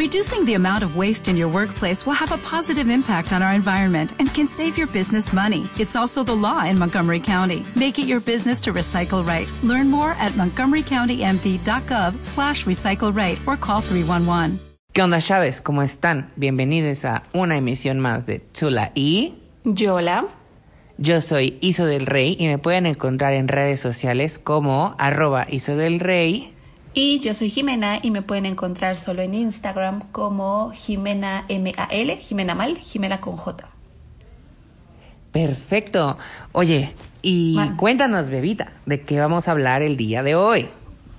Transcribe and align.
Reducing 0.00 0.46
the 0.46 0.54
amount 0.54 0.82
of 0.82 0.96
waste 0.96 1.28
in 1.28 1.36
your 1.36 1.48
workplace 1.48 2.06
will 2.06 2.14
have 2.14 2.32
a 2.32 2.38
positive 2.38 2.88
impact 2.88 3.34
on 3.34 3.42
our 3.42 3.52
environment 3.52 4.14
and 4.18 4.32
can 4.32 4.46
save 4.46 4.78
your 4.78 4.86
business 4.86 5.30
money. 5.30 5.68
It's 5.78 5.94
also 5.94 6.24
the 6.24 6.32
law 6.32 6.64
in 6.64 6.78
Montgomery 6.78 7.20
County. 7.20 7.66
Make 7.76 7.98
it 7.98 8.06
your 8.06 8.20
business 8.20 8.62
to 8.62 8.72
recycle 8.72 9.22
right. 9.22 9.46
Learn 9.62 9.90
more 9.90 10.12
at 10.12 10.32
montgomerycountymd.gov 10.38 12.24
slash 12.24 12.64
recycle 12.64 13.14
right 13.14 13.38
or 13.46 13.58
call 13.58 13.82
311. 13.82 14.58
¿Qué 14.94 15.02
onda, 15.02 15.20
Chávez? 15.20 15.60
¿Cómo 15.60 15.82
están? 15.82 16.30
Bienvenidos 16.34 17.04
a 17.04 17.24
una 17.34 17.58
emisión 17.58 18.00
más 18.00 18.24
de 18.24 18.42
Chula 18.54 18.92
y... 18.94 19.34
Yola. 19.64 20.24
Yo 20.96 21.20
soy 21.20 21.58
Iso 21.60 21.84
del 21.84 22.06
Rey 22.06 22.38
y 22.38 22.46
me 22.46 22.56
pueden 22.56 22.86
encontrar 22.86 23.34
en 23.34 23.48
redes 23.48 23.80
sociales 23.80 24.38
como 24.38 24.94
arroba 24.96 25.46
Iso 25.46 25.76
del 25.76 26.00
Rey. 26.00 26.49
Y 26.92 27.20
yo 27.20 27.34
soy 27.34 27.50
Jimena 27.50 28.00
y 28.02 28.10
me 28.10 28.22
pueden 28.22 28.46
encontrar 28.46 28.96
solo 28.96 29.22
en 29.22 29.34
Instagram 29.34 30.10
como 30.10 30.72
Jimena 30.72 31.44
M-A-L, 31.48 32.16
Jimena 32.16 32.54
Mal, 32.54 32.76
Jimena 32.76 33.20
con 33.20 33.36
J. 33.36 33.68
Perfecto. 35.30 36.18
Oye, 36.50 36.92
y 37.22 37.54
Man. 37.54 37.76
cuéntanos, 37.76 38.28
bebita, 38.28 38.72
de 38.86 39.02
qué 39.02 39.20
vamos 39.20 39.46
a 39.46 39.52
hablar 39.52 39.82
el 39.82 39.96
día 39.96 40.24
de 40.24 40.34
hoy. 40.34 40.68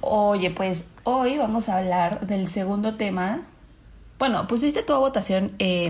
Oye, 0.02 0.52
pues 0.52 0.86
hoy 1.04 1.38
vamos 1.38 1.70
a 1.70 1.78
hablar 1.78 2.28
del 2.28 2.48
segundo 2.48 2.96
tema. 2.96 3.42
Bueno, 4.20 4.48
pusiste 4.48 4.84
tu 4.84 4.94
votación 4.96 5.54
eh, 5.60 5.90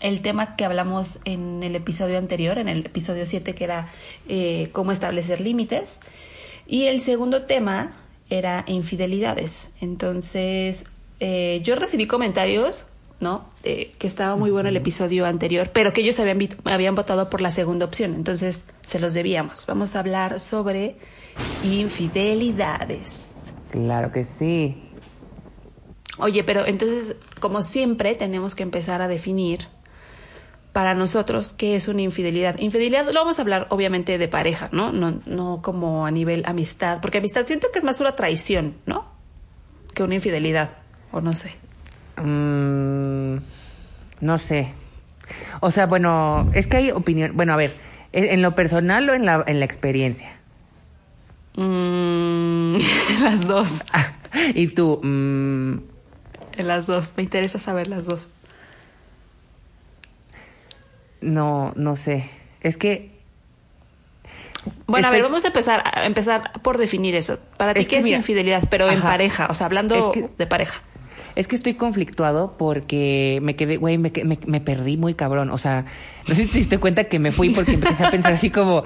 el 0.00 0.22
tema 0.22 0.56
que 0.56 0.64
hablamos 0.66 1.20
en 1.24 1.62
el 1.62 1.74
episodio 1.74 2.18
anterior, 2.18 2.58
en 2.58 2.68
el 2.68 2.86
episodio 2.86 3.24
7, 3.24 3.54
que 3.54 3.64
era 3.64 3.88
eh, 4.28 4.68
cómo 4.72 4.92
establecer 4.92 5.40
límites. 5.40 6.00
Y 6.66 6.84
el 6.84 7.00
segundo 7.00 7.42
tema 7.42 7.92
era 8.30 8.64
infidelidades. 8.66 9.70
Entonces, 9.80 10.84
eh, 11.18 11.60
yo 11.62 11.74
recibí 11.74 12.06
comentarios, 12.06 12.86
¿no? 13.20 13.44
Eh, 13.64 13.92
que 13.98 14.06
estaba 14.06 14.36
muy 14.36 14.50
bueno 14.50 14.70
el 14.70 14.76
episodio 14.76 15.26
anterior, 15.26 15.70
pero 15.72 15.92
que 15.92 16.00
ellos 16.00 16.18
habían, 16.20 16.38
habían 16.64 16.94
votado 16.94 17.28
por 17.28 17.40
la 17.40 17.50
segunda 17.50 17.84
opción. 17.84 18.14
Entonces, 18.14 18.62
se 18.80 18.98
los 18.98 19.12
debíamos. 19.12 19.66
Vamos 19.66 19.96
a 19.96 20.00
hablar 20.00 20.40
sobre 20.40 20.96
infidelidades. 21.62 23.40
Claro 23.70 24.10
que 24.12 24.24
sí. 24.24 24.82
Oye, 26.18 26.44
pero 26.44 26.66
entonces, 26.66 27.16
como 27.40 27.62
siempre, 27.62 28.14
tenemos 28.14 28.54
que 28.54 28.62
empezar 28.62 29.02
a 29.02 29.08
definir 29.08 29.68
para 30.72 30.94
nosotros 30.94 31.54
qué 31.56 31.74
es 31.74 31.88
una 31.88 32.02
infidelidad. 32.02 32.58
Infidelidad 32.58 33.06
lo 33.06 33.20
vamos 33.20 33.38
a 33.38 33.42
hablar 33.42 33.66
obviamente 33.70 34.18
de 34.18 34.28
pareja, 34.28 34.68
¿no? 34.72 34.92
No, 34.92 35.20
no 35.26 35.60
como 35.62 36.06
a 36.06 36.10
nivel 36.10 36.44
amistad, 36.46 37.00
porque 37.00 37.18
amistad 37.18 37.46
siento 37.46 37.68
que 37.72 37.78
es 37.78 37.84
más 37.84 38.00
una 38.00 38.12
traición, 38.12 38.74
¿no? 38.86 39.10
Que 39.94 40.02
una 40.02 40.14
infidelidad, 40.14 40.70
o 41.10 41.20
no 41.20 41.32
sé. 41.32 41.56
Mm, 42.16 43.38
no 44.20 44.38
sé. 44.38 44.72
O 45.60 45.70
sea, 45.70 45.86
bueno, 45.86 46.48
es 46.54 46.66
que 46.66 46.76
hay 46.76 46.90
opinión. 46.90 47.32
Bueno, 47.34 47.52
a 47.52 47.56
ver, 47.56 47.72
¿en 48.12 48.42
lo 48.42 48.54
personal 48.54 49.08
o 49.08 49.14
en 49.14 49.26
la, 49.26 49.44
en 49.46 49.58
la 49.58 49.64
experiencia? 49.64 50.36
Mm, 51.56 52.76
las 53.22 53.46
dos, 53.46 53.84
Ah, 53.92 54.12
y 54.54 54.68
tú, 54.68 55.00
mm, 55.02 55.78
en 56.56 56.68
las 56.68 56.86
dos. 56.86 57.14
Me 57.16 57.22
interesa 57.22 57.58
saber 57.58 57.88
las 57.88 58.04
dos. 58.04 58.28
No, 61.20 61.72
no 61.76 61.96
sé. 61.96 62.30
Es 62.60 62.76
que 62.76 63.10
Bueno, 64.86 65.08
a 65.08 65.10
ver, 65.10 65.22
vamos 65.22 65.44
a 65.44 65.48
empezar, 65.48 65.82
a 65.94 66.04
empezar 66.04 66.52
por 66.62 66.76
definir 66.78 67.14
eso. 67.14 67.38
Para 67.56 67.72
ti, 67.74 67.80
Es 67.80 67.86
¿qué 67.86 67.90
que 67.90 67.98
es 67.98 68.04
mira, 68.04 68.18
infidelidad? 68.18 68.64
Pero 68.70 68.88
en 68.90 69.00
pareja, 69.00 69.46
o 69.50 69.54
sea, 69.54 69.66
hablando 69.66 69.94
Es 69.94 70.04
que- 70.20 70.28
de 70.36 70.46
pareja. 70.46 70.80
Es 71.40 71.48
que 71.48 71.56
estoy 71.56 71.72
conflictuado 71.72 72.54
porque 72.58 73.38
me 73.40 73.56
quedé, 73.56 73.78
güey, 73.78 73.96
me, 73.96 74.12
me, 74.24 74.38
me 74.44 74.60
perdí 74.60 74.98
muy 74.98 75.14
cabrón. 75.14 75.48
O 75.48 75.56
sea, 75.56 75.86
no 76.28 76.34
sé 76.34 76.44
si 76.44 76.52
te 76.52 76.58
diste 76.58 76.76
cuenta 76.76 77.04
que 77.04 77.18
me 77.18 77.32
fui 77.32 77.48
porque 77.48 77.72
empecé 77.72 78.04
a 78.04 78.10
pensar 78.10 78.34
así 78.34 78.50
como 78.50 78.84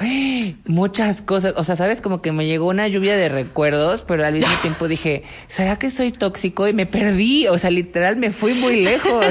muchas 0.68 1.20
cosas. 1.20 1.54
O 1.56 1.64
sea, 1.64 1.74
sabes, 1.74 2.00
como 2.00 2.22
que 2.22 2.30
me 2.30 2.46
llegó 2.46 2.68
una 2.68 2.86
lluvia 2.86 3.16
de 3.16 3.28
recuerdos, 3.28 4.02
pero 4.02 4.24
al 4.24 4.34
mismo 4.34 4.52
tiempo 4.62 4.86
dije, 4.86 5.24
¿será 5.48 5.80
que 5.80 5.90
soy 5.90 6.12
tóxico? 6.12 6.68
Y 6.68 6.72
me 6.72 6.86
perdí. 6.86 7.48
O 7.48 7.58
sea, 7.58 7.70
literal, 7.70 8.14
me 8.16 8.30
fui 8.30 8.54
muy 8.54 8.82
lejos. 8.84 9.26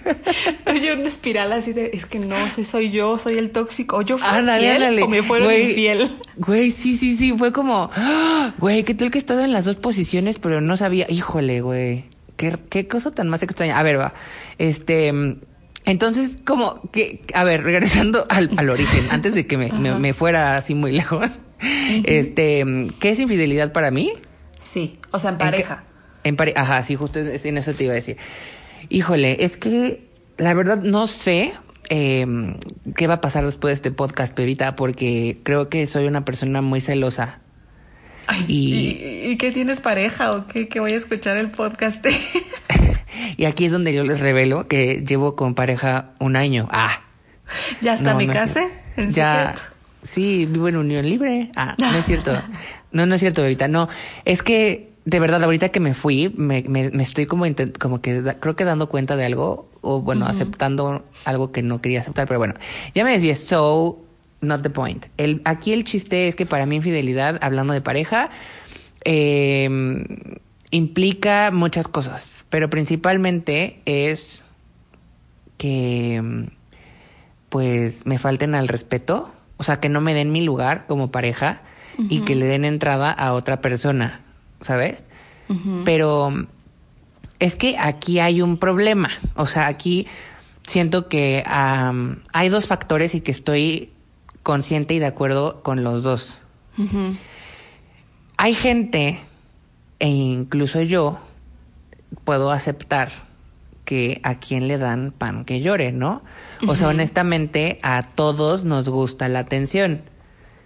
Oye, 0.70 0.94
una 0.94 1.06
espiral 1.06 1.52
así 1.52 1.74
de, 1.74 1.90
es 1.92 2.06
que 2.06 2.18
no, 2.18 2.50
si 2.50 2.64
soy 2.64 2.90
yo, 2.90 3.18
soy 3.18 3.36
el 3.36 3.50
tóxico, 3.50 3.98
o 3.98 4.02
yo 4.02 4.16
fui 4.16 4.26
Ándale, 4.26 4.70
ándale. 4.70 5.02
o 5.02 5.08
me 5.08 5.22
fueron 5.22 5.48
Güey, 5.48 5.68
infiel. 5.68 6.10
Güey, 6.38 6.70
sí, 6.72 6.96
sí, 6.96 7.14
sí. 7.16 7.34
Fue 7.36 7.52
como, 7.52 7.90
¡ah! 7.94 8.54
güey, 8.58 8.84
¿qué 8.84 8.94
tal 8.94 9.10
que 9.10 9.18
he 9.18 9.20
estado 9.20 9.44
en 9.44 9.52
las 9.52 9.66
dos 9.66 9.76
posiciones, 9.76 10.38
pero 10.38 10.62
no 10.62 10.78
sabía? 10.78 11.06
Híjole, 11.10 11.60
güey. 11.60 12.04
¿Qué, 12.36 12.56
qué 12.70 12.88
cosa 12.88 13.10
tan 13.12 13.28
más 13.28 13.42
extraña. 13.42 13.78
A 13.78 13.82
ver, 13.82 13.98
va. 13.98 14.14
Este. 14.58 15.12
Entonces, 15.86 16.38
como 16.44 16.80
que, 16.90 17.22
a 17.34 17.44
ver, 17.44 17.62
regresando 17.62 18.26
al, 18.30 18.50
al 18.56 18.70
origen, 18.70 19.04
antes 19.10 19.34
de 19.34 19.46
que 19.46 19.58
me, 19.58 19.70
me- 19.70 19.94
me 19.98 20.12
fuera 20.14 20.56
así 20.56 20.74
muy 20.74 20.92
lejos, 20.92 21.38
este, 22.04 22.64
¿qué 23.00 23.10
es 23.10 23.20
infidelidad 23.20 23.72
para 23.72 23.90
mí? 23.90 24.12
Sí, 24.58 24.98
o 25.10 25.18
sea, 25.18 25.30
en 25.30 25.34
¿En 25.34 25.38
qué- 25.38 25.44
pareja. 25.44 25.84
En 26.24 26.36
pareja, 26.36 26.62
ajá, 26.62 26.82
sí, 26.84 26.96
justo 26.96 27.18
en 27.18 27.58
eso 27.58 27.74
te 27.74 27.84
iba 27.84 27.92
a 27.92 27.96
decir. 27.96 28.16
Híjole, 28.88 29.44
es 29.44 29.58
que 29.58 30.08
la 30.38 30.54
verdad 30.54 30.78
no 30.82 31.06
sé 31.06 31.52
eh, 31.90 32.26
qué 32.96 33.06
va 33.06 33.14
a 33.14 33.20
pasar 33.20 33.44
después 33.44 33.72
de 33.72 33.74
este 33.74 33.90
podcast, 33.90 34.34
Pevita, 34.34 34.74
porque 34.76 35.40
creo 35.42 35.68
que 35.68 35.84
soy 35.86 36.06
una 36.06 36.24
persona 36.24 36.62
muy 36.62 36.80
celosa. 36.80 37.40
Ay, 38.26 38.44
Y- 38.48 38.74
¿y, 39.26 39.30
y 39.32 39.36
qué 39.36 39.52
tienes 39.52 39.80
pareja 39.80 40.32
o 40.32 40.46
qué? 40.46 40.68
Que 40.68 40.80
voy 40.80 40.92
a 40.92 40.96
escuchar 40.96 41.36
el 41.36 41.50
podcast. 41.50 42.04
Y 43.36 43.44
aquí 43.44 43.64
es 43.66 43.72
donde 43.72 43.92
yo 43.92 44.02
les 44.04 44.20
revelo 44.20 44.66
que 44.68 45.04
llevo 45.06 45.36
con 45.36 45.54
pareja 45.54 46.10
un 46.20 46.36
año. 46.36 46.68
Ah. 46.70 47.00
¿Ya 47.80 47.94
está 47.94 48.12
No, 48.12 48.18
mi 48.18 48.26
no. 48.26 48.32
¿En 48.96 49.12
ya, 49.12 49.54
secreto? 49.56 49.62
sí, 50.02 50.46
vivo 50.46 50.68
en 50.68 50.76
unión 50.76 51.06
libre. 51.06 51.50
Ah, 51.56 51.74
no 51.78 51.90
es 51.90 52.04
cierto. 52.06 52.32
No, 52.92 53.06
no 53.06 53.14
es 53.14 53.20
cierto, 53.20 53.42
Bebita. 53.42 53.68
No, 53.68 53.88
es 54.24 54.42
que 54.42 54.92
de 55.04 55.20
verdad, 55.20 55.42
ahorita 55.44 55.68
que 55.68 55.80
me 55.80 55.94
fui, 55.94 56.32
me, 56.36 56.62
me, 56.66 56.90
me 56.90 57.02
estoy 57.02 57.26
como, 57.26 57.44
como 57.78 58.00
que 58.00 58.20
da- 58.22 58.40
creo 58.40 58.56
que 58.56 58.64
dando 58.64 58.88
cuenta 58.88 59.16
de 59.16 59.26
algo, 59.26 59.68
o 59.80 60.00
bueno, 60.00 60.26
aceptando 60.26 61.04
algo 61.24 61.52
que 61.52 61.62
no 61.62 61.80
quería 61.80 62.00
aceptar, 62.00 62.26
pero 62.26 62.38
bueno, 62.40 62.54
ya 62.94 63.04
me 63.04 63.12
desvié. 63.12 63.34
So, 63.36 64.04
not 64.44 64.62
the 64.62 64.70
point. 64.70 65.06
El, 65.16 65.40
aquí 65.44 65.72
el 65.72 65.84
chiste 65.84 66.28
es 66.28 66.36
que 66.36 66.46
para 66.46 66.66
mí 66.66 66.76
infidelidad, 66.76 67.38
hablando 67.42 67.72
de 67.72 67.80
pareja, 67.80 68.30
eh, 69.04 69.68
implica 70.70 71.50
muchas 71.52 71.88
cosas, 71.88 72.46
pero 72.50 72.68
principalmente 72.68 73.80
es 73.84 74.44
que 75.56 76.20
mm, 76.22 76.44
pues 77.48 78.04
me 78.06 78.18
falten 78.18 78.54
al 78.54 78.66
respeto, 78.66 79.32
o 79.56 79.62
sea, 79.62 79.78
que 79.78 79.88
no 79.88 80.00
me 80.00 80.14
den 80.14 80.32
mi 80.32 80.42
lugar 80.42 80.86
como 80.86 81.12
pareja 81.12 81.62
y 82.08 82.20
que 82.22 82.34
le 82.34 82.46
den 82.46 82.64
entrada 82.64 83.12
a 83.12 83.32
otra 83.34 83.60
persona, 83.60 84.22
¿sabes? 84.60 85.04
Pero 85.84 86.48
es 87.38 87.54
que 87.54 87.76
aquí 87.78 88.18
hay 88.18 88.42
un 88.42 88.58
problema, 88.58 89.10
o 89.36 89.46
sea, 89.46 89.68
aquí 89.68 90.08
siento 90.66 91.08
que 91.08 91.44
hay 91.46 92.48
dos 92.48 92.66
factores 92.66 93.14
y 93.14 93.20
que 93.20 93.30
estoy 93.30 93.93
consciente 94.44 94.94
y 94.94 95.00
de 95.00 95.06
acuerdo 95.06 95.62
con 95.64 95.82
los 95.82 96.04
dos. 96.04 96.38
Hay 98.36 98.54
gente, 98.54 99.20
e 99.98 100.08
incluso 100.08 100.82
yo, 100.82 101.18
puedo 102.24 102.50
aceptar 102.52 103.10
que 103.84 104.20
a 104.22 104.36
quien 104.38 104.66
le 104.68 104.78
dan 104.78 105.12
pan 105.12 105.44
que 105.44 105.60
llore, 105.60 105.92
¿no? 105.92 106.22
O 106.66 106.74
sea, 106.74 106.88
honestamente, 106.88 107.78
a 107.82 108.02
todos 108.02 108.64
nos 108.64 108.88
gusta 108.88 109.28
la 109.28 109.40
atención. 109.40 110.02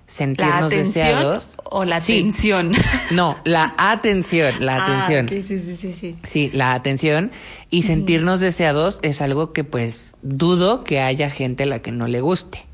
¿La 0.07 0.15
Sentirnos 0.15 0.63
atención 0.73 1.07
deseados. 1.07 1.57
o 1.65 1.85
la 1.85 2.01
Sí. 2.01 2.19
atención? 2.19 2.73
No, 3.11 3.37
la 3.45 3.75
atención, 3.77 4.55
la 4.65 4.77
Ah, 4.79 4.85
atención. 5.05 5.27
ok, 5.27 5.45
sí, 5.47 5.59
sí, 5.61 5.77
sí, 5.77 5.93
sí. 5.93 6.17
Sí, 6.25 6.51
la 6.55 6.73
atención 6.73 7.31
y 7.69 7.83
sentirnos 7.83 8.41
deseados 8.41 9.01
es 9.03 9.21
algo 9.21 9.53
que 9.53 9.65
pues 9.65 10.15
dudo 10.23 10.83
que 10.85 11.01
haya 11.01 11.29
gente 11.29 11.65
a 11.65 11.67
la 11.67 11.81
que 11.83 11.93
no 11.93 12.07
le 12.07 12.21
guste. 12.23 12.65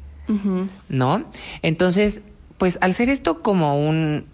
¿No? 0.89 1.25
Entonces, 1.63 2.23
pues 2.59 2.79
al 2.81 2.95
ser 2.95 3.09
esto 3.09 3.43
como 3.43 3.79
un 3.87 4.27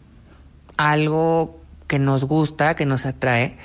algo 0.77 1.61
que 1.87 1.99
nos 1.99 2.25
gusta, 2.25 2.77
que 2.77 2.87
nos 2.87 3.05
atrae, 3.05 3.57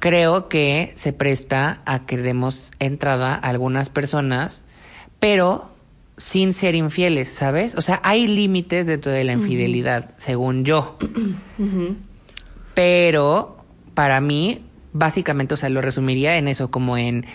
creo 0.00 0.48
que 0.48 0.92
se 0.96 1.12
presta 1.12 1.80
a 1.84 2.04
que 2.04 2.16
demos 2.16 2.72
entrada 2.80 3.34
a 3.34 3.36
algunas 3.36 3.88
personas, 3.88 4.64
pero 5.20 5.70
sin 6.16 6.52
ser 6.52 6.74
infieles, 6.74 7.28
¿sabes? 7.28 7.74
O 7.76 7.80
sea, 7.80 8.00
hay 8.04 8.26
límites 8.26 8.86
dentro 8.86 9.12
de 9.12 9.24
la 9.24 9.32
infidelidad, 9.32 10.10
según 10.16 10.64
yo. 10.64 10.98
Pero 12.74 13.64
para 13.94 14.20
mí, 14.20 14.64
básicamente, 14.92 15.54
o 15.54 15.56
sea, 15.56 15.68
lo 15.68 15.80
resumiría 15.80 16.36
en 16.36 16.48
eso, 16.48 16.70
como 16.70 16.96
en 16.96 17.26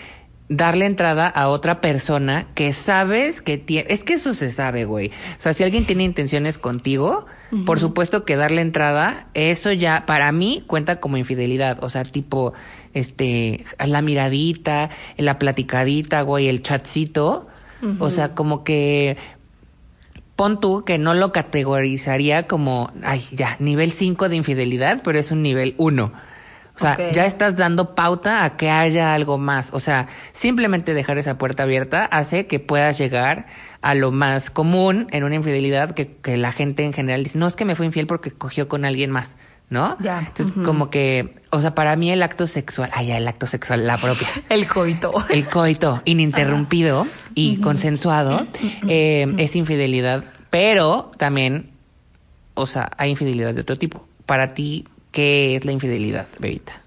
darle 0.48 0.86
entrada 0.86 1.28
a 1.28 1.48
otra 1.48 1.80
persona 1.80 2.46
que 2.54 2.72
sabes 2.72 3.42
que 3.42 3.58
tiene... 3.58 3.86
Es 3.92 4.02
que 4.04 4.14
eso 4.14 4.34
se 4.34 4.50
sabe, 4.50 4.84
güey. 4.84 5.08
O 5.08 5.40
sea, 5.40 5.52
si 5.52 5.62
alguien 5.62 5.84
tiene 5.84 6.04
intenciones 6.04 6.58
contigo, 6.58 7.26
por 7.66 7.80
supuesto 7.80 8.24
que 8.24 8.36
darle 8.36 8.62
entrada, 8.62 9.28
eso 9.34 9.72
ya 9.72 10.04
para 10.06 10.32
mí 10.32 10.64
cuenta 10.66 11.00
como 11.00 11.16
infidelidad. 11.16 11.82
O 11.82 11.88
sea, 11.88 12.04
tipo, 12.04 12.54
este, 12.94 13.64
la 13.84 14.02
miradita, 14.02 14.90
la 15.16 15.38
platicadita, 15.38 16.22
güey, 16.22 16.48
el 16.48 16.62
chatcito. 16.62 17.46
O 18.00 18.10
sea, 18.10 18.34
como 18.34 18.64
que 18.64 19.16
pon 20.34 20.60
tú 20.60 20.84
que 20.84 20.98
no 20.98 21.14
lo 21.14 21.32
categorizaría 21.32 22.46
como, 22.46 22.92
ay, 23.02 23.22
ya, 23.32 23.56
nivel 23.60 23.90
5 23.92 24.28
de 24.28 24.36
infidelidad, 24.36 25.00
pero 25.04 25.18
es 25.18 25.30
un 25.30 25.42
nivel 25.42 25.74
1. 25.78 26.12
O 26.78 26.80
sea, 26.80 27.10
ya 27.12 27.26
estás 27.26 27.56
dando 27.56 27.94
pauta 27.94 28.44
a 28.44 28.56
que 28.56 28.70
haya 28.70 29.12
algo 29.12 29.36
más. 29.36 29.70
O 29.72 29.80
sea, 29.80 30.06
simplemente 30.32 30.94
dejar 30.94 31.18
esa 31.18 31.36
puerta 31.36 31.64
abierta 31.64 32.04
hace 32.04 32.46
que 32.46 32.60
puedas 32.60 32.96
llegar 32.98 33.46
a 33.82 33.94
lo 33.94 34.12
más 34.12 34.50
común 34.50 35.08
en 35.10 35.24
una 35.24 35.34
infidelidad 35.34 35.92
que, 35.92 36.16
que 36.16 36.36
la 36.36 36.52
gente 36.52 36.84
en 36.84 36.92
general 36.92 37.24
dice, 37.24 37.38
no 37.38 37.46
es 37.46 37.54
que 37.54 37.64
me 37.64 37.74
fue 37.74 37.86
infiel 37.86 38.06
porque 38.06 38.30
cogió 38.30 38.68
con 38.68 38.84
alguien 38.84 39.10
más. 39.10 39.36
¿no? 39.70 39.96
Ya. 40.00 40.20
Entonces, 40.20 40.54
como 40.64 40.88
que, 40.88 41.34
o 41.50 41.60
sea, 41.60 41.74
para 41.74 41.94
mí 41.96 42.10
el 42.10 42.22
acto 42.22 42.46
sexual, 42.46 42.90
ay, 42.92 43.08
ya, 43.08 43.18
el 43.18 43.28
acto 43.28 43.46
sexual, 43.46 43.86
la 43.86 43.98
propia. 43.98 44.26
el 44.48 44.66
coito. 44.66 45.12
El 45.30 45.46
coito 45.46 46.00
ininterrumpido 46.04 47.06
y 47.34 47.58
consensuado 47.58 48.46
eh, 48.88 49.26
es 49.36 49.56
infidelidad, 49.56 50.24
pero 50.50 51.10
también, 51.18 51.70
o 52.54 52.66
sea, 52.66 52.90
hay 52.96 53.10
infidelidad 53.10 53.54
de 53.54 53.60
otro 53.60 53.76
tipo. 53.76 54.06
Para 54.24 54.54
ti, 54.54 54.86
¿qué 55.12 55.56
es 55.56 55.64
la 55.64 55.72
infidelidad, 55.72 56.26
Bebita? 56.38 56.80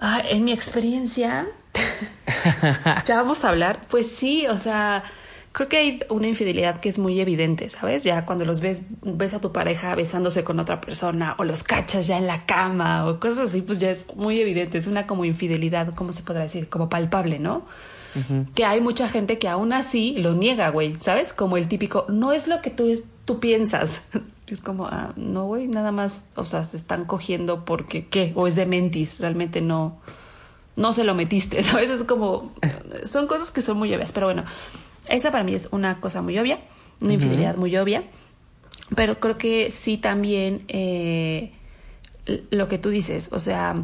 Ah, 0.00 0.22
en 0.28 0.44
mi 0.44 0.52
experiencia, 0.52 1.46
ya 3.06 3.16
vamos 3.16 3.44
a 3.44 3.48
hablar, 3.48 3.86
pues 3.88 4.10
sí, 4.10 4.46
o 4.46 4.58
sea, 4.58 5.04
creo 5.52 5.68
que 5.68 5.76
hay 5.76 6.00
una 6.10 6.26
infidelidad 6.26 6.80
que 6.80 6.88
es 6.88 6.98
muy 6.98 7.20
evidente, 7.20 7.70
¿sabes? 7.70 8.02
Ya 8.02 8.26
cuando 8.26 8.44
los 8.44 8.60
ves, 8.60 8.82
ves 9.02 9.34
a 9.34 9.40
tu 9.40 9.52
pareja 9.52 9.94
besándose 9.94 10.42
con 10.42 10.58
otra 10.58 10.80
persona 10.80 11.36
o 11.38 11.44
los 11.44 11.62
cachas 11.62 12.08
ya 12.08 12.18
en 12.18 12.26
la 12.26 12.44
cama 12.44 13.06
o 13.06 13.20
cosas 13.20 13.50
así, 13.50 13.62
pues 13.62 13.78
ya 13.78 13.90
es 13.90 14.06
muy 14.16 14.40
evidente, 14.40 14.78
es 14.78 14.88
una 14.88 15.06
como 15.06 15.24
infidelidad, 15.24 15.94
¿cómo 15.94 16.12
se 16.12 16.24
podrá 16.24 16.42
decir? 16.42 16.68
Como 16.68 16.88
palpable, 16.88 17.38
¿no? 17.38 17.64
Que 18.54 18.64
hay 18.64 18.80
mucha 18.80 19.08
gente 19.08 19.38
que 19.38 19.48
aún 19.48 19.72
así 19.72 20.16
lo 20.18 20.34
niega, 20.34 20.68
güey, 20.70 20.96
¿sabes? 21.00 21.32
Como 21.32 21.56
el 21.56 21.66
típico, 21.66 22.06
no 22.08 22.32
es 22.32 22.46
lo 22.46 22.62
que 22.62 22.70
tú, 22.70 22.92
tú 23.24 23.40
piensas. 23.40 24.02
Es 24.46 24.60
como, 24.60 24.86
ah, 24.86 25.12
no, 25.16 25.46
güey, 25.46 25.68
nada 25.68 25.90
más, 25.90 26.26
o 26.36 26.44
sea, 26.44 26.64
se 26.64 26.76
están 26.76 27.06
cogiendo 27.06 27.64
porque, 27.64 28.06
¿qué? 28.06 28.32
O 28.34 28.46
es 28.46 28.56
de 28.56 28.66
mentis, 28.66 29.20
realmente 29.20 29.62
no, 29.62 29.98
no 30.76 30.92
se 30.92 31.04
lo 31.04 31.14
metiste, 31.14 31.62
¿sabes? 31.62 31.90
Es 31.90 32.04
como, 32.04 32.52
son 33.04 33.26
cosas 33.26 33.50
que 33.50 33.62
son 33.62 33.78
muy 33.78 33.94
obvias, 33.94 34.12
pero 34.12 34.26
bueno, 34.26 34.44
esa 35.08 35.30
para 35.30 35.44
mí 35.44 35.54
es 35.54 35.68
una 35.70 36.00
cosa 36.00 36.22
muy 36.22 36.38
obvia, 36.38 36.60
una 37.00 37.14
infidelidad 37.14 37.56
muy 37.56 37.76
obvia. 37.76 38.04
Pero 38.94 39.18
creo 39.18 39.38
que 39.38 39.70
sí 39.70 39.96
también 39.96 40.64
eh, 40.68 41.52
lo 42.50 42.68
que 42.68 42.78
tú 42.78 42.90
dices, 42.90 43.30
o 43.32 43.40
sea, 43.40 43.76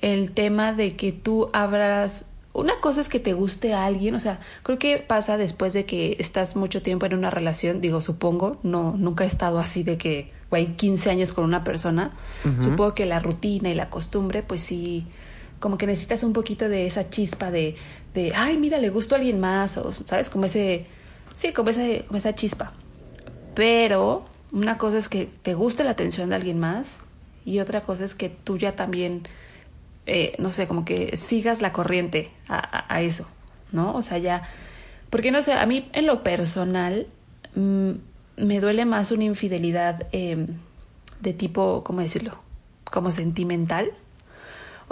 el 0.00 0.32
tema 0.32 0.72
de 0.72 0.96
que 0.96 1.12
tú 1.12 1.50
abras... 1.52 2.26
Una 2.54 2.80
cosa 2.80 3.00
es 3.00 3.08
que 3.08 3.18
te 3.18 3.32
guste 3.32 3.72
a 3.72 3.86
alguien, 3.86 4.14
o 4.14 4.20
sea, 4.20 4.40
creo 4.62 4.78
que 4.78 4.98
pasa 4.98 5.38
después 5.38 5.72
de 5.72 5.86
que 5.86 6.16
estás 6.18 6.54
mucho 6.54 6.82
tiempo 6.82 7.06
en 7.06 7.14
una 7.14 7.30
relación, 7.30 7.80
digo, 7.80 8.02
supongo, 8.02 8.58
no, 8.62 8.94
nunca 8.98 9.24
he 9.24 9.26
estado 9.26 9.58
así 9.58 9.82
de 9.82 9.96
que, 9.96 10.32
güey, 10.50 10.76
15 10.76 11.10
años 11.10 11.32
con 11.32 11.44
una 11.44 11.64
persona, 11.64 12.12
supongo 12.60 12.94
que 12.94 13.06
la 13.06 13.20
rutina 13.20 13.70
y 13.70 13.74
la 13.74 13.88
costumbre, 13.88 14.42
pues 14.42 14.60
sí, 14.60 15.06
como 15.60 15.78
que 15.78 15.86
necesitas 15.86 16.24
un 16.24 16.34
poquito 16.34 16.68
de 16.68 16.86
esa 16.86 17.08
chispa 17.08 17.50
de, 17.50 17.76
de 18.12 18.34
ay, 18.34 18.58
mira, 18.58 18.78
le 18.78 18.90
gustó 18.90 19.14
a 19.14 19.18
alguien 19.18 19.40
más, 19.40 19.78
o, 19.78 19.92
¿sabes? 19.92 20.28
Como 20.28 20.44
ese, 20.44 20.86
sí, 21.34 21.52
como, 21.52 21.70
ese, 21.70 22.04
como 22.06 22.18
esa 22.18 22.34
chispa. 22.34 22.72
Pero 23.54 24.26
una 24.50 24.76
cosa 24.76 24.98
es 24.98 25.08
que 25.08 25.30
te 25.42 25.54
guste 25.54 25.84
la 25.84 25.92
atención 25.92 26.28
de 26.28 26.36
alguien 26.36 26.58
más 26.58 26.98
y 27.44 27.60
otra 27.60 27.80
cosa 27.82 28.04
es 28.04 28.14
que 28.14 28.28
tú 28.28 28.58
ya 28.58 28.76
también, 28.76 29.22
eh, 30.06 30.34
no 30.38 30.50
sé, 30.50 30.66
como 30.66 30.84
que 30.84 31.16
sigas 31.16 31.62
la 31.62 31.72
corriente 31.72 32.30
a, 32.48 33.00
eso, 33.02 33.28
¿no? 33.70 33.94
O 33.94 34.02
sea, 34.02 34.18
ya, 34.18 34.42
porque 35.10 35.30
no 35.30 35.42
sé, 35.42 35.52
a 35.52 35.66
mí 35.66 35.88
en 35.92 36.06
lo 36.06 36.22
personal 36.22 37.06
mm, 37.54 37.90
me 38.36 38.60
duele 38.60 38.84
más 38.84 39.10
una 39.12 39.24
infidelidad 39.24 40.06
em, 40.12 40.46
de 41.20 41.32
tipo, 41.32 41.82
¿cómo 41.84 42.00
decirlo? 42.00 42.38
Como 42.84 43.10
sentimental 43.10 43.92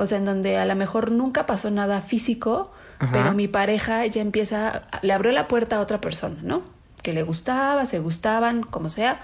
o 0.00 0.06
sea, 0.06 0.16
en 0.16 0.24
donde 0.24 0.56
a 0.56 0.64
lo 0.64 0.74
mejor 0.76 1.10
nunca 1.10 1.44
pasó 1.44 1.70
nada 1.70 2.00
físico, 2.00 2.72
pero 3.12 3.34
mi 3.34 3.48
pareja 3.48 4.06
ya 4.06 4.22
empieza, 4.22 4.84
le 5.02 5.12
abrió 5.12 5.30
la 5.30 5.46
puerta 5.46 5.76
a 5.76 5.80
otra 5.80 6.00
persona, 6.00 6.38
¿no? 6.42 6.62
Que 7.02 7.12
le 7.12 7.22
gustaba, 7.22 7.84
se 7.84 7.98
gustaban, 7.98 8.62
como 8.62 8.88
sea, 8.88 9.20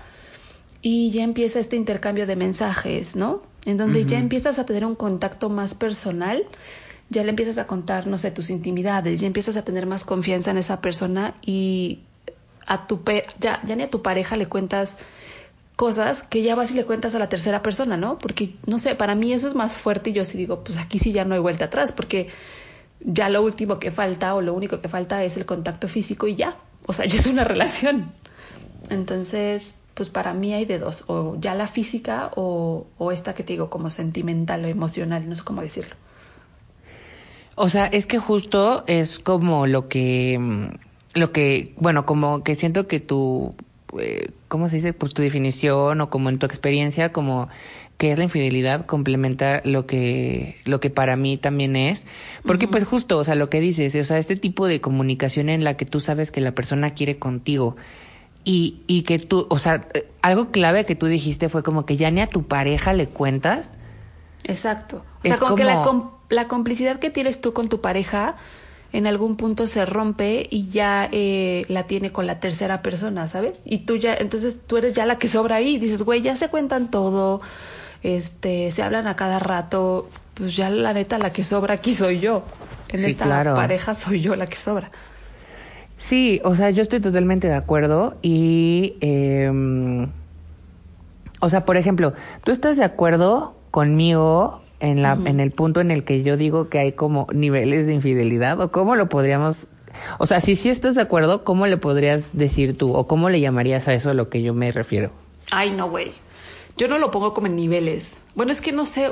y 0.83 1.11
ya 1.13 1.25
empieza 1.25 1.61
este 1.61 1.77
intercambio 1.77 2.27
de 2.27 2.37
mensajes, 2.37 3.17
¿no? 3.17 3.41
En 3.67 3.77
donde 3.77 4.07
ya 4.07 4.19
empiezas 4.19 4.59
a 4.59 4.65
tener 4.65 4.85
un 4.85 4.95
contacto 4.95 5.51
más 5.51 5.75
personal, 5.75 6.45
ya 7.11 7.23
le 7.23 7.31
empiezas 7.31 7.59
a 7.59 7.67
contar, 7.67 8.07
no 8.07 8.17
sé, 8.17 8.31
tus 8.31 8.49
intimidades, 8.49 9.21
ya 9.21 9.27
empiezas 9.27 9.57
a 9.57 9.63
tener 9.63 9.87
más 9.87 10.05
confianza 10.05 10.53
en 10.53 10.59
esa 10.59 10.81
persona 10.81 11.35
y 11.43 12.01
a 12.67 12.87
tu 12.87 13.01
ya, 13.39 13.61
ya 13.65 13.77
ni 13.77 13.83
a 13.83 13.91
tu 13.91 14.03
pareja 14.03 14.37
le 14.37 14.47
cuentas 14.47 14.99
cosas 15.77 16.23
que 16.23 16.43
ya 16.43 16.55
vas 16.55 16.71
y 16.71 16.75
le 16.75 16.85
cuentas 16.85 17.15
a 17.15 17.19
la 17.19 17.29
tercera 17.29 17.63
persona, 17.63 17.97
¿no? 17.97 18.19
Porque, 18.19 18.55
no 18.67 18.79
sé, 18.79 18.95
para 18.95 19.15
mí 19.15 19.33
eso 19.33 19.47
es 19.47 19.55
más 19.55 19.77
fuerte 19.77 20.11
y 20.11 20.13
yo 20.15 20.25
sí 20.25 20.39
digo, 20.39 20.65
pues 20.65 20.79
aquí 20.79 20.99
sí 20.99 21.13
ya 21.13 21.25
no 21.25 21.35
hay 21.35 21.41
vuelta 21.41 21.67
atrás, 21.67 21.93
porque 21.93 22.29
ya 23.01 23.29
lo 23.29 23.43
último 23.43 23.79
que 23.79 23.91
falta 23.91 24.35
o 24.35 24.41
lo 24.41 24.55
único 24.55 24.81
que 24.81 24.89
falta 24.89 25.23
es 25.23 25.37
el 25.37 25.45
contacto 25.45 25.87
físico 25.87 26.27
y 26.27 26.35
ya, 26.35 26.57
o 26.87 26.93
sea, 26.93 27.05
ya 27.05 27.19
es 27.19 27.27
una 27.27 27.45
relación. 27.45 28.13
Entonces, 28.89 29.77
pues 29.97 30.11
para 30.11 30.35
mí 30.35 30.53
hay 30.53 30.67
de 30.67 30.79
dos, 30.79 31.05
o 31.09 31.37
ya 31.41 31.55
la 31.55 31.67
física 31.67 32.31
o, 32.37 32.87
o 32.99 33.13
esta 33.13 33.35
que 33.35 33.43
te 33.43 33.55
digo 33.55 33.71
como 33.71 33.91
sentimental 33.91 34.65
o 34.65 34.69
emocional, 34.69 35.29
no 35.29 35.35
sé 35.35 35.43
cómo 35.43 35.63
decirlo. 35.63 35.97
O 37.55 37.71
sea, 37.71 37.87
es 37.87 38.07
que 38.07 38.19
justo 38.19 38.85
es 38.87 39.19
como 39.19 39.67
lo 39.67 39.89
que, 39.89 40.39
mm, 40.39 41.19
lo 41.19 41.33
que, 41.33 41.75
bueno, 41.79 42.05
como 42.05 42.45
que 42.45 42.55
siento 42.55 42.87
que 42.87 43.01
tu 43.01 43.55
eh, 43.99 44.31
¿cómo 44.49 44.69
se 44.69 44.77
dice? 44.77 44.93
Pues 44.93 45.15
tu 45.15 45.23
definición 45.23 46.01
o 46.01 46.11
como 46.11 46.29
en 46.29 46.39
tu 46.39 46.47
experiencia, 46.47 47.13
como 47.13 47.49
que 47.97 48.13
es 48.13 48.19
la 48.19 48.25
infidelidad, 48.25 48.85
complementa 48.85 49.63
lo 49.65 49.87
que, 49.87 50.57
lo 50.65 50.81
que 50.81 50.91
para 50.91 51.17
mí 51.17 51.39
también 51.39 51.77
es. 51.77 52.05
Porque 52.45 52.69
pues 52.69 52.85
justo, 52.85 53.19
o 53.19 53.25
sea, 53.25 53.35
lo 53.35 53.49
que 53.49 53.61
dices, 53.61 53.95
o 53.95 54.05
sea, 54.05 54.19
este 54.19 54.37
tipo 54.37 54.67
de 54.67 54.81
comunicación 54.81 55.49
en 55.49 55.65
la 55.65 55.77
que 55.77 55.87
tú 55.87 56.01
sabes 56.01 56.31
que 56.31 56.41
la 56.41 56.53
persona 56.53 56.95
quiere 56.95 57.19
contigo 57.19 57.77
y, 58.47 58.81
y 58.87 59.03
que 59.03 59.19
tú, 59.19 59.49
o 59.51 59.59
sea, 59.59 59.89
eh, 59.93 60.09
algo 60.23 60.53
clave 60.53 60.87
que 60.87 60.95
tú 60.95 61.07
dijiste 61.07 61.49
fue 61.49 61.65
como 61.65 61.85
que 61.85 61.97
ya 61.97 62.13
ni 62.13 62.21
a 62.21 62.29
tu 62.29 62.45
pareja 62.45 62.93
le 62.93 63.09
cuentas. 63.09 63.73
Exacto. 64.45 65.05
O 65.25 65.27
sea, 65.27 65.37
como, 65.37 65.57
que 65.57 65.65
la, 65.65 65.85
la 66.29 66.47
complicidad 66.47 67.01
que 67.01 67.11
tienes 67.11 67.41
tú 67.41 67.53
con 67.53 67.69
tu 67.69 67.81
pareja 67.81 68.37
en 68.93 69.09
algún 69.09 69.37
punto 69.37 69.67
se 69.67 69.85
rompe 69.85 70.47
y 70.49 70.69
ya 70.69 71.09
eh, 71.11 71.67
la 71.69 71.89
tiene 71.89 72.13
con 72.13 72.29
la 72.29 72.39
tercera 72.39 72.83
persona, 72.83 73.27
¿sabes? 73.27 73.59
Y 73.65 73.79
tú 73.79 73.97
ya, 73.97 74.15
entonces 74.15 74.63
tú 74.65 74.77
eres 74.77 74.95
ya 74.95 75.07
la 75.07 75.19
que 75.19 75.27
sobra 75.27 75.57
ahí, 75.57 75.79
dices, 75.79 76.05
güey, 76.05 76.23
ya 76.23 76.37
se 76.37 76.49
cuentan 76.49 76.89
todo, 76.89 77.41
este, 78.05 78.71
se 78.71 78.81
hablan 78.85 79.09
a 79.09 79.17
cada 79.17 79.41
rato, 79.41 80.09
pues 80.35 80.55
ya 80.55 80.71
la 80.71 80.93
neta 80.93 81.19
la 81.19 81.33
que 81.33 81.43
sobra 81.43 81.75
aquí 81.75 81.93
soy 81.93 82.21
yo. 82.21 82.45
En 82.91 83.05
esta 83.05 83.55
pareja 83.57 83.97
soy 83.97 84.21
yo 84.21 84.37
la 84.37 84.47
que 84.47 84.57
sobra. 84.57 84.93
Sí, 85.97 86.41
o 86.45 86.55
sea, 86.55 86.71
yo 86.71 86.83
estoy 86.83 87.01
totalmente 87.01 87.49
de 87.49 87.55
acuerdo 87.55 88.17
y, 88.23 88.97
eh, 89.01 89.51
o 91.41 91.49
sea, 91.49 91.65
por 91.65 91.77
ejemplo, 91.77 92.13
¿tú 92.45 92.53
estás 92.53 92.77
de 92.77 92.85
acuerdo 92.85 93.55
conmigo 93.71 94.63
en, 94.81 95.03
la, 95.03 95.19
en 95.25 95.41
el 95.41 95.53
punto 95.53 95.81
en 95.81 95.91
el 95.91 96.05
que 96.05 96.23
yo 96.23 96.37
digo 96.37 96.69
que 96.69 96.79
hay 96.79 96.93
como 96.93 97.27
niveles 97.33 97.87
de 97.87 97.95
infidelidad 97.95 98.61
o 98.61 98.71
cómo 98.71 98.95
lo 98.95 99.09
podríamos 99.09 99.69
o 100.19 100.27
sea, 100.27 100.41
si 100.41 100.57
sí 100.57 100.69
estás 100.69 100.95
de 100.95 101.03
acuerdo, 101.03 101.45
¿cómo 101.45 101.67
le 101.67 101.77
podrías 101.77 102.37
decir 102.37 102.77
tú 102.77 102.95
o 102.95 103.07
cómo 103.07 103.31
le 103.31 103.41
llamarías 103.41 103.89
a 103.89 103.95
eso 103.95 104.11
a 104.11 104.15
lo 104.15 104.29
que 104.29 104.43
yo 104.43 104.55
me 104.55 104.73
refiero? 104.73 105.11
Ay, 105.51 105.73
no, 105.73 105.89
güey. 105.89 106.13
Yo 106.77 106.89
no 106.89 106.99
lo 106.99 107.11
pongo 107.11 107.33
como 107.33 107.47
en 107.47 107.57
niveles. 107.57 108.19
Bueno, 108.35 108.53
es 108.53 108.61
que 108.61 108.73
no 108.73 108.87
sé. 108.87 109.09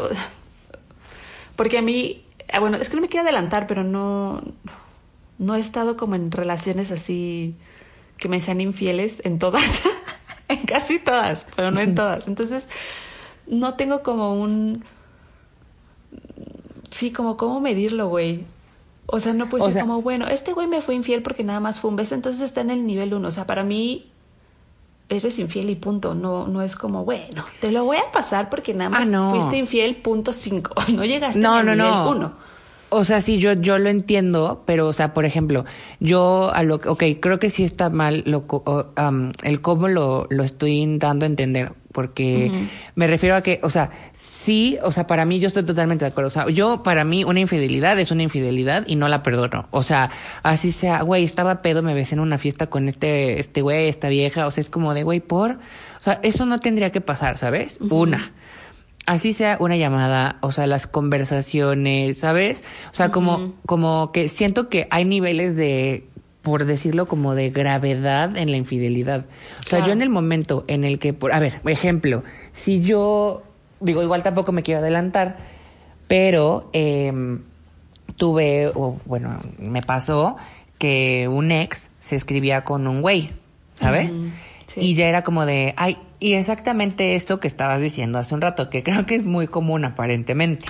Porque 1.57 1.79
a 1.79 1.83
mí, 1.83 2.25
ah, 2.53 2.61
bueno, 2.61 2.77
es 2.77 2.89
que 2.89 2.97
no 2.97 3.03
me 3.03 3.09
quiero 3.09 3.23
adelantar, 3.23 3.67
pero 3.67 3.85
no, 3.85 4.43
no 5.39 5.57
he 5.57 5.61
estado 5.61 5.97
como 5.97 6.15
en 6.15 6.31
relaciones 6.31 6.91
así 6.91 7.57
que 8.19 8.29
me 8.29 8.41
sean 8.41 8.61
infieles 8.61 9.21
en 9.25 9.39
todas, 9.39 9.83
en 10.49 10.65
casi 10.67 10.99
todas, 10.99 11.47
pero 11.57 11.71
no 11.71 11.81
en 11.81 11.95
todas. 11.95 12.29
Entonces, 12.29 12.69
no 13.47 13.75
tengo 13.75 14.03
como 14.03 14.41
un 14.41 14.85
Sí, 16.95 17.11
como 17.11 17.37
cómo 17.37 17.61
medirlo, 17.61 18.09
güey. 18.09 18.45
O 19.07 19.19
sea, 19.19 19.33
no 19.33 19.49
puede 19.49 19.73
ser 19.73 19.81
como, 19.81 20.01
bueno, 20.01 20.29
este 20.29 20.53
güey 20.53 20.69
me 20.69 20.81
fue 20.81 20.95
infiel 20.95 21.23
porque 21.23 21.43
nada 21.43 21.59
más 21.59 21.81
fue 21.81 21.91
un 21.91 21.97
beso, 21.97 22.15
entonces 22.15 22.41
está 22.41 22.61
en 22.61 22.71
el 22.71 22.87
nivel 22.87 23.13
uno. 23.15 23.27
O 23.27 23.31
sea, 23.33 23.49
para 23.49 23.65
mí 23.65 24.13
eres 25.09 25.41
infiel 25.41 25.71
y 25.71 25.75
punto. 25.75 26.15
No, 26.15 26.47
no 26.47 26.63
es 26.63 26.77
como, 26.77 27.05
bueno, 27.05 27.45
te 27.61 27.73
lo 27.73 27.85
voy 27.85 27.97
a 27.97 28.13
pasar 28.13 28.49
porque 28.49 28.75
nada 28.75 28.91
más 28.91 29.09
ah, 29.13 29.31
fuiste 29.31 29.57
infiel, 29.57 29.97
punto 29.97 30.33
cinco. 30.33 30.73
No 30.95 31.05
llegaste 31.05 31.41
no, 31.41 31.55
al 31.55 31.67
no, 31.67 31.73
nivel 31.73 31.91
no. 31.91 32.11
uno. 32.11 32.37
O 32.91 33.05
sea, 33.05 33.21
sí, 33.21 33.39
yo, 33.39 33.55
yo 33.55 33.79
lo 33.79 33.89
entiendo, 33.89 34.63
pero, 34.67 34.87
o 34.87 34.93
sea, 34.93 35.15
por 35.15 35.25
ejemplo, 35.25 35.65
yo 36.01 36.53
a 36.55 36.63
lo 36.63 36.77
ok, 36.77 37.03
creo 37.21 37.39
que 37.39 37.51
sí 37.51 37.65
está 37.65 37.91
mal 37.91 38.23
lo, 38.27 38.45
el 39.43 39.61
cómo 39.61 39.89
lo, 39.89 40.27
lo 40.31 40.45
estoy 40.45 40.99
dando 40.99 41.25
a 41.25 41.29
entender. 41.29 41.73
porque 41.95 42.51
me 42.97 43.07
refiero 43.07 43.37
a 43.37 43.43
que, 43.43 43.61
o 43.63 43.71
sea, 43.71 43.91
sí, 44.13 44.79
o 44.83 44.91
sea, 44.91 45.07
para 45.07 45.25
mí 45.25 45.39
yo 45.39 45.47
estoy 45.47 45.63
totalmente 45.63 46.05
de 46.05 46.11
acuerdo. 46.11 46.27
O 46.27 46.31
sea, 46.31 46.49
yo, 46.51 46.83
para 46.83 47.05
mí, 47.05 47.23
una 47.23 47.39
infidelidad 47.39 47.99
es 48.01 48.11
una 48.11 48.25
infidelidad 48.25 48.85
y 48.89 48.97
no 48.97 49.07
la 49.07 49.23
perdono. 49.23 49.69
O 49.71 49.85
sea, 49.85 50.11
así 50.43 50.73
sea, 50.73 51.03
güey, 51.03 51.23
estaba 51.25 51.63
pedo, 51.63 51.83
me 51.83 51.95
besé 51.95 52.17
en 52.17 52.21
una 52.21 52.37
fiesta 52.37 52.67
con 52.67 52.89
este, 52.89 53.39
este 53.39 53.63
güey, 53.63 53.89
esta 53.89 54.09
vieja. 54.09 54.47
O 54.47 54.51
sea, 54.51 54.61
es 54.61 54.71
como 54.71 54.93
de, 54.93 55.05
güey, 55.05 55.21
por. 55.21 55.53
O 55.53 56.03
sea, 56.05 56.19
eso 56.25 56.47
no 56.47 56.59
tendría 56.59 56.91
que 56.91 57.01
pasar, 57.01 57.39
¿sabes? 57.39 57.79
Una. 57.81 58.33
Así 59.07 59.35
sea 59.35 59.59
una 59.61 59.77
llamada, 59.77 60.39
o 60.41 60.51
sea, 60.51 60.67
las 60.67 60.87
conversaciones, 60.87 62.19
¿sabes? 62.19 62.65
O 62.91 62.95
sea, 62.95 63.11
como, 63.11 63.55
como 63.67 64.13
que 64.13 64.29
siento 64.29 64.69
que 64.71 64.89
hay 64.91 65.05
niveles 65.05 65.57
de 65.57 66.07
por 66.41 66.67
decirlo 66.67 67.07
como 67.07 67.35
de 67.35 67.51
gravedad 67.51 68.37
en 68.37 68.51
la 68.51 68.59
infidelidad. 68.59 69.25
O 69.65 69.69
sea, 69.69 69.85
yo 69.85 69.93
en 69.93 70.03
el 70.03 70.11
momento 70.11 70.65
en 70.69 70.85
el 70.85 70.99
que, 70.99 71.15
por, 71.15 71.33
a 71.33 71.41
ver, 71.41 71.61
ejemplo, 71.65 72.23
si 72.53 72.83
yo, 72.83 73.43
digo, 73.81 74.03
igual 74.03 74.23
tampoco 74.23 74.53
me 74.53 74.63
quiero 74.63 74.81
adelantar, 74.81 75.39
pero 76.07 76.69
eh, 76.75 77.13
tuve, 78.17 78.69
o 78.75 78.99
bueno, 79.07 79.39
me 79.59 79.81
pasó 79.81 80.37
que 80.79 81.29
un 81.29 81.51
ex 81.51 81.91
se 81.99 82.15
escribía 82.15 82.63
con 82.63 82.87
un 82.87 83.01
güey, 83.01 83.31
¿sabes? 83.75 84.15
Sí. 84.67 84.81
Y 84.81 84.95
ya 84.95 85.09
era 85.09 85.25
como 85.25 85.47
de, 85.47 85.73
ay, 85.79 85.97
y 86.25 86.35
exactamente 86.35 87.15
esto 87.15 87.39
que 87.41 87.49
estabas 87.49 87.81
diciendo 87.81 88.19
hace 88.19 88.35
un 88.35 88.41
rato, 88.41 88.71
que 88.71 88.83
creo 88.83 89.05
que 89.07 89.15
es 89.15 89.27
muy 89.27 89.47
común 89.47 89.85
aparentemente 89.85 90.67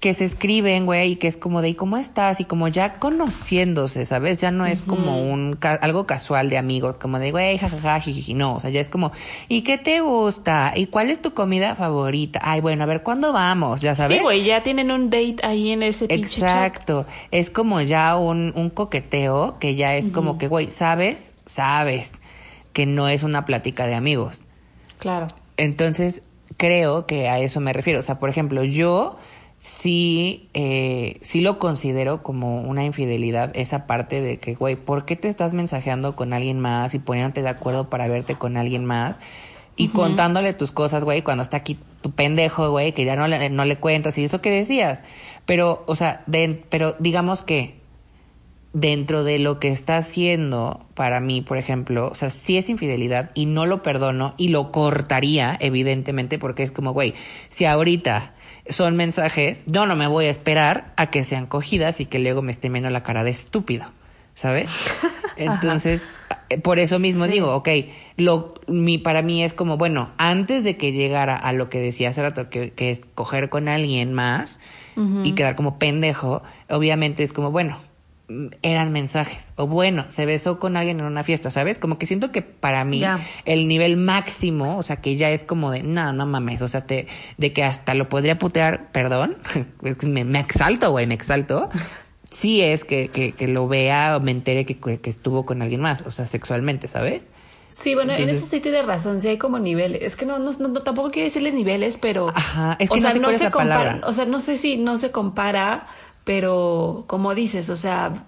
que 0.00 0.12
se 0.12 0.26
escriben, 0.26 0.84
güey, 0.84 1.12
y 1.12 1.16
que 1.16 1.28
es 1.28 1.38
como 1.38 1.62
de, 1.62 1.70
¿y 1.70 1.74
cómo 1.74 1.96
estás? 1.96 2.38
Y 2.38 2.44
como 2.44 2.68
ya 2.68 2.98
conociéndose, 2.98 4.04
¿sabes? 4.04 4.38
Ya 4.38 4.50
no 4.50 4.66
es 4.66 4.82
como 4.82 5.22
un, 5.32 5.56
ca- 5.56 5.76
algo 5.80 6.06
casual 6.06 6.50
de 6.50 6.58
amigos, 6.58 6.98
como 6.98 7.18
de, 7.18 7.30
güey, 7.30 7.56
jajaja, 7.56 8.00
jijiji, 8.00 8.34
no, 8.34 8.56
o 8.56 8.60
sea, 8.60 8.68
ya 8.68 8.82
es 8.82 8.90
como, 8.90 9.12
¿y 9.48 9.62
qué 9.62 9.78
te 9.78 10.00
gusta? 10.00 10.74
¿Y 10.76 10.88
cuál 10.88 11.08
es 11.08 11.22
tu 11.22 11.32
comida 11.32 11.74
favorita? 11.74 12.38
Ay, 12.42 12.60
bueno, 12.60 12.82
a 12.82 12.86
ver, 12.86 13.02
¿cuándo 13.02 13.32
vamos? 13.32 13.80
Ya 13.80 13.94
sabes. 13.94 14.18
Sí, 14.18 14.22
güey, 14.22 14.44
ya 14.44 14.62
tienen 14.62 14.90
un 14.90 15.06
date 15.08 15.36
ahí 15.42 15.70
en 15.70 15.82
ese 15.82 16.06
pinche 16.06 16.38
chat. 16.40 16.50
Exacto, 16.66 17.06
es 17.30 17.50
como 17.50 17.80
ya 17.80 18.18
un, 18.18 18.52
un 18.56 18.68
coqueteo 18.68 19.56
que 19.58 19.74
ya 19.74 19.96
es 19.96 20.10
como 20.10 20.36
que, 20.36 20.48
güey, 20.48 20.70
¿sabes? 20.70 21.32
Sabes 21.46 22.12
que 22.74 22.84
no 22.84 23.08
es 23.08 23.22
una 23.22 23.46
plática 23.46 23.86
de 23.86 23.94
amigos. 23.94 24.42
Claro. 25.04 25.26
Entonces, 25.58 26.22
creo 26.56 27.04
que 27.06 27.28
a 27.28 27.38
eso 27.38 27.60
me 27.60 27.74
refiero. 27.74 27.98
O 28.00 28.02
sea, 28.02 28.18
por 28.18 28.30
ejemplo, 28.30 28.64
yo 28.64 29.18
sí, 29.58 30.48
eh, 30.54 31.18
sí 31.20 31.42
lo 31.42 31.58
considero 31.58 32.22
como 32.22 32.62
una 32.62 32.84
infidelidad, 32.86 33.52
esa 33.54 33.86
parte 33.86 34.22
de 34.22 34.38
que, 34.38 34.54
güey, 34.54 34.76
¿por 34.76 35.04
qué 35.04 35.14
te 35.14 35.28
estás 35.28 35.52
mensajeando 35.52 36.16
con 36.16 36.32
alguien 36.32 36.58
más 36.58 36.94
y 36.94 36.98
poniéndote 37.00 37.42
de 37.42 37.50
acuerdo 37.50 37.90
para 37.90 38.08
verte 38.08 38.36
con 38.36 38.56
alguien 38.56 38.86
más? 38.86 39.20
Y 39.76 39.88
contándole 39.88 40.54
tus 40.54 40.70
cosas, 40.70 41.04
güey, 41.04 41.20
cuando 41.20 41.42
está 41.42 41.58
aquí 41.58 41.78
tu 42.00 42.12
pendejo, 42.12 42.70
güey, 42.70 42.92
que 42.92 43.04
ya 43.04 43.14
no 43.16 43.28
le, 43.28 43.50
no 43.50 43.66
le 43.66 43.76
cuentas 43.76 44.16
y 44.16 44.24
eso 44.24 44.40
que 44.40 44.50
decías. 44.50 45.02
Pero, 45.44 45.84
o 45.86 45.96
sea, 45.96 46.22
de- 46.26 46.64
pero 46.70 46.96
digamos 46.98 47.42
que 47.42 47.83
dentro 48.74 49.22
de 49.22 49.38
lo 49.38 49.60
que 49.60 49.68
está 49.68 49.96
haciendo 49.96 50.84
para 50.94 51.20
mí, 51.20 51.40
por 51.40 51.56
ejemplo, 51.56 52.08
o 52.10 52.14
sea, 52.14 52.28
sí 52.28 52.58
es 52.58 52.68
infidelidad 52.68 53.30
y 53.34 53.46
no 53.46 53.66
lo 53.66 53.82
perdono 53.82 54.34
y 54.36 54.48
lo 54.48 54.72
cortaría, 54.72 55.56
evidentemente, 55.60 56.38
porque 56.38 56.64
es 56.64 56.72
como, 56.72 56.92
güey, 56.92 57.14
si 57.48 57.64
ahorita 57.64 58.34
son 58.68 58.96
mensajes, 58.96 59.62
yo 59.66 59.86
no 59.86 59.94
me 59.94 60.08
voy 60.08 60.26
a 60.26 60.30
esperar 60.30 60.92
a 60.96 61.06
que 61.06 61.22
sean 61.22 61.46
cogidas 61.46 62.00
y 62.00 62.06
que 62.06 62.18
luego 62.18 62.42
me 62.42 62.50
esté 62.50 62.68
viendo 62.68 62.90
la 62.90 63.04
cara 63.04 63.22
de 63.22 63.30
estúpido, 63.30 63.86
¿sabes? 64.34 64.90
Entonces, 65.36 66.04
eh, 66.50 66.58
por 66.58 66.80
eso 66.80 66.98
mismo 66.98 67.26
Sí. 67.26 67.32
digo, 67.32 67.54
ok, 67.54 67.68
lo, 68.16 68.54
mi, 68.66 68.98
para 68.98 69.22
mí 69.22 69.44
es 69.44 69.52
como, 69.54 69.76
bueno, 69.76 70.10
antes 70.18 70.64
de 70.64 70.76
que 70.76 70.90
llegara 70.90 71.36
a 71.36 71.52
lo 71.52 71.68
que 71.70 71.78
decía 71.78 72.10
hace 72.10 72.22
rato, 72.22 72.50
que, 72.50 72.72
que 72.72 72.90
es 72.90 73.02
coger 73.14 73.50
con 73.50 73.68
alguien 73.68 74.12
más 74.12 74.58
y 75.24 75.32
quedar 75.32 75.56
como 75.56 75.78
pendejo, 75.78 76.42
obviamente 76.68 77.24
es 77.24 77.32
como, 77.32 77.50
bueno, 77.50 77.78
eran 78.62 78.90
mensajes. 78.92 79.52
O 79.56 79.66
bueno, 79.66 80.06
se 80.08 80.24
besó 80.26 80.58
con 80.58 80.76
alguien 80.76 80.98
en 81.00 81.06
una 81.06 81.22
fiesta, 81.24 81.50
¿sabes? 81.50 81.78
Como 81.78 81.98
que 81.98 82.06
siento 82.06 82.32
que 82.32 82.42
para 82.42 82.84
mí 82.84 83.04
el 83.44 83.68
nivel 83.68 83.96
máximo, 83.96 84.78
o 84.78 84.82
sea, 84.82 84.96
que 84.96 85.16
ya 85.16 85.30
es 85.30 85.44
como 85.44 85.70
de, 85.70 85.82
no, 85.82 86.12
no 86.12 86.26
mames, 86.26 86.62
o 86.62 86.68
sea, 86.68 86.86
te, 86.86 87.06
de 87.36 87.52
que 87.52 87.64
hasta 87.64 87.94
lo 87.94 88.08
podría 88.08 88.38
putear, 88.38 88.90
perdón, 88.92 89.36
es 89.82 89.96
que 89.96 90.06
me, 90.06 90.24
me 90.24 90.40
exalto, 90.40 90.90
güey, 90.90 91.06
me 91.06 91.14
exalto. 91.14 91.68
Sí 92.30 92.62
es 92.62 92.84
que, 92.84 93.08
que, 93.10 93.30
que 93.30 93.46
lo 93.46 93.68
vea 93.68 94.16
o 94.16 94.20
me 94.20 94.32
entere 94.32 94.64
que, 94.64 94.76
que 94.76 95.08
estuvo 95.08 95.46
con 95.46 95.62
alguien 95.62 95.80
más, 95.80 96.02
o 96.04 96.10
sea, 96.10 96.26
sexualmente, 96.26 96.88
¿sabes? 96.88 97.26
Sí, 97.68 97.94
bueno, 97.94 98.12
en 98.12 98.28
eso 98.28 98.44
sí 98.44 98.58
tienes 98.58 98.84
razón, 98.86 99.20
sí 99.20 99.28
hay 99.28 99.38
como 99.38 99.60
niveles. 99.60 100.02
Es 100.02 100.16
que 100.16 100.26
no, 100.26 100.40
no, 100.40 100.50
no- 100.50 100.72
tampoco 100.80 101.12
quiero 101.12 101.26
decirle 101.26 101.52
niveles, 101.52 101.96
pero... 102.00 102.30
Ajá, 102.34 102.76
es 102.80 102.90
que 102.90 103.00
no 103.00 103.10
sé 103.12 103.20
cuál 103.20 103.34
es 103.34 103.40
la 103.40 103.50
compara, 103.52 103.76
palabra. 103.76 104.06
o 104.08 104.12
sea, 104.12 104.24
no 104.24 104.40
sé 104.40 104.58
si 104.58 104.78
no 104.78 104.98
se 104.98 105.12
compara, 105.12 105.86
pero 106.24 107.04
como 107.06 107.34
dices, 107.34 107.68
o 107.70 107.76
sea, 107.76 108.24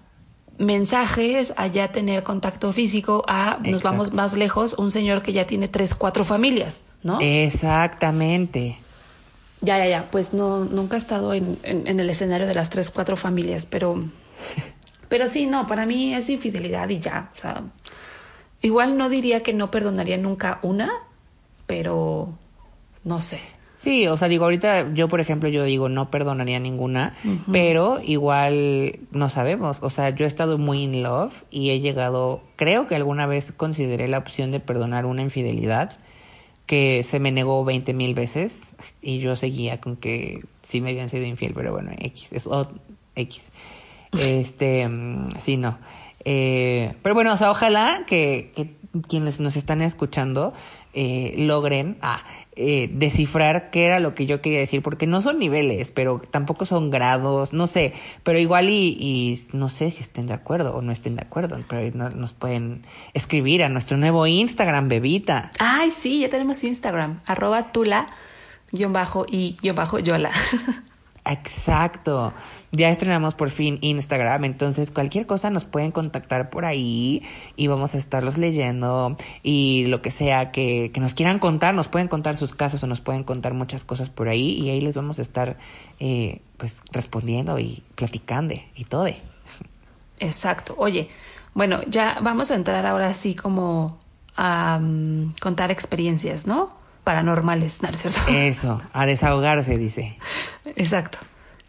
mensajes, 0.58 1.52
allá 1.56 1.92
tener 1.92 2.22
contacto 2.22 2.72
físico, 2.72 3.24
a 3.28 3.56
nos 3.58 3.66
Exacto. 3.66 3.88
vamos 3.90 4.12
más 4.14 4.34
lejos, 4.34 4.74
un 4.78 4.90
señor 4.90 5.22
que 5.22 5.32
ya 5.32 5.46
tiene 5.46 5.68
tres, 5.68 5.94
cuatro 5.94 6.24
familias, 6.24 6.82
¿no? 7.02 7.18
Exactamente. 7.20 8.78
Ya, 9.60 9.78
ya, 9.78 9.88
ya, 9.88 10.10
pues 10.10 10.32
no, 10.34 10.64
nunca 10.64 10.96
he 10.96 10.98
estado 10.98 11.32
en, 11.34 11.58
en- 11.62 11.86
en 11.86 12.00
el 12.00 12.08
escenario 12.10 12.46
de 12.46 12.54
las 12.54 12.70
tres, 12.70 12.90
cuatro 12.90 13.16
familias, 13.16 13.66
pero, 13.66 14.04
pero 15.08 15.28
sí, 15.28 15.46
no, 15.46 15.66
para 15.66 15.86
mí 15.86 16.14
es 16.14 16.28
infidelidad 16.30 16.88
y 16.90 16.98
ya, 17.00 17.30
o 17.34 17.38
sea, 17.38 17.62
igual 18.62 18.96
no 18.96 19.08
diría 19.08 19.42
que 19.42 19.54
no 19.54 19.70
perdonaría 19.70 20.18
nunca 20.18 20.58
una, 20.62 20.90
pero 21.66 22.32
no 23.04 23.20
sé. 23.20 23.40
Sí, 23.78 24.06
o 24.08 24.16
sea, 24.16 24.28
digo, 24.28 24.44
ahorita 24.44 24.94
yo, 24.94 25.06
por 25.08 25.20
ejemplo, 25.20 25.50
yo 25.50 25.62
digo, 25.62 25.90
no 25.90 26.10
perdonaría 26.10 26.58
ninguna, 26.58 27.14
pero 27.52 27.98
igual 28.02 29.00
no 29.10 29.28
sabemos. 29.28 29.80
O 29.82 29.90
sea, 29.90 30.08
yo 30.10 30.24
he 30.24 30.28
estado 30.28 30.56
muy 30.56 30.82
in 30.84 31.02
love 31.02 31.42
y 31.50 31.68
he 31.70 31.80
llegado, 31.80 32.40
creo 32.56 32.86
que 32.86 32.94
alguna 32.96 33.26
vez 33.26 33.52
consideré 33.52 34.08
la 34.08 34.16
opción 34.16 34.50
de 34.50 34.60
perdonar 34.60 35.04
una 35.04 35.20
infidelidad 35.20 35.98
que 36.64 37.02
se 37.04 37.20
me 37.20 37.32
negó 37.32 37.64
20 37.66 37.92
mil 37.92 38.14
veces 38.14 38.74
y 39.02 39.18
yo 39.18 39.36
seguía 39.36 39.78
con 39.80 39.96
que 39.96 40.42
sí 40.62 40.80
me 40.80 40.90
habían 40.90 41.10
sido 41.10 41.26
infiel, 41.26 41.52
pero 41.54 41.70
bueno, 41.72 41.92
X, 41.98 42.32
es 42.32 42.46
o- 42.46 42.68
X. 43.14 43.52
Este, 44.18 44.88
mm, 44.88 45.28
sí, 45.38 45.58
no. 45.58 45.76
Eh, 46.24 46.94
pero 47.02 47.14
bueno, 47.14 47.34
o 47.34 47.36
sea, 47.36 47.50
ojalá 47.50 48.04
que, 48.06 48.52
que 48.56 48.70
quienes 49.06 49.40
nos 49.40 49.56
están 49.56 49.82
escuchando 49.82 50.54
eh, 50.98 51.34
logren 51.36 51.98
ah, 52.00 52.22
eh, 52.56 52.88
descifrar 52.90 53.70
qué 53.70 53.84
era 53.84 54.00
lo 54.00 54.14
que 54.14 54.24
yo 54.24 54.40
quería 54.40 54.58
decir, 54.58 54.80
porque 54.82 55.06
no 55.06 55.20
son 55.20 55.38
niveles, 55.38 55.90
pero 55.90 56.22
tampoco 56.30 56.64
son 56.64 56.88
grados, 56.90 57.52
no 57.52 57.66
sé, 57.66 57.92
pero 58.22 58.38
igual 58.38 58.70
y, 58.70 59.38
no 59.52 59.68
sé 59.68 59.90
si 59.90 60.00
estén 60.02 60.26
de 60.26 60.32
acuerdo 60.32 60.74
o 60.74 60.80
no 60.80 60.90
estén 60.90 61.16
de 61.16 61.22
acuerdo, 61.22 61.60
pero 61.68 61.94
no- 61.94 62.08
nos 62.10 62.32
pueden 62.32 62.86
escribir 63.12 63.62
a 63.62 63.68
nuestro 63.68 63.98
nuevo 63.98 64.26
Instagram, 64.26 64.88
bebita. 64.88 65.52
Ay, 65.58 65.90
sí, 65.90 66.20
ya 66.20 66.30
tenemos 66.30 66.64
Instagram, 66.64 67.20
arroba 67.26 67.72
tula, 67.72 68.06
guion 68.72 68.92
bajo 68.94 69.26
y 69.30 69.56
guion 69.60 69.76
bajo 69.76 69.98
yola. 69.98 70.32
Exacto. 71.26 72.32
Ya 72.70 72.88
estrenamos 72.88 73.34
por 73.34 73.50
fin 73.50 73.78
Instagram, 73.80 74.44
entonces 74.44 74.92
cualquier 74.92 75.26
cosa 75.26 75.50
nos 75.50 75.64
pueden 75.64 75.90
contactar 75.90 76.50
por 76.50 76.64
ahí 76.64 77.24
y 77.56 77.66
vamos 77.66 77.94
a 77.94 77.98
estarlos 77.98 78.38
leyendo 78.38 79.16
y 79.42 79.86
lo 79.86 80.02
que 80.02 80.12
sea 80.12 80.52
que, 80.52 80.92
que 80.94 81.00
nos 81.00 81.14
quieran 81.14 81.40
contar, 81.40 81.74
nos 81.74 81.88
pueden 81.88 82.06
contar 82.06 82.36
sus 82.36 82.54
casos 82.54 82.82
o 82.84 82.86
nos 82.86 83.00
pueden 83.00 83.24
contar 83.24 83.54
muchas 83.54 83.82
cosas 83.82 84.08
por 84.08 84.28
ahí 84.28 84.52
y 84.52 84.70
ahí 84.70 84.80
les 84.80 84.94
vamos 84.94 85.18
a 85.18 85.22
estar 85.22 85.58
eh, 85.98 86.42
pues 86.58 86.82
respondiendo 86.92 87.58
y 87.58 87.82
platicando 87.96 88.54
y 88.76 88.84
todo. 88.84 89.08
Exacto. 90.20 90.76
Oye, 90.78 91.08
bueno, 91.54 91.82
ya 91.88 92.18
vamos 92.22 92.52
a 92.52 92.54
entrar 92.54 92.86
ahora 92.86 93.12
sí 93.14 93.34
como 93.34 93.98
a 94.36 94.78
mm, 94.80 95.34
contar 95.40 95.72
experiencias, 95.72 96.46
¿no? 96.46 96.85
Paranormales, 97.06 97.82
¿no 97.82 97.88
es 97.88 97.98
cierto? 98.02 98.18
Eso, 98.32 98.82
a 98.92 99.06
desahogarse, 99.06 99.78
dice. 99.78 100.18
Exacto. 100.74 101.18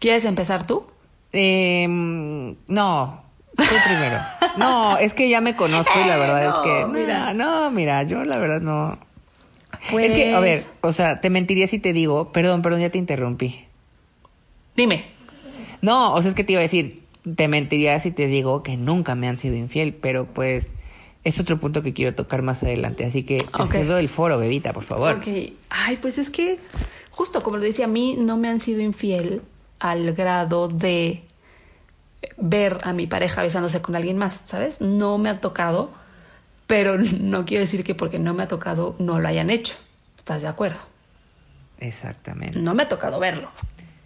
¿Quieres 0.00 0.24
empezar 0.24 0.66
tú? 0.66 0.84
Eh, 1.32 1.86
no, 1.88 3.22
tú 3.56 3.64
primero. 3.86 4.18
No, 4.56 4.98
es 4.98 5.14
que 5.14 5.28
ya 5.28 5.40
me 5.40 5.54
conozco 5.54 5.92
y 6.04 6.08
la 6.08 6.16
verdad 6.16 6.44
es 6.48 6.54
que 6.64 6.80
no, 6.80 6.88
mira. 6.88 7.34
no, 7.34 7.70
mira, 7.70 8.02
yo 8.02 8.24
la 8.24 8.38
verdad 8.38 8.60
no. 8.60 8.98
Es 9.96 10.12
que, 10.12 10.34
a 10.34 10.40
ver, 10.40 10.60
Pues- 10.80 10.90
o 10.90 10.92
sea, 10.92 11.20
te 11.20 11.30
mentiría 11.30 11.68
si 11.68 11.78
te 11.78 11.92
digo, 11.92 12.32
perdón, 12.32 12.60
perdón, 12.60 12.80
ya 12.80 12.90
te 12.90 12.98
interrumpí. 12.98 13.64
Dime. 14.74 15.04
No, 15.82 16.14
o 16.14 16.20
sea, 16.20 16.30
es 16.30 16.34
que 16.34 16.42
te 16.42 16.54
iba 16.54 16.60
a 16.60 16.62
decir, 16.62 17.04
te 17.36 17.46
mentiría 17.46 18.00
si 18.00 18.10
te 18.10 18.26
digo 18.26 18.64
que 18.64 18.76
nunca 18.76 19.14
me 19.14 19.28
han 19.28 19.38
sido 19.38 19.54
infiel, 19.54 19.94
pero 19.94 20.26
pues 20.26 20.74
es 21.24 21.40
otro 21.40 21.58
punto 21.58 21.82
que 21.82 21.92
quiero 21.92 22.14
tocar 22.14 22.42
más 22.42 22.62
adelante, 22.62 23.04
así 23.04 23.22
que 23.22 23.38
te 23.38 23.66
cedo 23.66 23.98
el 23.98 24.08
foro, 24.08 24.38
bebita, 24.38 24.72
por 24.72 24.84
favor. 24.84 25.16
Ok. 25.16 25.26
Ay, 25.68 25.96
pues 26.00 26.18
es 26.18 26.30
que, 26.30 26.58
justo 27.10 27.42
como 27.42 27.56
lo 27.56 27.64
decía, 27.64 27.86
a 27.86 27.88
mí 27.88 28.16
no 28.18 28.36
me 28.36 28.48
han 28.48 28.60
sido 28.60 28.80
infiel 28.80 29.42
al 29.78 30.12
grado 30.14 30.68
de 30.68 31.22
ver 32.36 32.78
a 32.82 32.92
mi 32.92 33.06
pareja 33.06 33.42
besándose 33.42 33.82
con 33.82 33.96
alguien 33.96 34.18
más, 34.18 34.44
¿sabes? 34.46 34.80
No 34.80 35.18
me 35.18 35.28
ha 35.28 35.40
tocado, 35.40 35.90
pero 36.66 36.98
no 37.20 37.44
quiero 37.44 37.62
decir 37.62 37.84
que 37.84 37.94
porque 37.94 38.18
no 38.18 38.34
me 38.34 38.44
ha 38.44 38.48
tocado 38.48 38.96
no 38.98 39.20
lo 39.20 39.28
hayan 39.28 39.50
hecho. 39.50 39.74
¿Estás 40.18 40.42
de 40.42 40.48
acuerdo? 40.48 40.78
Exactamente. 41.78 42.58
No 42.58 42.74
me 42.74 42.82
ha 42.82 42.88
tocado 42.88 43.18
verlo, 43.18 43.50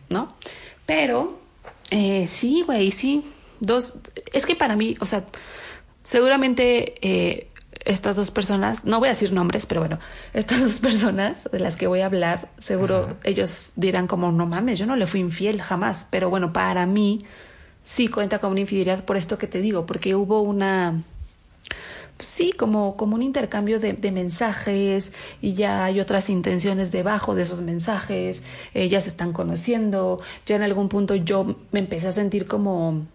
¿no? 0.08 0.34
Pero 0.86 1.40
eh, 1.90 2.26
sí, 2.26 2.62
güey, 2.66 2.90
sí. 2.90 3.24
Dos. 3.60 3.94
Es 4.32 4.46
que 4.46 4.56
para 4.56 4.76
mí, 4.76 4.96
o 5.00 5.06
sea, 5.06 5.24
seguramente 6.02 6.94
eh, 7.00 7.48
estas 7.84 8.16
dos 8.16 8.30
personas, 8.30 8.84
no 8.84 8.98
voy 8.98 9.08
a 9.08 9.12
decir 9.12 9.32
nombres, 9.32 9.66
pero 9.66 9.80
bueno, 9.80 9.98
estas 10.34 10.60
dos 10.60 10.78
personas 10.78 11.48
de 11.50 11.58
las 11.58 11.76
que 11.76 11.86
voy 11.86 12.00
a 12.00 12.06
hablar, 12.06 12.50
seguro 12.58 13.16
ellos 13.24 13.72
dirán 13.76 14.06
como, 14.06 14.32
no 14.32 14.46
mames, 14.46 14.78
yo 14.78 14.86
no 14.86 14.96
le 14.96 15.06
fui 15.06 15.20
infiel 15.20 15.60
jamás. 15.60 16.06
Pero 16.10 16.30
bueno, 16.30 16.52
para 16.52 16.86
mí 16.86 17.24
sí 17.82 18.08
cuenta 18.08 18.38
como 18.38 18.52
una 18.52 18.60
infidelidad 18.60 19.04
por 19.04 19.16
esto 19.16 19.38
que 19.38 19.46
te 19.46 19.60
digo, 19.60 19.86
porque 19.86 20.14
hubo 20.14 20.40
una 20.42 21.02
pues 22.16 22.28
sí, 22.28 22.52
como, 22.52 22.96
como 22.96 23.16
un 23.16 23.22
intercambio 23.22 23.80
de, 23.80 24.12
mensajes 24.12 25.12
y 25.40 25.54
ya 25.54 25.84
hay 25.84 25.98
otras 25.98 26.30
intenciones 26.30 26.92
debajo 26.92 27.34
de 27.34 27.42
esos 27.42 27.62
mensajes, 27.62 28.44
ellas 28.74 29.04
se 29.04 29.10
están 29.10 29.32
conociendo, 29.32 30.20
ya 30.46 30.56
en 30.56 30.62
algún 30.62 30.88
punto 30.88 31.16
yo 31.16 31.56
me 31.72 31.80
empecé 31.80 32.08
a 32.08 32.12
sentir 32.12 32.46
como, 32.46 33.06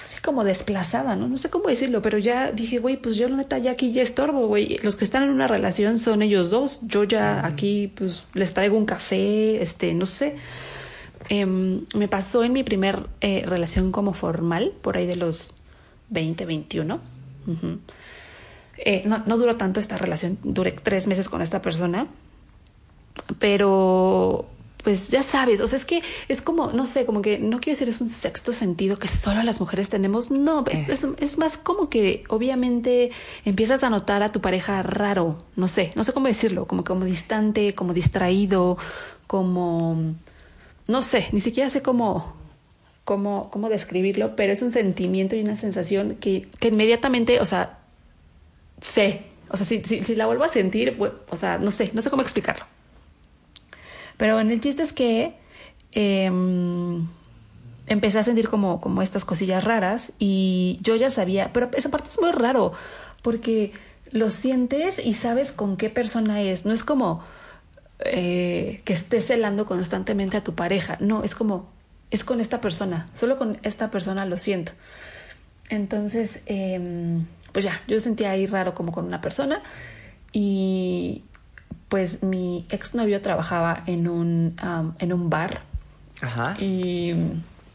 así 0.00 0.20
como 0.20 0.44
desplazada, 0.44 1.16
¿no? 1.16 1.28
No 1.28 1.38
sé 1.38 1.50
cómo 1.50 1.68
decirlo, 1.68 2.02
pero 2.02 2.18
ya 2.18 2.52
dije, 2.52 2.78
güey, 2.78 2.96
pues 2.96 3.16
yo 3.16 3.28
la 3.28 3.36
neta 3.36 3.58
ya 3.58 3.72
aquí 3.72 3.92
ya 3.92 4.02
estorbo, 4.02 4.46
güey. 4.46 4.78
Los 4.82 4.96
que 4.96 5.04
están 5.04 5.22
en 5.22 5.30
una 5.30 5.48
relación 5.48 5.98
son 5.98 6.22
ellos 6.22 6.50
dos, 6.50 6.80
yo 6.82 7.04
ya 7.04 7.46
aquí 7.46 7.92
pues 7.94 8.24
les 8.34 8.54
traigo 8.54 8.76
un 8.76 8.86
café, 8.86 9.62
este, 9.62 9.94
no 9.94 10.06
sé. 10.06 10.36
Em, 11.28 11.84
me 11.94 12.08
pasó 12.08 12.42
en 12.44 12.52
mi 12.52 12.62
primer 12.62 13.06
eh, 13.20 13.44
relación 13.46 13.92
como 13.92 14.14
formal, 14.14 14.72
por 14.82 14.96
ahí 14.96 15.06
de 15.06 15.16
los 15.16 15.52
20, 16.08 16.44
21. 16.46 17.00
Eh, 18.78 19.02
no, 19.04 19.22
no 19.26 19.38
duró 19.38 19.56
tanto 19.56 19.80
esta 19.80 19.98
relación, 19.98 20.38
duré 20.42 20.72
tres 20.72 21.06
meses 21.06 21.28
con 21.28 21.42
esta 21.42 21.60
persona, 21.60 22.06
pero 23.38 24.48
pues 24.82 25.08
ya 25.08 25.22
sabes, 25.22 25.60
o 25.60 25.66
sea, 25.66 25.76
es 25.76 25.84
que 25.84 26.02
es 26.28 26.42
como, 26.42 26.72
no 26.72 26.86
sé, 26.86 27.04
como 27.04 27.22
que 27.22 27.38
no 27.38 27.60
quiero 27.60 27.76
decir 27.76 27.88
es 27.88 28.00
un 28.00 28.10
sexto 28.10 28.52
sentido 28.52 28.98
que 28.98 29.08
solo 29.08 29.42
las 29.42 29.60
mujeres 29.60 29.90
tenemos, 29.90 30.30
no, 30.30 30.64
es, 30.70 30.88
eh. 30.88 30.92
es, 30.92 31.06
es, 31.18 31.38
más 31.38 31.56
como 31.56 31.88
que 31.88 32.24
obviamente 32.28 33.10
empiezas 33.44 33.84
a 33.84 33.90
notar 33.90 34.22
a 34.22 34.32
tu 34.32 34.40
pareja 34.40 34.82
raro, 34.82 35.44
no 35.56 35.68
sé, 35.68 35.90
no 35.94 36.04
sé 36.04 36.12
cómo 36.12 36.26
decirlo, 36.26 36.66
como, 36.66 36.84
como 36.84 37.04
distante, 37.04 37.74
como 37.74 37.94
distraído, 37.94 38.78
como, 39.26 40.14
no 40.86 41.02
sé, 41.02 41.28
ni 41.32 41.40
siquiera 41.40 41.70
sé 41.70 41.82
cómo, 41.82 42.34
cómo, 43.04 43.50
cómo 43.50 43.68
describirlo, 43.68 44.36
pero 44.36 44.52
es 44.52 44.62
un 44.62 44.72
sentimiento 44.72 45.36
y 45.36 45.42
una 45.42 45.56
sensación 45.56 46.16
que, 46.16 46.48
que 46.58 46.68
inmediatamente, 46.68 47.40
o 47.40 47.46
sea, 47.46 47.80
sé. 48.80 49.24
O 49.52 49.56
sea, 49.56 49.66
si, 49.66 49.82
si, 49.82 50.14
la 50.14 50.26
vuelvo 50.26 50.44
a 50.44 50.48
sentir, 50.48 50.96
o 51.28 51.36
sea, 51.36 51.58
no 51.58 51.72
sé, 51.72 51.90
no 51.92 52.02
sé 52.02 52.10
cómo 52.10 52.22
explicarlo. 52.22 52.66
Pero 54.20 54.34
bueno, 54.34 54.50
el 54.52 54.60
chiste 54.60 54.82
es 54.82 54.92
que 54.92 55.32
em, 55.92 57.08
empecé 57.86 58.18
a 58.18 58.22
sentir 58.22 58.50
como, 58.50 58.82
como 58.82 59.00
estas 59.00 59.24
cosillas 59.24 59.64
raras 59.64 60.12
y 60.18 60.78
yo 60.82 60.94
ya 60.94 61.08
sabía, 61.08 61.54
pero 61.54 61.70
esa 61.74 61.88
parte 61.88 62.10
es 62.10 62.20
muy 62.20 62.30
raro 62.30 62.74
porque 63.22 63.72
lo 64.10 64.30
sientes 64.30 64.98
y 65.02 65.14
sabes 65.14 65.52
con 65.52 65.78
qué 65.78 65.88
persona 65.88 66.42
es. 66.42 66.66
No 66.66 66.74
es 66.74 66.84
como 66.84 67.24
eh, 68.00 68.82
que 68.84 68.92
estés 68.92 69.24
celando 69.24 69.64
constantemente 69.64 70.36
a 70.36 70.44
tu 70.44 70.54
pareja. 70.54 70.98
No, 71.00 71.24
es 71.24 71.34
como, 71.34 71.70
es 72.10 72.22
con 72.22 72.42
esta 72.42 72.60
persona. 72.60 73.08
Solo 73.14 73.38
con 73.38 73.58
esta 73.62 73.90
persona 73.90 74.26
lo 74.26 74.36
siento. 74.36 74.72
Entonces, 75.70 76.40
eh, 76.44 77.22
pues 77.52 77.64
ya, 77.64 77.80
yo 77.88 77.98
sentía 78.00 78.32
ahí 78.32 78.44
raro 78.44 78.74
como 78.74 78.92
con 78.92 79.06
una 79.06 79.22
persona 79.22 79.62
y 80.30 81.22
pues 81.90 82.22
mi 82.22 82.64
exnovio 82.70 83.20
trabajaba 83.20 83.82
en 83.86 84.08
un, 84.08 84.56
en 84.98 85.12
un 85.12 85.28
bar. 85.28 85.62
Ajá. 86.22 86.56
Y 86.58 87.14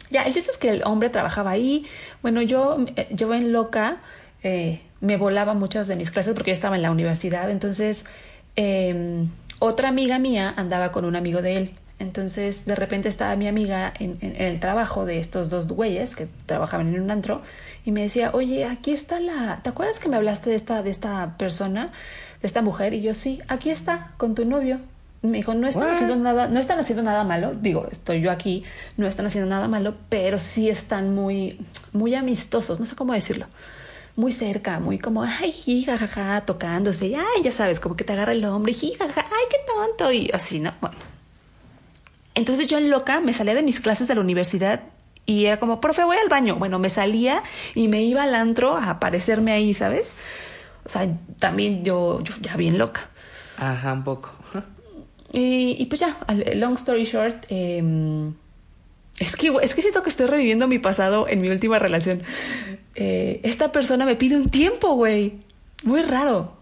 ya, 0.09 0.23
el 0.23 0.33
chiste 0.33 0.49
es 0.51 0.57
que 0.57 0.69
el 0.69 0.83
hombre 0.85 1.09
trabajaba 1.09 1.51
ahí. 1.51 1.85
Bueno, 2.21 2.41
yo, 2.41 2.77
yo 3.11 3.33
en 3.33 3.51
loca 3.51 3.97
eh, 4.41 4.81
me 5.01 5.17
volaba 5.17 5.53
muchas 5.53 5.87
de 5.87 5.97
mis 5.97 6.11
clases 6.11 6.33
porque 6.33 6.51
yo 6.51 6.55
estaba 6.55 6.77
en 6.77 6.81
la 6.81 6.91
universidad. 6.91 7.49
Entonces, 7.51 8.05
em, 8.55 9.29
otra 9.59 9.89
amiga 9.89 10.17
mía 10.17 10.53
andaba 10.55 10.93
con 10.93 11.03
un 11.03 11.17
amigo 11.17 11.41
de 11.41 11.57
él. 11.57 11.71
Entonces, 11.99 12.65
de 12.65 12.75
repente 12.75 13.09
estaba 13.09 13.35
mi 13.35 13.47
amiga 13.47 13.93
en, 13.99 14.17
el 14.21 14.59
trabajo 14.59 15.05
de 15.05 15.19
estos 15.19 15.49
dos 15.49 15.67
güeyes 15.67 16.15
que 16.15 16.27
trabajaban 16.45 16.93
en 16.93 17.01
un 17.01 17.11
antro 17.11 17.41
y 17.85 17.91
me 17.91 18.01
decía, 18.01 18.31
oye, 18.33 18.65
aquí 18.65 18.91
está 18.91 19.19
la, 19.19 19.61
¿te 19.63 19.69
acuerdas 19.69 19.99
que 19.99 20.09
me 20.09 20.17
hablaste 20.17 20.49
de 20.49 20.55
esta, 20.57 20.83
de 20.83 20.89
esta 20.89 21.37
persona, 21.37 21.91
de 22.45 22.47
esta 22.47 22.61
mujer? 22.61 22.93
Y 22.93 23.01
yo, 23.01 23.13
sí, 23.13 23.41
aquí 23.47 23.69
está, 23.69 24.09
con 24.17 24.35
tu 24.35 24.45
novio. 24.45 24.79
me 25.21 25.37
dijo, 25.37 25.53
no 25.55 25.67
están 25.67 25.89
haciendo 25.89 26.15
nada, 26.15 26.47
no 26.47 26.59
están 26.59 26.79
haciendo 26.79 27.03
nada 27.03 27.23
malo. 27.23 27.55
Digo, 27.59 27.87
estoy 27.91 28.21
yo 28.21 28.31
aquí, 28.31 28.63
no 28.97 29.07
están 29.07 29.25
haciendo 29.25 29.49
nada 29.49 29.67
malo, 29.67 29.95
pero 30.09 30.39
sí 30.39 30.69
están 30.69 31.13
muy, 31.13 31.59
muy 31.93 32.15
amistosos, 32.15 32.79
no 32.79 32.85
sé 32.85 32.95
cómo 32.95 33.13
decirlo. 33.13 33.47
Muy 34.15 34.31
cerca, 34.31 34.79
muy 34.79 34.97
como, 34.97 35.23
ay, 35.23 35.83
jajaja, 35.83 36.41
tocándose, 36.45 37.07
y, 37.07 37.15
ay, 37.15 37.43
ya 37.43 37.51
sabes, 37.51 37.79
como 37.79 37.95
que 37.95 38.03
te 38.03 38.13
agarra 38.13 38.31
el 38.31 38.45
hombre, 38.45 38.73
y 38.79 38.93
jajaja, 38.93 39.25
ay, 39.25 39.45
qué 39.49 39.57
tonto, 39.67 40.11
y 40.11 40.29
así, 40.33 40.59
¿no? 40.59 40.71
Bueno 40.79 41.15
entonces 42.35 42.67
yo 42.67 42.77
en 42.77 42.89
loca 42.89 43.21
me 43.21 43.33
salía 43.33 43.55
de 43.55 43.63
mis 43.63 43.79
clases 43.79 44.07
de 44.07 44.15
la 44.15 44.21
universidad 44.21 44.83
y 45.25 45.45
era 45.45 45.57
como, 45.57 45.81
profe, 45.81 46.03
voy 46.03 46.17
al 46.17 46.29
baño. 46.29 46.57
Bueno, 46.57 46.77
me 46.77 46.89
salía 46.89 47.41
y 47.73 47.87
me 47.87 48.03
iba 48.03 48.21
al 48.21 48.35
antro 48.35 48.77
a 48.77 48.91
aparecerme 48.91 49.53
ahí, 49.53 49.73
¿sabes? 49.73 50.13
O 50.85 50.89
sea, 50.89 51.07
también 51.39 51.83
yo, 51.83 52.21
ya 52.41 52.55
bien 52.55 52.77
loca. 52.77 53.09
Ajá, 53.57 53.93
un 53.93 54.03
poco. 54.03 54.31
Y, 55.33 55.75
y 55.79 55.85
pues 55.87 55.99
ya, 55.99 56.15
long 56.55 56.75
story 56.75 57.03
short, 57.03 57.45
em, 57.49 58.33
es, 59.19 59.35
que, 59.35 59.53
es 59.61 59.75
que 59.75 59.81
siento 59.81 60.01
que 60.03 60.09
estoy 60.09 60.27
reviviendo 60.27 60.67
mi 60.67 60.79
pasado 60.79 61.27
en 61.27 61.41
mi 61.41 61.49
última 61.49 61.79
relación. 61.79 62.21
Eh, 62.95 63.41
esta 63.43 63.71
persona 63.71 64.05
me 64.05 64.15
pide 64.15 64.37
un 64.37 64.49
tiempo, 64.49 64.93
güey. 64.95 65.33
Muy 65.83 66.03
raro. 66.03 66.53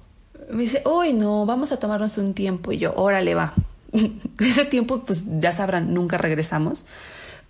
Me 0.50 0.64
dice, 0.64 0.82
hoy 0.86 1.14
no, 1.14 1.46
vamos 1.46 1.72
a 1.72 1.78
tomarnos 1.78 2.18
un 2.18 2.34
tiempo. 2.34 2.72
Y 2.72 2.80
yo, 2.80 2.94
órale, 2.96 3.36
va. 3.36 3.54
ese 4.40 4.66
tiempo, 4.66 5.04
pues 5.06 5.26
ya 5.40 5.52
sabrán, 5.52 5.94
nunca 5.94 6.18
regresamos. 6.18 6.86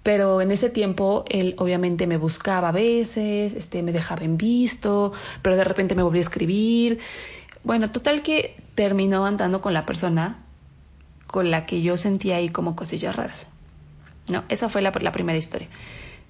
Pero 0.03 0.41
en 0.41 0.51
ese 0.51 0.69
tiempo 0.69 1.23
él 1.29 1.55
obviamente 1.57 2.07
me 2.07 2.17
buscaba 2.17 2.69
a 2.69 2.71
veces, 2.73 3.53
este, 3.53 3.81
me 3.83 3.93
dejaba 3.93 4.23
en 4.23 4.37
visto, 4.37 5.13
pero 5.41 5.55
de 5.55 5.63
repente 5.63 5.95
me 5.95 6.03
volvió 6.03 6.19
a 6.19 6.21
escribir. 6.21 6.99
Bueno, 7.63 7.89
total 7.89 8.21
que 8.21 8.57
terminó 8.75 9.25
andando 9.25 9.61
con 9.61 9.73
la 9.73 9.85
persona 9.85 10.43
con 11.25 11.49
la 11.49 11.65
que 11.65 11.81
yo 11.81 11.97
sentía 11.97 12.35
ahí 12.35 12.49
como 12.49 12.75
cosillas 12.75 13.15
raras. 13.15 13.47
No, 14.31 14.43
esa 14.49 14.69
fue 14.69 14.81
la, 14.81 14.91
la 14.91 15.11
primera 15.11 15.37
historia. 15.37 15.67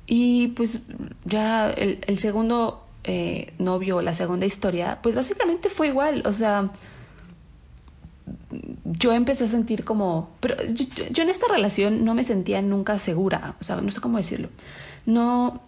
Y 0.06 0.50
pues 0.50 0.80
ya 1.26 1.70
el, 1.70 2.00
el 2.08 2.20
segundo 2.20 2.86
eh, 3.04 3.54
novio, 3.58 4.02
la 4.02 4.14
segunda 4.14 4.46
historia, 4.46 5.00
pues 5.02 5.14
básicamente 5.16 5.70
fue 5.70 5.88
igual. 5.88 6.24
O 6.26 6.34
sea, 6.34 6.72
yo 8.84 9.14
empecé 9.14 9.46
a 9.46 9.48
sentir 9.48 9.84
como, 9.84 10.30
pero 10.40 10.56
yo, 10.66 11.24
en 11.24 11.30
esta 11.30 11.48
relación 11.48 12.06
no 12.06 12.14
me 12.14 12.24
sentía 12.24 12.62
nunca 12.62 13.00
segura, 13.00 13.56
o 13.60 13.64
sea, 13.64 13.78
no 13.78 13.92
sé 13.92 14.02
cómo 14.02 14.18
decirlo. 14.18 14.50
No, 15.06 15.62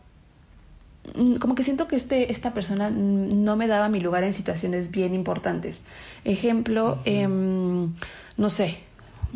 mm, 1.15 1.35
como 1.35 1.55
que 1.55 1.63
siento 1.63 1.87
que 1.87 1.95
este, 1.95 2.31
esta 2.31 2.53
persona 2.53 2.89
no 2.89 3.55
me 3.55 3.67
daba 3.67 3.89
mi 3.89 3.99
lugar 3.99 4.23
en 4.23 4.33
situaciones 4.33 4.91
bien 4.91 5.13
importantes. 5.13 5.83
Ejemplo, 6.23 6.99
em, 7.05 7.93
no 8.37 8.49
sé, 8.49 8.79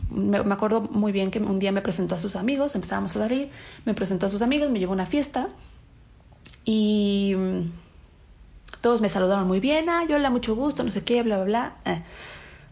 me, 0.09 0.37
acuerdo 0.37 0.81
muy 0.81 1.11
bien 1.11 1.31
que 1.31 1.39
un 1.39 1.59
día 1.59 1.71
me 1.71 1.81
presentó 1.81 2.15
a 2.15 2.19
sus 2.19 2.35
amigos, 2.35 2.75
empezábamos 2.75 3.15
a 3.15 3.19
salir, 3.19 3.49
me 3.85 3.93
presentó 3.93 4.25
a 4.25 4.29
sus 4.29 4.41
amigos, 4.41 4.69
me 4.69 4.79
llevó 4.79 4.93
a 4.93 4.95
una 4.95 5.05
fiesta 5.05 5.49
y 6.65 7.33
mm, 7.35 7.71
todos 8.81 9.01
me 9.01 9.09
saludaron 9.09 9.47
muy 9.47 9.59
bien, 9.59 9.89
ah, 9.89 10.05
yo 10.07 10.19
le 10.19 10.29
mucho 10.29 10.55
gusto, 10.55 10.83
no 10.83 10.91
sé 10.91 11.03
qué, 11.03 11.23
bla, 11.23 11.37
bla, 11.37 11.45
bla. 11.45 11.93
Eh, 11.93 12.01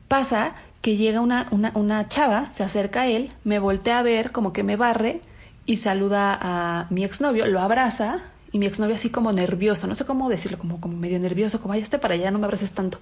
pasa 0.07 0.55
llega 0.95 1.19
una, 1.19 1.47
una, 1.51 1.71
una 1.75 2.07
chava, 2.07 2.49
se 2.51 2.63
acerca 2.63 3.01
a 3.01 3.07
él, 3.07 3.33
me 3.43 3.59
voltea 3.59 3.99
a 3.99 4.03
ver, 4.03 4.31
como 4.31 4.53
que 4.53 4.63
me 4.63 4.77
barre 4.77 5.21
y 5.65 5.75
saluda 5.75 6.37
a 6.39 6.87
mi 6.89 7.03
exnovio, 7.03 7.45
lo 7.45 7.59
abraza 7.59 8.19
y 8.51 8.59
mi 8.59 8.65
exnovio 8.65 8.95
así 8.95 9.09
como 9.09 9.33
nervioso, 9.33 9.87
no 9.87 9.95
sé 9.95 10.05
cómo 10.05 10.29
decirlo, 10.29 10.57
como, 10.57 10.79
como 10.79 10.95
medio 10.95 11.19
nervioso, 11.19 11.61
como, 11.61 11.73
ay, 11.73 11.81
esté 11.81 11.99
para 11.99 12.13
allá, 12.13 12.31
no 12.31 12.39
me 12.39 12.45
abraces 12.45 12.71
tanto. 12.71 12.99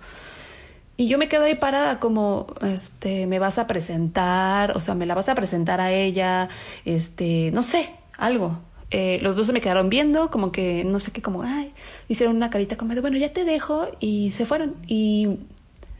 Y 0.97 1.07
yo 1.07 1.17
me 1.17 1.27
quedo 1.27 1.43
ahí 1.43 1.55
parada 1.55 1.99
como, 1.99 2.47
este, 2.61 3.27
me 3.27 3.37
vas 3.37 3.59
a 3.59 3.67
presentar, 3.67 4.75
o 4.77 4.79
sea, 4.79 4.95
me 4.95 5.05
la 5.05 5.13
vas 5.13 5.29
a 5.29 5.35
presentar 5.35 5.81
a 5.81 5.91
ella, 5.91 6.49
este, 6.85 7.51
no 7.53 7.63
sé, 7.63 7.89
algo. 8.17 8.59
Eh, 8.91 9.19
los 9.21 9.35
dos 9.35 9.47
se 9.47 9.53
me 9.53 9.59
quedaron 9.59 9.89
viendo, 9.89 10.31
como 10.31 10.51
que, 10.53 10.85
no 10.85 11.01
sé 11.01 11.11
qué, 11.11 11.21
como, 11.21 11.43
ay, 11.43 11.73
hicieron 12.07 12.35
una 12.35 12.49
carita 12.49 12.77
como 12.77 12.95
de, 12.95 13.01
bueno, 13.01 13.17
ya 13.17 13.33
te 13.33 13.43
dejo, 13.43 13.87
y 13.99 14.31
se 14.31 14.45
fueron. 14.45 14.75
Y 14.87 15.39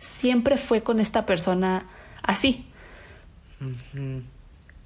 siempre 0.05 0.57
fue 0.57 0.81
con 0.81 0.99
esta 0.99 1.25
persona 1.25 1.85
así. 2.21 2.65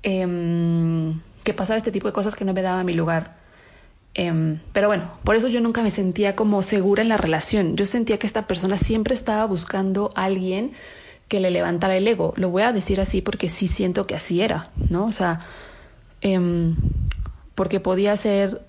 Em, 0.03 1.19
que 1.43 1.53
pasaba 1.53 1.77
este 1.77 1.91
tipo 1.91 2.07
de 2.07 2.13
cosas 2.13 2.35
que 2.35 2.45
no 2.45 2.53
me 2.53 2.61
daba 2.61 2.83
mi 2.83 2.93
lugar. 2.93 3.37
Em, 4.13 4.59
pero 4.73 4.87
bueno, 4.87 5.11
por 5.23 5.35
eso 5.35 5.47
yo 5.47 5.61
nunca 5.61 5.83
me 5.83 5.91
sentía 5.91 6.35
como 6.35 6.63
segura 6.63 7.01
en 7.01 7.09
la 7.09 7.17
relación. 7.17 7.75
Yo 7.75 7.85
sentía 7.85 8.17
que 8.17 8.27
esta 8.27 8.47
persona 8.47 8.77
siempre 8.77 9.13
estaba 9.13 9.45
buscando 9.45 10.11
a 10.15 10.25
alguien 10.25 10.71
que 11.27 11.39
le 11.39 11.51
levantara 11.51 11.95
el 11.95 12.07
ego. 12.07 12.33
Lo 12.37 12.49
voy 12.49 12.63
a 12.63 12.73
decir 12.73 12.99
así 12.99 13.21
porque 13.21 13.49
sí 13.49 13.67
siento 13.67 14.07
que 14.07 14.15
así 14.15 14.41
era, 14.41 14.69
¿no? 14.89 15.05
O 15.05 15.11
sea, 15.11 15.41
em, 16.21 16.75
porque 17.55 17.79
podía 17.79 18.15
ser 18.17 18.61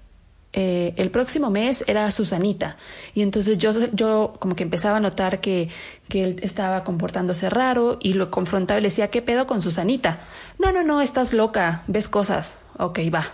eh, 0.53 0.95
el 0.97 1.11
próximo 1.11 1.51
mes 1.51 1.85
era 1.87 2.11
Susanita. 2.11 2.77
Y 3.15 3.23
entonces 3.23 3.59
yo, 3.59 3.73
yo 3.93 4.35
como 4.39 4.57
que 4.57 4.65
empezaba 4.65 4.97
a 4.97 5.01
notar 5.01 5.41
que, 5.41 5.69
que 6.09 6.25
él 6.25 6.37
estaba 6.43 6.83
comportándose 6.83 7.49
raro 7.51 7.99
y 8.01 8.15
lo 8.15 8.31
confrontaba 8.31 8.81
y 8.81 8.83
le 8.83 8.89
decía, 8.89 9.09
¿qué 9.09 9.23
pedo 9.23 9.47
con 9.47 9.63
Susanita? 9.63 10.21
No, 10.59 10.73
no, 10.73 10.83
no, 10.83 11.01
estás 11.01 11.33
loca, 11.33 11.83
ves 11.87 12.09
cosas. 12.09 12.55
Ok, 12.79 12.99
va. 13.15 13.25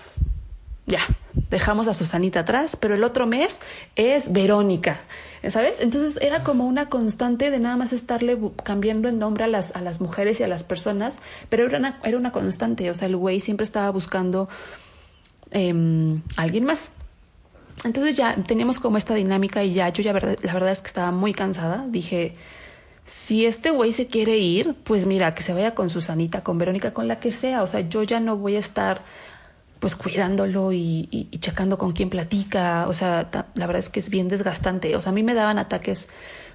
Ya, 0.88 1.00
dejamos 1.50 1.88
a 1.88 1.94
Susanita 1.94 2.40
atrás, 2.40 2.76
pero 2.76 2.94
el 2.94 3.02
otro 3.02 3.26
mes 3.26 3.60
es 3.96 4.32
Verónica, 4.32 5.00
¿sabes? 5.48 5.80
Entonces 5.80 6.22
era 6.22 6.44
como 6.44 6.64
una 6.64 6.86
constante 6.86 7.50
de 7.50 7.58
nada 7.58 7.76
más 7.76 7.92
estarle 7.92 8.38
cambiando 8.62 9.08
el 9.08 9.18
nombre 9.18 9.42
a 9.42 9.48
las, 9.48 9.74
a 9.74 9.80
las 9.80 10.00
mujeres 10.00 10.38
y 10.38 10.44
a 10.44 10.48
las 10.48 10.62
personas, 10.62 11.18
pero 11.48 11.66
era 11.66 11.78
una, 11.78 11.98
era 12.04 12.16
una 12.16 12.30
constante, 12.30 12.88
o 12.88 12.94
sea, 12.94 13.08
el 13.08 13.16
güey 13.16 13.40
siempre 13.40 13.64
estaba 13.64 13.90
buscando 13.90 14.48
eh, 15.50 16.20
alguien 16.36 16.64
más. 16.64 16.90
Entonces 17.84 18.16
ya 18.16 18.34
teníamos 18.34 18.80
como 18.80 18.98
esta 18.98 19.14
dinámica 19.14 19.62
y 19.62 19.74
ya 19.74 19.88
yo 19.90 20.02
ya 20.02 20.12
la 20.12 20.52
verdad 20.52 20.70
es 20.70 20.80
que 20.80 20.88
estaba 20.88 21.12
muy 21.12 21.32
cansada. 21.32 21.86
Dije, 21.88 22.34
si 23.06 23.46
este 23.46 23.70
güey 23.70 23.92
se 23.92 24.06
quiere 24.06 24.38
ir, 24.38 24.74
pues 24.84 25.06
mira, 25.06 25.32
que 25.34 25.42
se 25.42 25.52
vaya 25.52 25.74
con 25.74 25.90
Susanita, 25.90 26.42
con 26.42 26.58
Verónica, 26.58 26.92
con 26.92 27.06
la 27.06 27.20
que 27.20 27.30
sea. 27.30 27.62
O 27.62 27.66
sea, 27.66 27.80
yo 27.80 28.02
ya 28.02 28.20
no 28.20 28.36
voy 28.36 28.56
a 28.56 28.58
estar 28.58 29.02
pues 29.78 29.94
cuidándolo 29.94 30.72
y, 30.72 31.08
y 31.10 31.38
checando 31.38 31.78
con 31.78 31.92
quién 31.92 32.10
platica. 32.10 32.86
O 32.88 32.92
sea, 32.92 33.28
la 33.54 33.66
verdad 33.66 33.80
es 33.80 33.90
que 33.90 34.00
es 34.00 34.10
bien 34.10 34.28
desgastante. 34.28 34.96
O 34.96 35.00
sea, 35.00 35.10
a 35.10 35.14
mí 35.14 35.22
me 35.22 35.34
daban 35.34 35.58
ataques 35.58 36.08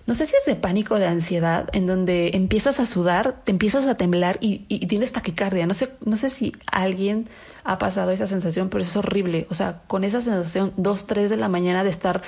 no 0.07 0.13
sé 0.13 0.25
si 0.25 0.35
es 0.35 0.45
de 0.45 0.55
pánico, 0.55 0.99
de 0.99 1.07
ansiedad, 1.07 1.69
en 1.73 1.85
donde 1.85 2.31
empiezas 2.33 2.79
a 2.79 2.85
sudar, 2.85 3.35
te 3.43 3.51
empiezas 3.51 3.87
a 3.87 3.95
temblar 3.95 4.37
y, 4.41 4.65
y, 4.67 4.87
tienes 4.87 5.11
taquicardia. 5.11 5.67
No 5.67 5.73
sé, 5.73 5.89
no 6.05 6.17
sé 6.17 6.29
si 6.29 6.53
alguien 6.71 7.29
ha 7.63 7.77
pasado 7.77 8.11
esa 8.11 8.27
sensación, 8.27 8.69
pero 8.69 8.81
es 8.81 8.95
horrible. 8.97 9.47
O 9.49 9.53
sea, 9.53 9.81
con 9.87 10.03
esa 10.03 10.21
sensación, 10.21 10.73
dos, 10.75 11.05
tres 11.05 11.29
de 11.29 11.37
la 11.37 11.49
mañana 11.49 11.83
de 11.83 11.91
estar 11.91 12.21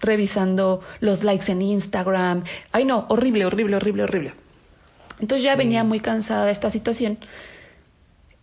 revisando 0.00 0.80
los 1.00 1.24
likes 1.24 1.52
en 1.52 1.62
Instagram. 1.62 2.44
Ay, 2.72 2.84
no, 2.84 3.06
horrible, 3.08 3.46
horrible, 3.46 3.76
horrible, 3.76 4.04
horrible. 4.04 4.34
Entonces 5.20 5.42
ya 5.44 5.56
venía 5.56 5.84
muy 5.84 6.00
cansada 6.00 6.46
de 6.46 6.52
esta 6.52 6.70
situación. 6.70 7.18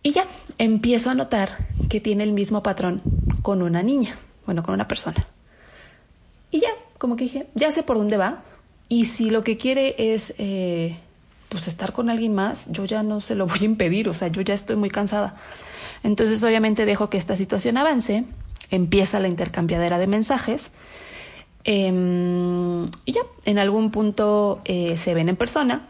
Y 0.02 0.12
ya 0.12 0.24
empiezo 0.58 1.10
a 1.10 1.14
notar 1.14 1.66
que 1.88 2.00
tiene 2.00 2.22
el 2.22 2.32
mismo 2.32 2.62
patrón 2.62 3.02
con 3.42 3.62
una 3.62 3.82
niña, 3.82 4.16
bueno, 4.44 4.62
con 4.62 4.74
una 4.74 4.86
persona. 4.86 5.26
Y 6.50 6.60
ya, 6.60 6.70
como 6.98 7.16
que 7.16 7.24
dije, 7.24 7.46
ya 7.54 7.72
sé 7.72 7.82
por 7.82 7.96
dónde 7.98 8.16
va, 8.16 8.44
y 8.88 9.06
si 9.06 9.30
lo 9.30 9.42
que 9.42 9.56
quiere 9.56 9.94
es 9.98 10.34
eh, 10.38 10.98
pues 11.48 11.68
estar 11.68 11.92
con 11.92 12.10
alguien 12.10 12.34
más, 12.34 12.66
yo 12.70 12.84
ya 12.84 13.02
no 13.02 13.20
se 13.20 13.34
lo 13.34 13.46
voy 13.48 13.58
a 13.62 13.64
impedir, 13.64 14.08
o 14.08 14.14
sea, 14.14 14.28
yo 14.28 14.42
ya 14.42 14.54
estoy 14.54 14.76
muy 14.76 14.90
cansada. 14.90 15.36
Entonces 16.02 16.42
obviamente 16.42 16.86
dejo 16.86 17.10
que 17.10 17.18
esta 17.18 17.36
situación 17.36 17.76
avance, 17.76 18.24
empieza 18.70 19.20
la 19.20 19.28
intercambiadera 19.28 19.98
de 19.98 20.06
mensajes 20.06 20.70
em, 21.64 22.86
y 23.04 23.12
ya, 23.12 23.22
en 23.44 23.58
algún 23.58 23.90
punto 23.90 24.60
eh, 24.64 24.96
se 24.96 25.14
ven 25.14 25.28
en 25.28 25.36
persona, 25.36 25.88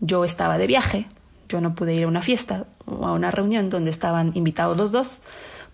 yo 0.00 0.24
estaba 0.24 0.58
de 0.58 0.66
viaje, 0.66 1.06
yo 1.48 1.60
no 1.60 1.74
pude 1.74 1.94
ir 1.94 2.04
a 2.04 2.08
una 2.08 2.22
fiesta 2.22 2.66
o 2.86 3.06
a 3.06 3.12
una 3.12 3.30
reunión 3.30 3.68
donde 3.68 3.90
estaban 3.90 4.32
invitados 4.34 4.76
los 4.76 4.90
dos, 4.90 5.22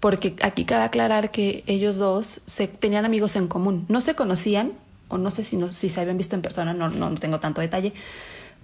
porque 0.00 0.36
aquí 0.42 0.64
cabe 0.64 0.84
aclarar 0.84 1.30
que 1.30 1.64
ellos 1.66 1.96
dos 1.98 2.40
se, 2.46 2.68
tenían 2.68 3.04
amigos 3.04 3.36
en 3.36 3.48
común, 3.48 3.86
no 3.88 4.00
se 4.00 4.14
conocían, 4.14 4.72
o 5.08 5.18
no 5.18 5.30
sé 5.30 5.44
si, 5.44 5.56
no, 5.56 5.70
si 5.70 5.88
se 5.88 6.00
habían 6.00 6.16
visto 6.16 6.36
en 6.36 6.42
persona, 6.42 6.72
no, 6.72 6.88
no, 6.88 7.14
tengo 7.16 7.40
tanto 7.40 7.60
detalle, 7.60 7.92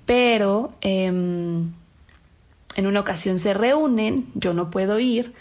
pero 0.07 0.73
em, 0.81 1.73
en 2.77 2.87
una 2.87 3.01
ocasión 3.01 3.39
se 3.39 3.55
reúnen, 3.55 4.27
yo 4.35 4.53
no 4.55 4.71
puedo 4.71 4.99
ir, 4.99 5.33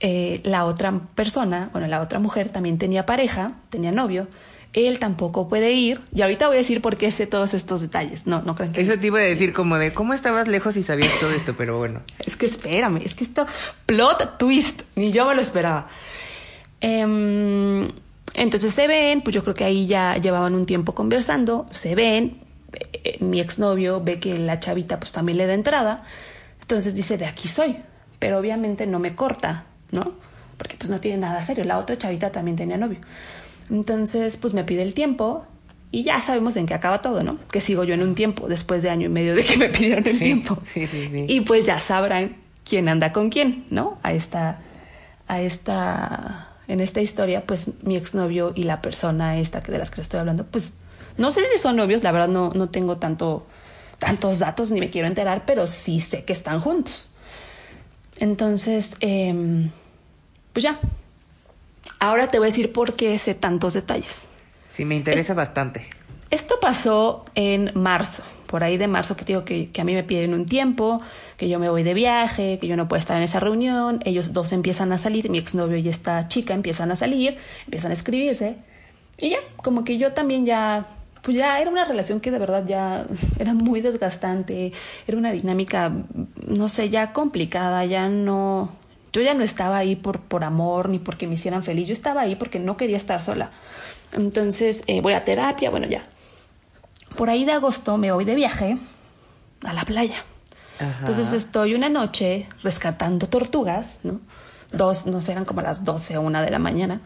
eh, 0.00 0.40
la 0.44 0.64
otra 0.64 0.98
persona, 1.14 1.68
bueno, 1.72 1.86
la 1.86 2.00
otra 2.00 2.18
mujer 2.18 2.48
también 2.48 2.78
tenía 2.78 3.04
pareja, 3.06 3.52
tenía 3.68 3.92
novio, 3.92 4.28
él 4.72 4.98
tampoco 4.98 5.48
puede 5.48 5.72
ir. 5.72 6.00
Y 6.14 6.22
ahorita 6.22 6.46
voy 6.46 6.56
a 6.56 6.58
decir 6.58 6.80
por 6.80 6.96
qué 6.96 7.10
sé 7.10 7.26
todos 7.26 7.54
estos 7.54 7.80
detalles. 7.80 8.26
No, 8.26 8.40
no 8.42 8.54
creo 8.54 8.70
que. 8.72 8.80
Eso 8.80 8.98
te 8.98 9.08
iba 9.08 9.18
a 9.18 9.22
decir 9.22 9.52
como 9.52 9.76
de 9.76 9.92
cómo 9.92 10.14
estabas 10.14 10.48
lejos 10.48 10.76
y 10.76 10.82
sabías 10.82 11.12
todo 11.18 11.32
esto, 11.32 11.54
pero 11.58 11.78
bueno. 11.78 12.02
es 12.24 12.36
que 12.36 12.46
espérame, 12.46 12.98
es 13.04 13.14
que 13.14 13.24
esto. 13.24 13.46
Plot 13.86 14.38
twist, 14.38 14.82
ni 14.94 15.12
yo 15.12 15.26
me 15.26 15.34
lo 15.34 15.42
esperaba. 15.42 15.88
Eh, 16.80 17.88
entonces 18.34 18.72
se 18.72 18.86
ven, 18.86 19.22
pues 19.22 19.34
yo 19.34 19.42
creo 19.42 19.54
que 19.54 19.64
ahí 19.64 19.86
ya 19.86 20.16
llevaban 20.16 20.54
un 20.54 20.66
tiempo 20.66 20.94
conversando, 20.94 21.66
se 21.70 21.94
ven, 21.94 22.40
eh, 22.72 23.18
mi 23.20 23.40
exnovio 23.40 24.00
ve 24.02 24.20
que 24.20 24.38
la 24.38 24.60
chavita 24.60 25.00
pues 25.00 25.12
también 25.12 25.38
le 25.38 25.46
da 25.46 25.54
entrada, 25.54 26.04
entonces 26.60 26.94
dice, 26.94 27.18
de 27.18 27.26
aquí 27.26 27.48
soy, 27.48 27.76
pero 28.18 28.38
obviamente 28.38 28.86
no 28.86 28.98
me 28.98 29.14
corta, 29.14 29.64
¿no? 29.90 30.14
Porque 30.56 30.76
pues 30.76 30.90
no 30.90 31.00
tiene 31.00 31.18
nada 31.18 31.42
serio, 31.42 31.64
la 31.64 31.78
otra 31.78 31.96
chavita 31.96 32.30
también 32.30 32.56
tenía 32.56 32.76
novio. 32.76 32.98
Entonces 33.70 34.36
pues 34.36 34.52
me 34.52 34.64
pide 34.64 34.82
el 34.82 34.94
tiempo 34.94 35.44
y 35.90 36.04
ya 36.04 36.20
sabemos 36.20 36.56
en 36.56 36.66
qué 36.66 36.74
acaba 36.74 37.02
todo, 37.02 37.22
¿no? 37.22 37.38
Que 37.50 37.60
sigo 37.60 37.82
yo 37.82 37.94
en 37.94 38.02
un 38.02 38.14
tiempo, 38.14 38.46
después 38.46 38.82
de 38.82 38.90
año 38.90 39.06
y 39.06 39.08
medio 39.08 39.34
de 39.34 39.42
que 39.42 39.56
me 39.56 39.68
pidieron 39.70 40.06
el 40.06 40.18
tiempo. 40.18 40.58
Sí, 40.62 40.86
sí, 40.86 41.08
sí. 41.10 41.24
Y 41.28 41.40
pues 41.40 41.66
ya 41.66 41.80
sabrán 41.80 42.36
quién 42.64 42.88
anda 42.88 43.12
con 43.12 43.30
quién, 43.30 43.64
¿no? 43.70 43.98
A 44.04 44.12
esta, 44.12 44.60
a 45.26 45.40
esta 45.40 46.49
en 46.70 46.80
esta 46.80 47.00
historia, 47.00 47.42
pues 47.44 47.70
mi 47.82 47.96
exnovio 47.96 48.52
y 48.54 48.62
la 48.62 48.80
persona 48.80 49.38
esta 49.38 49.60
de 49.60 49.76
las 49.76 49.90
que 49.90 50.00
estoy 50.00 50.20
hablando, 50.20 50.46
pues 50.46 50.74
no 51.16 51.32
sé 51.32 51.40
si 51.52 51.58
son 51.58 51.74
novios, 51.74 52.04
la 52.04 52.12
verdad 52.12 52.28
no, 52.28 52.52
no 52.54 52.68
tengo 52.68 52.96
tanto, 52.98 53.44
tantos 53.98 54.38
datos 54.38 54.70
ni 54.70 54.78
me 54.78 54.88
quiero 54.88 55.08
enterar, 55.08 55.44
pero 55.46 55.66
sí 55.66 56.00
sé 56.00 56.24
que 56.24 56.32
están 56.32 56.60
juntos. 56.60 57.08
Entonces, 58.18 58.96
em, 59.00 59.70
pues 60.52 60.62
ya. 60.62 60.78
Ahora 61.98 62.28
te 62.28 62.38
voy 62.38 62.46
a 62.46 62.50
decir 62.50 62.72
por 62.72 62.94
qué 62.94 63.18
sé 63.18 63.34
tantos 63.34 63.74
detalles. 63.74 64.28
Sí, 64.72 64.84
me 64.84 64.94
interesa 64.94 65.34
bastante. 65.34 65.88
Esto 66.30 66.60
pasó 66.60 67.24
en 67.34 67.72
marzo 67.74 68.22
por 68.50 68.64
ahí 68.64 68.76
de 68.78 68.88
marzo 68.88 69.16
que 69.16 69.24
digo 69.24 69.44
que, 69.44 69.70
a 69.78 69.84
mí 69.84 69.94
me 69.94 70.02
piden 70.02 70.34
un 70.34 70.44
tiempo, 70.44 71.00
que 71.36 71.48
yo 71.48 71.60
me 71.60 71.70
voy 71.70 71.84
de 71.84 71.94
viaje, 71.94 72.58
que 72.58 72.66
yo 72.66 72.76
no 72.76 72.88
puedo 72.88 72.98
estar 72.98 73.16
en 73.16 73.22
esa 73.22 73.38
reunión, 73.38 74.00
ellos 74.04 74.32
dos 74.32 74.50
empiezan 74.50 74.90
a 74.90 74.98
salir, 74.98 75.30
mi 75.30 75.38
exnovio 75.38 75.76
y 75.76 75.88
esta 75.88 76.26
chica 76.26 76.52
empiezan 76.52 76.90
a 76.90 76.96
salir, 76.96 77.38
empiezan 77.66 77.92
a 77.92 77.94
escribirse, 77.94 78.56
y 79.18 79.30
ya, 79.30 79.38
como 79.56 79.84
que 79.84 79.98
yo 79.98 80.12
también 80.14 80.46
ya, 80.46 80.88
pues 81.22 81.36
ya 81.36 81.60
era 81.60 81.70
una 81.70 81.84
relación 81.84 82.18
que 82.18 82.32
de 82.32 82.40
verdad 82.40 82.64
ya 82.66 83.06
era 83.38 83.54
muy 83.54 83.82
desgastante, 83.82 84.72
era 85.06 85.16
una 85.16 85.30
dinámica, 85.30 85.92
no 86.44 86.68
sé, 86.68 86.90
ya 86.90 87.12
complicada, 87.12 87.84
ya 87.84 88.08
no, 88.08 88.72
yo 89.12 89.22
ya 89.22 89.34
no 89.34 89.44
estaba 89.44 89.78
ahí 89.78 89.94
por, 89.94 90.22
por 90.22 90.42
amor 90.42 90.88
ni 90.88 90.98
porque 90.98 91.28
me 91.28 91.34
hicieran 91.34 91.62
feliz, 91.62 91.86
yo 91.86 91.92
estaba 91.92 92.22
ahí 92.22 92.34
porque 92.34 92.58
no 92.58 92.76
quería 92.76 92.96
estar 92.96 93.22
sola. 93.22 93.50
Entonces 94.12 94.82
eh, 94.88 95.00
voy 95.02 95.12
a 95.12 95.22
terapia, 95.22 95.70
bueno, 95.70 95.86
ya, 95.86 96.02
por 97.16 97.30
ahí 97.30 97.44
de 97.44 97.52
agosto 97.52 97.96
me 97.98 98.12
voy 98.12 98.24
de 98.24 98.34
viaje 98.34 98.78
a 99.62 99.72
la 99.72 99.84
playa. 99.84 100.24
Entonces 101.00 101.34
estoy 101.34 101.74
una 101.74 101.90
noche 101.90 102.48
rescatando 102.62 103.28
tortugas, 103.28 103.98
¿no? 104.02 104.20
Dos, 104.72 105.06
no 105.06 105.20
sé, 105.20 105.32
eran 105.32 105.44
como 105.44 105.60
las 105.60 105.84
12 105.84 106.16
o 106.16 106.22
una 106.22 106.42
de 106.42 106.50
la 106.50 106.58
mañana. 106.58 107.02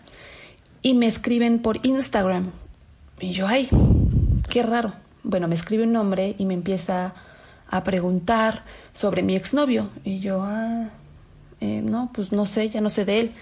Y 0.83 0.95
me 0.95 1.07
escriben 1.07 1.61
por 1.61 1.85
Instagram. 1.85 2.51
Y 3.19 3.33
yo, 3.33 3.49
ay, 3.49 3.69
qué 4.49 4.62
raro. 4.62 4.93
Bueno, 5.25 5.49
me 5.49 5.57
escribe 5.57 5.83
un 5.83 5.97
hombre 5.97 6.37
y 6.38 6.45
me 6.45 6.55
empieza 6.55 7.14
a 7.69 7.83
preguntar 7.83 8.62
sobre 8.93 9.23
mi 9.23 9.35
exnovio. 9.35 9.88
Y 10.05 10.21
yo, 10.21 10.43
ah, 10.43 10.90
eh, 11.61 11.81
no, 11.83 12.11
pues 12.12 12.31
no 12.31 12.47
sé, 12.47 12.69
ya 12.69 12.81
no 12.81 12.90
sé 12.90 13.05
de 13.05 13.21
él. 13.21 13.33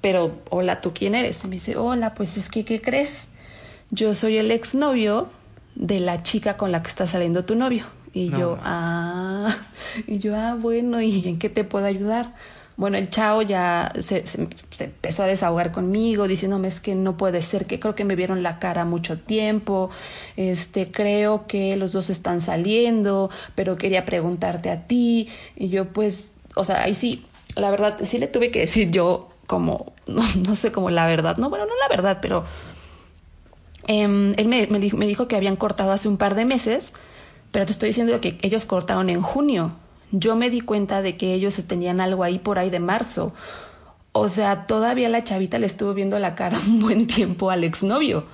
Pero, 0.00 0.42
hola, 0.50 0.80
¿tú 0.80 0.92
quién 0.94 1.16
eres? 1.16 1.42
Y 1.44 1.48
me 1.48 1.54
dice, 1.54 1.76
hola, 1.76 2.14
pues 2.14 2.36
es 2.36 2.48
que, 2.48 2.64
¿qué 2.64 2.80
crees? 2.80 3.28
Yo 3.90 4.14
soy 4.14 4.36
el 4.36 4.50
exnovio 4.52 5.30
de 5.74 6.00
la 6.00 6.22
chica 6.22 6.56
con 6.56 6.72
la 6.72 6.82
que 6.82 6.88
está 6.88 7.06
saliendo 7.06 7.44
tu 7.44 7.54
novio. 7.54 7.84
Y 8.12 8.30
yo, 8.30 8.58
ah, 8.62 9.48
y 10.06 10.18
yo, 10.18 10.36
ah, 10.36 10.56
bueno, 10.58 11.02
¿y 11.02 11.26
en 11.26 11.38
qué 11.38 11.48
te 11.48 11.64
puedo 11.64 11.86
ayudar? 11.86 12.32
Bueno, 12.76 12.96
el 12.96 13.08
chao 13.08 13.42
ya 13.42 13.92
se, 14.00 14.26
se, 14.26 14.48
empezó 14.80 15.22
a 15.22 15.26
desahogar 15.26 15.70
conmigo, 15.70 16.26
diciéndome 16.26 16.68
es 16.68 16.80
que 16.80 16.96
no 16.96 17.16
puede 17.16 17.40
ser, 17.40 17.66
que 17.66 17.78
creo 17.78 17.94
que 17.94 18.04
me 18.04 18.16
vieron 18.16 18.42
la 18.42 18.58
cara 18.58 18.84
mucho 18.84 19.18
tiempo, 19.18 19.90
este, 20.36 20.90
creo 20.90 21.46
que 21.46 21.76
los 21.76 21.92
dos 21.92 22.10
están 22.10 22.40
saliendo, 22.40 23.30
pero 23.54 23.76
quería 23.76 24.04
preguntarte 24.04 24.70
a 24.70 24.86
ti. 24.88 25.28
Y 25.56 25.68
yo, 25.68 25.92
pues, 25.92 26.32
o 26.56 26.64
sea, 26.64 26.82
ahí 26.82 26.94
sí, 26.94 27.24
la 27.54 27.70
verdad, 27.70 27.96
sí 28.02 28.18
le 28.18 28.26
tuve 28.26 28.50
que 28.50 28.60
decir 28.60 28.90
yo 28.90 29.28
como, 29.46 29.92
no, 30.06 30.22
no 30.44 30.54
sé, 30.54 30.72
como 30.72 30.90
la 30.90 31.06
verdad, 31.06 31.36
no, 31.36 31.50
bueno, 31.50 31.66
no 31.66 31.72
la 31.80 31.88
verdad, 31.88 32.18
pero 32.20 32.44
Em, 33.86 34.34
él 34.36 34.48
me, 34.48 34.78
dijo, 34.78 35.28
que 35.28 35.36
habían 35.36 35.56
cortado 35.56 35.92
hace 35.92 36.08
un 36.08 36.16
par 36.16 36.34
de 36.34 36.44
meses, 36.44 36.94
pero 37.50 37.66
te 37.66 37.72
estoy 37.72 37.90
diciendo 37.90 38.20
que 38.20 38.38
ellos 38.42 38.64
cortaron 38.64 39.10
en 39.10 39.22
junio. 39.22 39.74
Yo 40.10 40.36
me 40.36 40.50
di 40.50 40.60
cuenta 40.60 41.02
de 41.02 41.16
que 41.16 41.34
ellos 41.34 41.60
tenían 41.66 42.00
algo 42.00 42.24
ahí 42.24 42.38
por 42.38 42.58
ahí 42.58 42.70
de 42.70 42.80
marzo. 42.80 43.34
O 44.12 44.28
sea, 44.28 44.66
todavía 44.66 45.08
la 45.08 45.24
chavita 45.24 45.58
le 45.58 45.66
estuvo 45.66 45.92
viendo 45.94 46.18
la 46.18 46.34
cara 46.34 46.58
un 46.66 46.80
buen 46.80 47.06
tiempo 47.06 47.50
al 47.50 47.64
exnovio. 47.64 48.24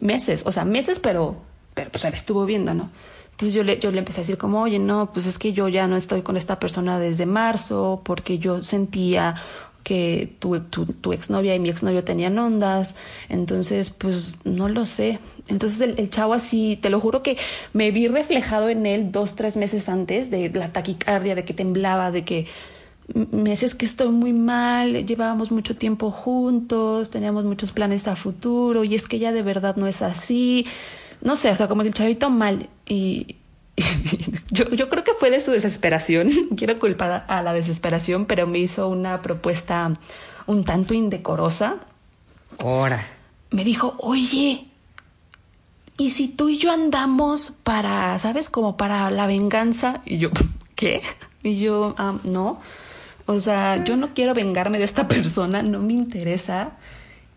Meses, 0.00 0.42
o 0.46 0.52
sea, 0.52 0.64
meses, 0.64 0.98
pero, 0.98 1.36
pero 1.74 1.90
pues 1.90 2.04
le 2.04 2.10
estuvo 2.10 2.44
viendo, 2.44 2.74
¿no? 2.74 2.90
Entonces 3.32 3.54
yo 3.54 3.62
le, 3.62 3.78
yo 3.78 3.90
le 3.90 3.98
empecé 3.98 4.20
a 4.20 4.22
decir 4.22 4.38
como, 4.38 4.60
oye, 4.62 4.78
no, 4.78 5.10
pues 5.12 5.26
es 5.26 5.38
que 5.38 5.52
yo 5.52 5.68
ya 5.68 5.86
no 5.86 5.96
estoy 5.96 6.22
con 6.22 6.36
esta 6.36 6.60
persona 6.60 6.98
desde 6.98 7.26
marzo 7.26 8.02
porque 8.04 8.38
yo 8.38 8.62
sentía 8.62 9.34
que 9.82 10.34
tu, 10.38 10.60
tu, 10.60 10.86
tu 10.86 11.12
exnovia 11.12 11.54
y 11.54 11.58
mi 11.58 11.68
exnovio 11.68 12.04
tenían 12.04 12.38
ondas, 12.38 12.94
entonces 13.28 13.90
pues 13.90 14.34
no 14.44 14.68
lo 14.68 14.84
sé. 14.84 15.18
Entonces 15.48 15.80
el, 15.80 16.10
chavo 16.10 16.34
así, 16.34 16.78
te 16.80 16.90
lo 16.90 17.00
juro 17.00 17.22
que 17.22 17.36
me 17.72 17.90
vi 17.90 18.08
reflejado 18.08 18.68
en 18.68 18.86
él 18.86 19.12
dos, 19.12 19.34
tres 19.34 19.56
meses 19.56 19.88
antes 19.88 20.30
de 20.30 20.50
la 20.50 20.72
taquicardia, 20.72 21.34
de 21.34 21.44
que 21.44 21.54
temblaba, 21.54 22.10
de 22.10 22.24
que 22.24 22.46
me 23.14 23.50
decías 23.50 23.74
que 23.74 23.84
estoy 23.84 24.08
muy 24.08 24.32
mal, 24.32 25.06
llevábamos 25.06 25.50
mucho 25.50 25.76
tiempo 25.76 26.10
juntos, 26.10 27.10
teníamos 27.10 27.44
muchos 27.44 27.72
planes 27.72 28.06
a 28.06 28.16
futuro 28.16 28.84
y 28.84 28.94
es 28.94 29.08
que 29.08 29.18
ya 29.18 29.32
de 29.32 29.42
verdad 29.42 29.76
no 29.76 29.86
es 29.86 30.02
así 30.02 30.66
no 31.22 31.36
sé, 31.36 31.50
o 31.50 31.56
sea, 31.56 31.68
como 31.68 31.82
que 31.82 31.88
el 31.88 31.94
chavito 31.94 32.30
mal. 32.30 32.68
Y, 32.86 33.36
yo, 34.50 34.68
yo 34.70 34.88
creo 34.88 35.04
que 35.04 35.14
fue 35.14 35.30
de 35.30 35.40
su 35.40 35.50
desesperación. 35.50 36.30
Quiero 36.56 36.78
culpar 36.78 37.24
a 37.28 37.42
la 37.42 37.52
desesperación, 37.52 38.26
pero 38.26 38.46
me 38.46 38.58
hizo 38.58 38.88
una 38.88 39.22
propuesta 39.22 39.92
un 40.46 40.64
tanto 40.64 40.94
indecorosa. 40.94 41.76
Ahora. 42.58 43.06
Me 43.50 43.64
dijo, 43.64 43.96
oye, 43.98 44.66
¿y 45.98 46.10
si 46.10 46.28
tú 46.28 46.48
y 46.48 46.58
yo 46.58 46.72
andamos 46.72 47.52
para, 47.62 48.18
sabes, 48.18 48.48
como 48.48 48.76
para 48.76 49.10
la 49.10 49.26
venganza? 49.26 50.00
Y 50.04 50.18
yo, 50.18 50.30
¿qué? 50.74 51.02
Y 51.42 51.58
yo, 51.58 51.94
ah, 51.98 52.14
no. 52.24 52.60
O 53.26 53.38
sea, 53.38 53.82
yo 53.84 53.96
no 53.96 54.14
quiero 54.14 54.34
vengarme 54.34 54.78
de 54.78 54.84
esta 54.84 55.08
persona, 55.08 55.62
no 55.62 55.80
me 55.80 55.92
interesa. 55.92 56.72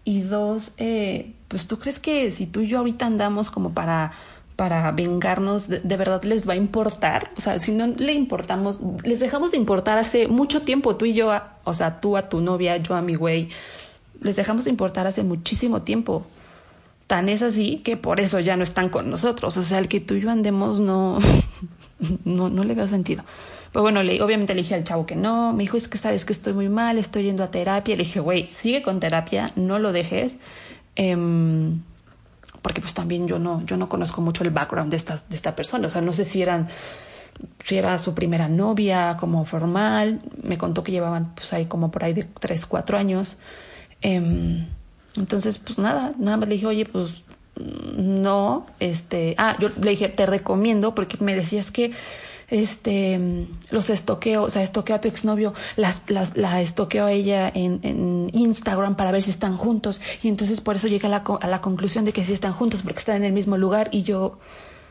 Y 0.04 0.22
dos, 0.22 0.74
eh, 0.78 1.34
pues 1.48 1.68
tú 1.68 1.80
crees 1.80 2.00
que 2.00 2.32
si 2.32 2.48
tú 2.48 2.62
y 2.62 2.68
yo 2.68 2.80
ahorita 2.80 3.06
andamos 3.06 3.50
como 3.50 3.74
para 3.74 4.12
para 4.56 4.92
vengarnos, 4.92 5.68
de, 5.68 5.98
verdad 5.98 6.24
les 6.24 6.48
va 6.48 6.54
a 6.54 6.56
importar? 6.56 7.32
O 7.38 7.42
sea, 7.42 7.60
si 7.60 7.74
no 7.74 7.88
le 7.88 8.14
importamos, 8.14 8.80
les 9.04 9.20
dejamos 9.20 9.52
de 9.52 9.58
importar 9.58 9.98
hace 9.98 10.28
mucho 10.28 10.62
tiempo, 10.62 10.96
tú 10.96 11.06
y 11.06 11.14
yo, 11.14 11.32
o 11.64 11.74
sea, 11.74 12.00
tú 12.00 12.16
a 12.18 12.30
tu 12.30 12.42
novia, 12.42 12.78
yo 12.78 12.96
a 12.96 13.02
mi 13.02 13.16
güey, 13.16 13.50
les 14.22 14.36
dejamos 14.36 14.66
de 14.66 14.72
importar 14.72 15.08
hace 15.08 15.24
muchísimo 15.24 15.82
tiempo. 15.82 16.26
Tan 17.08 17.30
es 17.30 17.44
así 17.44 17.82
que 17.84 17.98
por 17.98 18.20
eso 18.20 18.40
ya 18.40 18.58
no 18.58 18.64
están 18.64 18.90
con 18.90 19.10
nosotros. 19.12 19.58
O 19.58 19.64
sea, 19.64 19.78
el 19.78 19.88
que 19.88 20.00
tú 20.00 20.16
y 20.16 20.22
yo 20.22 20.32
andemos 20.32 20.80
no, 20.80 21.20
no, 22.26 22.50
no 22.50 22.64
le 22.64 22.74
veo 22.74 22.88
sentido. 22.88 23.24
Pues 23.72 23.82
bueno, 23.82 24.02
le, 24.04 24.22
obviamente 24.24 24.56
le 24.56 24.62
dije 24.62 24.74
al 24.74 24.86
chavo 24.86 25.06
que 25.06 25.16
no. 25.16 25.54
Me 25.54 25.64
dijo, 25.64 25.78
es 25.78 25.88
que 25.88 25.98
sabes 25.98 26.26
que 26.26 26.34
estoy 26.34 26.54
muy 26.54 26.70
mal, 26.70 26.98
estoy 26.98 27.24
yendo 27.24 27.44
a 27.44 27.52
terapia. 27.52 27.96
Le 27.96 28.04
dije, 28.04 28.22
güey, 28.22 28.48
sigue 28.48 28.82
con 28.82 29.00
terapia, 29.00 29.52
no 29.56 29.78
lo 29.78 29.92
dejes. 29.92 30.38
Eh, 30.96 31.16
porque 32.66 32.82
pues 32.82 32.96
también 32.96 33.28
yo 33.28 33.38
no, 33.38 33.64
yo 33.68 33.78
no 33.78 33.88
conozco 33.88 34.22
mucho 34.22 34.44
el 34.44 34.50
background 34.50 34.90
de 34.90 34.98
esta, 34.98 35.18
de 35.30 35.36
esta 35.36 35.56
persona. 35.56 35.86
O 35.86 35.90
sea, 35.92 36.02
no 36.02 36.14
sé 36.14 36.26
si 36.26 36.42
eran 36.42 36.68
si 37.64 37.78
era 37.78 38.00
su 38.00 38.16
primera 38.16 38.50
novia, 38.50 39.18
como 39.20 39.46
formal. 39.46 40.20
Me 40.42 40.58
contó 40.58 40.84
que 40.84 40.92
llevaban 40.92 41.36
pues 41.36 41.54
ahí 41.54 41.68
como 41.68 41.92
por 41.92 42.04
ahí 42.04 42.14
de 42.14 42.24
tres, 42.24 42.66
cuatro 42.66 42.98
años. 42.98 43.38
Eh, 44.02 44.66
entonces, 45.16 45.60
pues 45.60 45.78
nada, 45.78 46.14
nada 46.18 46.38
más 46.38 46.50
le 46.50 46.56
dije, 46.56 46.66
oye, 46.66 46.86
pues 46.86 47.22
no, 47.56 48.66
este, 48.80 49.36
ah, 49.38 49.56
yo 49.60 49.70
le 49.70 49.92
dije, 49.92 50.10
te 50.10 50.26
recomiendo, 50.26 50.96
porque 50.96 51.18
me 51.20 51.36
decías 51.36 51.70
que 51.70 51.92
este 52.50 53.48
los 53.72 53.90
estoqueo, 53.90 54.44
o 54.44 54.50
sea, 54.50 54.62
estoqueo 54.62 54.96
a 54.96 55.02
tu 55.02 55.08
exnovio, 55.08 55.54
las, 55.76 56.10
las, 56.10 56.38
la 56.38 56.62
estoqueo 56.62 57.06
a 57.06 57.12
ella 57.12 57.52
en, 57.54 57.80
en, 57.84 58.30
Instagram 58.34 58.96
para 58.96 59.12
ver 59.12 59.22
si 59.22 59.32
están 59.32 59.58
juntos. 59.58 60.02
Y 60.22 60.28
entonces 60.28 60.62
por 60.62 60.76
eso 60.76 60.88
llegué 60.88 61.08
a 61.08 61.10
la, 61.10 61.24
a 61.42 61.48
la 61.48 61.62
conclusión 61.62 62.06
de 62.06 62.14
que 62.14 62.24
sí 62.26 62.34
están 62.34 62.54
juntos, 62.54 62.82
porque 62.82 63.00
están 63.00 63.18
en 63.18 63.24
el 63.24 63.34
mismo 63.34 63.58
lugar. 63.58 63.90
Y 63.92 64.04
yo, 64.04 64.40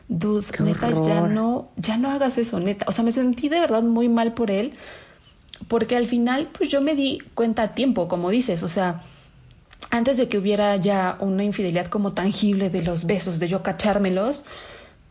dude, 0.08 0.46
Qué 0.50 0.62
neta, 0.62 0.88
horror. 0.88 1.06
ya 1.06 1.20
no, 1.22 1.68
ya 1.76 1.96
no 1.96 2.10
hagas 2.10 2.38
eso, 2.38 2.58
neta. 2.58 2.86
O 2.88 2.92
sea, 2.92 3.04
me 3.04 3.12
sentí 3.12 3.48
de 3.48 3.60
verdad 3.60 3.82
muy 3.82 4.08
mal 4.08 4.34
por 4.34 4.50
él, 4.50 4.72
porque 5.68 5.96
al 5.96 6.06
final, 6.06 6.50
pues 6.56 6.68
yo 6.68 6.80
me 6.80 6.94
di 6.94 7.22
cuenta 7.34 7.62
a 7.62 7.74
tiempo, 7.74 8.08
como 8.08 8.30
dices, 8.30 8.62
o 8.62 8.68
sea, 8.68 9.02
antes 9.90 10.16
de 10.16 10.28
que 10.28 10.38
hubiera 10.38 10.74
ya 10.76 11.16
una 11.20 11.44
infidelidad 11.44 11.86
como 11.86 12.12
tangible 12.14 12.68
de 12.68 12.82
los 12.82 13.06
besos, 13.06 13.38
de 13.38 13.46
yo 13.46 13.62
cachármelos, 13.62 14.44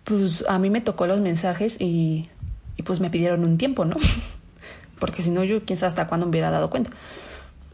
pues 0.04 0.44
a 0.50 0.60
mí 0.60 0.70
me 0.70 0.82
tocó 0.82 1.08
los 1.08 1.22
mensajes 1.22 1.80
y, 1.80 2.30
y 2.78 2.84
pues 2.84 3.00
me 3.00 3.10
pidieron 3.10 3.44
un 3.44 3.58
tiempo, 3.58 3.86
¿no? 3.86 3.96
Porque 5.00 5.22
si 5.22 5.30
no, 5.30 5.44
yo 5.44 5.64
quién 5.66 5.78
sabe 5.78 5.90
hasta 5.90 6.08
cuándo 6.08 6.26
me 6.26 6.32
hubiera 6.32 6.52
dado 6.52 6.70
cuenta. 6.70 6.92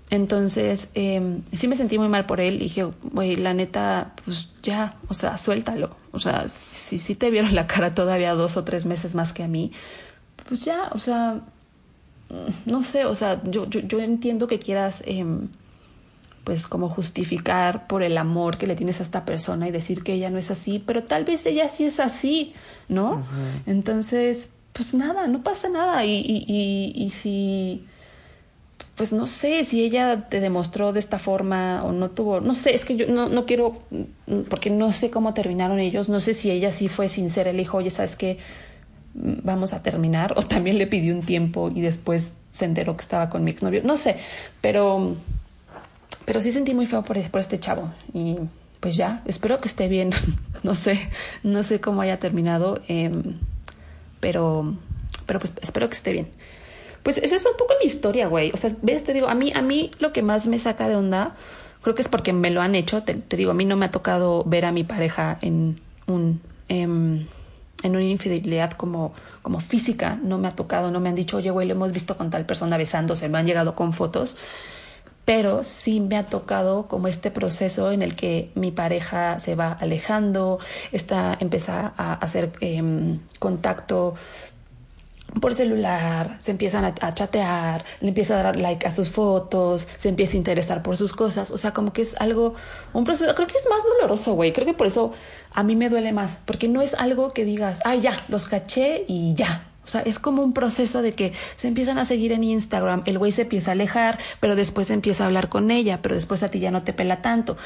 Entonces, 0.09 0.89
eh, 0.95 1.41
sí 1.53 1.67
me 1.67 1.75
sentí 1.75 1.99
muy 1.99 2.07
mal 2.07 2.25
por 2.25 2.39
él 2.39 2.55
y 2.55 2.59
dije, 2.59 2.87
güey, 3.03 3.35
la 3.35 3.53
neta, 3.53 4.13
pues 4.25 4.49
ya, 4.63 4.95
o 5.07 5.13
sea, 5.13 5.37
suéltalo. 5.37 5.95
O 6.11 6.19
sea, 6.19 6.47
si, 6.47 6.97
si 6.97 7.13
te 7.15 7.29
vieron 7.29 7.53
la 7.53 7.67
cara 7.67 7.91
todavía 7.91 8.33
dos 8.33 8.57
o 8.57 8.63
tres 8.63 8.87
meses 8.87 9.13
más 9.13 9.33
que 9.33 9.43
a 9.43 9.47
mí, 9.47 9.71
pues 10.47 10.65
ya, 10.65 10.89
o 10.93 10.97
sea, 10.97 11.41
no 12.65 12.81
sé, 12.81 13.05
o 13.05 13.13
sea, 13.13 13.41
yo, 13.43 13.69
yo, 13.69 13.81
yo 13.81 13.99
entiendo 13.99 14.47
que 14.47 14.57
quieras, 14.57 15.03
eh, 15.05 15.23
pues 16.43 16.65
como 16.65 16.89
justificar 16.89 17.85
por 17.85 18.01
el 18.01 18.17
amor 18.17 18.57
que 18.57 18.65
le 18.65 18.75
tienes 18.75 18.99
a 18.99 19.03
esta 19.03 19.25
persona 19.25 19.67
y 19.67 19.71
decir 19.71 20.01
que 20.01 20.13
ella 20.13 20.31
no 20.31 20.39
es 20.39 20.49
así, 20.49 20.79
pero 20.79 21.03
tal 21.03 21.23
vez 21.23 21.45
ella 21.45 21.69
sí 21.69 21.85
es 21.85 21.99
así, 21.99 22.53
¿no? 22.87 23.11
Uh 23.11 23.17
-huh. 23.17 23.61
Entonces, 23.67 24.53
pues 24.79 24.93
nada, 24.93 25.27
no 25.27 25.43
pasa 25.43 25.67
nada. 25.67 26.05
Y, 26.05 26.21
y, 26.21 26.45
y, 26.47 27.03
y, 27.03 27.09
si, 27.09 27.83
pues 28.95 29.11
no 29.11 29.27
sé, 29.27 29.65
si 29.65 29.83
ella 29.83 30.29
te 30.29 30.39
demostró 30.39 30.93
de 30.93 30.99
esta 30.99 31.19
forma 31.19 31.83
o 31.83 31.91
no 31.91 32.11
tuvo, 32.11 32.39
no 32.39 32.55
sé, 32.55 32.73
es 32.73 32.85
que 32.85 32.95
yo 32.95 33.05
no, 33.07 33.27
no 33.27 33.45
quiero, 33.45 33.77
porque 34.49 34.69
no 34.69 34.93
sé 34.93 35.11
cómo 35.11 35.33
terminaron 35.33 35.79
ellos, 35.79 36.07
no 36.07 36.21
sé 36.21 36.33
si 36.33 36.49
ella 36.49 36.71
sí 36.71 36.87
fue 36.87 37.09
sincera, 37.09 37.51
le 37.51 37.57
dijo, 37.57 37.75
oye, 37.75 37.89
¿sabes 37.89 38.15
qué? 38.15 38.37
Vamos 39.15 39.73
a 39.73 39.83
terminar, 39.83 40.33
o 40.37 40.43
también 40.43 40.77
le 40.77 40.87
pidió 40.87 41.13
un 41.13 41.23
tiempo 41.23 41.69
y 41.75 41.81
después 41.81 42.35
se 42.51 42.63
enteró 42.63 42.95
que 42.95 43.01
estaba 43.01 43.29
con 43.29 43.43
mi 43.43 43.51
exnovio, 43.51 43.81
no 43.83 43.97
sé, 43.97 44.15
pero, 44.61 45.17
pero 46.23 46.41
sí 46.41 46.53
sentí 46.53 46.73
muy 46.73 46.85
feo 46.85 47.03
por, 47.03 47.21
por 47.29 47.41
este 47.41 47.59
chavo 47.59 47.91
y 48.13 48.37
pues 48.79 48.95
ya, 48.95 49.23
espero 49.25 49.59
que 49.59 49.67
esté 49.67 49.89
bien, 49.89 50.11
no 50.63 50.73
sé, 50.73 51.09
no 51.43 51.63
sé 51.63 51.81
cómo 51.81 51.99
haya 51.99 52.17
terminado. 52.17 52.79
Eh, 52.87 53.11
pero, 54.19 54.75
pero 55.25 55.39
pues 55.39 55.53
espero 55.61 55.87
que 55.89 55.95
esté 55.95 56.13
bien. 56.13 56.29
Pues 57.03 57.17
esa 57.17 57.35
es 57.35 57.45
un 57.45 57.57
poco 57.57 57.73
mi 57.81 57.87
historia, 57.87 58.27
güey. 58.27 58.51
O 58.53 58.57
sea, 58.57 58.71
ves, 58.81 59.03
te 59.03 59.13
digo, 59.13 59.29
a 59.29 59.35
mí, 59.35 59.51
a 59.55 59.61
mí 59.61 59.91
lo 59.99 60.11
que 60.11 60.21
más 60.21 60.47
me 60.47 60.59
saca 60.59 60.87
de 60.87 60.95
onda, 60.95 61.35
creo 61.81 61.95
que 61.95 62.01
es 62.01 62.09
porque 62.09 62.33
me 62.33 62.51
lo 62.51 62.61
han 62.61 62.75
hecho. 62.75 63.03
Te, 63.03 63.15
digo, 63.37 63.51
a 63.51 63.53
mí 63.53 63.65
no 63.65 63.77
me 63.77 63.85
ha 63.85 63.91
tocado 63.91 64.43
ver 64.43 64.65
a 64.65 64.71
mi 64.71 64.83
pareja 64.83 65.37
en 65.41 65.79
un, 66.07 66.41
en, 66.67 67.27
en 67.83 67.91
una 67.91 68.03
infidelidad 68.03 68.71
como, 68.73 69.13
como 69.41 69.59
física. 69.59 70.19
No 70.21 70.37
me 70.37 70.49
ha 70.49 70.55
tocado, 70.55 70.91
no 70.91 70.99
me 70.99 71.09
han 71.09 71.15
dicho, 71.15 71.37
oye, 71.37 71.51
güey, 71.51 71.67
lo 71.67 71.73
hemos 71.73 71.91
visto 71.91 72.17
con 72.17 72.29
tal 72.29 72.45
persona 72.45 72.77
besándose, 72.77 73.29
me 73.29 73.37
han 73.37 73.45
llegado 73.45 73.75
con 73.75 73.93
fotos. 73.93 74.37
Pero 75.29 75.63
sí 75.63 75.99
me 75.99 76.17
ha 76.17 76.25
tocado 76.25 76.87
como 76.87 77.07
este 77.07 77.29
proceso 77.29 77.91
en 77.91 78.01
el 78.01 78.15
que 78.15 78.49
mi 78.55 78.71
pareja 78.71 79.39
se 79.39 79.53
va 79.53 79.73
alejando, 79.73 80.57
está, 80.91 81.37
empieza 81.39 81.93
a 81.97 82.15
hacer 82.15 82.51
eh, 82.61 82.81
contacto 83.37 84.15
por 85.39 85.53
celular, 85.53 86.35
se 86.39 86.49
empiezan 86.49 86.83
a, 86.83 86.95
a, 87.01 87.13
chatear, 87.13 87.85
le 88.01 88.07
empieza 88.07 88.39
a 88.39 88.41
dar 88.41 88.55
like 88.55 88.87
a 88.87 88.91
sus 88.91 89.11
fotos, 89.11 89.87
se 89.99 90.09
empieza 90.09 90.33
a 90.33 90.37
interesar 90.37 90.81
por 90.81 90.97
sus 90.97 91.13
cosas, 91.13 91.51
o 91.51 91.59
sea, 91.59 91.73
como 91.73 91.93
que 91.93 92.01
es 92.01 92.19
algo, 92.19 92.55
un 92.93 93.03
proceso, 93.03 93.35
creo 93.35 93.45
que 93.45 93.55
es 93.55 93.67
más 93.69 93.83
doloroso, 93.83 94.33
güey, 94.33 94.51
creo 94.51 94.65
que 94.65 94.73
por 94.73 94.87
eso 94.87 95.13
a 95.53 95.61
mí 95.61 95.75
me 95.75 95.89
duele 95.89 96.11
más, 96.11 96.39
porque 96.45 96.67
no 96.67 96.81
es 96.81 96.95
algo 96.95 97.33
que 97.33 97.45
digas, 97.45 97.81
ay, 97.85 98.01
ya, 98.01 98.17
los 98.29 98.47
caché 98.47 99.05
y 99.07 99.35
ya, 99.35 99.68
o 99.89 99.91
sea, 99.91 100.01
es 100.01 100.19
como 100.19 100.43
un 100.43 100.53
proceso 100.53 101.01
de 101.01 101.13
que 101.13 101.33
se 101.55 101.67
empiezan 101.67 101.97
a 101.97 102.05
seguir 102.05 102.31
en 102.31 102.43
Instagram, 102.43 103.01
el 103.07 103.17
güey 103.17 103.31
se 103.31 103.41
empieza 103.41 103.71
a 103.71 103.73
alejar, 103.73 104.19
pero 104.39 104.55
después 104.55 104.91
empieza 104.91 105.23
a 105.23 105.25
hablar 105.25 105.49
con 105.49 105.71
ella, 105.71 106.03
pero 106.03 106.13
después 106.13 106.43
a 106.43 106.51
ti 106.51 106.59
ya 106.59 106.69
no 106.69 106.83
te 106.83 106.93
pela 106.93 107.23
tanto. 107.23 107.57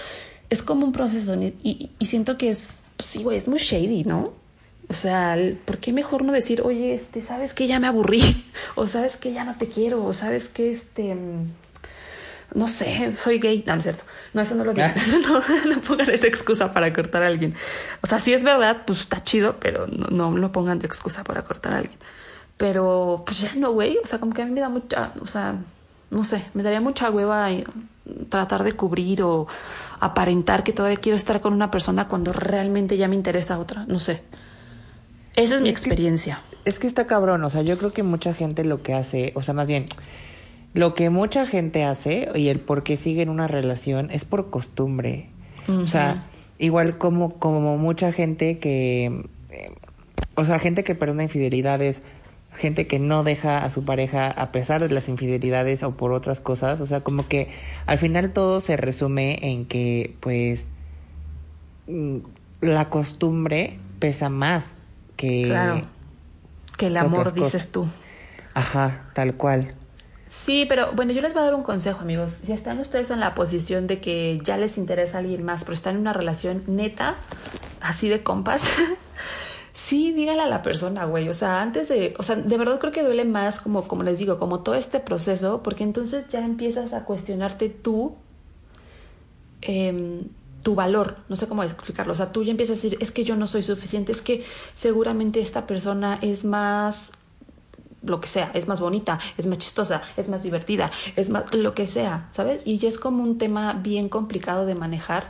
Es 0.49 0.63
como 0.63 0.85
un 0.85 0.93
proceso 0.93 1.35
y, 1.35 1.91
siento 1.99 2.37
que 2.37 2.49
es, 2.49 2.83
pues 2.95 3.09
sí, 3.09 3.23
güey, 3.23 3.35
es 3.35 3.49
muy 3.49 3.59
shady, 3.59 4.05
¿no? 4.05 4.31
O 4.87 4.93
sea, 4.93 5.35
¿por 5.65 5.79
qué 5.79 5.91
mejor 5.91 6.23
no 6.23 6.31
decir, 6.31 6.61
oye, 6.61 6.93
este, 6.93 7.21
sabes 7.21 7.53
que 7.53 7.67
ya 7.67 7.77
me 7.81 7.87
aburrí? 7.87 8.21
O 8.75 8.87
sabes 8.87 9.17
que 9.17 9.33
ya 9.33 9.43
no 9.43 9.57
te 9.57 9.67
quiero, 9.67 10.05
o 10.05 10.13
sabes 10.13 10.47
que 10.47 10.71
este 10.71 11.13
no 12.55 12.67
sé, 12.67 13.15
soy 13.17 13.39
gay. 13.39 13.63
No, 13.65 13.73
no 13.73 13.79
es 13.79 13.83
cierto. 13.83 14.03
No, 14.33 14.41
eso 14.41 14.55
no 14.55 14.63
lo 14.63 14.73
digan. 14.73 14.93
Eso 14.95 15.19
no, 15.27 15.41
no 15.65 15.81
pongan 15.81 16.09
esa 16.09 16.27
excusa 16.27 16.71
para 16.71 16.93
cortar 16.93 17.23
a 17.23 17.27
alguien. 17.27 17.55
O 18.01 18.07
sea, 18.07 18.19
si 18.19 18.33
es 18.33 18.43
verdad, 18.43 18.83
pues 18.85 19.01
está 19.01 19.23
chido, 19.23 19.57
pero 19.59 19.87
no, 19.87 20.07
no 20.09 20.37
lo 20.37 20.51
pongan 20.51 20.79
de 20.79 20.87
excusa 20.87 21.23
para 21.23 21.41
cortar 21.43 21.73
a 21.73 21.77
alguien. 21.79 21.97
Pero, 22.57 23.23
pues 23.25 23.41
ya 23.41 23.53
no, 23.55 23.71
güey. 23.71 23.97
O 24.03 24.07
sea, 24.07 24.19
como 24.19 24.33
que 24.33 24.41
a 24.41 24.45
mí 24.45 24.51
me 24.51 24.61
da 24.61 24.69
mucha, 24.69 25.13
o 25.19 25.25
sea, 25.25 25.55
no 26.11 26.23
sé, 26.23 26.43
me 26.53 26.63
daría 26.63 26.81
mucha 26.81 27.09
hueva 27.09 27.49
tratar 28.29 28.63
de 28.63 28.73
cubrir 28.73 29.23
o 29.23 29.47
aparentar 29.99 30.63
que 30.63 30.73
todavía 30.73 30.97
quiero 30.97 31.15
estar 31.15 31.41
con 31.41 31.53
una 31.53 31.71
persona 31.71 32.07
cuando 32.07 32.33
realmente 32.33 32.97
ya 32.97 33.07
me 33.07 33.15
interesa 33.15 33.57
otra. 33.57 33.85
No 33.87 33.99
sé. 33.99 34.21
Esa 35.35 35.55
es 35.55 35.61
mi 35.61 35.69
experiencia. 35.69 36.41
Es 36.43 36.49
que, 36.49 36.69
es 36.69 36.79
que 36.79 36.87
está 36.87 37.07
cabrón. 37.07 37.43
O 37.43 37.49
sea, 37.49 37.63
yo 37.63 37.77
creo 37.79 37.91
que 37.91 38.03
mucha 38.03 38.33
gente 38.35 38.63
lo 38.63 38.83
que 38.83 38.93
hace, 38.93 39.31
o 39.35 39.41
sea, 39.41 39.55
más 39.55 39.67
bien 39.67 39.87
lo 40.73 40.95
que 40.95 41.09
mucha 41.09 41.45
gente 41.45 41.83
hace 41.83 42.29
y 42.35 42.47
el 42.49 42.59
por 42.59 42.83
qué 42.83 42.97
sigue 42.97 43.21
en 43.21 43.29
una 43.29 43.47
relación 43.47 44.09
es 44.11 44.25
por 44.25 44.49
costumbre. 44.49 45.29
Uh 45.67 45.71
-huh. 45.71 45.83
O 45.83 45.87
sea, 45.87 46.23
igual 46.57 46.97
como, 46.97 47.35
como 47.39 47.77
mucha 47.77 48.11
gente 48.11 48.57
que, 48.57 49.25
eh, 49.49 49.71
o 50.35 50.45
sea, 50.45 50.59
gente 50.59 50.83
que 50.83 50.95
perdona 50.95 51.23
infidelidades, 51.23 52.01
gente 52.53 52.87
que 52.87 52.99
no 52.99 53.23
deja 53.23 53.59
a 53.59 53.69
su 53.69 53.85
pareja 53.85 54.29
a 54.29 54.51
pesar 54.51 54.81
de 54.81 54.93
las 54.93 55.09
infidelidades 55.09 55.83
o 55.83 55.91
por 55.95 56.11
otras 56.11 56.39
cosas, 56.39 56.81
o 56.81 56.87
sea, 56.87 57.01
como 57.01 57.27
que 57.27 57.49
al 57.85 57.97
final 57.97 58.31
todo 58.31 58.59
se 58.59 58.77
resume 58.77 59.39
en 59.41 59.65
que 59.65 60.15
pues 60.19 60.65
mm, 61.87 62.17
la 62.61 62.89
costumbre 62.89 63.77
pesa 63.99 64.29
más 64.29 64.75
que 65.17 65.43
Claro. 65.43 65.81
Que 66.77 66.87
el 66.87 66.97
amor, 66.97 67.33
dices 67.33 67.71
tú. 67.71 67.87
Ajá, 68.55 69.03
tal 69.13 69.35
cual. 69.35 69.75
Sí, 70.33 70.65
pero 70.67 70.91
bueno, 70.93 71.13
yo 71.13 71.21
les 71.21 71.31
voy 71.33 71.43
a 71.43 71.45
dar 71.45 71.53
un 71.53 71.61
consejo, 71.61 72.01
amigos. 72.01 72.39
Si 72.43 72.51
están 72.51 72.79
ustedes 72.79 73.11
en 73.11 73.19
la 73.19 73.35
posición 73.35 73.85
de 73.85 74.01
que 74.01 74.41
ya 74.43 74.57
les 74.57 74.79
interesa 74.79 75.19
alguien 75.19 75.45
más, 75.45 75.63
pero 75.63 75.75
están 75.75 75.93
en 75.93 76.01
una 76.01 76.11
relación 76.11 76.63
neta, 76.65 77.17
así 77.81 78.09
de 78.09 78.23
compas, 78.23 78.63
sí, 79.73 80.11
dígale 80.11 80.41
a 80.41 80.47
la 80.47 80.63
persona, 80.63 81.05
güey. 81.05 81.29
O 81.29 81.35
sea, 81.35 81.61
antes 81.61 81.87
de, 81.87 82.15
o 82.17 82.23
sea, 82.23 82.35
de 82.35 82.57
verdad 82.57 82.79
creo 82.79 82.91
que 82.91 83.03
duele 83.03 83.25
más, 83.25 83.59
como, 83.59 83.87
como 83.87 84.01
les 84.01 84.17
digo, 84.17 84.39
como 84.39 84.61
todo 84.61 84.73
este 84.73 84.99
proceso, 84.99 85.61
porque 85.61 85.83
entonces 85.83 86.27
ya 86.29 86.43
empiezas 86.43 86.93
a 86.93 87.05
cuestionarte 87.05 87.69
tú, 87.69 88.15
em, 89.61 90.29
tu 90.63 90.73
valor, 90.73 91.17
no 91.29 91.35
sé 91.35 91.47
cómo 91.47 91.63
explicarlo. 91.63 92.11
O 92.11 92.15
sea, 92.15 92.31
tú 92.31 92.43
ya 92.43 92.49
empiezas 92.49 92.79
a 92.79 92.81
decir, 92.81 92.97
es 92.99 93.11
que 93.11 93.23
yo 93.23 93.35
no 93.35 93.45
soy 93.45 93.61
suficiente, 93.61 94.11
es 94.11 94.23
que 94.23 94.43
seguramente 94.73 95.41
esta 95.41 95.67
persona 95.67 96.17
es 96.23 96.43
más 96.43 97.11
lo 98.05 98.19
que 98.19 98.27
sea, 98.27 98.51
es 98.53 98.67
más 98.67 98.79
bonita, 98.81 99.19
es 99.37 99.45
más 99.47 99.57
chistosa, 99.59 100.01
es 100.17 100.27
más 100.29 100.43
divertida, 100.43 100.91
es 101.15 101.29
más 101.29 101.53
lo 101.53 101.73
que 101.73 101.87
sea, 101.87 102.29
¿sabes? 102.33 102.67
Y 102.67 102.77
ya 102.77 102.89
es 102.89 102.97
como 102.99 103.23
un 103.23 103.37
tema 103.37 103.73
bien 103.73 104.09
complicado 104.09 104.65
de 104.65 104.75
manejar 104.75 105.29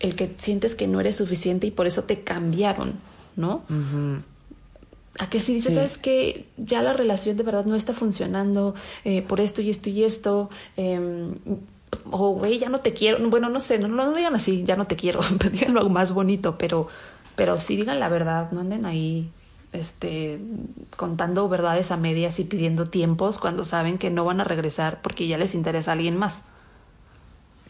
el 0.00 0.14
que 0.16 0.34
sientes 0.38 0.74
que 0.74 0.86
no 0.88 0.98
eres 1.00 1.16
suficiente 1.16 1.66
y 1.66 1.70
por 1.70 1.86
eso 1.86 2.04
te 2.04 2.22
cambiaron, 2.22 2.94
¿no? 3.36 3.62
A 5.18 5.28
que 5.28 5.40
si 5.40 5.54
dices, 5.54 5.72
Sí. 5.72 5.76
sabes 5.76 5.98
que 5.98 6.46
ya 6.56 6.82
la 6.82 6.92
relación 6.94 7.36
de 7.36 7.42
verdad 7.42 7.64
no 7.66 7.76
está 7.76 7.92
funcionando 7.92 8.74
eh, 9.04 9.22
por 9.22 9.40
esto 9.40 9.60
y 9.60 9.70
esto 9.70 9.90
y 9.90 10.04
esto, 10.04 10.50
eh, 10.76 11.32
o 12.10 12.30
güey, 12.34 12.58
ya 12.58 12.68
no 12.68 12.78
te 12.78 12.92
quiero, 12.92 13.18
bueno, 13.28 13.48
no 13.50 13.60
sé, 13.60 13.78
no, 13.78 13.88
no, 13.88 14.04
no 14.04 14.14
digan 14.14 14.34
así, 14.34 14.64
ya 14.64 14.76
no 14.76 14.86
te 14.86 14.96
quiero, 14.96 15.20
digan 15.52 15.76
algo 15.76 15.90
más 15.90 16.12
bonito, 16.14 16.56
pero, 16.56 16.88
pero 17.36 17.60
sí 17.60 17.76
digan 17.76 18.00
la 18.00 18.08
verdad, 18.08 18.50
no 18.52 18.60
anden 18.60 18.86
ahí 18.86 19.28
este 19.72 20.40
contando 20.96 21.48
verdades 21.48 21.90
a 21.92 21.96
medias 21.96 22.38
y 22.40 22.44
pidiendo 22.44 22.88
tiempos 22.88 23.38
cuando 23.38 23.64
saben 23.64 23.98
que 23.98 24.10
no 24.10 24.24
van 24.24 24.40
a 24.40 24.44
regresar 24.44 25.00
porque 25.02 25.26
ya 25.28 25.38
les 25.38 25.54
interesa 25.54 25.92
a 25.92 25.94
alguien 25.94 26.16
más. 26.16 26.44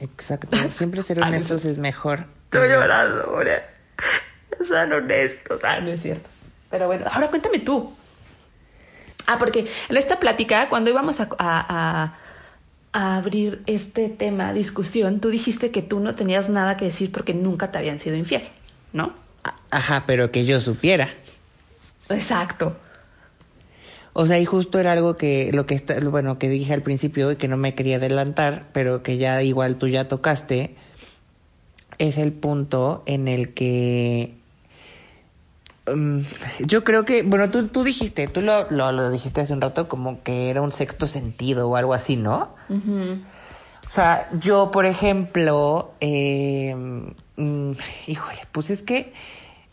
Exacto. 0.00 0.56
Siempre 0.70 1.02
ser 1.02 1.22
honestos 1.22 1.64
es 1.64 1.78
mejor. 1.78 2.24
Estoy 2.44 2.68
llorando, 2.68 3.24
ahora. 3.24 3.62
Sean 4.64 4.92
honestos. 4.92 5.60
Ah, 5.62 5.80
no 5.80 5.90
es 5.90 6.00
cierto. 6.02 6.28
Pero 6.70 6.86
bueno, 6.86 7.06
ahora 7.12 7.28
cuéntame 7.28 7.58
tú. 7.58 7.92
Ah, 9.26 9.36
porque 9.38 9.66
en 9.88 9.96
esta 9.96 10.18
plática, 10.18 10.68
cuando 10.68 10.90
íbamos 10.90 11.20
a, 11.20 11.28
a- 11.38 12.14
a- 12.92 13.16
abrir 13.18 13.62
este 13.66 14.08
tema, 14.08 14.52
discusión, 14.52 15.20
tú 15.20 15.28
dijiste 15.30 15.70
que 15.70 15.82
tú 15.82 16.00
no 16.00 16.14
tenías 16.16 16.48
nada 16.48 16.76
que 16.76 16.86
decir 16.86 17.12
porque 17.12 17.34
nunca 17.34 17.70
te 17.70 17.78
habían 17.78 17.98
sido 18.00 18.16
infiel, 18.16 18.42
¿no? 18.92 19.14
A- 19.44 19.54
Ajá, 19.70 20.04
pero 20.06 20.32
que 20.32 20.44
yo 20.44 20.60
supiera. 20.60 21.14
Exacto. 22.10 22.76
O 24.12 24.26
sea, 24.26 24.38
y 24.38 24.44
justo 24.44 24.78
era 24.78 24.92
algo 24.92 25.16
que 25.16 25.50
lo 25.52 25.66
que 25.66 25.74
está, 25.74 25.98
bueno, 26.00 26.38
que 26.38 26.48
dije 26.48 26.74
al 26.74 26.82
principio 26.82 27.30
y 27.30 27.36
que 27.36 27.48
no 27.48 27.56
me 27.56 27.74
quería 27.74 27.96
adelantar, 27.96 28.66
pero 28.72 29.02
que 29.02 29.18
ya 29.18 29.42
igual 29.42 29.76
tú 29.76 29.86
ya 29.86 30.08
tocaste, 30.08 30.74
es 31.98 32.18
el 32.18 32.32
punto 32.32 33.04
en 33.06 33.28
el 33.28 33.54
que 33.54 34.34
mm, 35.86 36.18
yo 36.60 36.82
creo 36.82 37.04
que, 37.04 37.22
bueno, 37.22 37.50
tú, 37.50 37.68
tú 37.68 37.84
dijiste, 37.84 38.26
tú 38.26 38.40
lo, 38.40 38.68
lo, 38.70 38.90
lo 38.90 39.10
dijiste 39.10 39.42
hace 39.42 39.52
un 39.52 39.60
rato 39.60 39.86
como 39.86 40.22
que 40.22 40.50
era 40.50 40.60
un 40.60 40.72
sexto 40.72 41.06
sentido 41.06 41.68
o 41.68 41.76
algo 41.76 41.94
así, 41.94 42.16
¿no? 42.16 42.54
O 42.68 43.92
sea, 43.92 44.28
yo, 44.38 44.70
por 44.70 44.86
ejemplo, 44.86 45.94
eh, 46.00 46.74
mm, 47.36 47.72
híjole, 48.06 48.40
pues 48.52 48.70
es 48.70 48.82
que 48.82 49.12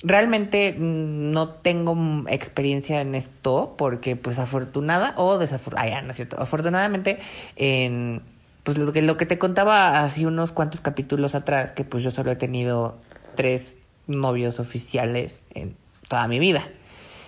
realmente 0.04 0.74
mm, 0.74 1.32
no 1.32 1.50
tengo 1.50 1.96
experiencia 2.28 3.02
en 3.02 3.16
esto 3.16 3.76
porque, 3.78 4.16
pues, 4.16 4.40
afortunada 4.40 5.14
o 5.18 5.38
desafortunada, 5.38 6.02
no 6.02 6.12
es 6.12 6.16
cierto, 6.18 6.40
afortunadamente, 6.40 7.20
en, 7.56 8.22
pues, 8.64 8.78
lo 8.78 8.92
que, 8.94 9.02
lo 9.02 9.18
que 9.18 9.26
te 9.26 9.38
contaba 9.40 10.04
hace 10.04 10.28
unos 10.28 10.52
cuantos 10.52 10.82
capítulos 10.82 11.36
atrás, 11.36 11.72
que 11.72 11.84
pues 11.84 12.04
yo 12.04 12.12
solo 12.12 12.32
he 12.32 12.36
tenido 12.36 12.98
tres 13.36 13.76
novios 14.08 14.60
oficiales 14.60 15.44
en 15.54 15.76
toda 16.08 16.28
mi 16.28 16.40
vida, 16.40 16.68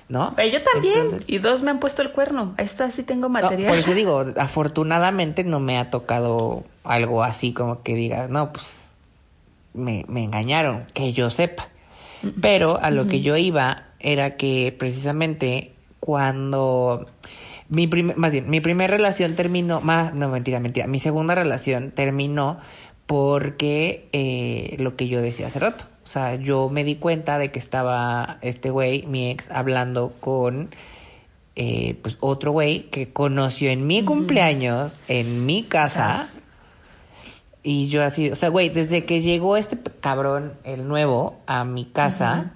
¿no? 0.07 0.35
Yo 0.37 0.61
también. 0.63 0.97
Entonces- 0.97 1.29
y 1.29 1.37
dos 1.39 1.61
me 1.61 1.71
han 1.71 1.79
puesto 1.79 2.01
el 2.01 2.11
cuerno. 2.11 2.53
Esta 2.57 2.91
sí 2.91 3.03
tengo 3.03 3.23
no, 3.23 3.29
material. 3.29 3.69
por 3.69 3.79
eso 3.79 3.93
digo, 3.93 4.25
afortunadamente 4.37 5.43
no 5.43 5.59
me 5.59 5.77
ha 5.77 5.89
tocado 5.91 6.63
algo 6.83 7.23
así 7.23 7.53
como 7.53 7.83
que 7.83 7.95
digas, 7.95 8.29
no, 8.29 8.51
pues 8.51 8.79
me, 9.73 10.05
me 10.07 10.23
engañaron, 10.23 10.85
que 10.93 11.13
yo 11.13 11.29
sepa. 11.29 11.68
Pero 12.41 12.79
a 12.81 12.91
lo 12.91 13.07
que 13.07 13.21
yo 13.21 13.37
iba 13.37 13.83
era 13.99 14.37
que 14.37 14.75
precisamente 14.77 15.73
cuando 15.99 17.07
mi 17.69 17.87
primer, 17.87 18.17
más 18.17 18.31
bien, 18.31 18.49
mi 18.49 18.61
primera 18.61 18.95
relación 18.95 19.35
terminó, 19.35 19.79
más, 19.81 20.13
no 20.13 20.29
mentira, 20.29 20.59
mentira, 20.59 20.87
mi 20.87 20.99
segunda 20.99 21.35
relación 21.35 21.91
terminó 21.91 22.59
porque 23.05 24.07
eh, 24.11 24.75
lo 24.79 24.95
que 24.95 25.07
yo 25.07 25.21
decía 25.21 25.47
hace 25.47 25.59
rato. 25.59 25.85
O 26.03 26.07
sea, 26.07 26.35
yo 26.35 26.69
me 26.69 26.83
di 26.83 26.95
cuenta 26.95 27.37
de 27.37 27.51
que 27.51 27.59
estaba 27.59 28.39
este 28.41 28.71
güey, 28.71 29.05
mi 29.05 29.29
ex, 29.29 29.51
hablando 29.51 30.13
con 30.19 30.69
eh, 31.55 31.97
pues 32.01 32.17
otro 32.19 32.51
güey 32.51 32.83
que 32.89 33.09
conoció 33.09 33.69
en 33.69 33.85
mi 33.85 34.03
cumpleaños, 34.03 35.03
en 35.07 35.45
mi 35.45 35.63
casa. 35.63 36.29
Y 37.63 37.87
yo 37.89 38.03
así, 38.03 38.31
o 38.31 38.35
sea, 38.35 38.49
güey, 38.49 38.69
desde 38.69 39.05
que 39.05 39.21
llegó 39.21 39.57
este 39.57 39.77
cabrón, 39.99 40.53
el 40.63 40.87
nuevo, 40.87 41.37
a 41.45 41.65
mi 41.65 41.85
casa, 41.85 42.53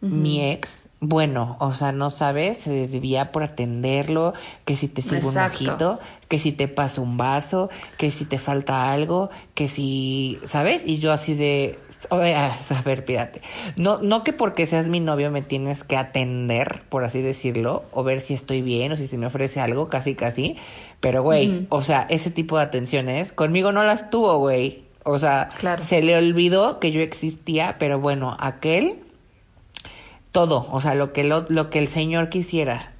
mi 0.00 0.44
ex, 0.44 0.88
bueno, 1.00 1.56
o 1.60 1.72
sea, 1.72 1.92
no 1.92 2.10
sabes, 2.10 2.58
se 2.58 2.70
desvivía 2.70 3.30
por 3.30 3.42
atenderlo, 3.42 4.34
que 4.64 4.76
si 4.76 4.88
te 4.88 5.02
sirve 5.02 5.26
un 5.26 5.38
ojito, 5.38 5.98
que 6.28 6.38
si 6.38 6.52
te 6.52 6.68
pasa 6.68 7.00
un 7.00 7.16
vaso, 7.16 7.70
que 7.98 8.10
si 8.10 8.24
te 8.24 8.38
falta 8.38 8.92
algo, 8.92 9.30
que 9.54 9.68
si, 9.68 10.38
¿sabes? 10.44 10.86
Y 10.86 10.98
yo 10.98 11.12
así 11.12 11.34
de, 11.34 11.78
a 12.10 12.82
ver, 12.84 13.04
pírate. 13.04 13.42
No, 13.76 13.98
no 13.98 14.24
que 14.24 14.32
porque 14.32 14.66
seas 14.66 14.88
mi 14.88 15.00
novio 15.00 15.30
me 15.30 15.42
tienes 15.42 15.84
que 15.84 15.96
atender, 15.96 16.82
por 16.88 17.04
así 17.04 17.20
decirlo, 17.20 17.84
o 17.92 18.02
ver 18.02 18.20
si 18.20 18.34
estoy 18.34 18.62
bien 18.62 18.92
o 18.92 18.96
si 18.96 19.06
se 19.06 19.18
me 19.18 19.26
ofrece 19.26 19.60
algo, 19.60 19.88
casi, 19.88 20.14
casi. 20.14 20.56
Pero, 21.00 21.22
güey, 21.22 21.66
o 21.68 21.82
sea, 21.82 22.06
ese 22.10 22.30
tipo 22.30 22.56
de 22.56 22.64
atenciones 22.64 23.32
conmigo 23.32 23.70
no 23.72 23.84
las 23.84 24.10
tuvo, 24.10 24.38
güey. 24.38 24.84
O 25.04 25.18
sea, 25.18 25.48
Claro. 25.58 25.82
se 25.82 26.02
le 26.02 26.16
olvidó 26.16 26.80
que 26.80 26.90
yo 26.90 27.00
existía, 27.00 27.76
pero 27.78 28.00
bueno, 28.00 28.36
aquel 28.40 28.98
todo, 30.32 30.66
o 30.70 30.80
sea, 30.80 30.94
lo 30.94 31.12
que 31.12 31.24
lo, 31.24 31.46
lo 31.48 31.70
que 31.70 31.78
el 31.78 31.88
señor 31.88 32.28
quisiera. 32.28 32.92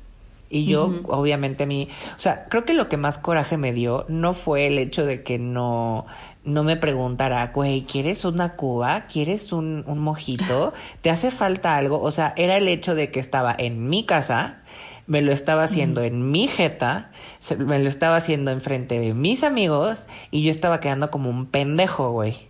Y 0.49 0.65
yo, 0.67 0.95
obviamente, 1.09 1.65
a 1.65 1.67
mí, 1.67 1.89
o 2.17 2.21
sea, 2.21 2.47
creo 2.49 2.65
que 2.65 2.73
lo 2.73 2.89
que 2.89 2.97
más 2.97 3.19
coraje 3.19 3.57
me 3.57 3.73
dio 3.73 4.05
no 4.09 4.33
fue 4.33 4.69
el 4.69 4.79
hecho 4.79 5.05
de 5.05 5.25
que 5.25 5.41
no, 5.41 6.07
no 6.45 6.63
me 6.63 6.77
preguntara, 6.77 7.51
güey, 7.53 7.83
¿quieres 7.83 8.25
una 8.25 8.55
cuba? 8.55 9.07
¿Quieres 9.13 9.53
un, 9.53 9.83
un 9.89 9.99
mojito? 9.99 10.73
¿Te 11.03 11.11
hace 11.11 11.33
falta 11.33 11.77
algo? 11.77 12.01
O 12.01 12.13
sea, 12.13 12.33
era 12.37 12.57
el 12.57 12.69
hecho 12.69 12.95
de 12.95 13.11
que 13.11 13.19
estaba 13.19 13.57
en 13.59 13.89
mi 13.89 14.05
casa, 14.07 14.63
me 15.07 15.23
lo 15.23 15.33
estaba 15.33 15.63
haciendo 15.65 16.03
en 16.03 16.31
mi 16.31 16.49
jeta, 16.49 17.11
se- 17.39 17.57
me 17.57 17.79
lo 17.79 17.89
estaba 17.89 18.17
haciendo 18.17 18.51
enfrente 18.51 18.99
de 18.99 19.15
mis 19.15 19.45
amigos 19.45 20.07
y 20.31 20.43
yo 20.43 20.51
estaba 20.51 20.81
quedando 20.81 21.11
como 21.11 21.31
un 21.31 21.47
pendejo, 21.47 22.11
güey. 22.11 22.49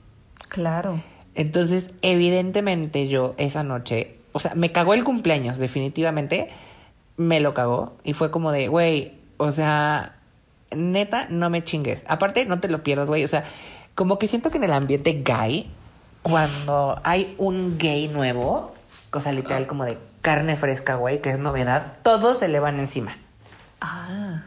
Claro. 0.48 1.00
Entonces, 1.34 1.90
evidentemente 2.02 3.08
yo 3.08 3.34
esa 3.36 3.62
noche, 3.62 4.16
o 4.32 4.38
sea, 4.38 4.54
me 4.54 4.72
cagó 4.72 4.94
el 4.94 5.04
cumpleaños, 5.04 5.58
definitivamente, 5.58 6.48
me 7.18 7.40
lo 7.40 7.52
cagó 7.52 7.96
y 8.04 8.14
fue 8.14 8.30
como 8.30 8.52
de, 8.52 8.68
güey, 8.68 9.18
o 9.36 9.52
sea, 9.52 10.16
neta, 10.74 11.26
no 11.28 11.50
me 11.50 11.62
chingues. 11.62 12.04
Aparte, 12.08 12.46
no 12.46 12.58
te 12.60 12.68
lo 12.68 12.82
pierdas, 12.82 13.08
güey, 13.08 13.22
o 13.24 13.28
sea, 13.28 13.44
como 13.94 14.18
que 14.18 14.26
siento 14.28 14.50
que 14.50 14.56
en 14.58 14.64
el 14.64 14.72
ambiente 14.72 15.22
gay, 15.24 15.70
cuando 16.22 17.00
hay 17.04 17.34
un 17.38 17.78
gay 17.78 18.08
nuevo, 18.08 18.72
cosa 19.10 19.32
literal 19.32 19.66
como 19.66 19.84
de 19.84 19.98
carne 20.22 20.56
fresca, 20.56 20.96
güey, 20.96 21.20
que 21.20 21.30
es 21.30 21.38
novedad, 21.38 21.94
todos 22.02 22.38
se 22.38 22.48
le 22.48 22.60
van 22.60 22.78
encima. 22.80 23.16
Ah. 23.80 24.42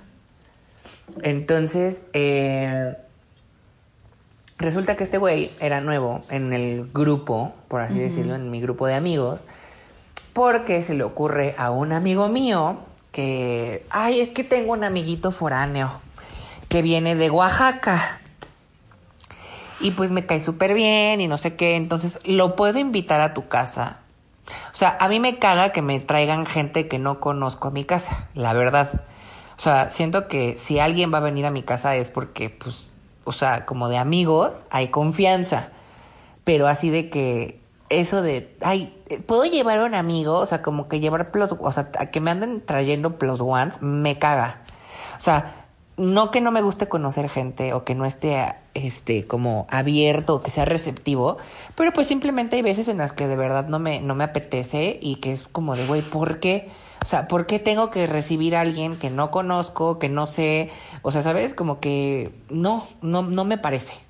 Entonces, 1.22 2.02
eh, 2.14 2.96
resulta 4.58 4.96
que 4.96 5.04
este 5.04 5.18
güey 5.18 5.52
era 5.60 5.82
nuevo 5.82 6.24
en 6.30 6.54
el 6.54 6.90
grupo, 6.94 7.54
por 7.68 7.82
así 7.82 7.98
decirlo, 7.98 8.36
en 8.36 8.52
mi 8.52 8.62
grupo 8.62 8.88
de 8.88 8.96
amigos, 8.96 9.44
porque 10.34 10.84
se 10.84 10.94
le 10.94 11.04
ocurre 11.04 11.56
a 11.58 11.72
un 11.72 11.92
amigo 11.92 12.30
mío 12.30 12.80
que, 13.12 13.86
ay, 13.90 14.22
es 14.22 14.30
que 14.30 14.44
tengo 14.44 14.74
un 14.74 14.84
amiguito 14.84 15.32
foráneo 15.32 16.00
que 16.68 16.82
viene 16.82 17.16
de 17.16 17.30
Oaxaca. 17.30 18.22
Y 19.82 19.92
pues 19.92 20.12
me 20.12 20.26
cae 20.26 20.40
súper 20.40 20.74
bien 20.74 21.22
y 21.22 21.28
no 21.28 21.38
sé 21.38 21.56
qué, 21.56 21.76
entonces 21.76 22.20
lo 22.26 22.56
puedo 22.56 22.80
invitar 22.80 23.22
a 23.22 23.34
tu 23.34 23.48
casa. 23.48 24.00
O 24.74 24.76
sea, 24.76 24.98
a 25.00 25.08
mí 25.08 25.20
me 25.20 25.38
caga 25.40 25.72
que 25.72 25.82
me 25.82 26.00
traigan 26.00 26.46
gente 26.46 26.88
que 26.88 27.00
no 27.00 27.20
conozco 27.20 27.70
a 27.70 27.72
mi 27.72 27.86
casa, 27.86 28.30
la 28.34 28.54
verdad. 28.54 28.90
O 29.58 29.62
sea, 29.62 29.92
siento 29.92 30.28
que 30.28 30.56
si 30.58 30.80
alguien 30.80 31.14
va 31.14 31.18
a 31.18 31.22
venir 31.22 31.46
a 31.46 31.52
mi 31.52 31.64
casa 31.64 31.96
es 31.96 32.10
porque, 32.10 32.50
pues, 32.50 32.92
o 33.26 33.32
sea, 33.32 33.66
como 33.66 33.90
de 33.90 33.98
amigos, 33.98 34.66
hay 34.70 34.88
confianza. 34.88 35.70
Pero 36.44 36.68
así 36.68 36.90
de 36.90 37.10
que 37.10 37.60
eso 37.90 38.22
de, 38.22 38.56
ay, 38.62 38.96
¿puedo 39.26 39.44
llevar 39.46 39.80
un 39.80 39.96
amigo? 39.96 40.38
O 40.38 40.46
sea, 40.46 40.62
como 40.62 40.88
que 40.88 41.00
llevar 41.00 41.32
plus, 41.32 41.56
o 41.60 41.72
sea, 41.72 41.92
a 42.00 42.06
que 42.08 42.22
me 42.22 42.32
anden 42.32 42.66
trayendo 42.66 43.18
plus 43.18 43.42
ones, 43.42 43.82
me 43.82 44.18
caga. 44.18 44.62
O 45.18 45.22
sea, 45.22 45.59
no 46.00 46.32
que 46.32 46.42
no 46.42 46.52
me 46.52 46.62
guste 46.62 46.88
conocer 46.88 47.30
gente 47.30 47.74
o 47.74 47.84
que 47.84 47.94
no 47.94 48.06
esté 48.06 48.56
este 48.74 49.28
como 49.28 49.68
abierto 49.70 50.36
o 50.36 50.42
que 50.42 50.50
sea 50.50 50.66
receptivo, 50.66 51.38
pero 51.76 51.92
pues 51.92 52.08
simplemente 52.08 52.56
hay 52.56 52.62
veces 52.62 52.88
en 52.88 52.98
las 52.98 53.12
que 53.12 53.28
de 53.28 53.36
verdad 53.36 53.68
no 53.68 53.80
me 53.80 54.02
no 54.02 54.16
me 54.16 54.24
apetece 54.24 54.98
y 55.02 55.18
que 55.18 55.34
es 55.34 55.44
como 55.44 55.76
de 55.76 55.86
güey, 55.86 56.02
¿por 56.02 56.40
qué? 56.40 56.70
O 57.02 57.06
sea, 57.06 57.28
¿por 57.28 57.46
qué 57.46 57.60
tengo 57.60 57.92
que 57.92 58.08
recibir 58.08 58.56
a 58.56 58.62
alguien 58.62 58.98
que 58.98 59.10
no 59.10 59.30
conozco, 59.30 60.00
que 60.00 60.10
no 60.10 60.26
sé? 60.26 60.72
O 61.02 61.12
sea, 61.12 61.22
¿sabes? 61.22 61.54
Como 61.54 61.80
que 61.80 62.32
no, 62.50 62.88
no 63.02 63.22
no 63.22 63.46
me 63.46 63.58
parece. 63.58 64.09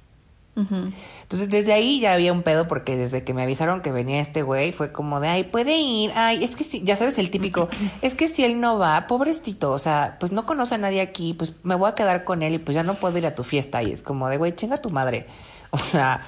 Entonces 0.56 1.50
desde 1.50 1.72
ahí 1.72 2.02
ya 2.02 2.14
había 2.14 2.34
un 2.34 2.44
pedo 2.44 2.68
porque 2.68 2.98
desde 2.98 3.24
que 3.24 3.34
me 3.34 3.44
avisaron 3.44 3.82
que 3.82 3.94
venía 3.94 4.20
este 4.20 4.42
güey 4.42 4.74
fue 4.74 4.92
como 4.92 5.22
de, 5.22 5.30
ay, 5.30 5.44
puede 5.46 5.78
ir, 5.78 6.12
ay, 6.16 6.44
es 6.44 6.56
que 6.56 6.66
si, 6.66 6.84
ya 6.84 6.98
sabes 6.98 7.18
el 7.18 7.32
típico, 7.32 7.70
es 8.02 8.14
que 8.14 8.28
si 8.28 8.44
él 8.44 8.60
no 8.60 8.78
va, 8.78 9.08
pobrecito, 9.08 9.72
o 9.72 9.80
sea, 9.80 10.18
pues 10.20 10.34
no 10.34 10.46
conoce 10.46 10.76
a 10.76 10.78
nadie 10.78 11.00
aquí, 11.00 11.34
pues 11.34 11.54
me 11.64 11.76
voy 11.76 11.90
a 11.90 11.96
quedar 11.96 12.26
con 12.26 12.44
él 12.44 12.56
y 12.56 12.58
pues 12.58 12.76
ya 12.76 12.84
no 12.84 12.96
puedo 12.96 13.18
ir 13.18 13.26
a 13.26 13.36
tu 13.36 13.44
fiesta 13.44 13.82
y 13.84 13.92
es 13.92 14.02
como 14.02 14.28
de, 14.28 14.38
güey, 14.38 14.54
chinga 14.56 14.78
tu 14.78 14.90
madre. 14.90 15.28
O 15.72 15.78
sea, 15.78 16.22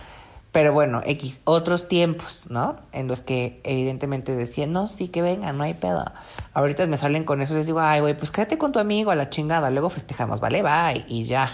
pero 0.52 0.72
bueno, 0.72 1.02
X, 1.06 1.40
otros 1.46 1.88
tiempos, 1.88 2.48
¿no? 2.50 2.76
En 2.92 3.08
los 3.08 3.22
que 3.22 3.60
evidentemente 3.64 4.36
decían, 4.36 4.74
no, 4.74 4.88
sí, 4.88 5.08
que 5.08 5.22
venga, 5.22 5.54
no 5.54 5.64
hay 5.64 5.74
pedo. 5.74 6.06
Ahorita 6.54 6.86
me 6.88 6.98
salen 6.98 7.24
con 7.24 7.42
eso, 7.42 7.56
les 7.56 7.66
digo, 7.66 7.80
ay, 7.80 8.02
güey, 8.02 8.16
pues 8.16 8.32
quédate 8.32 8.58
con 8.58 8.72
tu 8.72 8.80
amigo 8.80 9.12
a 9.12 9.16
la 9.16 9.30
chingada, 9.30 9.72
luego 9.72 9.90
festejamos, 9.90 10.42
¿vale? 10.42 10.62
Bye, 10.62 11.06
y 11.08 11.24
ya. 11.24 11.50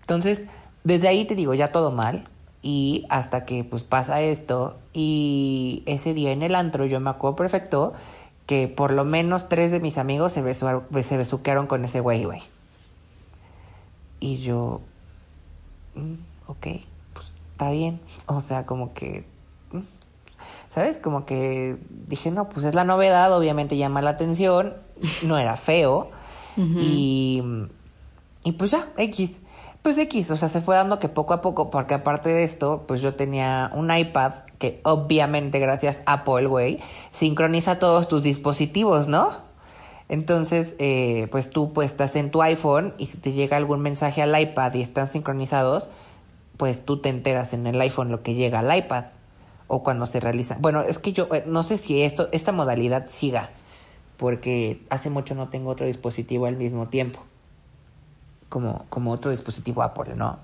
Entonces, 0.00 0.44
desde 0.84 1.08
ahí 1.08 1.24
te 1.24 1.34
digo, 1.34 1.54
ya 1.54 1.68
todo 1.68 1.90
mal. 1.90 2.24
Y 2.60 3.06
hasta 3.08 3.44
que 3.44 3.62
pues 3.62 3.84
pasa 3.84 4.20
esto 4.20 4.76
y 4.92 5.84
ese 5.86 6.12
día 6.12 6.32
en 6.32 6.42
el 6.42 6.56
antro 6.56 6.86
yo 6.86 6.98
me 6.98 7.08
acuerdo 7.08 7.36
perfecto 7.36 7.92
que 8.46 8.66
por 8.66 8.92
lo 8.92 9.04
menos 9.04 9.48
tres 9.48 9.70
de 9.70 9.78
mis 9.78 9.96
amigos 9.96 10.32
se, 10.32 10.54
se 10.54 11.16
besuquearon 11.16 11.66
con 11.66 11.84
ese 11.84 12.00
güey, 12.00 12.24
güey. 12.24 12.40
Y 14.20 14.38
yo, 14.38 14.80
mm, 15.94 16.14
ok, 16.46 16.66
pues 17.12 17.32
está 17.52 17.70
bien. 17.70 18.00
O 18.24 18.40
sea, 18.40 18.64
como 18.64 18.94
que, 18.94 19.26
mm, 19.72 19.80
¿sabes? 20.70 20.96
Como 20.96 21.26
que 21.26 21.76
dije, 22.08 22.30
no, 22.30 22.48
pues 22.48 22.64
es 22.64 22.74
la 22.74 22.84
novedad, 22.84 23.36
obviamente 23.36 23.76
llama 23.76 24.00
la 24.00 24.10
atención, 24.10 24.74
no 25.24 25.36
era 25.38 25.56
feo. 25.56 26.10
y, 26.56 27.42
y 28.44 28.52
pues 28.52 28.70
ya, 28.70 28.88
X. 28.96 29.42
Pues 29.88 29.96
X, 29.96 30.30
o 30.30 30.36
sea, 30.36 30.50
se 30.50 30.60
fue 30.60 30.76
dando 30.76 30.98
que 30.98 31.08
poco 31.08 31.32
a 31.32 31.40
poco, 31.40 31.70
porque 31.70 31.94
aparte 31.94 32.28
de 32.28 32.44
esto, 32.44 32.84
pues 32.86 33.00
yo 33.00 33.14
tenía 33.14 33.70
un 33.74 33.90
iPad 33.90 34.34
que 34.58 34.82
obviamente 34.82 35.60
gracias 35.60 36.02
a 36.04 36.12
Apple, 36.12 36.44
güey, 36.44 36.78
sincroniza 37.10 37.78
todos 37.78 38.06
tus 38.06 38.20
dispositivos, 38.20 39.08
¿no? 39.08 39.30
Entonces, 40.10 40.76
eh, 40.78 41.26
pues 41.30 41.48
tú 41.48 41.72
pues 41.72 41.90
estás 41.90 42.16
en 42.16 42.30
tu 42.30 42.42
iPhone 42.42 42.92
y 42.98 43.06
si 43.06 43.16
te 43.16 43.32
llega 43.32 43.56
algún 43.56 43.80
mensaje 43.80 44.20
al 44.20 44.38
iPad 44.38 44.74
y 44.74 44.82
están 44.82 45.08
sincronizados, 45.08 45.88
pues 46.58 46.84
tú 46.84 47.00
te 47.00 47.08
enteras 47.08 47.54
en 47.54 47.66
el 47.66 47.80
iPhone 47.80 48.10
lo 48.10 48.22
que 48.22 48.34
llega 48.34 48.58
al 48.58 48.76
iPad 48.76 49.04
o 49.68 49.82
cuando 49.82 50.04
se 50.04 50.20
realiza. 50.20 50.58
Bueno, 50.60 50.82
es 50.82 50.98
que 50.98 51.14
yo 51.14 51.28
eh, 51.34 51.44
no 51.46 51.62
sé 51.62 51.78
si 51.78 52.02
esto, 52.02 52.28
esta 52.32 52.52
modalidad 52.52 53.06
siga, 53.08 53.48
porque 54.18 54.82
hace 54.90 55.08
mucho 55.08 55.34
no 55.34 55.48
tengo 55.48 55.70
otro 55.70 55.86
dispositivo 55.86 56.44
al 56.44 56.58
mismo 56.58 56.88
tiempo 56.88 57.27
como, 58.48 58.86
como 58.88 59.12
otro 59.12 59.30
dispositivo 59.30 59.82
Apple, 59.82 60.14
¿no? 60.14 60.38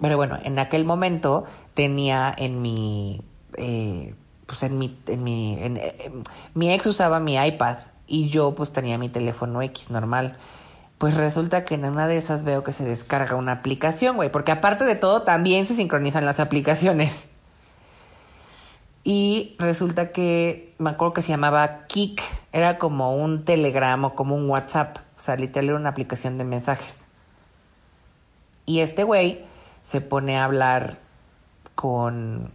Pero 0.00 0.16
bueno, 0.16 0.38
en 0.42 0.58
aquel 0.58 0.84
momento 0.84 1.44
tenía 1.74 2.34
en 2.36 2.60
mi, 2.60 3.22
eh, 3.56 4.14
pues 4.46 4.62
en 4.62 4.78
mi, 4.78 4.98
en 5.06 5.24
mi, 5.24 5.58
en, 5.60 5.80
mi 6.54 6.72
ex 6.72 6.86
usaba 6.86 7.20
mi 7.20 7.36
iPad 7.36 7.78
y 8.06 8.28
yo 8.28 8.54
pues 8.54 8.72
tenía 8.72 8.98
mi 8.98 9.08
teléfono 9.08 9.62
X 9.62 9.90
normal. 9.90 10.36
Pues 10.98 11.14
resulta 11.14 11.64
que 11.64 11.74
en 11.74 11.84
una 11.84 12.08
de 12.08 12.16
esas 12.16 12.44
veo 12.44 12.64
que 12.64 12.72
se 12.72 12.84
descarga 12.84 13.36
una 13.36 13.52
aplicación, 13.52 14.16
güey, 14.16 14.30
porque 14.30 14.52
aparte 14.52 14.84
de 14.84 14.96
todo 14.96 15.22
también 15.22 15.66
se 15.66 15.74
sincronizan 15.74 16.24
las 16.24 16.40
aplicaciones. 16.40 17.28
Y 19.04 19.54
resulta 19.58 20.10
que 20.10 20.74
me 20.78 20.90
acuerdo 20.90 21.14
que 21.14 21.22
se 21.22 21.28
llamaba 21.28 21.86
Kik, 21.86 22.22
era 22.52 22.78
como 22.78 23.14
un 23.14 23.44
Telegram 23.44 24.02
o 24.04 24.14
como 24.14 24.34
un 24.34 24.48
WhatsApp. 24.48 24.98
Sea, 25.26 25.34
literal 25.34 25.70
era 25.70 25.76
una 25.76 25.88
aplicación 25.88 26.38
de 26.38 26.44
mensajes. 26.44 27.08
Y 28.64 28.78
este 28.78 29.02
güey 29.02 29.44
se 29.82 30.00
pone 30.00 30.38
a 30.38 30.44
hablar 30.44 30.98
con, 31.74 32.52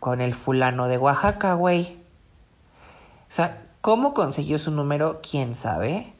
con 0.00 0.20
el 0.20 0.34
fulano 0.34 0.88
de 0.88 0.98
Oaxaca, 0.98 1.54
güey. 1.54 1.96
O 3.22 3.30
sea, 3.30 3.62
¿cómo 3.82 4.14
consiguió 4.14 4.58
su 4.58 4.72
número? 4.72 5.20
¿Quién 5.22 5.54
sabe? 5.54 6.12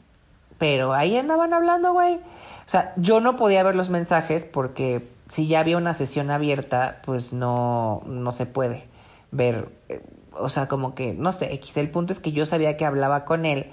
Pero 0.57 0.93
ahí 0.93 1.17
andaban 1.17 1.53
hablando, 1.53 1.91
güey. 1.91 2.15
O 2.15 2.19
sea, 2.65 2.93
yo 2.95 3.19
no 3.19 3.35
podía 3.35 3.61
ver 3.63 3.75
los 3.75 3.89
mensajes 3.89 4.45
porque 4.45 5.05
si 5.27 5.47
ya 5.47 5.59
había 5.59 5.75
una 5.75 5.93
sesión 5.93 6.31
abierta, 6.31 7.01
pues 7.03 7.33
no, 7.33 8.03
no 8.05 8.31
se 8.31 8.45
puede 8.45 8.87
ver. 9.31 9.67
Eh, 9.89 10.01
o 10.31 10.47
sea, 10.47 10.69
como 10.69 10.95
que, 10.95 11.13
no 11.13 11.33
sé, 11.33 11.53
X. 11.55 11.75
El 11.75 11.91
punto 11.91 12.13
es 12.13 12.21
que 12.21 12.31
yo 12.31 12.45
sabía 12.45 12.77
que 12.77 12.85
hablaba 12.85 13.25
con 13.25 13.45
él 13.45 13.69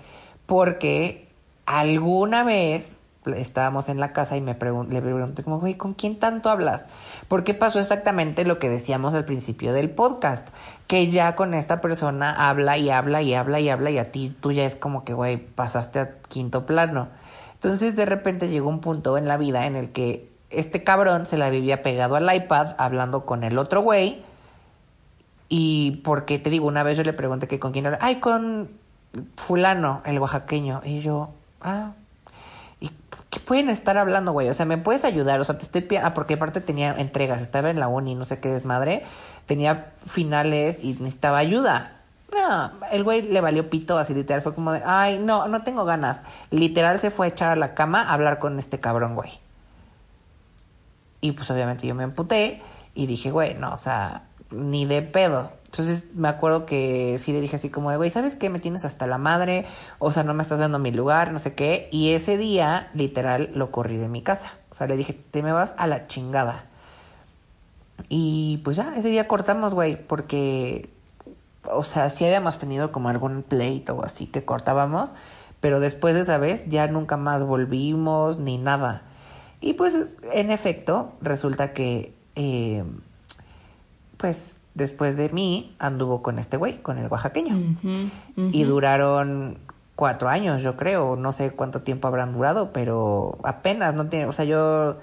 porque 0.46 1.25
alguna 1.66 2.44
vez 2.44 3.00
estábamos 3.34 3.88
en 3.88 3.98
la 3.98 4.12
casa 4.12 4.36
y 4.36 4.40
me 4.40 4.52
le 4.52 5.02
pregunté 5.02 5.42
como, 5.42 5.58
güey, 5.58 5.74
¿con 5.74 5.94
quién 5.94 6.16
tanto 6.16 6.48
hablas? 6.48 6.86
Porque 7.28 7.54
pasó 7.54 7.80
exactamente 7.80 8.44
lo 8.44 8.58
que 8.58 8.68
decíamos 8.68 9.14
al 9.14 9.24
principio 9.24 9.72
del 9.72 9.90
podcast, 9.90 10.48
que 10.86 11.08
ya 11.08 11.34
con 11.34 11.54
esta 11.54 11.80
persona 11.80 12.48
habla 12.48 12.78
y 12.78 12.90
habla 12.90 13.22
y 13.22 13.34
habla 13.34 13.58
y 13.60 13.68
habla 13.68 13.90
y 13.90 13.98
a 13.98 14.12
ti 14.12 14.34
tú 14.40 14.52
ya 14.52 14.64
es 14.64 14.76
como 14.76 15.04
que, 15.04 15.12
güey, 15.12 15.38
pasaste 15.38 15.98
a 15.98 16.18
quinto 16.28 16.66
plano. 16.66 17.08
Entonces 17.54 17.96
de 17.96 18.04
repente 18.04 18.48
llegó 18.48 18.68
un 18.68 18.80
punto 18.80 19.18
en 19.18 19.26
la 19.26 19.36
vida 19.36 19.66
en 19.66 19.76
el 19.76 19.90
que 19.90 20.30
este 20.50 20.84
cabrón 20.84 21.26
se 21.26 21.38
la 21.38 21.50
vivía 21.50 21.82
pegado 21.82 22.14
al 22.14 22.32
iPad 22.32 22.76
hablando 22.78 23.26
con 23.26 23.42
el 23.44 23.58
otro 23.58 23.80
güey. 23.80 24.24
Y 25.48 26.02
porque 26.04 26.38
te 26.38 26.50
digo, 26.50 26.66
una 26.66 26.82
vez 26.82 26.96
yo 26.96 27.04
le 27.04 27.12
pregunté 27.12 27.48
que 27.48 27.58
con 27.58 27.72
quién 27.72 27.86
habla, 27.86 27.98
ay, 28.00 28.16
con 28.16 28.70
fulano, 29.36 30.02
el 30.04 30.18
oaxaqueño. 30.18 30.82
Y 30.84 31.00
yo, 31.00 31.30
ah, 31.60 31.92
¿y 32.80 32.90
qué 33.30 33.40
pueden 33.40 33.70
estar 33.70 33.98
hablando, 33.98 34.32
güey? 34.32 34.48
O 34.48 34.54
sea, 34.54 34.66
¿me 34.66 34.78
puedes 34.78 35.04
ayudar? 35.04 35.40
O 35.40 35.44
sea, 35.44 35.58
te 35.58 35.64
estoy 35.64 35.96
Ah, 35.96 36.14
porque 36.14 36.34
aparte 36.34 36.60
tenía 36.60 36.94
entregas, 36.94 37.42
estaba 37.42 37.70
en 37.70 37.80
la 37.80 37.88
uni, 37.88 38.14
no 38.14 38.24
sé 38.24 38.40
qué 38.40 38.48
desmadre, 38.48 39.04
tenía 39.46 39.92
finales 40.00 40.82
y 40.82 40.92
necesitaba 40.94 41.38
ayuda. 41.38 41.92
No, 42.32 42.72
el 42.90 43.04
güey 43.04 43.22
le 43.22 43.40
valió 43.40 43.70
pito 43.70 43.98
así 43.98 44.12
literal, 44.12 44.42
fue 44.42 44.54
como 44.54 44.72
de, 44.72 44.82
ay, 44.84 45.18
no, 45.18 45.48
no 45.48 45.62
tengo 45.62 45.84
ganas. 45.84 46.24
Literal 46.50 46.98
se 46.98 47.10
fue 47.10 47.26
a 47.26 47.28
echar 47.30 47.52
a 47.52 47.56
la 47.56 47.74
cama 47.74 48.02
a 48.02 48.14
hablar 48.14 48.38
con 48.38 48.58
este 48.58 48.80
cabrón, 48.80 49.14
güey. 49.14 49.30
Y 51.20 51.32
pues 51.32 51.50
obviamente 51.50 51.86
yo 51.86 51.94
me 51.94 52.04
emputé 52.04 52.62
y 52.94 53.06
dije, 53.06 53.30
güey, 53.30 53.54
no, 53.54 53.74
o 53.74 53.78
sea, 53.78 54.24
ni 54.50 54.84
de 54.86 55.02
pedo. 55.02 55.50
Entonces 55.66 56.06
me 56.14 56.28
acuerdo 56.28 56.64
que 56.64 57.18
sí 57.18 57.32
le 57.32 57.40
dije 57.40 57.56
así 57.56 57.68
como 57.68 57.90
de, 57.90 57.96
güey, 57.96 58.10
¿sabes 58.10 58.36
qué? 58.36 58.48
Me 58.48 58.58
tienes 58.58 58.84
hasta 58.84 59.06
la 59.06 59.18
madre, 59.18 59.66
o 59.98 60.12
sea, 60.12 60.22
no 60.22 60.32
me 60.32 60.42
estás 60.42 60.58
dando 60.58 60.78
mi 60.78 60.92
lugar, 60.92 61.32
no 61.32 61.38
sé 61.38 61.54
qué. 61.54 61.88
Y 61.92 62.12
ese 62.12 62.38
día, 62.38 62.90
literal, 62.94 63.50
lo 63.54 63.70
corrí 63.70 63.96
de 63.96 64.08
mi 64.08 64.22
casa. 64.22 64.54
O 64.70 64.74
sea, 64.74 64.86
le 64.86 64.96
dije, 64.96 65.12
te 65.12 65.42
me 65.42 65.52
vas 65.52 65.74
a 65.76 65.86
la 65.86 66.06
chingada. 66.06 66.66
Y 68.08 68.58
pues 68.58 68.76
ya, 68.76 68.94
ese 68.96 69.08
día 69.08 69.26
cortamos, 69.26 69.74
güey, 69.74 69.96
porque, 70.06 70.90
o 71.70 71.82
sea, 71.82 72.10
sí 72.10 72.24
habíamos 72.24 72.58
tenido 72.58 72.92
como 72.92 73.08
algún 73.08 73.42
pleito 73.42 73.96
o 73.96 74.04
así 74.04 74.26
que 74.26 74.44
cortábamos, 74.44 75.12
pero 75.60 75.80
después 75.80 76.14
de 76.14 76.20
esa 76.20 76.38
vez 76.38 76.66
ya 76.68 76.86
nunca 76.88 77.16
más 77.16 77.44
volvimos 77.44 78.38
ni 78.38 78.58
nada. 78.58 79.02
Y 79.60 79.72
pues, 79.72 80.08
en 80.32 80.50
efecto, 80.50 81.12
resulta 81.20 81.72
que, 81.72 82.14
eh, 82.36 82.84
pues, 84.16 84.55
después 84.76 85.16
de 85.16 85.30
mí 85.30 85.74
anduvo 85.78 86.22
con 86.22 86.38
este 86.38 86.58
güey, 86.58 86.80
con 86.82 86.98
el 86.98 87.08
oaxaqueño. 87.08 87.56
Y 88.36 88.64
duraron 88.64 89.58
cuatro 89.96 90.28
años, 90.28 90.62
yo 90.62 90.76
creo. 90.76 91.16
No 91.16 91.32
sé 91.32 91.50
cuánto 91.50 91.80
tiempo 91.80 92.06
habrán 92.06 92.34
durado, 92.34 92.72
pero 92.72 93.38
apenas 93.42 93.94
no 93.94 94.06
tiene. 94.08 94.26
O 94.26 94.32
sea, 94.32 94.44
yo. 94.44 94.98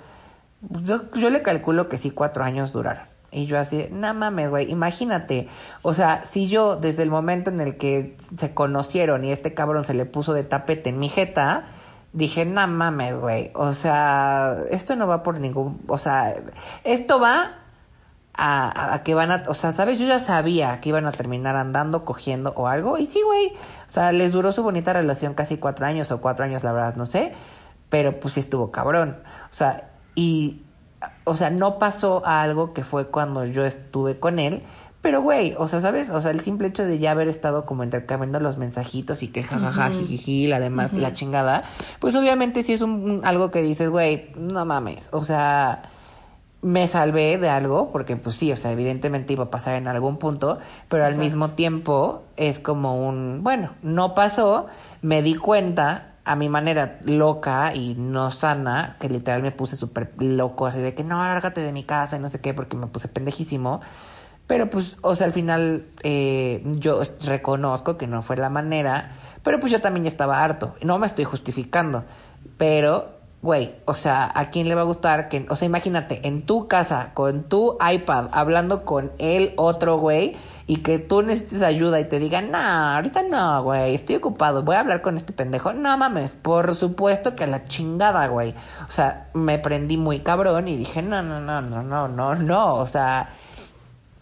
Yo, 0.86 1.30
le 1.30 1.42
calculo 1.42 1.90
que 1.90 1.98
sí, 1.98 2.12
cuatro 2.12 2.44
años 2.44 2.72
duraron. 2.72 3.04
Y 3.32 3.48
yo 3.48 3.60
así, 3.60 3.90
no 3.92 4.14
mames, 4.14 4.50
güey, 4.50 4.72
imagínate. 4.72 5.50
O 5.82 5.94
sea, 5.94 6.24
si 6.24 6.48
yo 6.48 6.78
desde 6.78 7.04
el 7.04 7.10
momento 7.10 7.50
en 7.50 7.60
el 7.60 7.76
que 7.76 8.16
se 8.38 8.54
conocieron 8.54 9.26
y 9.26 9.32
este 9.32 9.56
cabrón 9.56 9.84
se 9.84 9.96
le 9.96 10.06
puso 10.06 10.34
de 10.34 10.44
tapete 10.44 10.92
en 10.92 11.00
mi 11.00 11.10
jeta, 11.10 11.66
dije, 12.14 12.46
no 12.46 12.66
mames, 12.68 13.20
güey. 13.20 13.52
O 13.56 13.74
sea, 13.74 14.56
esto 14.70 14.96
no 14.96 15.08
va 15.08 15.24
por 15.24 15.40
ningún. 15.40 15.82
O 15.88 15.98
sea, 15.98 16.34
esto 16.84 17.20
va 17.20 17.63
a, 18.36 18.94
a, 18.94 19.04
que 19.04 19.14
van 19.14 19.32
a, 19.32 19.44
o 19.48 19.54
sea, 19.54 19.72
¿sabes? 19.72 20.00
Yo 20.00 20.08
ya 20.08 20.20
sabía 20.20 20.82
que 20.82 20.90
iban 20.90 21.06
a 21.06 21.12
terminar 21.12 21.56
andando, 21.56 22.04
cogiendo 22.04 22.54
o 22.56 22.68
algo. 22.68 22.98
Y 22.98 23.06
sí, 23.06 23.22
güey. 23.24 23.54
O 23.88 23.90
sea, 23.90 24.12
les 24.12 24.32
duró 24.32 24.52
su 24.52 24.64
bonita 24.64 24.94
relación 24.94 25.34
casi 25.34 25.58
cuatro 25.58 25.86
años 25.86 26.12
o 26.12 26.20
cuatro 26.22 26.46
años, 26.46 26.64
la 26.64 26.72
verdad, 26.72 26.96
no 26.96 27.06
sé. 27.06 27.34
Pero 27.90 28.20
pues 28.20 28.36
sí 28.36 28.40
estuvo 28.40 28.72
cabrón. 28.72 29.18
O 29.52 29.54
sea, 29.54 29.92
y, 30.16 30.64
o 31.26 31.36
sea, 31.36 31.52
no 31.52 31.78
pasó 31.78 32.26
a 32.26 32.42
algo 32.42 32.74
que 32.74 32.84
fue 32.84 33.08
cuando 33.08 33.46
yo 33.46 33.66
estuve 33.66 34.20
con 34.20 34.40
él. 34.40 34.64
Pero, 35.02 35.22
güey, 35.22 35.54
o 35.58 35.68
sea, 35.68 35.82
¿sabes? 35.82 36.10
O 36.10 36.22
sea, 36.22 36.32
el 36.32 36.40
simple 36.40 36.70
hecho 36.70 36.86
de 36.86 36.98
ya 36.98 37.12
haber 37.12 37.28
estado 37.28 37.66
como 37.66 37.84
intercambiando 37.84 38.40
los 38.40 38.58
mensajitos 38.58 39.22
y 39.22 39.28
que 39.28 39.44
jajaja, 39.44 39.90
jijiji, 39.90 40.54
además 40.54 40.94
la 40.94 41.14
chingada, 41.14 41.66
pues 42.00 42.16
obviamente 42.16 42.64
sí 42.64 42.72
es 42.72 42.82
un, 42.82 43.20
algo 43.26 43.52
que 43.52 43.62
dices, 43.62 43.90
güey, 43.90 44.32
no 44.38 44.64
mames. 44.64 45.10
O 45.12 45.22
sea, 45.26 45.84
me 46.64 46.88
salvé 46.88 47.38
de 47.38 47.50
algo, 47.50 47.92
porque 47.92 48.16
pues 48.16 48.36
sí, 48.36 48.52
o 48.52 48.56
sea, 48.56 48.72
evidentemente 48.72 49.34
iba 49.34 49.44
a 49.44 49.50
pasar 49.52 49.76
en 49.76 49.88
algún 49.88 50.18
punto, 50.18 50.60
pero 50.88 51.06
al 51.06 51.18
mismo 51.18 51.52
tiempo 51.52 52.24
es 52.38 52.60
como 52.60 53.08
un, 53.08 53.44
bueno, 53.44 53.74
no 53.84 54.16
pasó, 54.16 54.68
me 55.02 55.22
di 55.22 55.36
cuenta 55.36 56.14
a 56.24 56.36
mi 56.38 56.48
manera 56.48 57.00
loca 57.04 57.74
y 57.76 57.96
no 57.96 58.32
sana, 58.32 58.96
que 59.00 59.10
literal 59.10 59.42
me 59.42 59.52
puse 59.52 59.76
súper 59.76 60.14
loco, 60.20 60.66
así 60.66 60.80
de 60.80 60.94
que 60.94 61.04
no, 61.04 61.18
lárgate 61.18 61.60
de 61.62 61.74
mi 61.74 61.84
casa 61.84 62.16
y 62.16 62.20
no 62.20 62.30
sé 62.30 62.40
qué, 62.40 62.54
porque 62.54 62.78
me 62.78 62.88
puse 62.88 63.10
pendejísimo. 63.10 63.82
Pero 64.48 64.70
pues, 64.70 64.98
o 65.02 65.16
sea, 65.16 65.28
al 65.28 65.34
final 65.34 65.86
eh, 66.04 66.62
yo 66.66 67.02
reconozco 67.26 67.98
que 67.98 68.08
no 68.08 68.22
fue 68.22 68.38
la 68.38 68.50
manera, 68.50 69.12
pero 69.42 69.60
pues 69.60 69.72
yo 69.72 69.82
también 69.82 70.06
ya 70.06 70.10
estaba 70.10 70.44
harto. 70.44 70.76
No 70.82 70.98
me 70.98 71.08
estoy 71.08 71.26
justificando, 71.26 72.04
pero 72.58 73.13
güey, 73.44 73.76
o 73.84 73.94
sea, 73.94 74.32
¿a 74.34 74.50
quién 74.50 74.70
le 74.70 74.74
va 74.74 74.82
a 74.82 74.86
gustar 74.86 75.28
que, 75.28 75.46
o 75.50 75.56
sea, 75.58 75.66
imagínate, 75.66 76.26
en 76.26 76.44
tu 76.44 76.70
casa, 76.70 77.12
con 77.14 77.44
tu 77.44 77.78
iPad, 77.78 78.30
hablando 78.32 78.86
con 78.86 79.12
el 79.18 79.54
otro 79.58 79.98
güey, 79.98 80.38
y 80.66 80.78
que 80.78 80.98
tú 80.98 81.22
necesites 81.22 81.62
ayuda 81.62 82.00
y 82.00 82.06
te 82.06 82.20
digan, 82.20 82.52
no, 82.52 82.58
ahorita 82.58 83.22
no, 83.24 83.62
güey, 83.64 83.96
estoy 83.96 84.16
ocupado, 84.16 84.64
voy 84.64 84.78
a 84.78 84.80
hablar 84.80 85.02
con 85.02 85.18
este 85.18 85.34
pendejo. 85.34 85.74
No 85.74 85.98
mames, 85.98 86.36
por 86.36 86.74
supuesto 86.74 87.36
que 87.36 87.46
la 87.46 87.66
chingada, 87.66 88.28
güey. 88.28 88.56
O 88.88 88.92
sea, 88.92 89.28
me 89.34 89.60
prendí 89.60 89.98
muy 89.98 90.22
cabrón 90.22 90.70
y 90.70 90.78
dije, 90.78 91.02
no, 91.02 91.22
no, 91.22 91.42
no, 91.42 91.62
no, 91.62 91.84
no, 91.84 92.08
no, 92.08 92.36
no, 92.36 92.76
o 92.76 92.88
sea, 92.88 93.30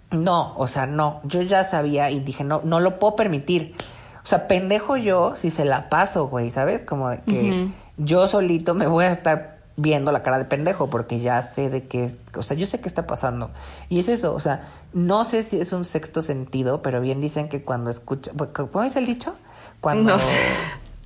no, 0.10 0.56
o 0.58 0.66
sea, 0.66 0.88
no, 0.88 1.22
yo 1.26 1.44
ya 1.44 1.64
sabía 1.64 2.10
y 2.10 2.22
dije, 2.22 2.44
no, 2.44 2.62
no 2.64 2.80
lo 2.80 2.98
puedo 2.98 3.16
permitir. 3.16 3.76
O 4.24 4.26
sea, 4.26 4.48
pendejo 4.48 4.98
yo 4.98 5.36
si 5.36 5.52
se 5.52 5.64
la 5.64 5.90
paso, 5.90 6.28
güey, 6.28 6.50
¿sabes? 6.50 6.82
Como 6.82 7.10
de 7.10 7.22
que 7.22 7.72
yo 7.98 8.28
solito 8.28 8.74
me 8.74 8.88
voy 8.88 9.06
a 9.06 9.12
estar 9.12 9.60
viendo 9.78 10.12
la 10.12 10.22
cara 10.22 10.38
de 10.38 10.46
pendejo 10.46 10.90
porque 10.90 11.20
ya 11.20 11.42
sé 11.42 11.70
de 11.70 11.88
qué, 11.88 12.14
o 12.36 12.42
sea, 12.42 12.58
yo 12.58 12.68
sé 12.68 12.80
qué 12.80 12.88
está 12.88 13.08
pasando. 13.08 13.52
Y 13.90 14.00
es 14.00 14.10
eso, 14.10 14.34
o 14.34 14.40
sea, 14.40 14.68
no 14.94 15.24
sé 15.24 15.44
si 15.44 15.60
es 15.60 15.74
un 15.74 15.86
sexto 15.86 16.22
sentido, 16.22 16.82
pero 16.82 17.02
bien 17.02 17.22
dicen 17.22 17.50
que 17.50 17.64
cuando 17.64 17.90
escucha, 17.90 18.32
¿cómo 18.54 18.84
es 18.84 18.96
el 18.96 19.06
dicho? 19.06 19.36
Cuando... 19.80 20.14
No 20.14 20.20
sé. 20.20 20.38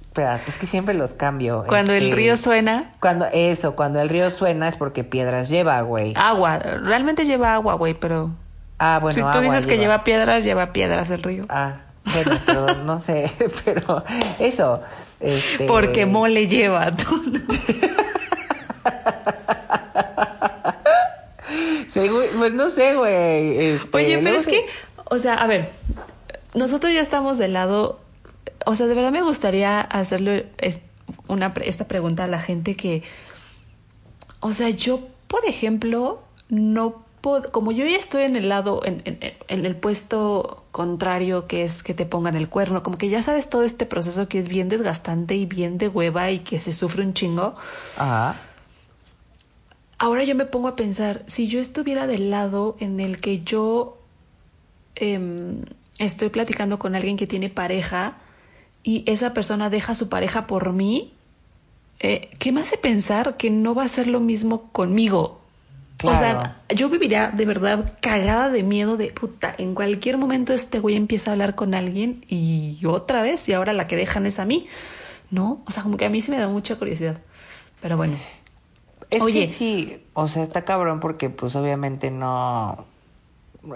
Espera, 0.02 0.42
es 0.48 0.58
que 0.58 0.66
siempre 0.66 0.94
los 0.94 1.14
cambio. 1.14 1.66
Cuando 1.68 1.92
el 1.92 2.12
río 2.12 2.38
suena. 2.38 2.96
Cuando, 3.02 3.28
eso, 3.34 3.76
cuando 3.76 4.00
el 4.00 4.08
río 4.08 4.30
suena 4.30 4.70
es 4.70 4.78
porque 4.78 5.04
piedras 5.04 5.50
lleva, 5.50 5.82
güey. 5.82 6.14
Agua, 6.16 6.58
realmente 6.58 7.26
lleva 7.26 7.54
agua, 7.54 7.74
güey, 7.74 7.96
pero 7.96 8.32
Ah, 8.78 9.00
bueno, 9.02 9.14
si 9.14 9.22
tú 9.22 9.28
agua 9.28 9.42
dices 9.42 9.68
que 9.68 9.78
lleva 9.78 10.04
piedras, 10.04 10.44
lleva 10.44 10.74
piedras 10.74 11.10
el 11.10 11.24
río. 11.24 11.46
Ah, 11.50 11.78
bueno, 12.06 12.32
pero 12.46 12.76
no 12.84 12.98
sé, 12.98 13.32
pero 13.66 14.04
eso, 14.40 14.82
este... 15.20 15.66
Porque 15.66 16.06
mole 16.06 16.48
lleva. 16.48 16.92
güey, 21.96 22.28
pues 22.38 22.54
no 22.54 22.70
sé, 22.70 22.96
güey. 22.96 23.58
este, 23.76 23.90
Oye, 23.98 24.18
pero 24.20 24.38
es 24.38 24.44
se- 24.44 24.52
que, 24.52 24.66
o 25.06 25.18
sea, 25.18 25.36
a 25.36 25.48
ver, 25.48 25.70
nosotros 26.54 26.94
ya 26.94 27.02
estamos 27.02 27.38
del 27.38 27.54
lado, 27.54 28.00
o 28.66 28.76
sea, 28.76 28.88
de 28.88 28.96
verdad 28.96 29.12
me 29.12 29.22
gustaría 29.22 29.82
hacerle 29.82 30.48
es- 30.58 30.80
una, 31.28 31.54
pre- 31.54 31.70
esta 31.70 31.88
pregunta 31.88 32.24
a 32.26 32.28
la 32.28 32.40
gente 32.40 32.76
que, 32.76 33.04
o 34.40 34.52
sea, 34.52 34.70
yo, 34.70 35.00
por 35.28 35.46
ejemplo, 35.46 36.22
no 36.50 36.92
puedo, 36.92 37.05
como 37.52 37.72
yo 37.72 37.86
ya 37.86 37.98
estoy 37.98 38.24
en 38.24 38.36
el 38.36 38.50
lado, 38.50 38.82
en, 38.86 39.02
en- 39.06 39.20
en 39.48 39.66
el 39.66 39.76
puesto 39.76 40.64
contrario, 40.72 41.48
que 41.48 41.64
es 41.64 41.82
que 41.84 41.94
te 41.94 42.06
pongan 42.06 42.36
el 42.36 42.50
cuerno, 42.50 42.84
como 42.84 42.98
que 42.98 43.10
ya 43.10 43.22
sabes 43.22 43.50
todo 43.50 43.64
este 43.64 43.86
proceso 43.86 44.28
que 44.28 44.40
es 44.40 44.48
bien 44.48 44.70
desgastante 44.70 45.36
y 45.36 45.46
bien 45.46 45.78
de 45.78 45.88
hueva 45.88 46.30
y 46.32 46.40
que 46.40 46.60
se 46.60 46.74
sufre 46.74 47.04
un 47.04 47.14
chingo. 47.14 47.56
Ajá. 47.98 48.40
Ahora 49.98 50.24
yo 50.24 50.36
me 50.36 50.46
pongo 50.46 50.68
a 50.68 50.76
pensar, 50.76 51.24
si 51.26 51.48
yo 51.48 51.60
estuviera 51.60 52.06
del 52.08 52.30
lado 52.30 52.76
en 52.80 53.00
el 53.00 53.22
que 53.22 53.44
yo 53.44 53.98
em, 54.96 55.62
estoy 55.98 56.30
platicando 56.30 56.78
con 56.80 56.96
alguien 56.96 57.16
que 57.18 57.28
tiene 57.28 57.50
pareja 57.50 58.18
y 58.84 59.04
esa 59.10 59.34
persona 59.34 59.70
deja 59.70 59.94
a 59.94 59.96
su 59.96 60.10
pareja 60.10 60.48
por 60.48 60.74
mí, 60.74 61.14
eh, 62.00 62.30
¿qué 62.40 62.52
me 62.52 62.62
hace 62.62 62.78
pensar 62.78 63.38
que 63.38 63.50
no 63.50 63.74
va 63.74 63.84
a 63.86 63.88
ser 63.88 64.08
lo 64.08 64.20
mismo 64.20 64.70
conmigo? 64.74 65.40
O 66.04 66.14
sea, 66.14 66.62
yo 66.76 66.90
viviría 66.90 67.32
de 67.34 67.46
verdad 67.46 67.94
cagada 68.02 68.50
de 68.50 68.64
miedo 68.64 68.98
de 68.98 69.08
puta. 69.08 69.56
En 69.58 69.76
cualquier 69.76 70.18
momento 70.18 70.54
este 70.54 70.80
güey 70.80 70.96
empieza 70.96 71.32
a 71.32 71.34
hablar 71.34 71.56
con 71.56 71.74
alguien 71.74 72.24
y 72.28 72.80
otra 72.86 73.22
vez 73.22 73.48
y 73.50 73.54
ahora 73.54 73.74
la 73.74 73.88
que 73.88 73.96
dejan 73.96 74.26
es 74.26 74.40
a 74.40 74.46
mí. 74.46 74.68
¿No? 75.32 75.64
O 75.66 75.72
sea, 75.72 75.84
como 75.84 75.98
que 75.98 76.06
a 76.06 76.10
mí 76.10 76.22
sí 76.22 76.32
me 76.32 76.38
da 76.38 76.48
mucha 76.48 76.76
curiosidad. 76.76 77.18
Pero 77.82 77.98
bueno. 77.98 78.16
Es 79.10 79.22
Oye. 79.22 79.42
que 79.42 79.48
sí, 79.48 80.04
o 80.14 80.28
sea, 80.28 80.44
está 80.44 80.66
cabrón 80.66 81.00
porque 81.00 81.30
pues 81.30 81.56
obviamente 81.56 82.12
no... 82.12 82.86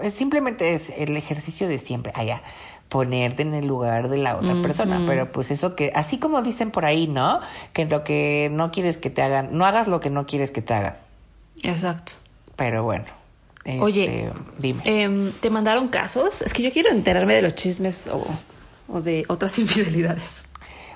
Es 0.02 0.14
simplemente 0.14 0.74
es 0.74 0.90
el 0.90 1.16
ejercicio 1.16 1.66
de 1.66 1.78
siempre, 1.78 2.12
allá, 2.14 2.42
ponerte 2.88 3.42
en 3.42 3.54
el 3.54 3.66
lugar 3.66 4.08
de 4.08 4.18
la 4.18 4.36
otra 4.36 4.54
persona, 4.62 5.02
pero 5.06 5.32
pues 5.32 5.50
eso 5.50 5.74
que, 5.74 5.90
así 5.94 6.18
como 6.18 6.42
dicen 6.42 6.70
por 6.70 6.84
ahí, 6.84 7.08
¿no? 7.08 7.40
Que 7.72 7.86
lo 7.86 8.04
que 8.04 8.50
no 8.52 8.70
quieres 8.70 8.98
que 8.98 9.10
te 9.10 9.22
hagan, 9.22 9.56
no 9.56 9.64
hagas 9.64 9.88
lo 9.88 9.98
que 9.98 10.10
no 10.10 10.26
quieres 10.26 10.50
que 10.50 10.62
te 10.62 10.74
hagan, 10.74 10.96
Exacto. 11.62 12.12
pero 12.56 12.82
bueno. 12.84 13.04
este, 13.64 13.80
Oye, 13.82 14.32
dime. 14.58 14.82
em, 14.84 15.32
¿te 15.32 15.50
mandaron 15.50 15.88
casos? 15.88 16.42
Es 16.42 16.52
que 16.52 16.62
yo 16.62 16.70
quiero 16.72 16.90
enterarme 16.90 17.34
de 17.34 17.42
los 17.42 17.54
chismes 17.54 18.06
o, 18.06 18.24
o 18.88 19.00
de 19.00 19.24
otras 19.28 19.58
infidelidades. 19.58 20.46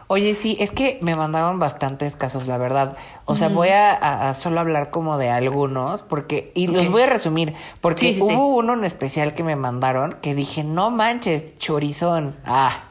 Oye, 0.07 0.35
sí, 0.35 0.57
es 0.61 0.71
que 0.71 0.99
me 1.01 1.17
mandaron 1.17 1.59
bastantes 1.59 2.15
casos, 2.15 2.47
la 2.47 2.59
verdad. 2.59 2.95
O 3.25 3.37
sea, 3.37 3.49
voy 3.49 3.69
a, 3.71 3.91
a- 3.95 4.29
a 4.29 4.35
solo 4.35 4.61
hablar 4.61 4.91
como 4.91 5.17
de 5.17 5.31
algunos, 5.31 6.03
porque, 6.03 6.53
y 6.55 6.67
los 6.67 6.91
voy 6.91 7.03
a 7.03 7.07
resumir, 7.07 7.55
porque 7.81 8.12
Sí, 8.12 8.15
sí, 8.15 8.21
hubo 8.21 8.29
sí. 8.31 8.37
uno 8.37 8.75
en 8.75 8.85
especial 8.85 9.33
que 9.33 9.43
me 9.43 9.57
mandaron 9.57 10.19
que 10.21 10.35
dije, 10.35 10.62
no 10.62 10.91
manches, 10.91 11.57
chorizón. 11.57 12.37
Ah, 12.45 12.85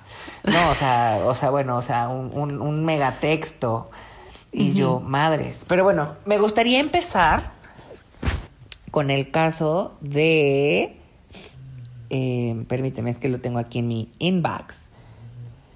no, 0.43 0.69
o 0.71 0.73
sea, 0.73 1.19
o 1.25 1.35
sea, 1.35 1.51
bueno, 1.51 1.77
o 1.77 1.83
sea, 1.83 2.07
un, 2.09 2.31
un, 2.33 2.59
un 2.59 2.83
megatexto. 2.83 3.91
Y 4.51 4.73
yo, 4.73 4.99
madres. 4.99 5.65
Pero 5.67 5.83
bueno, 5.83 6.15
me 6.25 6.37
gustaría 6.39 6.79
empezar 6.79 7.52
con 8.93 9.09
el 9.09 9.31
caso 9.31 9.97
de. 10.01 10.95
eh, 12.11 12.63
permíteme, 12.67 13.09
es 13.09 13.17
que 13.17 13.27
lo 13.27 13.39
tengo 13.39 13.57
aquí 13.57 13.79
en 13.79 13.87
mi 13.87 14.11
inbox. 14.19 14.75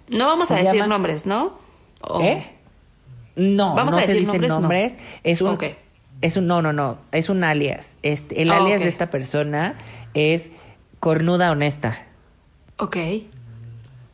No 0.08 0.28
vamos 0.28 0.50
Se 0.50 0.54
a 0.54 0.58
decir 0.58 0.76
llama- 0.76 0.88
nombres, 0.94 1.26
¿no? 1.26 1.54
O- 2.02 2.22
¿Eh? 2.22 2.46
No, 3.36 3.74
Vamos 3.74 3.96
no 3.96 3.98
a 4.00 4.02
se 4.02 4.08
decir 4.14 4.28
dicen 4.28 4.48
nombres, 4.48 4.94
no. 4.94 5.00
Es 5.24 5.42
un, 5.42 5.58
es 6.22 6.38
un, 6.38 6.46
no, 6.46 6.62
no, 6.62 6.74
no, 6.74 7.00
es 7.12 7.30
un 7.30 7.44
alias. 7.44 7.98
Este, 8.04 8.44
el 8.44 8.52
Ah, 8.52 8.58
alias 8.58 8.82
de 8.82 8.88
esta 8.88 9.10
persona 9.10 9.76
es 10.14 10.52
cornuda 11.00 11.50
honesta. 11.52 11.98
Ok. 12.78 12.98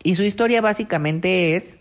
Y 0.03 0.15
su 0.15 0.23
historia 0.23 0.61
básicamente 0.61 1.55
es 1.57 1.75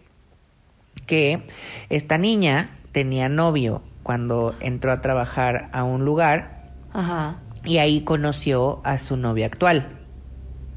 que 1.06 1.42
esta 1.88 2.18
niña 2.18 2.76
tenía 2.90 3.28
novio 3.28 3.82
cuando 4.02 4.54
entró 4.60 4.90
a 4.90 5.00
trabajar 5.00 5.68
a 5.72 5.84
un 5.84 6.04
lugar 6.04 6.61
Ajá. 6.92 7.36
y 7.64 7.78
ahí 7.78 8.02
conoció 8.02 8.80
a 8.84 8.98
su 8.98 9.16
novio 9.16 9.46
actual. 9.46 9.98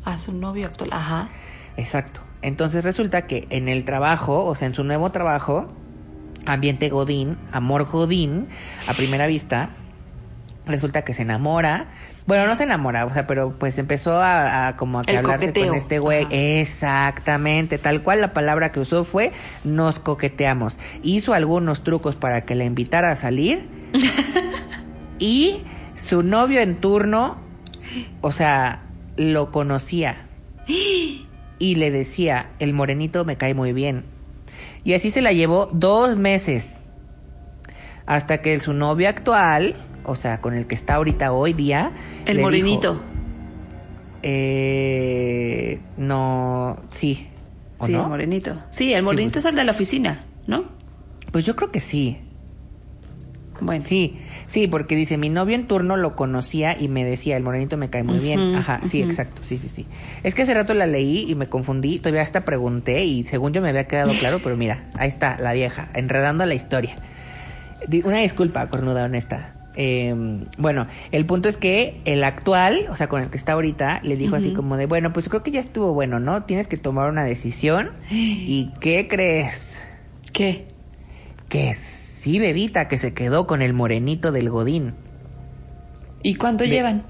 A 0.04 0.18
su 0.18 0.34
novio 0.34 0.68
actual. 0.68 0.92
Ajá. 0.94 1.30
Exacto. 1.78 2.22
Entonces 2.42 2.84
resulta 2.84 3.24
que 3.24 3.48
en 3.50 3.68
el 3.68 3.86
trabajo, 3.86 4.46
o 4.46 4.56
sea, 4.56 4.68
en 4.68 4.76
su 4.76 4.84
nuevo 4.84 5.12
trabajo, 5.12 5.68
ambiente 6.46 6.90
Godín, 6.90 7.38
amor 7.52 7.86
Godín, 7.86 8.50
a 8.88 8.94
primera 8.94 9.26
vista, 9.26 9.70
resulta 10.66 11.04
que 11.04 11.14
se 11.14 11.24
enamora. 11.24 11.88
Bueno, 12.28 12.48
no 12.48 12.56
se 12.56 12.64
enamora, 12.64 13.06
o 13.06 13.12
sea, 13.12 13.28
pero 13.28 13.58
pues 13.58 13.78
empezó 13.78 14.20
a, 14.20 14.68
a 14.68 14.78
como 14.78 15.00
a 15.00 15.04
que 15.04 15.18
hablarse 15.18 15.48
coqueteo. 15.48 15.68
con 15.70 15.76
este 15.76 16.00
güey. 16.00 16.26
Ajá. 16.26 16.36
Exactamente, 16.36 17.78
tal 17.78 18.02
cual 18.04 18.22
la 18.22 18.34
palabra 18.34 18.72
que 18.72 18.80
usó 18.80 19.06
fue 19.06 19.32
nos 19.64 20.00
coqueteamos. 20.00 20.78
Hizo 21.04 21.34
algunos 21.34 21.84
trucos 21.84 22.16
para 22.16 22.46
que 22.46 22.56
la 22.56 22.64
invitara 22.64 23.12
a 23.12 23.16
salir. 23.16 23.68
y 25.20 25.64
su 25.96 26.24
novio 26.24 26.60
en 26.62 26.76
turno, 26.82 27.38
o 28.22 28.32
sea, 28.32 28.84
lo 29.18 29.52
conocía 29.52 30.28
y 31.60 31.76
le 31.76 31.92
decía, 31.92 32.50
el 32.60 32.74
morenito 32.74 33.26
me 33.26 33.38
cae 33.38 33.54
muy 33.54 33.74
bien. 33.74 34.04
Y 34.84 34.94
así 34.94 35.10
se 35.12 35.22
la 35.22 35.32
llevó 35.32 35.68
dos 35.74 36.18
meses. 36.18 36.70
Hasta 38.06 38.42
que 38.42 38.60
su 38.60 38.74
novio 38.74 39.10
actual, 39.10 39.76
o 40.04 40.16
sea, 40.16 40.42
con 40.42 40.54
el 40.54 40.68
que 40.68 40.76
está 40.76 40.96
ahorita 40.96 41.32
hoy 41.34 41.54
día. 41.54 41.92
El 42.26 42.40
morenito. 42.40 42.94
dijo, 42.94 43.04
eh, 44.22 45.80
no, 45.98 46.78
sí. 46.92 47.28
¿o 47.80 47.86
Sí, 47.88 47.94
no? 47.94 48.04
el 48.04 48.10
morenito. 48.10 48.58
Sí, 48.70 48.94
el 48.94 49.04
morenito 49.04 49.34
pues- 49.34 49.46
es 49.46 49.50
el 49.52 49.56
de 49.56 49.64
la 49.64 49.72
oficina, 49.72 50.26
¿no? 50.48 50.66
Pues 51.32 51.46
yo 51.46 51.56
creo 51.56 51.72
que 51.72 51.80
sí. 51.80 52.20
Bueno. 53.62 53.84
Sí, 53.84 54.18
sí, 54.48 54.68
porque 54.68 54.96
dice, 54.96 55.18
mi 55.18 55.30
novio 55.30 55.56
en 55.56 55.68
turno 55.68 55.98
lo 55.98 56.16
conocía 56.16 56.80
y 56.80 56.88
me 56.88 57.06
decía, 57.06 57.38
el 57.38 57.44
morenito 57.44 57.78
me 57.78 57.90
cae 57.90 58.04
muy 58.04 58.20
bien. 58.20 58.56
Ajá, 58.56 58.82
sí, 58.86 59.02
exacto, 59.02 59.44
sí, 59.44 59.58
sí, 59.58 59.70
sí. 59.70 59.86
Es 60.24 60.36
que 60.36 60.42
hace 60.42 60.54
rato 60.54 60.74
la 60.74 60.88
leí 60.88 61.30
y 61.30 61.36
me 61.36 61.48
confundí, 61.48 62.00
todavía 62.00 62.22
hasta 62.22 62.46
pregunté 62.46 63.06
y 63.06 63.24
según 63.24 63.54
yo 63.54 63.62
me 63.62 63.70
había 63.70 63.88
quedado 63.88 64.12
claro, 64.20 64.40
pero 64.44 64.58
mira, 64.58 64.86
ahí 64.94 65.10
está, 65.10 65.38
la 65.40 65.54
vieja, 65.54 65.90
enredando 65.94 66.46
la 66.46 66.54
historia. 66.54 66.98
Una 68.04 68.18
disculpa, 68.18 68.68
cornuda 68.70 69.06
honesta. 69.06 69.56
Eh, 69.78 70.14
bueno, 70.58 70.88
el 71.12 71.26
punto 71.26 71.50
es 71.50 71.58
que 71.58 72.02
el 72.06 72.24
actual, 72.24 72.88
o 72.90 72.96
sea, 72.96 73.08
con 73.08 73.22
el 73.22 73.30
que 73.30 73.38
está 73.38 73.54
ahorita, 73.54 74.00
le 74.04 74.16
dijo 74.16 74.36
así 74.36 74.54
como 74.54 74.78
de, 74.78 74.86
bueno, 74.86 75.12
pues 75.14 75.30
creo 75.30 75.44
que 75.44 75.52
ya 75.52 75.60
estuvo 75.60 75.94
bueno, 75.94 76.20
¿no? 76.20 76.44
Tienes 76.44 76.68
que 76.68 76.78
tomar 76.78 77.10
una 77.10 77.24
decisión. 77.24 77.92
¿Y 78.10 78.72
qué 78.80 79.08
crees? 79.08 79.84
¿Qué? 80.32 80.68
Que 81.50 81.70
sí, 82.26 82.40
bebita, 82.40 82.88
que 82.88 82.98
se 82.98 83.14
quedó 83.14 83.46
con 83.46 83.62
el 83.62 83.74
morenito 83.74 84.32
del 84.32 84.50
Godín. 84.50 84.96
¿Y 86.24 86.34
cuánto 86.36 86.64
De- 86.64 86.72
llevan? 86.72 87.04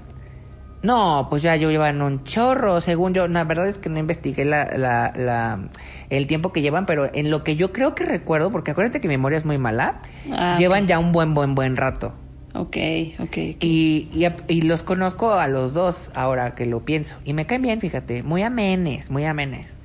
No, 0.82 1.28
pues 1.30 1.42
ya 1.42 1.56
yo 1.56 1.70
llevan 1.70 2.02
un 2.02 2.22
chorro, 2.24 2.82
según 2.82 3.14
yo. 3.14 3.26
La 3.26 3.44
verdad 3.44 3.66
es 3.66 3.78
que 3.78 3.88
no 3.88 3.98
investigué 3.98 4.44
la, 4.44 4.66
la, 4.76 5.14
la- 5.16 5.70
el 6.10 6.26
tiempo 6.26 6.52
que 6.52 6.60
llevan, 6.60 6.84
pero 6.84 7.08
en 7.14 7.30
lo 7.30 7.44
que 7.44 7.56
yo 7.56 7.72
creo 7.72 7.94
que 7.94 8.04
recuerdo, 8.04 8.50
porque 8.50 8.72
acuérdate 8.72 9.00
que 9.00 9.08
mi 9.08 9.14
memoria 9.16 9.38
es 9.38 9.46
muy 9.46 9.56
mala, 9.56 10.00
Ah, 10.30 10.56
llevan 10.58 10.86
ya 10.86 10.98
un 10.98 11.12
buen, 11.12 11.32
buen, 11.32 11.54
buen 11.54 11.76
rato. 11.78 12.12
Ok, 12.52 12.76
ok. 13.18 13.22
ok. 13.22 13.36
Y, 13.64 14.10
y, 14.12 14.26
y 14.48 14.62
los 14.62 14.82
conozco 14.82 15.32
a 15.32 15.48
los 15.48 15.72
dos 15.72 16.10
ahora 16.14 16.54
que 16.54 16.66
lo 16.66 16.84
pienso. 16.84 17.16
Y 17.24 17.32
me 17.32 17.46
caen 17.46 17.62
bien, 17.62 17.80
fíjate, 17.80 18.22
muy 18.22 18.42
amenes, 18.42 19.10
muy 19.10 19.24
amenes. 19.24 19.78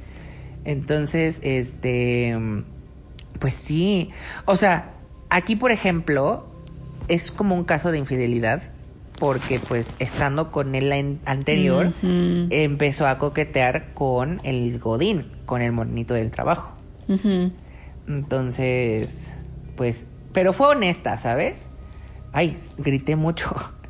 Entonces, 0.66 1.40
este, 1.42 2.38
pues 3.40 3.54
sí. 3.54 4.12
O 4.46 4.58
sea, 4.58 4.92
aquí, 5.32 5.56
por 5.56 5.72
ejemplo, 5.72 6.46
es 7.08 7.32
como 7.32 7.56
un 7.56 7.64
caso 7.64 7.92
de 7.92 7.98
infidelidad. 7.98 8.62
Porque, 9.20 9.60
pues, 9.60 9.86
estando 10.00 10.52
con 10.52 10.74
él 10.74 10.92
en- 10.92 11.20
anterior, 11.26 11.94
empezó 12.02 13.06
a 13.06 13.20
coquetear 13.20 13.94
con 13.94 14.42
el 14.44 14.80
Godín, 14.80 15.28
con 15.46 15.62
el 15.62 15.72
monito 15.74 16.16
del 16.16 16.32
trabajo. 16.32 16.72
Entonces, 18.08 19.28
pues, 19.76 20.06
pero 20.34 20.54
fue 20.54 20.68
honesta, 20.70 21.18
¿sabes? 21.18 21.68
Ay, 22.34 22.56
grité 22.78 23.16
mucho. 23.16 23.54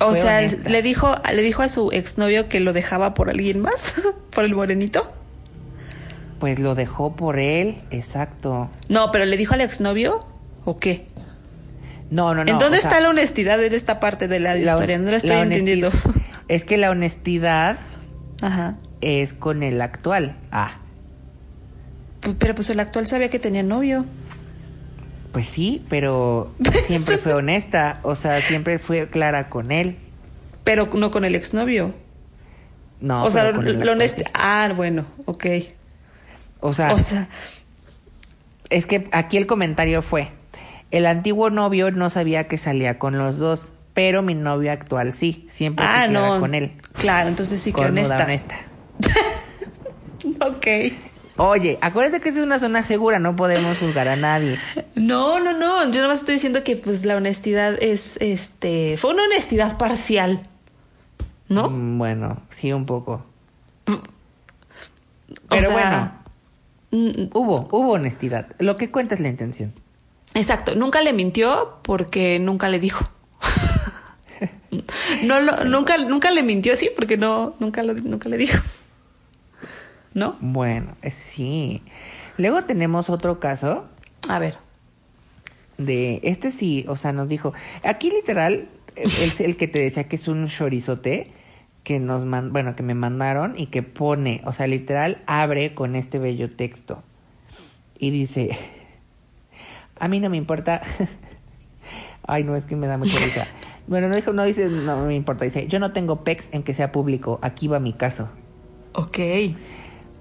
O 0.00 0.10
Fue 0.10 0.22
sea, 0.22 0.38
honesta. 0.38 0.68
le 0.68 0.80
dijo, 0.82 1.14
le 1.34 1.42
dijo 1.42 1.62
a 1.62 1.68
su 1.68 1.90
exnovio 1.90 2.48
que 2.48 2.60
lo 2.60 2.72
dejaba 2.72 3.14
por 3.14 3.30
alguien 3.30 3.60
más, 3.60 3.94
por 4.30 4.44
el 4.44 4.54
morenito. 4.54 5.12
Pues 6.38 6.60
lo 6.60 6.76
dejó 6.76 7.16
por 7.16 7.38
él, 7.40 7.78
exacto. 7.90 8.70
No, 8.88 9.10
pero 9.10 9.24
le 9.24 9.36
dijo 9.36 9.54
al 9.54 9.60
exnovio 9.60 10.24
o 10.70 10.76
qué? 10.78 11.06
No, 12.10 12.34
no, 12.34 12.44
no. 12.44 12.50
¿En 12.50 12.58
dónde 12.58 12.78
sea, 12.78 12.90
está 12.90 13.00
la 13.00 13.08
honestidad 13.10 13.62
en 13.62 13.72
esta 13.74 14.00
parte 14.00 14.28
de 14.28 14.38
la, 14.40 14.54
la- 14.54 14.72
historia? 14.72 14.98
No 14.98 15.10
la 15.10 15.16
estoy 15.16 15.30
la 15.30 15.42
entendiendo. 15.42 15.90
Es 16.48 16.64
que 16.64 16.78
la 16.78 16.90
honestidad 16.90 17.78
Ajá. 18.40 18.76
es 19.02 19.34
con 19.34 19.62
el 19.62 19.80
actual. 19.82 20.36
Ah, 20.50 20.78
Pero 22.38 22.54
pues 22.54 22.70
el 22.70 22.80
actual 22.80 23.06
sabía 23.06 23.28
que 23.28 23.38
tenía 23.38 23.62
novio. 23.62 24.06
pues 25.32 25.46
sí, 25.48 25.84
pero 25.90 26.54
siempre 26.86 27.18
fue 27.18 27.34
honesta. 27.34 28.00
O 28.02 28.14
sea, 28.14 28.40
siempre 28.40 28.78
fue 28.78 29.08
clara 29.10 29.50
con 29.50 29.70
él. 29.72 29.96
Pero 30.64 30.88
no 30.94 31.10
con 31.10 31.24
el 31.26 31.34
exnovio. 31.34 31.94
No, 33.00 33.24
o 33.24 33.30
sea, 33.30 33.44
lo, 33.52 33.60
lo 33.62 33.70
actual 33.70 34.00
honest- 34.00 34.16
sí. 34.16 34.24
Ah, 34.34 34.72
bueno, 34.74 35.04
ok. 35.26 35.46
O 36.60 36.72
sea, 36.72 36.92
O 36.94 36.98
sea, 36.98 37.28
es 38.70 38.86
que 38.86 39.06
aquí 39.12 39.36
el 39.36 39.46
comentario 39.46 40.00
fue, 40.02 40.30
el 40.90 41.06
antiguo 41.06 41.50
novio 41.50 41.90
no 41.90 42.10
sabía 42.10 42.48
que 42.48 42.58
salía 42.58 42.98
con 42.98 43.18
los 43.18 43.38
dos, 43.38 43.64
pero 43.94 44.22
mi 44.22 44.34
novio 44.34 44.72
actual 44.72 45.12
sí, 45.12 45.46
siempre 45.50 45.84
ah, 45.86 46.06
no. 46.08 46.40
con 46.40 46.54
él. 46.54 46.72
Claro, 46.94 47.28
entonces 47.28 47.60
sí 47.60 47.72
que 47.72 47.82
honesta. 47.82 48.24
honesta. 48.24 48.56
Ok. 50.40 50.66
Oye, 51.36 51.78
acuérdate 51.80 52.20
que 52.20 52.28
esta 52.30 52.40
es 52.40 52.46
una 52.46 52.58
zona 52.58 52.82
segura, 52.82 53.20
no 53.20 53.36
podemos 53.36 53.78
juzgar 53.78 54.08
a 54.08 54.16
nadie. 54.16 54.58
No, 54.96 55.38
no, 55.38 55.52
no. 55.52 55.84
Yo 55.84 55.96
nada 55.96 56.08
más 56.08 56.18
estoy 56.18 56.34
diciendo 56.34 56.64
que 56.64 56.76
pues 56.76 57.04
la 57.04 57.16
honestidad 57.16 57.80
es, 57.80 58.16
este, 58.20 58.96
fue 58.98 59.12
una 59.12 59.24
honestidad 59.24 59.78
parcial, 59.78 60.42
¿no? 61.48 61.70
Mm, 61.70 61.98
Bueno, 61.98 62.42
sí, 62.50 62.72
un 62.72 62.86
poco. 62.86 63.24
O 63.86 64.00
Pero 65.48 65.68
sea, 65.70 66.22
bueno, 66.90 67.30
hubo, 67.34 67.68
hubo 67.70 67.92
honestidad. 67.92 68.48
Lo 68.58 68.76
que 68.76 68.90
cuenta 68.90 69.14
es 69.14 69.20
la 69.20 69.28
intención. 69.28 69.72
Exacto. 70.34 70.74
Nunca 70.74 71.00
le 71.02 71.12
mintió 71.12 71.78
porque 71.82 72.38
nunca 72.38 72.68
le 72.68 72.78
dijo. 72.80 73.08
no, 75.22 75.40
lo- 75.40 75.64
nunca, 75.64 75.98
nunca 75.98 76.30
le 76.30 76.42
mintió 76.42 76.76
sí 76.76 76.90
porque 76.94 77.16
no, 77.16 77.54
nunca 77.60 77.82
lo, 77.82 77.94
nunca 77.94 78.28
le 78.28 78.36
dijo. 78.36 78.58
¿No? 80.14 80.36
Bueno, 80.40 80.96
eh, 81.02 81.10
sí. 81.10 81.82
Luego 82.36 82.62
tenemos 82.62 83.10
otro 83.10 83.40
caso 83.40 83.86
A 84.28 84.38
ver. 84.38 84.56
de 85.76 86.20
este 86.22 86.50
sí, 86.50 86.84
o 86.88 86.96
sea, 86.96 87.12
nos 87.12 87.28
dijo, 87.28 87.52
aquí 87.82 88.10
literal 88.10 88.68
es 88.96 89.40
el 89.40 89.56
que 89.56 89.68
te 89.68 89.78
decía 89.80 90.04
que 90.08 90.16
es 90.16 90.26
un 90.28 90.48
chorizote 90.48 91.32
que 91.84 92.00
nos 92.00 92.24
man, 92.24 92.52
bueno, 92.52 92.74
que 92.76 92.82
me 92.82 92.94
mandaron 92.94 93.54
y 93.56 93.66
que 93.66 93.82
pone, 93.82 94.40
o 94.44 94.52
sea, 94.52 94.66
literal 94.66 95.22
abre 95.26 95.74
con 95.74 95.94
este 95.96 96.18
bello 96.18 96.50
texto 96.50 97.02
y 97.98 98.10
dice, 98.10 98.50
a 100.00 100.08
mí 100.08 100.20
no 100.20 100.30
me 100.30 100.36
importa. 100.36 100.82
Ay, 102.26 102.44
no, 102.44 102.56
es 102.56 102.64
que 102.66 102.76
me 102.76 102.86
da 102.86 102.96
mucha 102.98 103.18
risa. 103.18 103.46
Bueno, 103.88 104.08
no 104.08 104.16
dijo, 104.16 104.34
no 104.34 104.44
dice, 104.44 104.66
no 104.66 105.06
me 105.06 105.14
importa, 105.14 105.46
dice, 105.46 105.66
yo 105.66 105.78
no 105.78 105.92
tengo 105.92 106.22
pex 106.22 106.50
en 106.52 106.62
que 106.62 106.74
sea 106.74 106.92
público, 106.92 107.38
aquí 107.40 107.68
va 107.68 107.80
mi 107.80 107.94
caso. 107.94 108.28
Ok. 108.92 109.18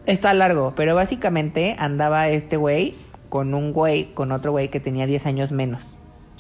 Está 0.06 0.34
largo, 0.34 0.72
pero 0.74 0.96
básicamente 0.96 1.76
andaba 1.78 2.30
este 2.30 2.56
güey 2.56 2.96
con 3.28 3.54
un 3.54 3.74
güey, 3.74 4.14
con 4.14 4.32
otro 4.32 4.52
güey 4.54 4.70
que 4.70 4.80
tenía 4.80 5.06
10 5.06 5.26
años 5.26 5.52
menos. 5.52 5.86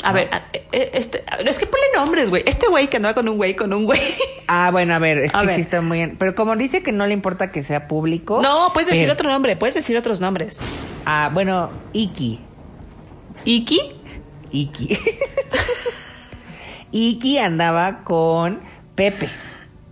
A 0.06 0.14
ver, 0.14 0.30
a- 0.34 0.48
eh, 0.54 0.92
este, 0.94 1.26
es 1.46 1.60
que 1.60 1.66
ponle 1.66 1.86
nombres, 1.98 2.30
güey. 2.30 2.44
Este 2.46 2.68
güey 2.70 2.88
que 2.88 2.96
andaba 2.96 3.14
con 3.14 3.28
un 3.28 3.36
güey, 3.36 3.58
con 3.58 3.74
un 3.74 3.84
güey. 3.84 4.00
Ah, 4.48 4.70
bueno, 4.72 4.94
a 4.94 5.00
ver, 5.00 5.18
es 5.18 5.36
A 5.36 5.42
que 5.42 5.48
ver. 5.48 5.56
sí 5.56 5.62
está 5.64 5.82
muy 5.82 5.98
bien. 5.98 6.16
Pero 6.18 6.34
como 6.34 6.56
dice 6.56 6.82
que 6.82 6.94
no 6.94 7.06
le 7.06 7.12
importa 7.14 7.52
que 7.52 7.62
sea 7.62 7.90
público. 7.90 8.42
No, 8.42 8.70
puedes 8.72 8.90
decir 8.90 9.10
otro 9.12 9.30
nombre, 9.30 9.58
puedes 9.58 9.76
decir 9.76 9.98
otros 9.98 10.22
nombres. 10.22 10.62
Ah, 11.06 11.30
bueno, 11.34 11.70
Iki. 11.92 12.40
Iki. 13.48 13.80
Iki. 14.52 14.98
Iki 16.92 17.38
andaba 17.38 18.04
con 18.04 18.60
Pepe. 18.94 19.30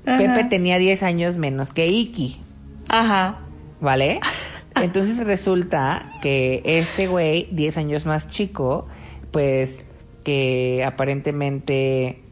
Ajá. 0.05 0.17
Pepe 0.17 0.43
tenía 0.49 0.77
10 0.77 1.03
años 1.03 1.37
menos 1.37 1.71
que 1.71 1.87
Iki, 1.87 2.41
Ajá. 2.89 3.39
¿vale? 3.79 4.19
Entonces 4.75 5.25
resulta 5.25 6.11
que 6.21 6.61
este 6.65 7.07
güey, 7.07 7.47
10 7.51 7.77
años 7.77 8.05
más 8.05 8.27
chico, 8.27 8.87
pues 9.31 9.87
que 10.25 10.83
aparentemente 10.85 12.24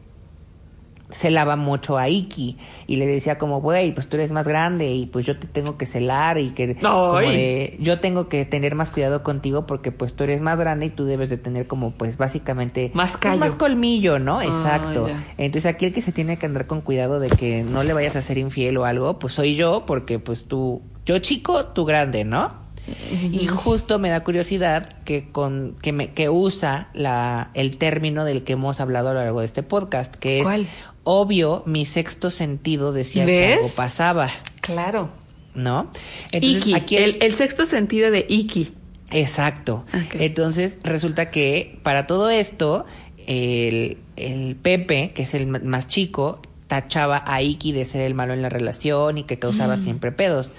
celaba 1.14 1.56
mucho 1.56 1.96
a 1.96 2.08
Iki 2.08 2.56
y 2.86 2.96
le 2.96 3.06
decía 3.06 3.38
como, 3.38 3.60
güey, 3.60 3.92
pues 3.92 4.08
tú 4.08 4.16
eres 4.16 4.32
más 4.32 4.48
grande 4.48 4.90
y 4.92 5.06
pues 5.06 5.24
yo 5.24 5.38
te 5.38 5.46
tengo 5.46 5.78
que 5.78 5.86
celar 5.86 6.38
y 6.38 6.50
que 6.50 6.74
como 6.76 7.16
Ay. 7.16 7.28
de, 7.28 7.76
yo 7.80 8.00
tengo 8.00 8.28
que 8.28 8.44
tener 8.44 8.74
más 8.74 8.90
cuidado 8.90 9.22
contigo 9.22 9.66
porque 9.66 9.92
pues 9.92 10.14
tú 10.14 10.24
eres 10.24 10.40
más 10.40 10.58
grande 10.58 10.86
y 10.86 10.90
tú 10.90 11.04
debes 11.04 11.30
de 11.30 11.36
tener 11.36 11.66
como 11.66 11.92
pues 11.92 12.16
básicamente 12.16 12.90
Más 12.94 13.16
pues, 13.16 13.38
más 13.38 13.54
colmillo, 13.54 14.18
¿no? 14.18 14.40
Ah, 14.40 14.44
Exacto. 14.44 15.08
Entonces 15.38 15.66
aquí 15.66 15.86
el 15.86 15.92
que 15.94 16.02
se 16.02 16.12
tiene 16.12 16.36
que 16.36 16.46
andar 16.46 16.66
con 16.66 16.80
cuidado 16.80 17.20
de 17.20 17.28
que 17.28 17.62
no 17.62 17.84
le 17.84 17.92
vayas 17.92 18.16
a 18.16 18.22
ser 18.22 18.38
infiel 18.38 18.76
o 18.76 18.84
algo, 18.84 19.18
pues 19.18 19.34
soy 19.34 19.54
yo 19.54 19.84
porque 19.86 20.18
pues 20.18 20.46
tú, 20.46 20.82
yo 21.06 21.18
chico, 21.20 21.66
tú 21.66 21.84
grande, 21.84 22.24
¿no? 22.24 22.64
Y 23.32 23.46
justo 23.46 23.98
me 23.98 24.10
da 24.10 24.22
curiosidad 24.24 24.86
que 25.04 25.30
con 25.30 25.76
que 25.80 25.92
me 25.92 26.12
que 26.12 26.28
usa 26.28 26.90
la 26.92 27.50
el 27.54 27.78
término 27.78 28.24
del 28.26 28.44
que 28.44 28.54
hemos 28.54 28.78
hablado 28.80 29.10
a 29.10 29.14
lo 29.14 29.20
largo 29.20 29.40
de 29.40 29.46
este 29.46 29.62
podcast, 29.62 30.14
que 30.14 30.40
es 30.40 30.44
¿Cuál? 30.44 30.66
Obvio 31.04 31.62
mi 31.66 31.84
sexto 31.84 32.30
sentido 32.30 32.92
decía 32.92 33.24
que 33.26 33.54
algo 33.54 33.68
pasaba, 33.76 34.28
Claro. 34.60 35.10
¿no? 35.54 35.90
Iki. 36.32 36.74
aquí 36.74 36.96
el, 36.96 37.18
el 37.20 37.32
sexto 37.34 37.64
sentido 37.66 38.10
de 38.10 38.26
Iki. 38.28 38.72
Exacto. 39.10 39.84
Entonces 40.14 40.78
resulta 40.82 41.30
que 41.30 41.78
para 41.82 42.06
todo 42.06 42.30
esto, 42.30 42.84
el, 43.26 43.98
el 44.16 44.56
Pepe, 44.56 45.12
que 45.14 45.22
es 45.22 45.34
el 45.34 45.46
más 45.46 45.86
chico, 45.86 46.40
tachaba 46.66 47.22
a 47.26 47.42
Iki 47.42 47.72
de 47.72 47.84
ser 47.84 48.00
el 48.00 48.14
malo 48.14 48.32
en 48.32 48.42
la 48.42 48.48
relación 48.48 49.18
y 49.18 49.24
que 49.24 49.38
causaba 49.38 49.76
siempre 49.76 50.10
pedos. 50.10 50.50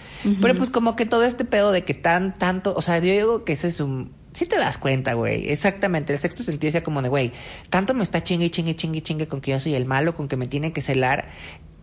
Pero 0.42 0.56
pues 0.56 0.70
como 0.70 0.96
que 0.96 1.06
todo 1.06 1.24
este 1.24 1.44
pedo 1.44 1.72
de 1.72 1.84
que 1.84 1.94
tan, 1.96 2.34
tanto, 2.34 2.74
o 2.78 2.82
sea, 2.82 3.00
yo 3.00 3.12
digo 3.12 3.44
que 3.44 3.54
ese 3.54 3.68
es 3.68 3.80
un 3.82 4.12
sí 4.36 4.46
te 4.46 4.58
das 4.58 4.78
cuenta, 4.78 5.14
güey. 5.14 5.50
Exactamente. 5.50 6.14
El 6.14 6.20
sexto 6.20 6.44
sentido 6.44 6.68
decía 6.68 6.84
como 6.84 7.02
de, 7.02 7.10
güey, 7.10 7.32
tanto 7.70 7.94
me 7.94 8.04
está 8.04 8.22
chingue, 8.24 8.52
chingue, 8.52 8.76
chingue, 8.76 9.02
chingue 9.02 9.28
con 9.28 9.42
que 9.42 9.52
yo 9.52 9.60
soy 9.60 9.74
el 9.74 9.86
malo, 9.86 10.14
con 10.14 10.28
que 10.28 10.38
me 10.38 10.48
tiene 10.48 10.74
que 10.74 10.82
celar, 10.82 11.28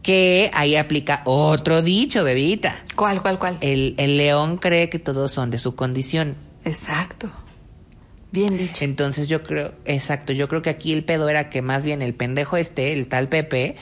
que 0.03 0.51
ahí 0.53 0.77
aplica 0.77 1.23
otro 1.25 1.83
dicho, 1.83 2.23
bebita. 2.25 2.85
¿Cuál, 2.95 3.23
cuál, 3.23 3.39
cuál? 3.39 3.59
El, 3.61 3.95
el 3.99 4.17
león 4.17 4.59
cree 4.59 4.89
que 4.89 4.99
todos 4.99 5.33
son 5.33 5.51
de 5.51 5.59
su 5.59 5.75
condición. 5.75 6.37
Exacto. 6.65 7.31
Bien 8.31 8.57
dicho. 8.57 8.85
Entonces 8.85 9.29
yo 9.29 9.43
creo, 9.43 9.75
exacto, 9.85 10.33
yo 10.33 10.49
creo 10.49 10.63
que 10.63 10.71
aquí 10.71 10.93
el 10.93 11.05
pedo 11.05 11.29
era 11.29 11.51
que 11.51 11.63
más 11.63 11.85
bien 11.85 12.03
el 12.03 12.15
pendejo 12.15 12.57
este, 12.57 12.93
el 12.93 13.09
tal 13.09 13.29
Pepe, 13.29 13.77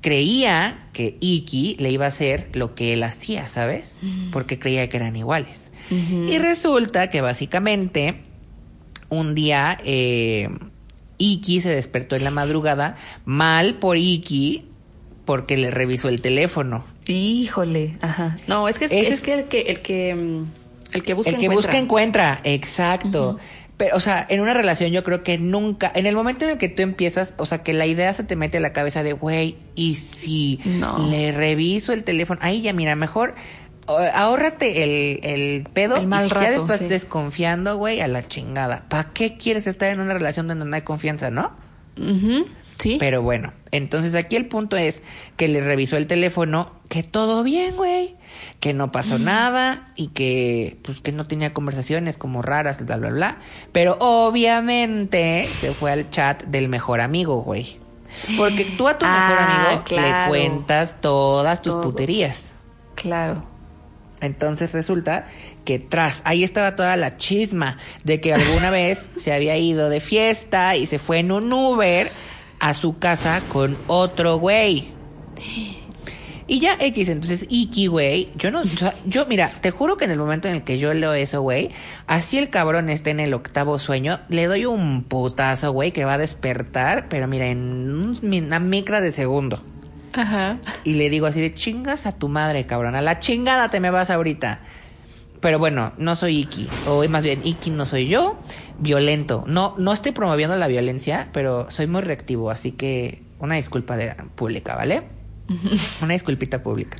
creía 0.00 0.88
que 0.92 1.16
Iki 1.20 1.76
le 1.78 1.90
iba 1.90 2.04
a 2.04 2.08
hacer 2.08 2.50
lo 2.52 2.74
que 2.74 2.92
él 2.92 3.02
hacía, 3.02 3.48
¿sabes? 3.48 3.98
Mm. 4.02 4.30
Porque 4.30 4.58
creía 4.58 4.88
que 4.88 4.96
eran 4.96 5.16
iguales. 5.16 5.63
Y 5.90 6.38
resulta 6.38 7.08
que 7.10 7.20
básicamente 7.20 8.22
un 9.08 9.34
día 9.34 9.78
eh, 9.84 10.48
Iki 11.18 11.60
se 11.60 11.68
despertó 11.74 12.16
en 12.16 12.24
la 12.24 12.30
madrugada 12.30 12.96
mal 13.24 13.74
por 13.74 13.96
Iki 13.96 14.64
porque 15.24 15.56
le 15.56 15.70
revisó 15.70 16.08
el 16.08 16.20
teléfono. 16.20 16.84
Híjole, 17.06 17.96
ajá. 18.00 18.36
No, 18.46 18.68
es 18.68 18.78
que 18.78 18.86
es, 18.86 19.20
que 19.20 19.34
el 19.34 19.44
que 19.44 19.60
el 19.62 19.80
que 19.80 20.14
mm, 20.14 20.44
el 20.92 21.02
que 21.02 21.14
busca 21.14 21.30
el 21.30 21.36
que 21.38 21.46
encuentra. 21.46 21.68
busca 21.68 21.78
encuentra, 21.78 22.40
exacto. 22.44 23.38
Pero, 23.76 23.96
o 23.96 24.00
sea, 24.00 24.24
en 24.30 24.40
una 24.40 24.54
relación 24.54 24.92
yo 24.92 25.02
creo 25.02 25.24
que 25.24 25.36
nunca, 25.36 25.90
en 25.96 26.06
el 26.06 26.14
momento 26.14 26.44
en 26.44 26.52
el 26.52 26.58
que 26.58 26.68
tú 26.68 26.82
empiezas, 26.82 27.34
o 27.38 27.44
sea, 27.46 27.64
que 27.64 27.72
la 27.72 27.86
idea 27.86 28.14
se 28.14 28.22
te 28.22 28.36
mete 28.36 28.58
a 28.58 28.60
la 28.60 28.72
cabeza 28.72 29.02
de, 29.02 29.12
güey, 29.14 29.56
y 29.74 29.96
si 29.96 30.60
No. 30.64 31.10
le 31.10 31.32
reviso 31.32 31.92
el 31.92 32.04
teléfono, 32.04 32.38
ahí 32.42 32.62
ya 32.62 32.72
mira, 32.72 32.94
mejor 32.94 33.34
ahórrate 33.86 34.82
el, 34.84 35.20
el 35.24 35.64
pedo 35.72 35.96
El 35.96 36.06
mal 36.06 36.26
y 36.26 36.28
si 36.28 36.34
ya 36.34 36.40
rato, 36.40 36.50
después 36.52 36.78
sí. 36.78 36.86
desconfiando, 36.86 37.76
güey, 37.76 38.00
a 38.00 38.08
la 38.08 38.26
chingada. 38.26 38.84
¿Para 38.88 39.10
qué 39.12 39.36
quieres 39.36 39.66
estar 39.66 39.90
en 39.92 40.00
una 40.00 40.14
relación 40.14 40.46
donde 40.48 40.64
no 40.64 40.74
hay 40.74 40.82
confianza, 40.82 41.30
no? 41.30 41.52
Sí. 42.78 42.96
Pero 42.98 43.22
bueno, 43.22 43.52
entonces 43.70 44.14
aquí 44.16 44.34
el 44.34 44.46
punto 44.46 44.76
es 44.76 45.02
que 45.36 45.46
le 45.46 45.60
revisó 45.60 45.96
el 45.96 46.08
teléfono, 46.08 46.72
que 46.88 47.04
todo 47.04 47.44
bien, 47.44 47.76
güey, 47.76 48.16
que 48.58 48.74
no 48.74 48.90
pasó 48.90 49.18
nada 49.20 49.92
y 49.94 50.08
que 50.08 50.78
pues 50.82 51.00
que 51.00 51.12
no 51.12 51.24
tenía 51.26 51.54
conversaciones 51.54 52.18
como 52.18 52.42
raras, 52.42 52.84
bla, 52.84 52.96
bla, 52.96 53.10
bla. 53.10 53.38
Pero 53.70 53.96
obviamente 54.00 55.46
se 55.46 55.72
fue 55.72 55.92
al 55.92 56.10
chat 56.10 56.42
del 56.44 56.68
mejor 56.68 57.00
amigo, 57.00 57.42
güey. 57.42 57.78
Porque 58.36 58.64
tú 58.76 58.88
a 58.88 58.98
tu 58.98 59.06
mejor 59.06 59.36
Ah, 59.38 59.66
amigo 59.68 59.84
claro. 59.84 60.22
le 60.24 60.28
cuentas 60.30 60.96
todas 61.00 61.62
tus 61.62 61.72
Todo. 61.74 61.82
puterías. 61.82 62.50
Claro. 62.96 63.44
Entonces 64.26 64.72
resulta 64.72 65.26
que 65.64 65.78
tras, 65.78 66.22
ahí 66.24 66.44
estaba 66.44 66.76
toda 66.76 66.96
la 66.96 67.16
chisma 67.16 67.78
de 68.04 68.20
que 68.20 68.34
alguna 68.34 68.70
vez 68.72 68.98
se 68.98 69.32
había 69.32 69.56
ido 69.56 69.88
de 69.90 70.00
fiesta 70.00 70.76
y 70.76 70.86
se 70.86 70.98
fue 70.98 71.18
en 71.18 71.32
un 71.32 71.52
Uber 71.52 72.12
a 72.60 72.74
su 72.74 72.98
casa 72.98 73.42
con 73.48 73.76
otro 73.86 74.36
güey. 74.38 74.88
Y 76.46 76.60
ya 76.60 76.76
X, 76.78 77.08
entonces 77.08 77.46
Iki, 77.48 77.86
güey, 77.86 78.28
yo 78.36 78.50
no, 78.50 78.60
o 78.60 78.66
sea, 78.66 78.92
yo 79.06 79.24
mira, 79.24 79.48
te 79.62 79.70
juro 79.70 79.96
que 79.96 80.04
en 80.04 80.10
el 80.10 80.18
momento 80.18 80.46
en 80.46 80.56
el 80.56 80.62
que 80.62 80.78
yo 80.78 80.92
leo 80.92 81.14
eso, 81.14 81.40
güey, 81.40 81.70
así 82.06 82.36
el 82.36 82.50
cabrón 82.50 82.90
esté 82.90 83.10
en 83.10 83.20
el 83.20 83.32
octavo 83.32 83.78
sueño, 83.78 84.20
le 84.28 84.46
doy 84.46 84.66
un 84.66 85.04
putazo, 85.04 85.72
güey, 85.72 85.92
que 85.92 86.04
va 86.04 86.14
a 86.14 86.18
despertar, 86.18 87.08
pero 87.08 87.26
mira, 87.28 87.46
en 87.46 87.58
un- 87.90 88.18
una 88.44 88.58
micra 88.58 89.00
de 89.00 89.10
segundo. 89.10 89.64
Ajá. 90.14 90.58
Y 90.84 90.94
le 90.94 91.10
digo 91.10 91.26
así 91.26 91.40
de 91.40 91.52
chingas 91.54 92.06
a 92.06 92.12
tu 92.16 92.28
madre, 92.28 92.66
cabrón. 92.66 92.94
A 92.94 93.02
la 93.02 93.18
chingada 93.18 93.70
te 93.70 93.80
me 93.80 93.90
vas 93.90 94.10
ahorita. 94.10 94.60
Pero 95.40 95.58
bueno, 95.58 95.92
no 95.98 96.16
soy 96.16 96.38
Iki. 96.38 96.68
O 96.86 97.06
más 97.08 97.22
bien, 97.24 97.40
Iki 97.44 97.70
no 97.70 97.84
soy 97.84 98.06
yo. 98.08 98.38
Violento. 98.78 99.44
No, 99.46 99.74
no 99.76 99.92
estoy 99.92 100.12
promoviendo 100.12 100.56
la 100.56 100.68
violencia, 100.68 101.28
pero 101.32 101.70
soy 101.70 101.86
muy 101.86 102.00
reactivo. 102.00 102.50
Así 102.50 102.70
que 102.72 103.22
una 103.40 103.56
disculpa 103.56 103.96
de, 103.96 104.14
pública, 104.34 104.74
¿vale? 104.74 105.02
una 106.00 106.14
disculpita 106.14 106.62
pública. 106.62 106.96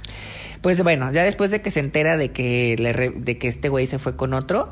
Pues 0.61 0.83
bueno, 0.83 1.11
ya 1.13 1.25
después 1.25 1.51
de 1.51 1.63
que 1.63 1.71
se 1.71 1.81
entera 1.81 2.17
de 2.17 2.33
que, 2.33 2.77
le 2.79 2.93
re- 2.93 3.13
de 3.17 3.39
que 3.39 3.49
este 3.49 3.69
güey 3.69 3.87
se 3.87 3.99
fue 3.99 4.17
con 4.17 4.35
otro, 4.35 4.71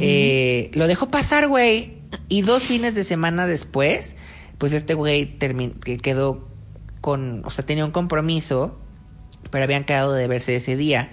eh, 0.00 0.70
lo 0.74 0.86
dejó 0.86 1.10
pasar, 1.10 1.46
güey. 1.48 1.98
Y 2.28 2.42
dos 2.42 2.62
fines 2.62 2.94
de 2.94 3.04
semana 3.04 3.46
después, 3.46 4.16
pues 4.58 4.72
este 4.72 4.94
güey 4.94 5.36
quedó 5.38 6.48
con, 7.02 7.44
o 7.44 7.50
sea, 7.50 7.66
tenía 7.66 7.84
un 7.84 7.90
compromiso, 7.90 8.78
pero 9.50 9.64
habían 9.64 9.84
quedado 9.84 10.14
de 10.14 10.26
verse 10.28 10.56
ese 10.56 10.76
día. 10.76 11.10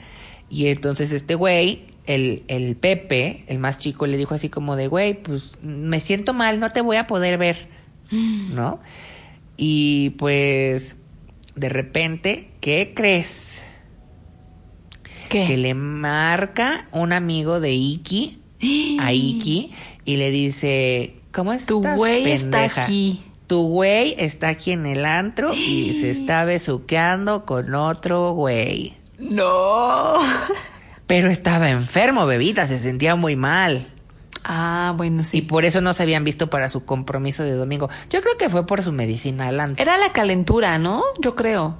Y 0.50 0.68
entonces 0.68 1.12
este 1.12 1.36
güey, 1.36 1.88
el, 2.06 2.44
el 2.48 2.78
Pepe, 2.78 3.44
el 3.48 3.60
más 3.60 3.78
chico, 3.78 4.08
le 4.08 4.16
dijo 4.16 4.34
así 4.34 4.48
como 4.48 4.78
de, 4.78 4.88
güey, 4.88 5.22
pues 5.22 5.52
me 5.62 6.00
siento 6.00 6.34
mal, 6.34 6.62
no 6.62 6.72
te 6.72 6.80
voy 6.82 6.96
a 6.96 7.08
poder 7.08 7.38
ver, 7.38 7.68
¿no? 8.12 8.80
Y 9.58 10.12
pues, 10.12 10.96
de 11.56 11.70
repente, 11.70 12.52
¿qué 12.62 12.94
crees? 12.96 13.62
¿Qué? 15.28 15.46
Que 15.46 15.58
le 15.58 15.74
marca 15.74 16.88
un 16.92 17.14
amigo 17.14 17.60
de 17.60 17.74
Iki 17.74 18.40
a 19.00 19.12
Iki 19.14 19.72
y 20.06 20.16
le 20.18 20.32
dice, 20.32 21.16
¿cómo 21.32 21.52
estás, 21.52 21.68
Tu 21.68 21.82
güey 21.82 22.32
está 22.32 22.60
pendeja? 22.62 22.84
aquí. 22.84 23.22
Tu 23.50 23.60
güey 23.64 24.14
está 24.20 24.50
aquí 24.50 24.74
en 24.74 24.86
el 24.86 25.04
antro 25.06 25.52
y 25.56 25.98
se 26.00 26.12
está 26.12 26.46
besuqueando 26.46 27.48
con 27.48 27.74
otro 27.74 28.34
güey. 28.34 28.96
No. 29.18 30.20
Pero 31.08 31.30
estaba 31.32 31.72
enfermo, 31.72 32.28
bebita, 32.28 32.68
se 32.68 32.78
sentía 32.78 33.16
muy 33.16 33.36
mal. 33.36 33.88
Ah, 34.44 34.94
bueno, 34.96 35.22
Y 35.22 35.26
sí. 35.26 35.42
por 35.42 35.66
eso 35.66 35.82
no 35.82 35.94
se 35.94 36.04
habían 36.04 36.24
visto 36.24 36.52
para 36.52 36.70
su 36.70 36.86
compromiso 36.86 37.42
de 37.42 37.54
domingo. 37.54 37.90
Yo 38.12 38.22
creo 38.22 38.38
que 38.38 38.50
fue 38.50 38.68
por 38.68 38.84
su 38.84 38.92
medicina 38.92 39.46
adelante. 39.46 39.82
Era 39.82 39.98
la 39.98 40.14
calentura, 40.14 40.78
¿no? 40.78 41.02
Yo 41.20 41.36
creo. 41.36 41.76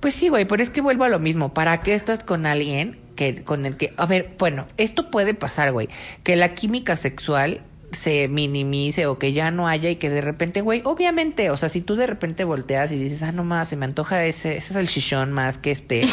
Pues 0.00 0.14
sí, 0.14 0.30
güey, 0.30 0.46
pero 0.46 0.64
es 0.64 0.70
que 0.70 0.80
vuelvo 0.80 1.04
a 1.04 1.08
lo 1.08 1.20
mismo. 1.20 1.54
¿Para 1.54 1.80
qué 1.80 1.94
estás 1.94 2.24
con 2.24 2.44
alguien 2.44 2.98
que 3.14 3.44
con 3.44 3.66
el 3.66 3.76
que, 3.76 3.94
a 3.96 4.06
ver, 4.06 4.34
bueno, 4.36 4.66
esto 4.78 5.12
puede 5.12 5.32
pasar, 5.32 5.70
güey, 5.70 5.88
que 6.24 6.34
la 6.34 6.56
química 6.56 6.96
sexual 6.96 7.62
se 7.96 8.28
minimice 8.28 9.06
o 9.06 9.18
que 9.18 9.32
ya 9.32 9.50
no 9.50 9.66
haya 9.68 9.90
y 9.90 9.96
que 9.96 10.10
de 10.10 10.20
repente, 10.20 10.60
güey, 10.60 10.82
obviamente, 10.84 11.50
o 11.50 11.56
sea, 11.56 11.68
si 11.68 11.80
tú 11.80 11.96
de 11.96 12.06
repente 12.06 12.44
volteas 12.44 12.92
y 12.92 12.98
dices, 12.98 13.22
ah, 13.22 13.32
no 13.32 13.44
más, 13.44 13.68
se 13.68 13.76
me 13.76 13.84
antoja 13.84 14.24
ese, 14.24 14.56
ese 14.56 14.72
es 14.72 14.76
el 14.76 14.88
chichón 14.88 15.32
más 15.32 15.58
que 15.58 15.70
este, 15.70 16.06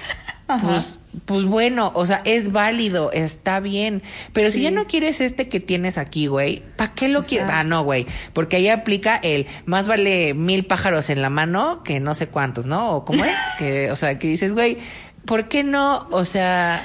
pues, 0.62 0.98
pues 1.26 1.44
bueno, 1.44 1.92
o 1.94 2.06
sea, 2.06 2.22
es 2.24 2.52
válido, 2.52 3.12
está 3.12 3.60
bien, 3.60 4.02
pero 4.32 4.50
si 4.50 4.62
ya 4.62 4.70
no 4.70 4.86
quieres 4.86 5.20
este 5.20 5.48
que 5.48 5.60
tienes 5.60 5.96
aquí, 5.98 6.26
güey, 6.26 6.62
¿para 6.76 6.94
qué 6.94 7.08
lo 7.08 7.22
quieres? 7.22 7.48
Ah, 7.50 7.64
no, 7.64 7.82
güey, 7.84 8.06
porque 8.32 8.56
ahí 8.56 8.68
aplica 8.68 9.16
el 9.16 9.46
más 9.64 9.86
vale 9.86 10.34
mil 10.34 10.66
pájaros 10.66 11.10
en 11.10 11.22
la 11.22 11.30
mano 11.30 11.82
que 11.82 12.00
no 12.00 12.14
sé 12.14 12.28
cuántos, 12.28 12.66
¿no? 12.66 12.96
O 12.96 13.04
cómo 13.04 13.24
es, 13.24 13.34
que, 13.58 13.90
o 13.90 13.96
sea, 13.96 14.18
que 14.18 14.26
dices, 14.28 14.52
güey, 14.52 14.78
¿por 15.24 15.48
qué 15.48 15.64
no, 15.64 16.06
o 16.10 16.24
sea, 16.24 16.84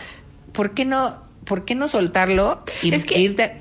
¿por 0.54 0.74
qué 0.74 0.86
no, 0.86 1.22
por 1.46 1.66
qué 1.66 1.76
no 1.76 1.88
soltarlo 1.88 2.64
y 2.84 2.94
Es 2.94 3.06
que- 3.06 3.20
irte, 3.20 3.58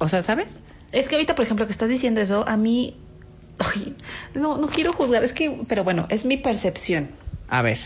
o 0.00 0.08
sea, 0.08 0.22
¿sabes? 0.24 0.56
Es 0.92 1.06
que 1.06 1.14
ahorita, 1.14 1.36
por 1.36 1.44
ejemplo, 1.44 1.66
que 1.66 1.72
estás 1.72 1.88
diciendo 1.88 2.20
eso, 2.20 2.44
a 2.48 2.56
mí. 2.56 2.96
Ay, 3.58 3.94
no, 4.34 4.56
no 4.58 4.66
quiero 4.66 4.92
juzgar, 4.92 5.22
es 5.22 5.32
que. 5.32 5.62
Pero 5.68 5.84
bueno, 5.84 6.06
es 6.08 6.24
mi 6.24 6.36
percepción. 6.36 7.10
A 7.48 7.62
ver, 7.62 7.78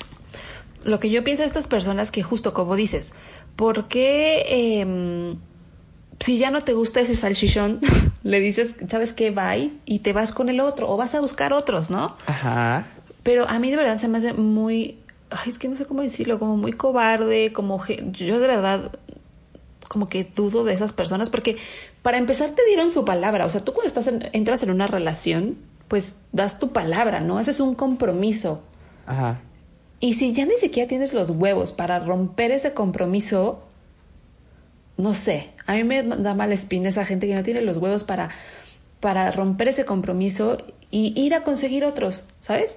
Lo 0.84 1.00
que 1.00 1.10
yo 1.10 1.22
pienso 1.24 1.42
de 1.42 1.48
estas 1.48 1.68
personas 1.68 2.10
que, 2.10 2.22
justo 2.22 2.54
como 2.54 2.76
dices, 2.76 3.12
¿por 3.56 3.88
qué. 3.88 4.80
em, 4.80 5.36
si 6.20 6.38
ya 6.38 6.50
no 6.50 6.62
te 6.62 6.72
gusta 6.72 7.00
ese 7.00 7.16
salchichón, 7.16 7.80
le 8.22 8.40
dices, 8.40 8.76
¿sabes 8.88 9.12
qué? 9.12 9.30
Bye. 9.30 9.72
Y 9.84 9.98
te 9.98 10.12
vas 10.12 10.32
con 10.32 10.48
el 10.48 10.60
otro. 10.60 10.88
O 10.88 10.96
vas 10.96 11.14
a 11.14 11.20
buscar 11.20 11.52
otros, 11.52 11.90
¿no? 11.90 12.16
ajá, 12.26 12.86
Pero 13.22 13.48
a 13.48 13.58
mí 13.58 13.70
de 13.70 13.76
verdad 13.76 13.98
se 13.98 14.08
me 14.08 14.18
hace 14.18 14.32
muy, 14.32 14.98
ay, 15.30 15.50
es 15.50 15.58
que 15.58 15.68
no 15.68 15.76
sé 15.76 15.84
cómo 15.86 16.02
decirlo, 16.02 16.38
como 16.38 16.56
muy 16.56 16.72
cobarde, 16.72 17.52
como 17.52 17.84
yo 18.12 18.38
de 18.38 18.46
verdad 18.46 18.92
como 19.94 20.08
que 20.08 20.24
dudo 20.24 20.64
de 20.64 20.74
esas 20.74 20.92
personas 20.92 21.30
porque 21.30 21.56
para 22.02 22.18
empezar 22.18 22.50
te 22.50 22.62
dieron 22.66 22.90
su 22.90 23.06
palabra, 23.06 23.46
o 23.46 23.50
sea, 23.50 23.62
tú 23.62 23.72
cuando 23.72 23.88
estás 23.88 24.06
en- 24.08 24.28
entras 24.34 24.62
en 24.62 24.70
una 24.70 24.86
relación, 24.86 25.56
pues 25.88 26.16
das 26.32 26.58
tu 26.58 26.72
palabra, 26.72 27.20
¿no? 27.20 27.40
Ese 27.40 27.52
es 27.52 27.60
un 27.60 27.74
compromiso. 27.74 28.62
ajá. 29.06 29.40
Y 30.00 30.14
si 30.14 30.32
ya 30.34 30.44
ni 30.44 30.56
siquiera 30.56 30.86
tienes 30.88 31.14
los 31.14 31.30
huevos 31.30 31.72
para 31.72 31.98
romper 32.00 32.50
ese 32.50 32.74
compromiso, 32.74 33.62
no 34.98 35.14
sé, 35.14 35.50
a 35.66 35.74
mí 35.74 35.84
me 35.84 36.02
da 36.02 36.34
mala 36.34 36.52
espina 36.54 36.88
esa 36.90 37.04
gente 37.06 37.26
que 37.26 37.34
no 37.34 37.42
tiene 37.42 37.62
los 37.62 37.78
huevos 37.78 38.04
para, 38.04 38.28
para 39.00 39.30
romper 39.30 39.68
ese 39.68 39.84
compromiso 39.86 40.58
y 40.90 41.14
ir 41.20 41.32
a 41.34 41.42
conseguir 41.42 41.84
otros, 41.84 42.24
¿sabes? 42.40 42.76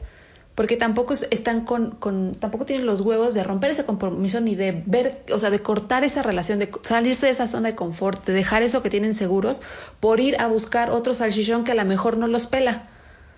Porque 0.58 0.76
tampoco 0.76 1.14
es- 1.14 1.28
están 1.30 1.66
con, 1.66 1.92
con, 1.92 2.34
tampoco 2.34 2.66
tienen 2.66 2.88
los 2.88 3.02
huevos 3.02 3.36
de 3.36 3.44
romper 3.44 3.70
ese 3.70 3.86
compromiso 3.86 4.42
ni 4.42 4.56
de 4.56 4.82
ver, 4.88 5.24
o 5.32 5.38
sea, 5.38 5.52
de 5.52 5.60
cortar 5.62 6.04
esa 6.04 6.24
relación, 6.24 6.58
de 6.58 6.72
salirse 6.82 7.28
de 7.28 7.32
esa 7.32 7.48
zona 7.48 7.70
de 7.70 7.76
confort, 7.76 8.26
de 8.26 8.34
dejar 8.34 8.64
eso 8.64 8.82
que 8.82 8.90
tienen 8.90 9.14
seguros 9.14 9.62
por 10.00 10.20
ir 10.20 10.36
a 10.42 10.48
buscar 10.48 10.90
otro 10.90 11.14
salchichón 11.14 11.64
que 11.64 11.74
a 11.74 11.76
lo 11.76 11.86
mejor 11.86 12.18
no 12.18 12.26
los 12.28 12.48
pela. 12.48 12.88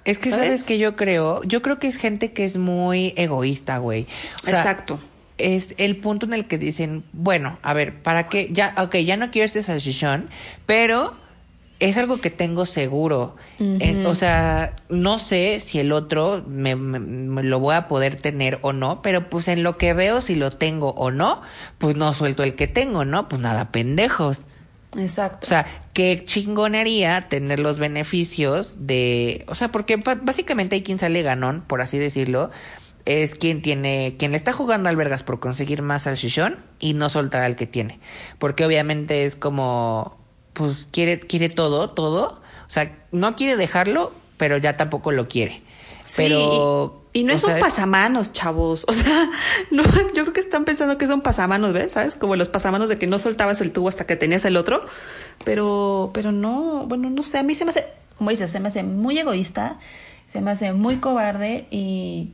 Es 0.05 0.17
que 0.17 0.29
¿Sabes? 0.31 0.45
sabes 0.45 0.63
que 0.63 0.77
yo 0.77 0.95
creo, 0.95 1.43
yo 1.43 1.61
creo 1.61 1.77
que 1.77 1.87
es 1.87 1.97
gente 1.97 2.31
que 2.31 2.45
es 2.45 2.55
muy 2.55 3.13
egoísta, 3.17 3.79
güey. 3.79 4.07
O 4.43 4.47
sea, 4.47 4.59
Exacto. 4.59 5.01
es 5.37 5.75
el 5.77 5.97
punto 5.97 6.25
en 6.25 6.31
el 6.33 6.47
que 6.47 6.57
dicen, 6.57 7.03
bueno, 7.11 7.59
a 7.63 7.73
ver, 7.73 8.01
¿para 8.01 8.29
qué? 8.29 8.47
Ya, 8.49 8.73
ok, 8.77 8.95
ya 8.95 9.17
no 9.17 9.29
quiero 9.29 9.45
este 9.45 9.61
salchichón, 9.61 10.29
pero 10.65 11.13
es 11.79 11.97
algo 11.97 12.19
que 12.19 12.29
tengo 12.29 12.65
seguro. 12.65 13.35
Eh, 13.59 14.03
o 14.05 14.13
sea, 14.13 14.73
no 14.89 15.17
sé 15.17 15.59
si 15.59 15.79
el 15.79 15.91
otro 15.91 16.43
me, 16.45 16.75
me, 16.75 17.43
lo 17.43 17.59
voy 17.59 17.75
a 17.75 17.87
poder 17.87 18.17
tener 18.17 18.59
o 18.61 18.73
no, 18.73 19.01
pero 19.01 19.29
pues 19.29 19.47
en 19.47 19.63
lo 19.63 19.77
que 19.77 19.93
veo 19.93 20.21
si 20.21 20.35
lo 20.35 20.51
tengo 20.51 20.89
o 20.89 21.11
no, 21.11 21.41
pues 21.77 21.95
no 21.95 22.13
suelto 22.13 22.43
el 22.43 22.55
que 22.55 22.67
tengo, 22.67 23.05
¿no? 23.05 23.29
Pues 23.29 23.41
nada, 23.41 23.71
pendejos. 23.71 24.45
Exacto. 24.97 25.39
O 25.43 25.47
sea, 25.47 25.65
qué 25.93 26.23
chingonería 26.25 27.21
tener 27.21 27.59
los 27.59 27.77
beneficios 27.77 28.75
de, 28.79 29.45
o 29.47 29.55
sea, 29.55 29.71
porque 29.71 29.97
básicamente 29.97 30.75
hay 30.75 30.83
quien 30.83 30.99
sale 30.99 31.21
ganón, 31.21 31.63
por 31.65 31.81
así 31.81 31.97
decirlo, 31.97 32.49
es 33.05 33.35
quien 33.35 33.61
tiene, 33.61 34.15
quien 34.19 34.31
le 34.31 34.37
está 34.37 34.51
jugando 34.51 34.89
albergas 34.89 35.23
por 35.23 35.39
conseguir 35.39 35.81
más 35.81 36.07
al 36.07 36.17
chichón 36.17 36.57
y 36.79 36.93
no 36.93 37.09
soltar 37.09 37.43
al 37.43 37.55
que 37.55 37.67
tiene. 37.67 37.99
Porque 38.37 38.65
obviamente 38.65 39.25
es 39.25 39.35
como, 39.35 40.18
pues 40.59 40.87
quiere, 40.91 41.21
quiere 41.21 41.47
todo, 41.47 41.91
todo. 41.91 42.41
O 42.67 42.69
sea, 42.69 42.93
no 43.13 43.37
quiere 43.37 43.55
dejarlo, 43.55 44.11
pero 44.35 44.57
ya 44.57 44.75
tampoco 44.75 45.13
lo 45.13 45.29
quiere. 45.29 45.63
pero. 46.17 47.05
Y, 47.13 47.23
no 47.23 47.31
es 47.31 47.43
un 47.45 47.57
pasamanos, 47.59 48.33
chavos. 48.33 48.85
O 48.89 48.91
sea, 48.91 49.29
no, 49.71 49.83
yo 50.13 50.23
creo 50.23 50.33
que 50.33 50.41
están 50.41 50.65
pensando 50.65 50.97
que 50.97 51.07
son 51.07 51.21
pasamanos, 51.21 51.71
¿ves? 51.71 51.93
¿Sabes? 51.93 52.15
Como 52.15 52.35
los 52.35 52.49
pasamanos 52.49 52.89
de 52.89 52.99
que 52.99 53.07
no 53.07 53.19
soltabas 53.19 53.61
el 53.61 53.71
tubo 53.71 53.87
hasta 53.87 54.05
que 54.05 54.17
tenías 54.17 54.43
el 54.43 54.57
otro. 54.57 54.85
Pero, 55.45 56.11
pero 56.13 56.33
no, 56.33 56.85
bueno, 56.87 57.09
no 57.09 57.23
sé. 57.23 57.37
A 57.37 57.43
mí 57.43 57.55
se 57.55 57.63
me 57.63 57.71
hace, 57.71 57.87
como 58.17 58.29
dices, 58.29 58.51
se 58.51 58.59
me 58.59 58.67
hace 58.67 58.83
muy 58.83 59.17
egoísta, 59.17 59.79
se 60.27 60.41
me 60.41 60.51
hace 60.51 60.73
muy 60.73 60.97
cobarde 60.97 61.67
y, 61.71 62.33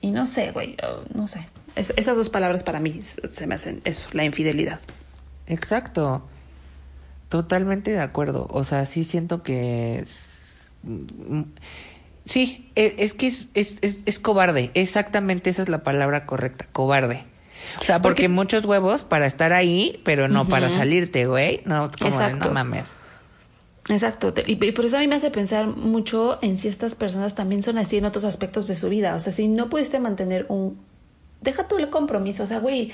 y 0.00 0.12
no 0.12 0.24
sé, 0.24 0.50
güey, 0.52 0.76
no 1.12 1.28
sé. 1.28 1.46
esas 1.74 2.16
dos 2.16 2.30
palabras 2.30 2.62
para 2.62 2.80
mí 2.80 3.02
se 3.02 3.46
me 3.46 3.54
hacen 3.54 3.82
eso, 3.84 4.08
la 4.12 4.24
infidelidad. 4.24 4.80
Exacto. 5.46 6.22
Totalmente 7.28 7.90
de 7.90 8.00
acuerdo. 8.00 8.46
O 8.50 8.64
sea, 8.64 8.84
sí 8.84 9.04
siento 9.04 9.42
que... 9.42 10.04
Sí, 12.24 12.70
e, 12.74 12.96
es, 12.98 13.14
que 13.14 13.28
es, 13.28 13.46
es, 13.54 13.78
es, 13.82 14.18
cobarde. 14.18 14.70
Exactamente 14.74 15.50
esa 15.50 15.62
es 15.62 15.68
la 15.68 15.82
palabra 15.82 16.26
correcta, 16.26 16.66
cobarde. 16.72 17.24
O 17.80 17.84
sea, 17.84 18.02
porque, 18.02 18.28
muchos 18.28 18.64
huevos 18.64 19.02
para 19.02 19.26
estar 19.26 19.52
ahí, 19.52 20.00
pero 20.04 20.28
no 20.28 20.48
para 20.48 20.70
salirte, 20.70 21.26
güey. 21.26 21.62
No, 21.64 21.90
como 21.98 22.18
de, 22.18 22.34
no 22.34 22.50
mames. 22.52 22.96
Exacto, 23.88 24.34
y, 24.46 24.56
por 24.56 24.84
eso 24.84 24.96
a 24.96 25.00
mí 25.00 25.06
me 25.06 25.14
hace 25.14 25.30
pensar 25.30 25.68
mucho 25.68 26.38
en 26.42 26.58
si 26.58 26.66
estas 26.66 26.96
personas 26.96 27.36
también 27.36 27.62
son 27.62 27.78
así 27.78 27.98
en 27.98 28.04
otros 28.04 28.24
aspectos 28.24 28.66
de 28.66 28.74
su 28.74 28.88
vida. 28.88 29.14
O 29.14 29.20
sea, 29.20 29.32
si 29.32 29.48
no 29.48 29.68
pudiste 29.68 30.00
mantener 30.00 30.46
un... 30.48 30.78
Deja 31.40 31.68
tú 31.68 31.78
el 31.78 31.90
compromiso, 31.90 32.42
o 32.42 32.46
sea, 32.46 32.58
güey, 32.58 32.90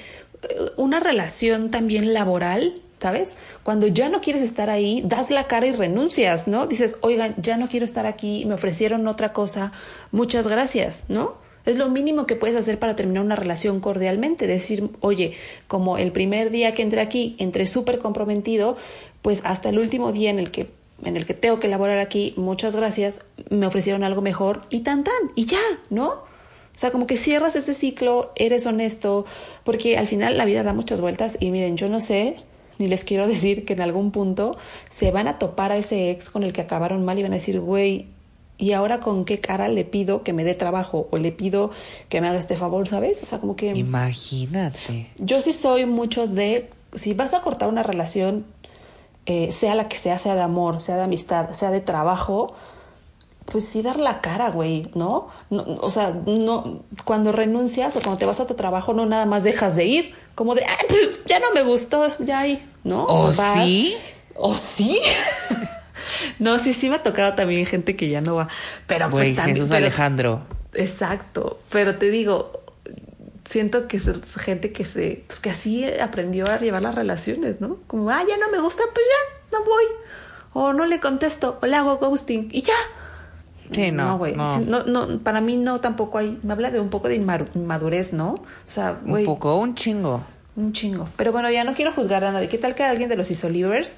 una 0.76 1.00
relación 1.00 1.70
también 1.70 2.12
laboral, 2.12 2.82
¿sabes? 3.02 3.36
Cuando 3.64 3.88
ya 3.88 4.08
no 4.08 4.20
quieres 4.20 4.42
estar 4.42 4.70
ahí, 4.70 5.02
das 5.04 5.30
la 5.30 5.48
cara 5.48 5.66
y 5.66 5.72
renuncias, 5.72 6.46
¿no? 6.46 6.68
Dices, 6.68 6.98
oigan, 7.00 7.34
ya 7.36 7.56
no 7.56 7.68
quiero 7.68 7.84
estar 7.84 8.06
aquí, 8.06 8.44
me 8.44 8.54
ofrecieron 8.54 9.06
otra 9.08 9.32
cosa, 9.32 9.72
muchas 10.12 10.46
gracias, 10.46 11.06
¿no? 11.08 11.34
Es 11.66 11.76
lo 11.76 11.88
mínimo 11.88 12.26
que 12.26 12.36
puedes 12.36 12.56
hacer 12.56 12.78
para 12.78 12.96
terminar 12.96 13.24
una 13.24 13.36
relación 13.36 13.80
cordialmente. 13.80 14.46
Decir, 14.46 14.90
oye, 15.00 15.34
como 15.68 15.98
el 15.98 16.10
primer 16.12 16.50
día 16.50 16.74
que 16.74 16.82
entré 16.82 17.00
aquí, 17.00 17.36
entré 17.38 17.66
súper 17.66 17.98
comprometido, 17.98 18.76
pues 19.20 19.42
hasta 19.44 19.68
el 19.68 19.78
último 19.78 20.12
día 20.12 20.30
en 20.30 20.38
el 20.38 20.50
que 20.50 20.70
en 21.04 21.16
el 21.16 21.26
que 21.26 21.34
tengo 21.34 21.58
que 21.58 21.66
elaborar 21.66 21.98
aquí, 21.98 22.32
muchas 22.36 22.76
gracias, 22.76 23.24
me 23.50 23.66
ofrecieron 23.66 24.04
algo 24.04 24.22
mejor 24.22 24.60
y 24.70 24.80
tan 24.80 25.02
tan, 25.02 25.32
y 25.34 25.46
ya, 25.46 25.58
¿no? 25.90 26.10
O 26.10 26.78
sea, 26.78 26.92
como 26.92 27.08
que 27.08 27.16
cierras 27.16 27.56
ese 27.56 27.74
ciclo, 27.74 28.32
eres 28.36 28.66
honesto, 28.66 29.26
porque 29.64 29.98
al 29.98 30.06
final 30.06 30.38
la 30.38 30.44
vida 30.44 30.62
da 30.62 30.72
muchas 30.72 31.00
vueltas 31.00 31.38
y 31.40 31.50
miren, 31.50 31.76
yo 31.76 31.88
no 31.88 32.00
sé, 32.00 32.36
ni 32.82 32.88
les 32.88 33.04
quiero 33.04 33.26
decir 33.26 33.64
que 33.64 33.72
en 33.72 33.80
algún 33.80 34.10
punto 34.10 34.56
se 34.90 35.10
van 35.10 35.28
a 35.28 35.38
topar 35.38 35.72
a 35.72 35.76
ese 35.76 36.10
ex 36.10 36.30
con 36.30 36.42
el 36.42 36.52
que 36.52 36.60
acabaron 36.60 37.04
mal 37.04 37.18
y 37.18 37.22
van 37.22 37.32
a 37.32 37.36
decir, 37.36 37.60
güey, 37.60 38.06
¿y 38.58 38.72
ahora 38.72 39.00
con 39.00 39.24
qué 39.24 39.40
cara 39.40 39.68
le 39.68 39.84
pido 39.84 40.22
que 40.22 40.32
me 40.32 40.44
dé 40.44 40.54
trabajo 40.54 41.08
o 41.10 41.16
le 41.16 41.32
pido 41.32 41.70
que 42.08 42.20
me 42.20 42.28
haga 42.28 42.38
este 42.38 42.56
favor, 42.56 42.86
¿sabes? 42.88 43.22
O 43.22 43.26
sea, 43.26 43.38
como 43.38 43.56
que... 43.56 43.74
Imagínate. 43.74 45.10
Yo 45.16 45.40
sí 45.40 45.52
soy 45.52 45.86
mucho 45.86 46.26
de, 46.26 46.70
si 46.92 47.14
vas 47.14 47.34
a 47.34 47.40
cortar 47.40 47.68
una 47.68 47.82
relación, 47.82 48.44
eh, 49.26 49.52
sea 49.52 49.74
la 49.74 49.88
que 49.88 49.96
sea, 49.96 50.18
sea 50.18 50.34
de 50.34 50.42
amor, 50.42 50.80
sea 50.80 50.96
de 50.96 51.02
amistad, 51.02 51.50
sea 51.52 51.70
de 51.70 51.80
trabajo, 51.80 52.54
pues 53.52 53.66
sí 53.66 53.82
dar 53.82 54.00
la 54.00 54.22
cara, 54.22 54.48
güey, 54.48 54.90
¿no? 54.94 55.28
O 55.50 55.90
sea, 55.90 56.16
no, 56.26 56.84
cuando 57.04 57.32
renuncias 57.32 57.94
o 57.96 58.00
cuando 58.00 58.18
te 58.18 58.24
vas 58.24 58.40
a 58.40 58.46
tu 58.46 58.54
trabajo, 58.54 58.94
no 58.94 59.04
nada 59.04 59.26
más 59.26 59.44
dejas 59.44 59.76
de 59.76 59.84
ir, 59.84 60.14
como 60.34 60.54
de, 60.54 60.64
pues, 60.88 61.10
ya 61.26 61.38
no 61.38 61.52
me 61.52 61.62
gustó, 61.62 62.10
ya 62.18 62.40
ahí, 62.40 62.66
¿no? 62.82 63.04
¿O, 63.04 63.30
sí? 63.30 63.94
¿O 64.34 64.54
sí? 64.56 64.98
no, 66.38 66.58
sí, 66.58 66.72
sí 66.72 66.88
me 66.88 66.96
ha 66.96 67.02
tocado 67.02 67.34
también 67.34 67.66
gente 67.66 67.94
que 67.94 68.08
ya 68.08 68.22
no 68.22 68.36
va, 68.36 68.48
pero 68.86 69.10
pues 69.10 69.36
también... 69.36 69.58
Jesús 69.58 69.70
Alejandro. 69.70 70.40
Exacto, 70.72 71.60
pero 71.68 71.98
te 71.98 72.08
digo, 72.08 72.62
siento 73.44 73.86
que 73.86 73.98
es 73.98 74.10
gente 74.36 74.72
que 74.72 74.86
se, 74.86 75.24
pues 75.26 75.40
que 75.40 75.50
así 75.50 75.84
aprendió 76.00 76.46
a 76.46 76.58
llevar 76.58 76.80
las 76.80 76.94
relaciones, 76.94 77.60
¿no? 77.60 77.76
Como, 77.86 78.08
ah, 78.08 78.24
ya 78.26 78.38
no 78.38 78.50
me 78.50 78.60
gusta, 78.60 78.82
pues 78.94 79.04
ya, 79.06 79.58
no 79.58 79.64
voy. 79.66 79.84
O 80.54 80.72
no 80.72 80.86
le 80.86 81.00
contesto, 81.00 81.58
o 81.60 81.66
le 81.66 81.76
hago 81.76 81.98
ghosting, 81.98 82.48
y 82.50 82.62
ya. 82.62 82.72
Sí, 83.72 83.92
no. 83.92 84.18
güey. 84.18 84.34
No. 84.34 84.84
no. 84.84 85.18
para 85.20 85.40
mí 85.40 85.56
no 85.56 85.80
tampoco 85.80 86.18
hay. 86.18 86.38
Me 86.42 86.52
habla 86.52 86.70
de 86.70 86.80
un 86.80 86.90
poco 86.90 87.08
de 87.08 87.16
inmadurez, 87.16 88.12
¿no? 88.12 88.34
O 88.34 88.40
sea, 88.66 88.98
güey. 89.04 89.24
Un 89.24 89.34
poco, 89.34 89.58
un 89.58 89.74
chingo. 89.74 90.22
Un 90.56 90.72
chingo. 90.72 91.08
Pero 91.16 91.32
bueno, 91.32 91.50
ya 91.50 91.64
no 91.64 91.74
quiero 91.74 91.92
juzgar 91.92 92.24
a 92.24 92.32
nadie. 92.32 92.48
¿Qué 92.48 92.58
tal 92.58 92.74
que 92.74 92.84
alguien 92.84 93.08
de 93.08 93.16
los 93.16 93.30
Isolivers, 93.30 93.96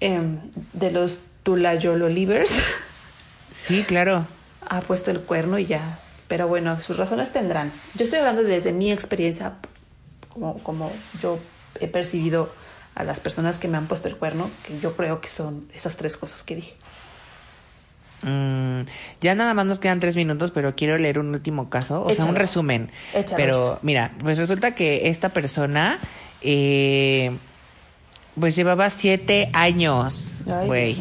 eh, 0.00 0.20
de 0.72 0.90
los 0.90 1.20
Tulayololivers? 1.42 2.52
Sí, 3.56 3.84
claro. 3.84 4.26
Ha 4.68 4.80
puesto 4.80 5.12
el 5.12 5.20
cuerno 5.20 5.60
y 5.60 5.66
ya 5.66 5.98
pero 6.28 6.48
bueno, 6.48 6.78
sus 6.80 6.96
razones 6.96 7.32
tendrán. 7.32 7.72
Yo 7.94 8.04
estoy 8.04 8.20
hablando 8.20 8.42
desde 8.42 8.72
mi 8.72 8.90
experiencia, 8.90 9.54
como, 10.32 10.58
como 10.62 10.90
yo 11.22 11.38
he 11.80 11.88
percibido 11.88 12.50
a 12.94 13.04
las 13.04 13.20
personas 13.20 13.58
que 13.58 13.68
me 13.68 13.76
han 13.76 13.86
puesto 13.86 14.08
el 14.08 14.16
cuerno, 14.16 14.50
que 14.66 14.78
yo 14.80 14.96
creo 14.96 15.20
que 15.20 15.28
son 15.28 15.68
esas 15.72 15.96
tres 15.96 16.16
cosas 16.16 16.44
que 16.44 16.56
dije. 16.56 16.74
Mm, 18.24 18.86
ya 19.20 19.34
nada 19.34 19.54
más 19.54 19.66
nos 19.66 19.78
quedan 19.78 20.00
tres 20.00 20.16
minutos, 20.16 20.50
pero 20.50 20.74
quiero 20.74 20.96
leer 20.96 21.18
un 21.18 21.28
último 21.28 21.68
caso, 21.68 22.02
o 22.02 22.12
sea, 22.12 22.24
un 22.24 22.36
resumen. 22.36 22.90
pero 23.36 23.78
mira, 23.82 24.12
pues 24.18 24.38
resulta 24.38 24.74
que 24.74 25.08
esta 25.08 25.28
persona, 25.28 25.98
eh, 26.40 27.36
pues 28.38 28.56
llevaba 28.56 28.88
siete 28.90 29.50
años, 29.52 30.32
güey. 30.66 30.96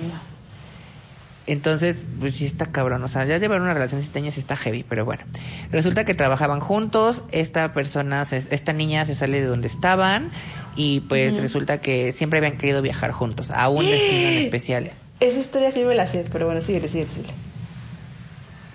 Entonces, 1.46 2.06
pues 2.20 2.36
sí 2.36 2.46
está 2.46 2.68
cabrón. 2.68 3.04
O 3.04 3.10
sea, 3.10 3.26
ya 3.26 3.38
llevar 3.38 3.60
una 3.60 3.74
relación 3.74 4.00
de 4.00 4.06
siete 4.06 4.20
años 4.20 4.38
está 4.38 4.56
heavy, 4.56 4.84
pero 4.84 5.04
bueno. 5.04 5.24
Resulta 5.72 6.06
que 6.06 6.14
trabajaban 6.14 6.62
juntos. 6.62 7.24
Esta 7.32 7.74
persona, 7.74 8.24
esta 8.32 8.72
niña 8.72 9.06
se 9.06 9.14
sale 9.14 9.42
de 9.42 9.48
donde 9.48 9.68
estaban. 9.68 10.32
Y 10.78 11.02
pues 11.02 11.42
resulta 11.42 11.82
que 11.82 12.14
siempre 12.14 12.40
habían 12.40 12.58
querido 12.58 12.82
viajar 12.82 13.12
juntos 13.12 13.52
a 13.52 13.68
un 13.68 13.86
destino 13.86 14.30
en 14.30 14.38
especial. 14.46 14.92
Esa 15.24 15.40
historia 15.40 15.72
sí 15.72 15.84
me 15.84 15.96
la 15.96 16.06
sé, 16.06 16.26
pero 16.30 16.46
bueno, 16.46 16.62
síguele, 16.62 16.90
síguele, 16.90 17.10
síguele. 17.12 17.34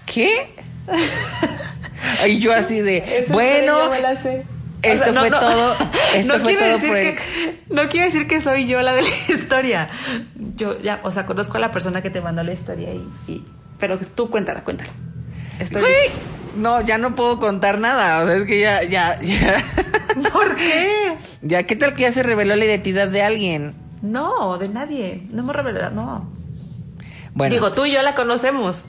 ¿Qué? 0.06 0.54
y 2.26 2.38
yo 2.38 2.54
así 2.54 2.80
de, 2.80 3.26
bueno. 3.28 3.90
Me 3.90 4.00
la 4.00 4.16
sé. 4.16 4.44
Esto 4.82 5.12
fue 5.12 5.30
todo. 5.30 5.76
Esto 6.14 6.38
fue 6.40 6.54
todo 6.54 6.78
por 6.78 6.96
el... 6.96 7.18
No 7.68 7.88
quiero 7.90 8.06
decir 8.06 8.26
que 8.26 8.40
soy 8.40 8.66
yo 8.66 8.80
la 8.80 8.94
de 8.94 9.02
la 9.02 9.08
historia. 9.28 9.88
Yo 10.56 10.80
ya, 10.80 11.00
o 11.02 11.10
sea, 11.10 11.26
conozco 11.26 11.58
a 11.58 11.60
la 11.60 11.70
persona 11.70 12.00
que 12.00 12.08
te 12.08 12.22
mandó 12.22 12.42
la 12.42 12.52
historia 12.52 12.94
y. 12.94 13.44
pero 13.78 13.98
tú 13.98 14.30
cuéntala, 14.30 14.64
cuéntala. 14.64 14.90
Estoy 15.58 15.84
no, 16.56 16.80
ya 16.80 16.96
no 16.96 17.14
puedo 17.14 17.38
contar 17.38 17.78
nada. 17.78 18.22
O 18.22 18.26
sea, 18.26 18.36
es 18.36 18.44
que 18.44 18.58
ya, 18.60 18.82
ya, 18.84 19.20
ya. 19.20 19.64
¿Por 20.32 20.54
qué? 20.54 21.14
Ya, 21.40 21.62
¿qué 21.62 21.76
tal 21.76 21.94
que 21.94 22.02
ya 22.02 22.12
se 22.12 22.24
reveló 22.24 22.56
la 22.56 22.64
identidad 22.64 23.06
de 23.06 23.22
alguien? 23.22 23.74
No, 24.02 24.58
de 24.58 24.68
nadie. 24.68 25.22
No 25.30 25.40
hemos 25.40 25.54
revelado, 25.54 25.94
no. 25.94 26.30
Bueno. 27.34 27.52
Digo, 27.52 27.70
tú 27.72 27.84
y 27.84 27.92
yo 27.92 28.02
la 28.02 28.14
conocemos. 28.14 28.86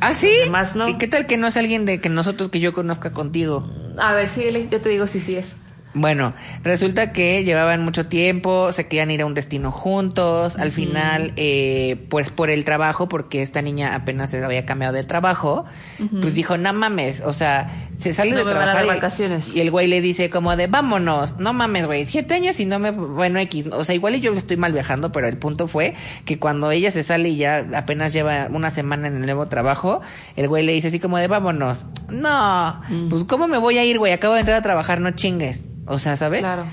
¿Ah, 0.00 0.14
sí? 0.14 0.30
no. 0.74 0.88
¿Y 0.88 0.98
qué 0.98 1.08
tal 1.08 1.26
que 1.26 1.36
no 1.36 1.46
es 1.46 1.56
alguien 1.56 1.86
de 1.86 2.00
que 2.00 2.08
nosotros 2.08 2.48
que 2.48 2.60
yo 2.60 2.72
conozca 2.74 3.12
contigo? 3.12 3.66
A 3.98 4.12
ver, 4.12 4.28
síguele, 4.28 4.68
yo 4.70 4.80
te 4.80 4.88
digo 4.88 5.06
si 5.06 5.20
sí, 5.20 5.26
sí 5.26 5.36
es. 5.36 5.56
Bueno, 5.96 6.34
resulta 6.64 7.12
que 7.12 7.44
llevaban 7.44 7.84
mucho 7.84 8.06
tiempo, 8.06 8.72
se 8.72 8.88
querían 8.88 9.12
ir 9.12 9.22
a 9.22 9.26
un 9.26 9.34
destino 9.34 9.70
juntos. 9.70 10.56
Al 10.58 10.72
final, 10.72 11.32
eh, 11.36 12.04
pues 12.08 12.30
por 12.30 12.50
el 12.50 12.64
trabajo, 12.64 13.08
porque 13.08 13.42
esta 13.42 13.62
niña 13.62 13.94
apenas 13.94 14.30
se 14.30 14.44
había 14.44 14.66
cambiado 14.66 14.92
de 14.92 15.04
trabajo, 15.04 15.64
pues 16.20 16.34
dijo, 16.34 16.58
no 16.58 16.72
mames, 16.72 17.20
o 17.24 17.32
sea, 17.32 17.70
se 17.98 18.12
sale 18.12 18.34
de 18.34 18.42
trabajar. 18.42 18.84
y, 18.84 18.88
vacaciones. 18.88 19.54
Y 19.54 19.60
el 19.60 19.70
güey 19.70 19.86
le 19.86 20.00
dice 20.00 20.30
como 20.30 20.56
de, 20.56 20.66
vámonos, 20.66 21.38
no 21.38 21.52
mames, 21.52 21.86
güey, 21.86 22.06
siete 22.06 22.34
años 22.34 22.58
y 22.58 22.66
no 22.66 22.80
me, 22.80 22.90
bueno, 22.90 23.38
X, 23.38 23.66
o 23.70 23.84
sea, 23.84 23.94
igual 23.94 24.20
yo 24.20 24.32
lo 24.32 24.36
estoy 24.36 24.56
mal 24.56 24.72
viajando, 24.72 25.12
pero 25.12 25.28
el 25.28 25.38
punto 25.38 25.68
fue 25.68 25.94
que 26.24 26.40
cuando 26.40 26.72
ella 26.72 26.90
se 26.90 27.04
sale 27.04 27.28
y 27.28 27.36
ya 27.36 27.66
apenas 27.74 28.12
lleva 28.12 28.48
una 28.50 28.70
semana 28.70 29.06
en 29.06 29.14
el 29.16 29.22
nuevo 29.22 29.46
trabajo, 29.46 30.00
el 30.34 30.48
güey 30.48 30.64
le 30.64 30.72
dice 30.72 30.88
así 30.88 30.98
como 30.98 31.18
de, 31.18 31.28
vámonos. 31.28 31.86
No, 32.10 32.80
Mm. 32.88 33.08
pues 33.10 33.24
¿cómo 33.24 33.46
me 33.46 33.58
voy 33.58 33.78
a 33.78 33.84
ir, 33.84 33.98
güey? 33.98 34.12
Acabo 34.12 34.34
de 34.34 34.40
entrar 34.40 34.58
a 34.58 34.62
trabajar, 34.62 35.00
no 35.00 35.12
chingues. 35.12 35.64
O 35.86 35.98
sea, 35.98 36.16
¿sabes? 36.16 36.40
Claro. 36.40 36.64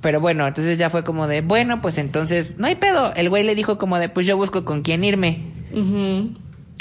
Pero 0.00 0.20
bueno, 0.20 0.46
entonces 0.46 0.76
ya 0.78 0.90
fue 0.90 1.02
como 1.04 1.26
de, 1.26 1.40
bueno, 1.40 1.80
pues 1.80 1.96
entonces, 1.98 2.56
no 2.58 2.66
hay 2.66 2.74
pedo. 2.74 3.14
El 3.14 3.30
güey 3.30 3.42
le 3.44 3.54
dijo 3.54 3.78
como 3.78 3.98
de, 3.98 4.08
pues 4.08 4.26
yo 4.26 4.36
busco 4.36 4.64
con 4.64 4.82
quién 4.82 5.02
irme. 5.04 5.52
Ujú. 5.72 6.30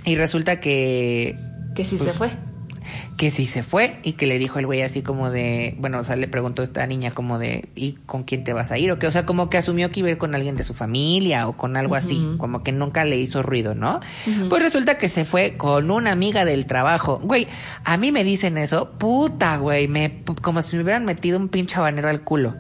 Y 0.05 0.15
resulta 0.15 0.59
que, 0.59 1.38
Que 1.75 1.86
sí 1.86 1.95
Pues, 1.95 2.11
se 2.11 2.17
fue. 2.17 2.31
Que 3.17 3.31
sí 3.31 3.45
se 3.45 3.63
fue 3.63 3.99
y 4.03 4.13
que 4.13 4.27
le 4.27 4.39
dijo 4.39 4.59
el 4.59 4.65
güey 4.65 4.81
así 4.81 5.01
como 5.01 5.29
de, 5.29 5.75
bueno, 5.79 5.99
o 5.99 6.03
sea, 6.03 6.15
le 6.15 6.27
preguntó 6.27 6.61
a 6.61 6.65
esta 6.65 6.86
niña 6.88 7.11
como 7.11 7.39
de, 7.39 7.69
¿y 7.75 7.93
con 8.05 8.23
quién 8.23 8.43
te 8.43 8.53
vas 8.53 8.71
a 8.71 8.77
ir? 8.77 8.91
O 8.91 8.99
que, 8.99 9.07
o 9.07 9.11
sea, 9.11 9.25
como 9.25 9.49
que 9.49 9.57
asumió 9.57 9.91
que 9.91 10.01
iba 10.01 10.09
a 10.09 10.11
ir 10.11 10.17
con 10.17 10.36
alguien 10.36 10.55
de 10.55 10.63
su 10.63 10.73
familia 10.73 11.47
o 11.47 11.57
con 11.57 11.77
algo 11.77 11.95
así, 11.95 12.36
como 12.38 12.63
que 12.63 12.71
nunca 12.71 13.05
le 13.05 13.17
hizo 13.17 13.43
ruido, 13.43 13.75
¿no? 13.75 13.99
Pues 14.49 14.61
resulta 14.61 14.97
que 14.97 15.09
se 15.09 15.25
fue 15.25 15.57
con 15.57 15.91
una 15.91 16.11
amiga 16.11 16.45
del 16.45 16.65
trabajo. 16.65 17.19
Güey, 17.23 17.47
a 17.84 17.97
mí 17.97 18.11
me 18.11 18.23
dicen 18.23 18.57
eso, 18.57 18.91
puta, 18.97 19.57
güey, 19.57 19.88
me, 19.88 20.23
como 20.41 20.61
si 20.61 20.75
me 20.77 20.84
hubieran 20.84 21.05
metido 21.05 21.38
un 21.39 21.49
pinche 21.49 21.77
habanero 21.77 22.09
al 22.09 22.21
culo. 22.21 22.55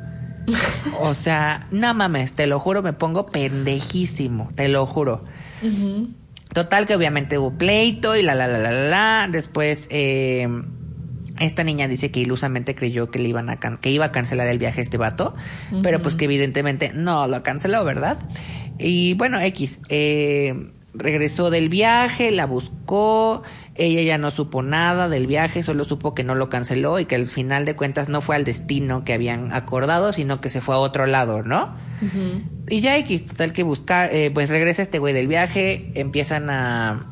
O 0.99 1.13
sea, 1.13 1.67
no 1.71 1.93
mames, 1.93 2.33
te 2.33 2.47
lo 2.47 2.59
juro, 2.59 2.81
me 2.81 2.93
pongo 2.93 3.27
pendejísimo, 3.27 4.49
te 4.55 4.67
lo 4.67 4.85
juro. 4.85 5.23
Total 6.53 6.85
que 6.85 6.95
obviamente 6.95 7.37
hubo 7.37 7.57
pleito 7.57 8.15
y 8.15 8.21
la 8.21 8.35
la 8.35 8.47
la 8.47 8.57
la 8.59 8.71
la. 8.71 8.87
la. 8.89 9.27
Después 9.31 9.87
eh, 9.89 10.47
esta 11.39 11.63
niña 11.63 11.87
dice 11.87 12.11
que 12.11 12.19
ilusamente 12.19 12.75
creyó 12.75 13.09
que 13.09 13.19
le 13.19 13.27
iban 13.29 13.49
a 13.49 13.59
can- 13.59 13.77
que 13.77 13.89
iba 13.89 14.05
a 14.05 14.11
cancelar 14.11 14.47
el 14.47 14.59
viaje 14.59 14.79
a 14.79 14.83
este 14.83 14.97
vato, 14.97 15.35
pero 15.81 16.01
pues 16.01 16.15
que 16.15 16.25
evidentemente 16.25 16.91
no 16.93 17.27
lo 17.27 17.41
canceló, 17.43 17.83
¿verdad? 17.83 18.17
Y 18.77 19.13
bueno, 19.15 19.39
X 19.41 19.81
eh, 19.89 20.71
regresó 20.93 21.49
del 21.49 21.69
viaje, 21.69 22.31
la 22.31 22.45
buscó, 22.45 23.43
ella 23.75 24.01
ya 24.03 24.17
no 24.17 24.31
supo 24.31 24.61
nada 24.61 25.09
del 25.09 25.27
viaje, 25.27 25.63
solo 25.63 25.83
supo 25.83 26.13
que 26.13 26.23
no 26.23 26.35
lo 26.35 26.49
canceló 26.49 26.99
y 26.99 27.05
que 27.05 27.15
al 27.15 27.25
final 27.25 27.65
de 27.65 27.75
cuentas 27.75 28.09
no 28.09 28.21
fue 28.21 28.35
al 28.35 28.45
destino 28.45 29.03
que 29.03 29.13
habían 29.13 29.51
acordado, 29.53 30.13
sino 30.13 30.39
que 30.39 30.49
se 30.49 30.61
fue 30.61 30.75
a 30.75 30.79
otro 30.79 31.05
lado, 31.05 31.41
¿no? 31.41 31.75
Y 32.69 32.81
ya 32.81 32.97
X, 32.97 33.27
total 33.27 33.53
que 33.53 33.63
buscar, 33.63 34.13
eh, 34.13 34.29
pues 34.31 34.49
regresa 34.49 34.81
este 34.81 34.99
güey 34.99 35.13
del 35.13 35.27
viaje, 35.27 35.91
empiezan 35.95 36.49
a 36.49 37.07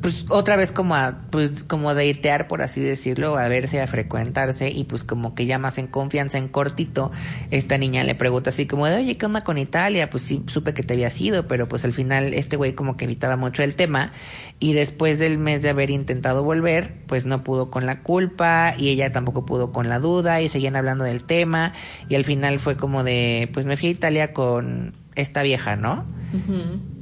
pues 0.00 0.26
otra 0.28 0.56
vez 0.56 0.72
como 0.72 0.94
a 0.94 1.22
pues 1.30 1.64
como 1.64 1.94
datear 1.94 2.48
por 2.48 2.62
así 2.62 2.80
decirlo, 2.80 3.36
a 3.36 3.48
verse, 3.48 3.80
a 3.80 3.86
frecuentarse 3.86 4.70
y 4.70 4.84
pues 4.84 5.04
como 5.04 5.34
que 5.34 5.46
ya 5.46 5.58
más 5.58 5.78
en 5.78 5.86
confianza, 5.86 6.38
en 6.38 6.48
cortito, 6.48 7.10
esta 7.50 7.78
niña 7.78 8.04
le 8.04 8.14
pregunta 8.14 8.50
así 8.50 8.66
como 8.66 8.86
de, 8.86 8.96
"Oye, 8.96 9.16
¿qué 9.16 9.26
onda 9.26 9.42
con 9.42 9.58
Italia?" 9.58 10.10
Pues 10.10 10.22
sí 10.22 10.42
supe 10.46 10.74
que 10.74 10.82
te 10.82 10.94
había 10.94 11.10
ido, 11.18 11.46
pero 11.48 11.68
pues 11.68 11.84
al 11.84 11.92
final 11.92 12.34
este 12.34 12.56
güey 12.56 12.72
como 12.74 12.96
que 12.96 13.04
evitaba 13.04 13.36
mucho 13.36 13.62
el 13.62 13.76
tema 13.76 14.12
y 14.60 14.72
después 14.74 15.18
del 15.18 15.38
mes 15.38 15.62
de 15.62 15.70
haber 15.70 15.90
intentado 15.90 16.42
volver, 16.42 17.04
pues 17.06 17.26
no 17.26 17.42
pudo 17.44 17.70
con 17.70 17.86
la 17.86 18.02
culpa 18.02 18.74
y 18.76 18.88
ella 18.90 19.12
tampoco 19.12 19.46
pudo 19.46 19.72
con 19.72 19.88
la 19.88 19.98
duda 19.98 20.40
y 20.40 20.48
seguían 20.48 20.76
hablando 20.76 21.04
del 21.04 21.24
tema 21.24 21.72
y 22.08 22.14
al 22.14 22.24
final 22.24 22.58
fue 22.58 22.76
como 22.76 23.04
de, 23.04 23.50
pues 23.52 23.66
me 23.66 23.76
fui 23.76 23.88
a 23.88 23.92
Italia 23.92 24.32
con 24.32 25.05
esta 25.16 25.42
vieja, 25.42 25.76
¿no? 25.76 26.06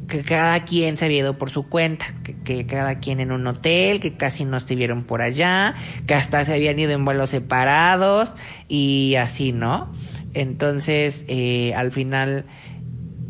que 0.08 0.22
cada 0.22 0.60
quien 0.64 0.96
se 0.96 1.06
había 1.06 1.20
ido 1.20 1.38
por 1.38 1.50
su 1.50 1.68
cuenta, 1.68 2.06
que, 2.22 2.34
que 2.34 2.66
cada 2.66 3.00
quien 3.00 3.20
en 3.20 3.32
un 3.32 3.46
hotel, 3.46 4.00
que 4.00 4.14
casi 4.14 4.44
no 4.44 4.56
estuvieron 4.56 5.04
por 5.04 5.22
allá, 5.22 5.74
que 6.06 6.14
hasta 6.14 6.44
se 6.44 6.54
habían 6.54 6.78
ido 6.78 6.92
en 6.92 7.04
vuelos 7.04 7.30
separados 7.30 8.34
y 8.68 9.14
así, 9.16 9.52
¿no? 9.52 9.92
Entonces, 10.34 11.24
eh, 11.28 11.74
al 11.74 11.92
final 11.92 12.44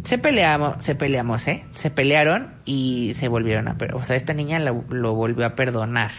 se 0.02 0.18
peleamos, 0.18 0.82
se 0.84 0.94
peleamos, 0.94 1.46
¿eh? 1.48 1.64
Se 1.74 1.90
pelearon 1.90 2.54
y 2.64 3.12
se 3.14 3.28
volvieron 3.28 3.68
a, 3.68 3.76
o 3.94 4.02
sea, 4.02 4.16
esta 4.16 4.34
niña 4.34 4.58
lo, 4.58 4.84
lo 4.88 5.14
volvió 5.14 5.46
a 5.46 5.54
perdonar. 5.54 6.10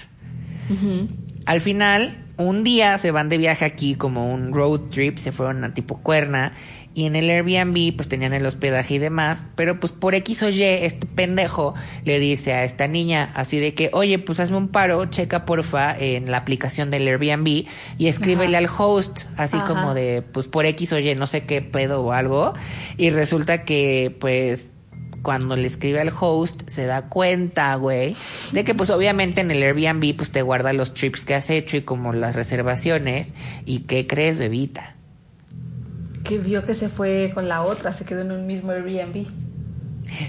Al 1.45 1.61
final, 1.61 2.25
un 2.37 2.63
día 2.63 2.97
se 2.97 3.11
van 3.11 3.29
de 3.29 3.37
viaje 3.37 3.65
aquí 3.65 3.95
como 3.95 4.33
un 4.33 4.53
road 4.53 4.89
trip, 4.89 5.17
se 5.17 5.31
fueron 5.31 5.63
a 5.63 5.73
tipo 5.73 5.99
cuerna 6.01 6.53
y 6.95 7.05
en 7.05 7.15
el 7.17 7.29
Airbnb 7.29 7.95
pues 7.95 8.07
tenían 8.07 8.33
el 8.33 8.45
hospedaje 8.45 8.95
y 8.95 8.97
demás, 8.99 9.47
pero 9.55 9.79
pues 9.79 9.91
por 9.91 10.15
X 10.15 10.41
o 10.43 10.49
Y 10.49 10.63
este 10.63 11.05
pendejo 11.05 11.75
le 12.05 12.19
dice 12.19 12.53
a 12.53 12.63
esta 12.63 12.87
niña 12.87 13.31
así 13.35 13.59
de 13.59 13.75
que, 13.75 13.89
oye, 13.91 14.17
pues 14.17 14.39
hazme 14.39 14.57
un 14.57 14.69
paro, 14.69 15.05
checa 15.05 15.45
porfa 15.45 15.95
en 15.95 16.31
la 16.31 16.37
aplicación 16.37 16.89
del 16.89 17.07
Airbnb 17.07 17.67
y 17.97 18.07
escríbele 18.07 18.55
al 18.55 18.69
host, 18.75 19.25
así 19.35 19.57
Ajá. 19.57 19.67
como 19.67 19.93
de, 19.93 20.23
pues 20.23 20.47
por 20.47 20.65
X 20.65 20.93
o 20.93 20.99
Y, 20.99 21.13
no 21.15 21.27
sé 21.27 21.45
qué 21.45 21.61
pedo 21.61 22.01
o 22.01 22.13
algo, 22.13 22.53
y 22.97 23.09
resulta 23.09 23.65
que 23.65 24.15
pues 24.19 24.71
cuando 25.21 25.57
le 25.57 25.67
escribe 25.67 25.99
al 25.99 26.13
host, 26.17 26.61
se 26.69 26.85
da 26.85 27.09
cuenta, 27.09 27.75
güey, 27.75 28.15
de 28.53 28.63
que 28.63 28.73
pues 28.73 28.89
obviamente 28.89 29.41
en 29.41 29.51
el 29.51 29.61
Airbnb 29.61 30.15
pues 30.15 30.31
te 30.31 30.43
guarda 30.43 30.71
los 30.71 30.93
trips 30.93 31.25
que 31.25 31.33
has 31.33 31.49
hecho 31.49 31.75
y 31.75 31.81
como 31.81 32.13
las 32.13 32.35
reservaciones. 32.35 33.33
¿Y 33.65 33.79
qué 33.79 34.07
crees, 34.07 34.37
bebita? 34.37 34.94
Que 36.25 36.39
vio 36.39 36.65
que 36.65 36.73
se 36.73 36.89
fue 36.89 37.31
con 37.33 37.47
la 37.47 37.61
otra, 37.61 37.93
se 37.93 38.03
quedó 38.03 38.21
en 38.21 38.31
un 38.31 38.47
mismo 38.47 38.71
Airbnb. 38.71 39.27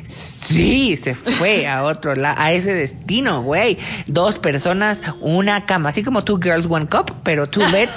Sí, 0.05 0.97
se 0.97 1.15
fue 1.15 1.67
a 1.67 1.83
otro 1.83 2.15
lado, 2.15 2.37
a 2.39 2.53
ese 2.53 2.73
destino, 2.75 3.43
güey. 3.43 3.79
Dos 4.07 4.39
personas, 4.39 5.01
una 5.21 5.67
cama, 5.67 5.89
así 5.89 6.03
como 6.03 6.23
two 6.23 6.39
girls, 6.41 6.67
one 6.69 6.87
cup, 6.87 7.13
pero 7.25 7.49
two 7.49 7.65
beds. 7.73 7.93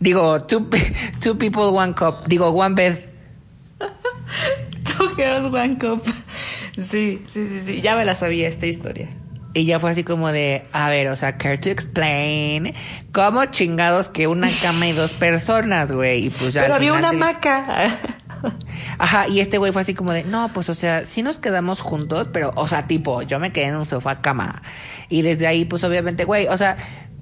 Digo, 0.00 0.42
two, 0.42 0.68
two 1.20 1.38
people, 1.38 1.62
one 1.62 1.94
cup. 1.94 2.26
Digo, 2.26 2.50
one 2.50 2.74
bed. 2.74 2.98
Two 4.84 5.14
girls, 5.14 5.52
one 5.52 5.78
cup. 5.78 6.02
Sí, 6.74 7.22
sí, 7.28 7.48
sí, 7.48 7.60
sí. 7.60 7.80
Ya 7.80 7.96
me 7.96 8.04
la 8.04 8.14
sabía 8.16 8.48
esta 8.48 8.66
historia. 8.66 9.08
Y 9.54 9.66
ya 9.66 9.78
fue 9.78 9.90
así 9.90 10.02
como 10.02 10.32
de, 10.32 10.66
a 10.72 10.88
ver, 10.88 11.08
o 11.08 11.16
sea, 11.16 11.36
care 11.36 11.58
to 11.58 11.68
explain, 11.68 12.74
¿cómo 13.12 13.44
chingados 13.46 14.08
que 14.08 14.26
una 14.26 14.48
cama 14.62 14.88
y 14.88 14.92
dos 14.92 15.12
personas, 15.12 15.92
güey? 15.92 16.26
Y 16.26 16.30
pues 16.30 16.54
ya 16.54 16.62
Pero 16.62 16.74
había 16.74 16.94
una 16.94 17.10
hamaca. 17.10 17.86
Ajá, 18.98 19.28
y 19.28 19.40
este 19.40 19.58
güey 19.58 19.72
fue 19.72 19.82
así 19.82 19.94
como 19.94 20.12
de, 20.12 20.24
no, 20.24 20.50
pues 20.54 20.70
o 20.70 20.74
sea, 20.74 21.04
sí 21.04 21.22
nos 21.22 21.38
quedamos 21.38 21.80
juntos, 21.80 22.28
pero, 22.32 22.52
o 22.56 22.66
sea, 22.66 22.86
tipo, 22.86 23.22
yo 23.22 23.38
me 23.38 23.52
quedé 23.52 23.66
en 23.66 23.76
un 23.76 23.86
sofá 23.86 24.22
cama. 24.22 24.62
Y 25.10 25.20
desde 25.22 25.46
ahí, 25.46 25.66
pues 25.66 25.84
obviamente, 25.84 26.24
güey, 26.24 26.46
o 26.46 26.56
sea, 26.56 26.76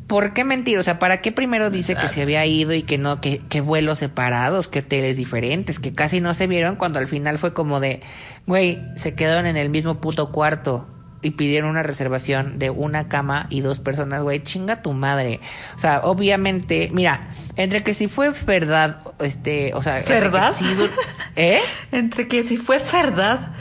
¿por 0.06 0.32
qué 0.32 0.44
mentir? 0.44 0.78
O 0.78 0.84
sea, 0.84 1.00
¿para 1.00 1.20
qué 1.20 1.32
primero 1.32 1.68
dice 1.68 1.96
que 1.96 2.08
se 2.08 2.22
había 2.22 2.46
ido 2.46 2.72
y 2.74 2.84
que 2.84 2.96
no, 2.96 3.20
que, 3.20 3.38
que 3.38 3.60
vuelos 3.60 3.98
separados, 3.98 4.68
que 4.68 4.80
hoteles 4.80 5.16
diferentes, 5.16 5.80
que 5.80 5.92
casi 5.92 6.20
no 6.20 6.32
se 6.32 6.46
vieron 6.46 6.76
cuando 6.76 7.00
al 7.00 7.08
final 7.08 7.38
fue 7.38 7.52
como 7.54 7.80
de, 7.80 8.00
güey, 8.46 8.80
se 8.94 9.14
quedaron 9.14 9.46
en 9.46 9.56
el 9.56 9.68
mismo 9.68 10.00
puto 10.00 10.30
cuarto 10.30 10.86
y 11.22 11.30
pidieron 11.30 11.70
una 11.70 11.82
reservación 11.82 12.58
de 12.58 12.70
una 12.70 13.08
cama 13.08 13.46
y 13.50 13.60
dos 13.60 13.78
personas, 13.78 14.22
güey, 14.22 14.42
chinga 14.42 14.82
tu 14.82 14.92
madre. 14.94 15.40
O 15.76 15.78
sea, 15.78 16.00
obviamente, 16.04 16.90
mira, 16.92 17.28
entre 17.56 17.82
que 17.82 17.92
si 17.94 18.08
fue 18.08 18.30
verdad, 18.46 19.00
este, 19.18 19.72
o 19.74 19.82
sea, 19.82 19.98
entre 19.98 20.14
que 20.14 20.20
¿Verdad? 20.20 20.52
sí 20.54 20.64
du- 20.74 20.88
¿eh? 21.36 21.60
Entre 21.92 22.26
que 22.28 22.42
si 22.42 22.56
fue 22.56 22.80
verdad, 22.92 23.52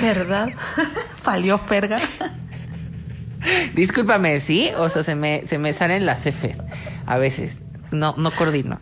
verdad, 0.00 0.50
falió 1.22 1.56
ferga. 1.58 1.98
Discúlpame, 3.74 4.40
¿sí? 4.40 4.70
O 4.76 4.88
sea, 4.88 5.02
se 5.02 5.14
me, 5.14 5.46
se 5.46 5.58
me 5.58 5.72
salen 5.72 6.04
las 6.06 6.26
F 6.26 6.56
a 7.06 7.16
veces. 7.16 7.58
No, 7.92 8.14
no 8.18 8.30
coordino. 8.32 8.80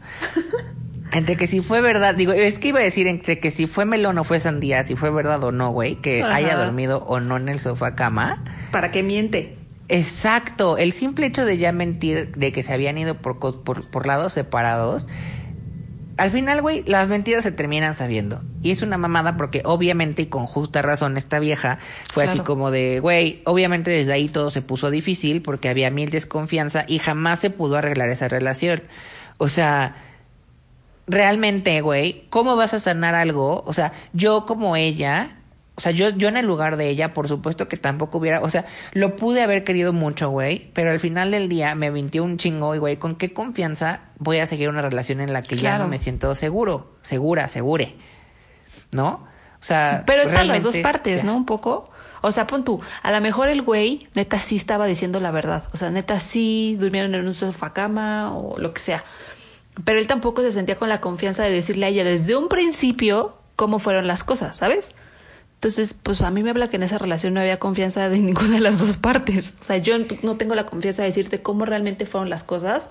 Entre 1.15 1.37
que 1.37 1.47
si 1.47 1.61
fue 1.61 1.81
verdad, 1.81 2.17
digo, 2.17 2.33
es 2.33 2.59
que 2.59 2.69
iba 2.69 2.81
a 2.81 2.83
decir 2.83 3.07
entre 3.07 3.39
que 3.39 3.53
si 3.53 3.69
fue 3.69 3.85
melón 3.85 4.19
o 4.19 4.25
fue 4.25 4.41
sandía, 4.41 4.83
si 4.83 4.97
fue 4.97 5.11
verdad 5.11 5.43
o 5.45 5.53
no, 5.53 5.71
güey, 5.71 5.95
que 5.97 6.23
Ajá. 6.23 6.35
haya 6.35 6.57
dormido 6.57 7.05
o 7.07 7.21
no 7.21 7.37
en 7.37 7.49
el 7.49 7.61
sofá 7.61 7.95
cama. 7.95 8.43
¿Para 8.73 8.91
qué 8.91 9.05
miente? 9.05 9.57
Exacto, 9.89 10.77
el 10.77 10.93
simple 10.93 11.27
hecho 11.27 11.45
de 11.45 11.57
ya 11.57 11.71
mentir 11.71 12.33
de 12.33 12.51
que 12.51 12.65
se 12.65 12.73
habían 12.73 12.99
ido 12.99 13.15
por, 13.15 13.39
por, 13.39 13.89
por 13.89 14.07
lados 14.07 14.33
separados, 14.33 15.07
al 16.17 16.31
final, 16.31 16.63
güey, 16.63 16.85
las 16.87 17.09
mentiras 17.09 17.43
se 17.43 17.53
terminan 17.53 17.97
sabiendo. 17.97 18.43
Y 18.63 18.71
es 18.71 18.83
una 18.83 18.99
mamada 18.99 19.37
porque 19.37 19.63
obviamente 19.65 20.23
y 20.23 20.27
con 20.27 20.47
justa 20.47 20.81
razón 20.83 21.17
esta 21.17 21.39
vieja 21.39 21.79
fue 22.13 22.25
así 22.25 22.41
como 22.41 22.71
de, 22.71 23.01
güey, 23.01 23.43
obviamente 23.45 23.91
desde 23.91 24.13
ahí 24.13 24.29
todo 24.29 24.51
se 24.51 24.63
puso 24.63 24.91
difícil 24.91 25.43
porque 25.43 25.69
había 25.69 25.91
mil 25.91 26.11
desconfianza 26.11 26.85
y 26.87 26.99
jamás 26.99 27.41
se 27.41 27.51
pudo 27.51 27.77
arreglar 27.77 28.09
esa 28.09 28.29
relación. 28.29 28.83
O 29.39 29.49
sea, 29.49 29.97
realmente, 31.07 31.81
güey, 31.81 32.27
¿cómo 32.31 32.57
vas 32.57 32.75
a 32.75 32.81
sanar 32.81 33.15
algo? 33.15 33.63
O 33.67 33.73
sea, 33.73 33.93
yo 34.13 34.47
como 34.47 34.77
ella 34.77 35.37
o 35.77 35.81
sea, 35.81 35.91
yo, 35.91 36.11
yo 36.11 36.29
en 36.29 36.37
el 36.37 36.47
lugar 36.47 36.77
de 36.77 36.89
ella, 36.89 37.13
por 37.13 37.27
supuesto 37.27 37.67
que 37.67 37.77
tampoco 37.77 38.19
hubiera, 38.19 38.41
o 38.41 38.49
sea, 38.49 38.65
lo 38.93 39.17
pude 39.17 39.43
haber 39.43 39.65
querido 39.65 39.93
mucho, 39.93 40.31
güey, 40.31 40.71
pero 40.73 40.93
al 40.93 41.01
final 41.01 41.33
del 41.33 41.49
día 41.49 41.75
me 41.75 41.91
mintió 41.91 42.23
un 42.23 42.37
chingo 42.37 42.77
y, 42.77 42.79
güey, 42.79 42.97
¿con 42.97 43.17
qué 43.17 43.33
confianza 43.33 44.03
voy 44.19 44.39
a 44.39 44.47
seguir 44.47 44.69
una 44.69 44.83
relación 44.83 45.21
en 45.21 45.33
la 45.33 45.43
que 45.43 45.57
ya 45.57 45.79
no 45.79 45.89
me 45.89 45.99
siento 45.99 46.37
seguro, 46.37 46.97
segura, 47.03 47.49
segure? 47.49 47.97
¿No? 48.93 49.27
O 49.61 49.67
sea, 49.67 50.05
pero 50.07 50.23
es 50.23 50.31
para 50.31 50.45
las 50.45 50.63
dos 50.63 50.77
partes, 50.79 51.25
¿no? 51.25 51.37
Un 51.37 51.47
poco. 51.47 51.91
O 52.21 52.31
sea, 52.31 52.47
pon 52.47 52.65
tú, 52.65 52.81
a 53.03 53.11
lo 53.11 53.21
mejor 53.21 53.49
el 53.49 53.63
güey 53.63 54.07
neta 54.15 54.39
sí 54.39 54.57
estaba 54.57 54.87
diciendo 54.87 55.19
la 55.19 55.33
verdad. 55.33 55.65
O 55.73 55.77
sea, 55.77 55.91
neta 55.91 56.21
sí 56.21 56.77
durmieron 56.79 57.15
en 57.17 57.27
un 57.27 57.35
sofá 57.35 57.73
cama 57.73 58.37
o 58.37 58.59
lo 58.59 58.73
que 58.73 58.81
sea. 58.81 59.05
Pero 59.83 59.99
él 59.99 60.07
tampoco 60.07 60.43
se 60.43 60.53
sentía 60.53 60.77
con 60.77 60.89
la 60.89 61.01
confianza 61.01 61.43
de 61.43 61.51
decirle 61.51 61.87
a 61.87 61.89
ella 61.89 62.05
desde 62.05 62.37
un 62.37 62.49
principio 62.49 63.37
cómo 63.57 63.79
fueron 63.79 64.07
las 64.07 64.23
cosas, 64.23 64.57
¿sabes? 64.57 64.93
Entonces, 65.55 65.97
pues 66.01 66.21
a 66.21 66.31
mí 66.31 66.43
me 66.43 66.51
habla 66.51 66.69
que 66.69 66.77
en 66.77 66.83
esa 66.83 66.99
relación 66.99 67.33
no 67.33 67.41
había 67.41 67.59
confianza 67.59 68.09
de 68.09 68.19
ninguna 68.21 68.57
de 68.57 68.61
las 68.61 68.79
dos 68.79 68.99
partes. 68.99 69.55
O 69.61 69.65
sea, 69.65 69.79
yo 69.79 69.97
no 70.23 70.37
tengo 70.37 70.55
la 70.55 70.67
confianza 70.67 71.03
de 71.03 71.09
decirte 71.09 71.43
cómo 71.43 71.65
realmente 71.65 72.05
fueron 72.07 72.29
las 72.29 72.45
cosas, 72.45 72.91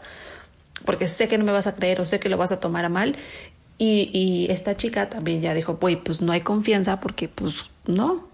porque 0.83 1.07
sé 1.07 1.27
que 1.27 1.37
no 1.37 1.45
me 1.45 1.51
vas 1.51 1.67
a 1.67 1.75
creer 1.75 2.01
o 2.01 2.05
sé 2.05 2.19
que 2.19 2.29
lo 2.29 2.37
vas 2.37 2.51
a 2.51 2.59
tomar 2.59 2.83
a 2.85 2.89
mal. 2.89 3.15
Y, 3.77 4.47
esta 4.49 4.77
chica 4.77 5.09
también 5.09 5.41
ya 5.41 5.53
dijo, 5.53 5.75
güey, 5.75 5.97
pues 5.97 6.21
no 6.21 6.31
hay 6.31 6.41
confianza 6.41 6.99
porque 6.99 7.27
pues 7.27 7.71
no, 7.85 8.27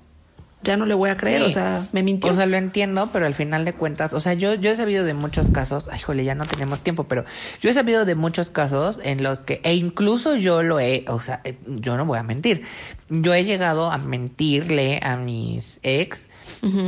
ya 0.62 0.76
no 0.76 0.86
le 0.86 0.93
voy 0.93 1.10
a 1.10 1.16
creer, 1.16 1.41
o 1.43 1.49
sea, 1.49 1.88
me 1.93 2.03
mintió. 2.03 2.30
O 2.30 2.34
sea, 2.34 2.45
lo 2.45 2.57
entiendo, 2.57 3.10
pero 3.14 3.26
al 3.26 3.34
final 3.34 3.64
de 3.64 3.74
cuentas, 3.74 4.12
o 4.12 4.20
sea, 4.20 4.34
yo, 4.34 4.55
yo 4.55 4.72
he 4.72 4.76
sabido 4.76 5.05
de 5.05 5.14
muchos 5.14 5.49
casos, 5.49 5.89
ay, 5.89 5.99
jole, 5.99 6.26
ya 6.26 6.36
no 6.36 6.45
tenemos 6.45 6.82
tiempo, 6.82 7.05
pero 7.05 7.24
yo 7.62 7.70
he 7.70 7.74
sabido 7.74 8.03
de 8.03 8.16
muchos 8.16 8.49
casos 8.49 8.99
en 9.03 9.24
los 9.24 9.39
que, 9.39 9.62
e 9.64 9.76
incluso 9.76 10.36
yo 10.36 10.62
lo 10.62 10.80
he, 10.80 11.05
o 11.07 11.22
sea, 11.22 11.39
eh, 11.45 11.57
yo 11.66 11.95
no 11.95 12.05
voy 12.05 12.20
a 12.20 12.24
mentir, 12.24 12.64
yo 13.10 13.34
he 13.34 13.45
llegado 13.45 13.89
a 13.89 13.97
mentirle 13.97 14.99
a 15.01 15.16
mis 15.16 15.80
ex 15.82 16.28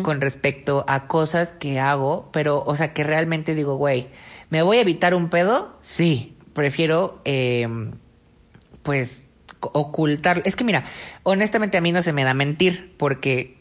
con 0.02 0.20
respecto 0.20 0.84
a 0.88 1.08
cosas 1.08 1.54
que 1.54 1.80
hago, 1.80 2.30
pero, 2.34 2.64
o 2.66 2.76
sea, 2.76 2.94
que 2.94 3.06
realmente 3.06 3.56
digo, 3.56 3.78
güey, 3.78 4.10
¿me 4.50 4.62
voy 4.64 4.78
a 4.78 4.82
evitar 4.82 5.14
un 5.16 5.30
pedo? 5.30 5.78
Sí, 5.80 6.36
prefiero, 6.54 7.22
eh, 7.24 7.68
pues, 8.84 9.28
ocultar. 9.62 10.42
Es 10.46 10.56
que 10.56 10.64
mira, 10.64 10.84
honestamente 11.24 11.78
a 11.78 11.82
mí 11.82 11.92
no 11.92 12.02
se 12.02 12.14
me 12.14 12.24
da 12.24 12.34
mentir 12.34 12.96
porque 12.98 13.61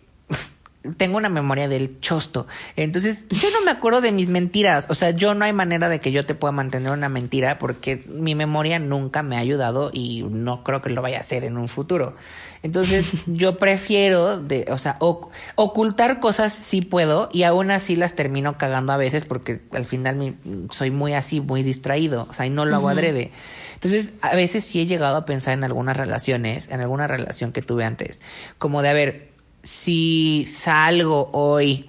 tengo 0.96 1.18
una 1.18 1.28
memoria 1.28 1.68
del 1.68 2.00
chosto. 2.00 2.46
Entonces, 2.76 3.26
yo 3.28 3.50
no 3.50 3.64
me 3.64 3.70
acuerdo 3.70 4.00
de 4.00 4.12
mis 4.12 4.28
mentiras. 4.28 4.86
O 4.88 4.94
sea, 4.94 5.10
yo 5.10 5.34
no 5.34 5.44
hay 5.44 5.52
manera 5.52 5.88
de 5.88 6.00
que 6.00 6.12
yo 6.12 6.24
te 6.24 6.34
pueda 6.34 6.52
mantener 6.52 6.92
una 6.92 7.08
mentira 7.08 7.58
porque 7.58 8.02
mi 8.08 8.34
memoria 8.34 8.78
nunca 8.78 9.22
me 9.22 9.36
ha 9.36 9.40
ayudado 9.40 9.90
y 9.92 10.22
no 10.22 10.64
creo 10.64 10.80
que 10.80 10.90
lo 10.90 11.02
vaya 11.02 11.18
a 11.18 11.20
hacer 11.20 11.44
en 11.44 11.58
un 11.58 11.68
futuro. 11.68 12.16
Entonces, 12.62 13.06
yo 13.26 13.58
prefiero 13.58 14.40
de, 14.40 14.66
o 14.70 14.78
sea, 14.78 14.96
ocultar 15.00 16.20
cosas 16.20 16.52
sí 16.52 16.80
puedo 16.80 17.28
y 17.32 17.42
aún 17.42 17.70
así 17.70 17.96
las 17.96 18.14
termino 18.14 18.56
cagando 18.56 18.92
a 18.92 18.96
veces 18.96 19.24
porque 19.24 19.60
al 19.72 19.84
final 19.84 20.36
soy 20.70 20.90
muy 20.90 21.12
así, 21.12 21.40
muy 21.40 21.62
distraído. 21.62 22.26
O 22.30 22.32
sea, 22.32 22.46
y 22.46 22.50
no 22.50 22.64
lo 22.64 22.76
hago 22.76 22.88
adrede. 22.88 23.32
Entonces, 23.74 24.12
a 24.20 24.34
veces 24.34 24.64
sí 24.64 24.80
he 24.80 24.86
llegado 24.86 25.16
a 25.16 25.24
pensar 25.24 25.54
en 25.54 25.64
algunas 25.64 25.96
relaciones, 25.96 26.68
en 26.68 26.80
alguna 26.80 27.06
relación 27.06 27.52
que 27.52 27.62
tuve 27.62 27.84
antes, 27.84 28.18
como 28.58 28.82
de, 28.82 28.90
a 28.90 28.92
ver, 28.92 29.29
si 29.62 30.46
salgo 30.46 31.30
hoy 31.32 31.88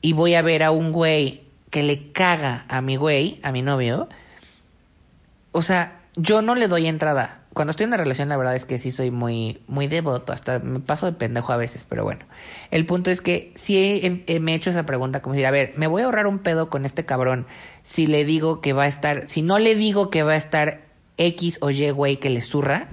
y 0.00 0.12
voy 0.12 0.34
a 0.34 0.42
ver 0.42 0.62
a 0.62 0.70
un 0.70 0.92
güey 0.92 1.42
que 1.70 1.82
le 1.82 2.12
caga 2.12 2.64
a 2.68 2.80
mi 2.80 2.96
güey, 2.96 3.40
a 3.42 3.52
mi 3.52 3.62
novio, 3.62 4.08
o 5.52 5.62
sea, 5.62 6.00
yo 6.16 6.42
no 6.42 6.54
le 6.54 6.68
doy 6.68 6.86
entrada. 6.86 7.42
Cuando 7.52 7.70
estoy 7.70 7.84
en 7.84 7.90
una 7.90 7.96
relación, 7.96 8.28
la 8.28 8.36
verdad 8.36 8.56
es 8.56 8.64
que 8.64 8.78
sí 8.78 8.90
soy 8.90 9.10
muy, 9.10 9.62
muy 9.68 9.86
devoto, 9.86 10.32
hasta 10.32 10.58
me 10.58 10.80
paso 10.80 11.06
de 11.06 11.12
pendejo 11.12 11.52
a 11.52 11.56
veces, 11.56 11.86
pero 11.88 12.02
bueno. 12.02 12.24
El 12.72 12.84
punto 12.86 13.10
es 13.10 13.20
que 13.20 13.52
sí 13.54 14.24
me 14.40 14.52
he 14.52 14.54
hecho 14.54 14.70
esa 14.70 14.86
pregunta, 14.86 15.22
como 15.22 15.34
decir, 15.34 15.46
a 15.46 15.52
ver, 15.52 15.72
me 15.76 15.86
voy 15.86 16.02
a 16.02 16.06
ahorrar 16.06 16.26
un 16.26 16.40
pedo 16.40 16.68
con 16.68 16.84
este 16.84 17.04
cabrón 17.04 17.46
si 17.82 18.08
le 18.08 18.24
digo 18.24 18.60
que 18.60 18.72
va 18.72 18.84
a 18.84 18.88
estar, 18.88 19.28
si 19.28 19.42
no 19.42 19.60
le 19.60 19.76
digo 19.76 20.10
que 20.10 20.24
va 20.24 20.32
a 20.32 20.36
estar 20.36 20.82
X 21.16 21.58
o 21.60 21.70
Y 21.70 21.90
güey 21.90 22.16
que 22.16 22.30
le 22.30 22.42
zurra, 22.42 22.88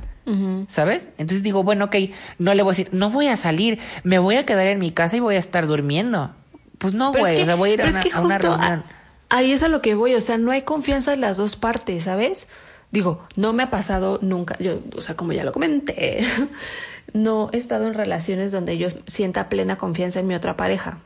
¿Sabes? 0.68 1.10
Entonces 1.18 1.44
digo, 1.44 1.64
bueno, 1.64 1.86
ok, 1.86 1.96
no 2.38 2.54
le 2.54 2.64
voy 2.64 2.72
a 2.72 2.76
decir, 2.78 2.90
no 2.94 3.10
voy 3.10 3.28
a 3.28 3.36
salir, 3.36 3.80
me 4.04 4.20
voy 4.20 4.36
a 4.36 4.46
quedar 4.46 4.68
en 4.68 4.80
mi 4.80 4.92
casa 4.92 5.18
y 5.18 5.20
voy 5.20 5.36
a 5.36 5.40
estar 5.40 5.68
durmiendo. 5.68 6.32
Pues 6.78 6.94
no, 6.94 7.12
güey, 7.12 7.42
o 7.42 7.46
sea, 7.46 7.56
voy 7.56 7.72
a 7.72 7.74
ir 7.74 7.82
a 7.82 8.22
una, 8.22 8.38
reunión. 8.38 8.84
ahí 9.30 9.52
es 9.52 9.62
a 9.62 9.68
lo 9.68 9.82
que 9.82 9.94
voy, 9.94 10.16
o 10.16 10.22
sea, 10.22 10.38
no 10.38 10.52
hay 10.52 10.64
confianza 10.64 11.14
en 11.14 11.22
las 11.22 11.38
dos 11.38 11.56
partes, 11.56 12.06
¿sabes? 12.06 12.48
Digo, 12.92 13.24
no 13.36 13.54
me 13.54 13.64
ha 13.64 13.70
pasado 13.70 14.20
nunca, 14.22 14.58
yo, 14.60 14.80
o 14.96 15.02
sea, 15.02 15.16
como 15.16 15.32
ya 15.32 15.44
lo 15.44 15.52
comenté, 15.52 16.20
no 17.14 17.50
he 17.54 17.58
estado 17.58 17.88
en 17.88 17.94
relaciones 17.94 18.52
donde 18.52 18.78
yo 18.78 18.90
sienta 19.08 19.48
plena 19.48 19.78
confianza 19.78 20.20
en 20.20 20.28
mi 20.28 20.36
otra 20.36 20.58
pareja, 20.58 21.00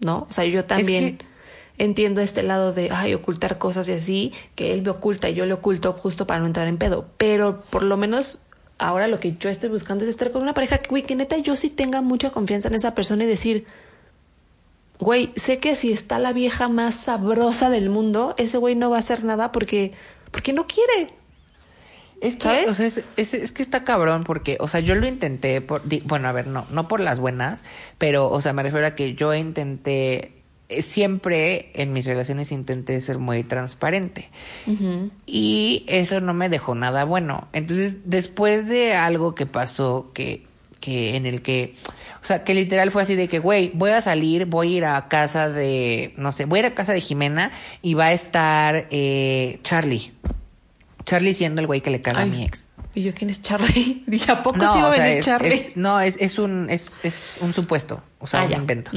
¿no? 0.00 0.26
O 0.28 0.32
sea, 0.32 0.44
yo 0.44 0.64
también 0.64 1.18
entiendo 1.78 2.20
este 2.20 2.42
lado 2.42 2.72
de, 2.72 2.90
ay, 2.90 3.14
ocultar 3.14 3.56
cosas 3.56 3.88
y 3.88 3.92
así, 3.92 4.32
que 4.54 4.74
él 4.74 4.82
me 4.82 4.90
oculta 4.90 5.30
y 5.30 5.34
yo 5.34 5.46
le 5.46 5.54
oculto 5.54 5.92
justo 5.94 6.26
para 6.26 6.40
no 6.40 6.46
entrar 6.46 6.68
en 6.68 6.76
pedo, 6.76 7.06
pero 7.16 7.62
por 7.70 7.84
lo 7.84 7.96
menos 7.96 8.42
ahora 8.80 9.06
lo 9.06 9.20
que 9.20 9.34
yo 9.34 9.50
estoy 9.50 9.68
buscando 9.68 10.04
es 10.04 10.10
estar 10.10 10.32
con 10.32 10.42
una 10.42 10.54
pareja 10.54 10.78
que, 10.78 10.88
güey, 10.88 11.02
que 11.02 11.14
neta 11.14 11.36
yo 11.36 11.54
sí 11.54 11.68
tenga 11.68 12.00
mucha 12.00 12.30
confianza 12.30 12.68
en 12.68 12.74
esa 12.74 12.94
persona 12.94 13.24
y 13.24 13.26
decir, 13.26 13.66
güey, 14.98 15.32
sé 15.36 15.58
que 15.58 15.74
si 15.76 15.92
está 15.92 16.18
la 16.18 16.32
vieja 16.32 16.68
más 16.68 16.94
sabrosa 16.96 17.70
del 17.70 17.90
mundo, 17.90 18.34
ese 18.38 18.58
güey 18.58 18.74
no 18.74 18.90
va 18.90 18.96
a 18.96 19.00
hacer 19.00 19.22
nada 19.22 19.52
porque, 19.52 19.92
porque 20.30 20.52
no 20.52 20.66
quiere. 20.66 21.12
Es 22.22 22.36
que, 22.36 22.68
o 22.68 22.74
sea, 22.74 22.86
es, 22.86 23.04
es, 23.16 23.52
que 23.52 23.62
está 23.62 23.84
cabrón 23.84 24.24
porque, 24.24 24.56
o 24.60 24.68
sea, 24.68 24.80
yo 24.80 24.94
lo 24.94 25.06
intenté 25.06 25.60
por, 25.60 25.82
bueno, 26.04 26.28
a 26.28 26.32
ver, 26.32 26.46
no, 26.46 26.66
no 26.70 26.86
por 26.88 27.00
las 27.00 27.20
buenas, 27.20 27.60
pero, 27.96 28.28
o 28.28 28.40
sea, 28.40 28.52
me 28.52 28.62
refiero 28.62 28.86
a 28.86 28.94
que 28.94 29.14
yo 29.14 29.34
intenté 29.34 30.39
siempre 30.80 31.70
en 31.74 31.92
mis 31.92 32.06
relaciones 32.06 32.52
intenté 32.52 33.00
ser 33.00 33.18
muy 33.18 33.42
transparente. 33.42 34.30
Y 35.26 35.84
eso 35.88 36.20
no 36.20 36.34
me 36.34 36.48
dejó 36.48 36.74
nada 36.74 37.04
bueno. 37.04 37.48
Entonces, 37.52 37.98
después 38.04 38.68
de 38.68 38.94
algo 38.94 39.34
que 39.34 39.46
pasó, 39.46 40.10
que, 40.14 40.46
que 40.80 41.16
en 41.16 41.26
el 41.26 41.42
que, 41.42 41.74
o 42.22 42.24
sea, 42.24 42.44
que 42.44 42.54
literal 42.54 42.90
fue 42.90 43.02
así 43.02 43.14
de 43.14 43.28
que, 43.28 43.38
güey, 43.38 43.70
voy 43.74 43.90
a 43.90 44.00
salir, 44.00 44.46
voy 44.46 44.74
a 44.74 44.76
ir 44.76 44.84
a 44.84 45.08
casa 45.08 45.48
de, 45.48 46.14
no 46.16 46.32
sé, 46.32 46.44
voy 46.44 46.58
a 46.58 46.60
ir 46.60 46.66
a 46.66 46.74
casa 46.74 46.92
de 46.92 47.00
Jimena 47.00 47.50
y 47.82 47.94
va 47.94 48.06
a 48.06 48.12
estar 48.12 48.86
eh, 48.90 49.58
Charlie. 49.62 50.12
Charlie 51.04 51.34
siendo 51.34 51.60
el 51.60 51.66
güey 51.66 51.80
que 51.80 51.90
le 51.90 52.00
caga 52.00 52.22
a 52.22 52.26
mi 52.26 52.44
ex. 52.44 52.68
¿Y 52.94 53.02
yo 53.02 53.14
quién 53.14 53.30
es 53.30 53.40
Charlie? 53.40 54.02
Dije, 54.06 54.32
¿a 54.32 54.42
poco 54.42 54.60
sí 54.60 54.78
iba 54.78 54.92
a 54.92 54.96
venir 54.96 55.22
Charlie? 55.22 55.72
no, 55.76 56.00
es, 56.00 56.16
es, 56.20 56.38
un, 56.38 56.68
es, 56.70 56.90
es 57.02 57.38
un 57.40 57.52
supuesto, 57.52 58.02
o 58.18 58.26
sea, 58.26 58.42
ah, 58.42 58.46
un 58.46 58.52
invento. 58.52 58.90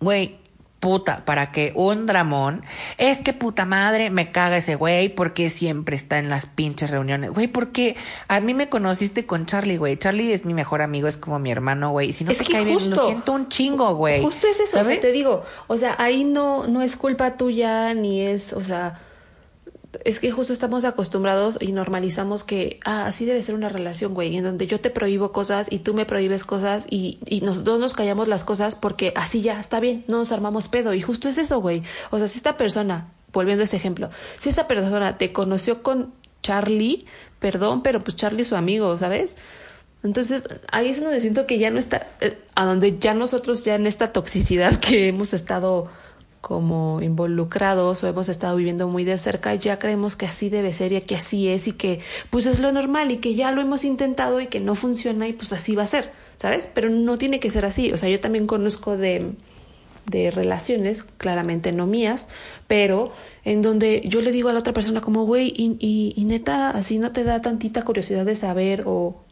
Güey, 0.00 0.38
puta, 0.80 1.24
para 1.24 1.50
que 1.52 1.72
un 1.74 2.06
dramón, 2.06 2.62
es 2.98 3.18
que 3.18 3.32
puta 3.32 3.64
madre, 3.64 4.10
me 4.10 4.30
caga 4.30 4.58
ese 4.58 4.76
güey 4.76 5.08
porque 5.08 5.50
siempre 5.50 5.96
está 5.96 6.18
en 6.18 6.28
las 6.28 6.46
pinches 6.46 6.90
reuniones. 6.90 7.30
Güey, 7.30 7.48
porque 7.48 7.96
a 8.28 8.40
mí 8.40 8.54
me 8.54 8.68
conociste 8.68 9.26
con 9.26 9.46
Charlie, 9.46 9.78
güey. 9.78 9.96
Charlie 9.96 10.32
es 10.32 10.44
mi 10.44 10.54
mejor 10.54 10.82
amigo, 10.82 11.08
es 11.08 11.16
como 11.16 11.38
mi 11.38 11.50
hermano, 11.50 11.90
güey. 11.90 12.12
Si 12.12 12.24
no 12.24 12.32
te 12.32 12.44
cae 12.44 12.64
bien, 12.64 12.90
lo 12.90 13.04
siento 13.04 13.32
un 13.32 13.48
chingo, 13.48 13.94
güey. 13.94 14.22
Justo 14.22 14.46
es 14.46 14.60
eso, 14.60 14.82
te 14.84 15.12
digo, 15.12 15.42
o 15.66 15.76
sea, 15.76 15.96
ahí 15.98 16.24
no, 16.24 16.66
no 16.66 16.82
es 16.82 16.96
culpa 16.96 17.36
tuya, 17.36 17.92
ni 17.94 18.20
es, 18.20 18.52
o 18.52 18.62
sea, 18.62 19.00
es 20.04 20.20
que 20.20 20.30
justo 20.30 20.52
estamos 20.52 20.84
acostumbrados 20.84 21.58
y 21.60 21.72
normalizamos 21.72 22.44
que, 22.44 22.80
ah, 22.84 23.06
así 23.06 23.24
debe 23.24 23.42
ser 23.42 23.54
una 23.54 23.68
relación, 23.68 24.14
güey, 24.14 24.36
en 24.36 24.44
donde 24.44 24.66
yo 24.66 24.80
te 24.80 24.90
prohíbo 24.90 25.32
cosas 25.32 25.68
y 25.70 25.80
tú 25.80 25.94
me 25.94 26.06
prohíbes 26.06 26.44
cosas 26.44 26.86
y, 26.90 27.18
y 27.26 27.40
nos 27.40 27.64
dos 27.64 27.78
nos 27.78 27.94
callamos 27.94 28.28
las 28.28 28.44
cosas 28.44 28.74
porque 28.74 29.12
así 29.16 29.42
ya 29.42 29.60
está 29.60 29.80
bien, 29.80 30.04
no 30.08 30.18
nos 30.18 30.32
armamos 30.32 30.68
pedo. 30.68 30.94
Y 30.94 31.02
justo 31.02 31.28
es 31.28 31.38
eso, 31.38 31.60
güey. 31.60 31.82
O 32.10 32.18
sea, 32.18 32.28
si 32.28 32.38
esta 32.38 32.56
persona, 32.56 33.12
volviendo 33.32 33.62
a 33.62 33.64
ese 33.64 33.76
ejemplo, 33.76 34.10
si 34.38 34.48
esta 34.48 34.66
persona 34.68 35.18
te 35.18 35.32
conoció 35.32 35.82
con 35.82 36.12
Charlie, 36.42 37.06
perdón, 37.38 37.82
pero 37.82 38.02
pues 38.02 38.16
Charlie 38.16 38.42
es 38.42 38.48
su 38.48 38.56
amigo, 38.56 38.96
¿sabes? 38.98 39.36
Entonces, 40.02 40.44
ahí 40.70 40.88
es 40.90 41.02
donde 41.02 41.20
siento 41.20 41.46
que 41.46 41.58
ya 41.58 41.70
no 41.70 41.78
está, 41.78 42.06
eh, 42.20 42.38
a 42.54 42.64
donde 42.64 42.98
ya 42.98 43.14
nosotros 43.14 43.64
ya 43.64 43.74
en 43.74 43.86
esta 43.86 44.12
toxicidad 44.12 44.78
que 44.78 45.08
hemos 45.08 45.34
estado 45.34 45.90
como 46.40 47.02
involucrados 47.02 48.02
o 48.02 48.06
hemos 48.06 48.28
estado 48.28 48.56
viviendo 48.56 48.88
muy 48.88 49.04
de 49.04 49.18
cerca, 49.18 49.54
ya 49.54 49.78
creemos 49.78 50.16
que 50.16 50.26
así 50.26 50.48
debe 50.48 50.72
ser 50.72 50.92
y 50.92 51.00
que 51.00 51.16
así 51.16 51.48
es 51.48 51.66
y 51.68 51.72
que 51.72 52.00
pues 52.30 52.46
es 52.46 52.60
lo 52.60 52.70
normal 52.72 53.10
y 53.10 53.18
que 53.18 53.34
ya 53.34 53.50
lo 53.50 53.60
hemos 53.60 53.84
intentado 53.84 54.40
y 54.40 54.46
que 54.46 54.60
no 54.60 54.74
funciona 54.74 55.26
y 55.26 55.32
pues 55.32 55.52
así 55.52 55.74
va 55.74 55.82
a 55.82 55.88
ser, 55.88 56.12
¿sabes? 56.36 56.70
Pero 56.72 56.88
no 56.88 57.18
tiene 57.18 57.40
que 57.40 57.50
ser 57.50 57.66
así. 57.66 57.92
O 57.92 57.96
sea, 57.96 58.08
yo 58.08 58.20
también 58.20 58.46
conozco 58.46 58.96
de, 58.96 59.32
de 60.06 60.30
relaciones, 60.30 61.02
claramente 61.02 61.72
no 61.72 61.86
mías, 61.86 62.28
pero 62.66 63.12
en 63.44 63.62
donde 63.62 64.02
yo 64.06 64.20
le 64.22 64.30
digo 64.30 64.48
a 64.48 64.52
la 64.52 64.60
otra 64.60 64.72
persona 64.72 65.00
como, 65.00 65.24
güey, 65.24 65.52
y, 65.56 65.76
y, 65.80 66.14
y 66.16 66.24
neta, 66.26 66.70
así 66.70 66.98
no 66.98 67.12
te 67.12 67.24
da 67.24 67.40
tantita 67.40 67.82
curiosidad 67.82 68.24
de 68.24 68.36
saber 68.36 68.84
o 68.86 69.25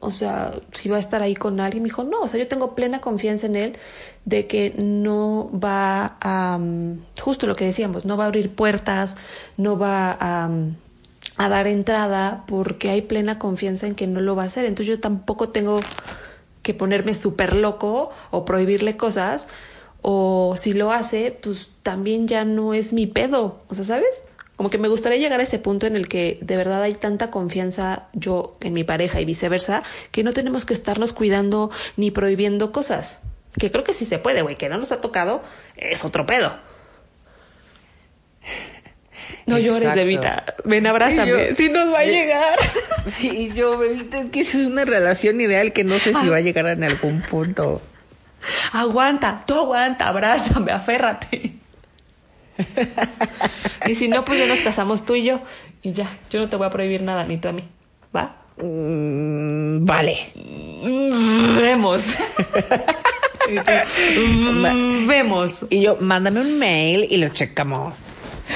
o 0.00 0.10
sea, 0.10 0.52
si 0.72 0.88
va 0.88 0.96
a 0.96 1.00
estar 1.00 1.22
ahí 1.22 1.34
con 1.34 1.60
alguien, 1.60 1.82
me 1.82 1.88
dijo, 1.88 2.04
no, 2.04 2.22
o 2.22 2.28
sea, 2.28 2.38
yo 2.38 2.46
tengo 2.48 2.74
plena 2.74 3.00
confianza 3.00 3.46
en 3.46 3.56
él 3.56 3.76
de 4.24 4.46
que 4.46 4.74
no 4.76 5.50
va 5.52 6.16
a, 6.20 6.58
mm, 6.58 7.00
justo 7.20 7.46
lo 7.46 7.56
que 7.56 7.64
decíamos, 7.64 8.04
no 8.04 8.16
va 8.16 8.24
a 8.24 8.26
abrir 8.28 8.54
puertas, 8.54 9.16
no 9.56 9.78
va 9.78 10.16
a, 10.20 10.48
mm, 10.48 10.76
a 11.36 11.48
dar 11.48 11.66
entrada 11.66 12.44
porque 12.46 12.90
hay 12.90 13.02
plena 13.02 13.38
confianza 13.38 13.86
en 13.86 13.94
que 13.94 14.06
no 14.06 14.20
lo 14.20 14.36
va 14.36 14.44
a 14.44 14.46
hacer. 14.46 14.64
Entonces 14.64 14.86
yo 14.86 15.00
tampoco 15.00 15.48
tengo 15.50 15.80
que 16.62 16.74
ponerme 16.74 17.14
súper 17.14 17.54
loco 17.54 18.10
o 18.30 18.44
prohibirle 18.44 18.96
cosas. 18.96 19.48
O 20.02 20.54
si 20.56 20.72
lo 20.72 20.92
hace, 20.92 21.36
pues 21.42 21.70
también 21.82 22.28
ya 22.28 22.44
no 22.44 22.74
es 22.74 22.92
mi 22.92 23.06
pedo. 23.06 23.62
O 23.68 23.74
sea, 23.74 23.84
¿sabes? 23.84 24.22
Como 24.56 24.70
que 24.70 24.78
me 24.78 24.88
gustaría 24.88 25.18
llegar 25.18 25.40
a 25.40 25.42
ese 25.42 25.58
punto 25.58 25.86
en 25.86 25.96
el 25.96 26.08
que 26.08 26.38
de 26.40 26.56
verdad 26.56 26.82
hay 26.82 26.94
tanta 26.94 27.30
confianza 27.30 28.08
yo 28.14 28.56
en 28.60 28.72
mi 28.72 28.84
pareja 28.84 29.20
y 29.20 29.26
viceversa, 29.26 29.82
que 30.10 30.24
no 30.24 30.32
tenemos 30.32 30.64
que 30.64 30.72
estarnos 30.72 31.12
cuidando 31.12 31.70
ni 31.96 32.10
prohibiendo 32.10 32.72
cosas. 32.72 33.18
Que 33.58 33.70
creo 33.70 33.84
que 33.84 33.92
sí 33.92 34.04
se 34.04 34.18
puede, 34.18 34.42
güey, 34.42 34.56
que 34.56 34.68
no 34.68 34.78
nos 34.78 34.92
ha 34.92 35.00
tocado, 35.00 35.42
es 35.76 36.04
otro 36.04 36.24
pedo. 36.24 36.56
No 39.46 39.58
llores, 39.58 39.82
Exacto. 39.82 40.00
bebita. 40.00 40.44
Ven, 40.64 40.86
abrázame. 40.86 41.52
Si 41.54 41.68
nos 41.68 41.92
va 41.92 42.00
a 42.00 42.04
llegar. 42.04 42.58
Sí, 43.06 43.52
yo, 43.54 43.78
bebita, 43.78 44.18
es 44.18 44.30
que 44.30 44.40
es 44.40 44.54
una 44.56 44.84
relación 44.84 45.40
ideal 45.40 45.72
que 45.72 45.84
no 45.84 45.96
sé 45.96 46.12
si 46.12 46.28
va 46.28 46.38
a 46.38 46.40
llegar 46.40 46.66
en 46.66 46.82
algún 46.82 47.22
punto. 47.22 47.80
Aguanta, 48.72 49.42
tú 49.46 49.54
aguanta, 49.54 50.08
abrázame, 50.08 50.72
aférrate. 50.72 51.54
y 53.86 53.94
si 53.94 54.08
no, 54.08 54.24
pues 54.24 54.38
ya 54.38 54.46
nos 54.46 54.60
casamos 54.60 55.04
tú 55.04 55.14
y 55.14 55.24
yo. 55.24 55.40
Y 55.82 55.92
ya, 55.92 56.18
yo 56.30 56.40
no 56.40 56.48
te 56.48 56.56
voy 56.56 56.66
a 56.66 56.70
prohibir 56.70 57.02
nada, 57.02 57.24
ni 57.24 57.38
tú 57.38 57.48
a 57.48 57.52
mí. 57.52 57.64
¿Va? 58.14 58.36
Mm, 58.62 59.84
vale. 59.84 60.18
Mm, 60.34 61.56
Vemos. 61.58 62.02
Y 63.48 63.54
tú, 63.54 63.62
mm, 64.20 65.06
Vemos. 65.06 65.66
Y 65.70 65.80
yo, 65.80 65.98
mándame 66.00 66.40
un 66.40 66.58
mail 66.58 67.06
y 67.08 67.18
lo 67.18 67.28
checamos. 67.28 67.98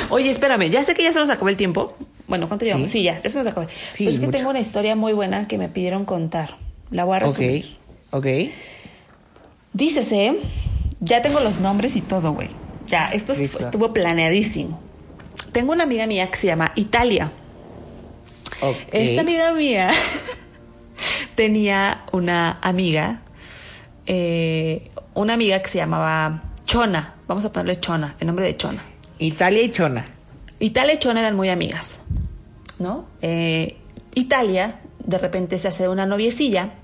Oye, 0.08 0.28
espérame, 0.30 0.68
ya 0.68 0.82
sé 0.82 0.94
que 0.94 1.04
ya 1.04 1.12
se 1.12 1.20
nos 1.20 1.30
acabó 1.30 1.48
el 1.48 1.56
tiempo. 1.56 1.96
Bueno, 2.26 2.48
¿cuánto 2.48 2.64
llevamos? 2.64 2.90
Sí. 2.90 2.98
Sí, 2.98 3.04
ya, 3.04 3.20
ya 3.22 3.30
se 3.30 3.38
nos 3.38 3.46
acabó. 3.46 3.68
Sí, 3.68 3.98
Pero 4.04 4.10
es 4.10 4.18
que 4.18 4.26
mucho. 4.26 4.38
tengo 4.38 4.50
una 4.50 4.58
historia 4.58 4.96
muy 4.96 5.12
buena 5.12 5.46
que 5.46 5.58
me 5.58 5.68
pidieron 5.68 6.04
contar. 6.04 6.56
La 6.90 7.04
voy 7.04 7.16
a 7.16 7.20
resumir. 7.20 7.76
Ok, 8.10 8.24
ok. 8.24 8.50
Dícese, 9.72 10.34
ya 10.98 11.22
tengo 11.22 11.38
los 11.38 11.60
nombres 11.60 11.94
y 11.94 12.00
todo, 12.00 12.32
güey. 12.32 12.48
Ya, 12.90 13.10
esto 13.12 13.32
estuvo 13.32 13.92
planeadísimo. 13.92 14.80
Tengo 15.52 15.72
una 15.72 15.84
amiga 15.84 16.06
mía 16.06 16.30
que 16.30 16.36
se 16.36 16.46
llama 16.48 16.72
Italia. 16.74 17.30
Esta 18.92 19.20
amiga 19.22 19.52
mía 19.54 19.90
tenía 21.34 22.04
una 22.12 22.58
amiga, 22.60 23.22
eh, 24.06 24.90
una 25.14 25.34
amiga 25.34 25.60
que 25.62 25.68
se 25.68 25.78
llamaba 25.78 26.42
Chona. 26.66 27.14
Vamos 27.26 27.44
a 27.44 27.52
ponerle 27.52 27.80
Chona, 27.80 28.14
el 28.20 28.26
nombre 28.26 28.44
de 28.44 28.56
Chona. 28.56 28.82
Italia 29.18 29.62
y 29.62 29.70
Chona. 29.72 30.06
Italia 30.58 30.94
y 30.94 30.98
Chona 30.98 31.20
eran 31.20 31.36
muy 31.36 31.48
amigas, 31.48 32.00
¿no? 32.78 33.06
Eh, 33.22 33.76
Italia 34.14 34.80
de 34.98 35.18
repente 35.18 35.56
se 35.58 35.68
hace 35.68 35.88
una 35.88 36.06
noviecilla 36.06 36.74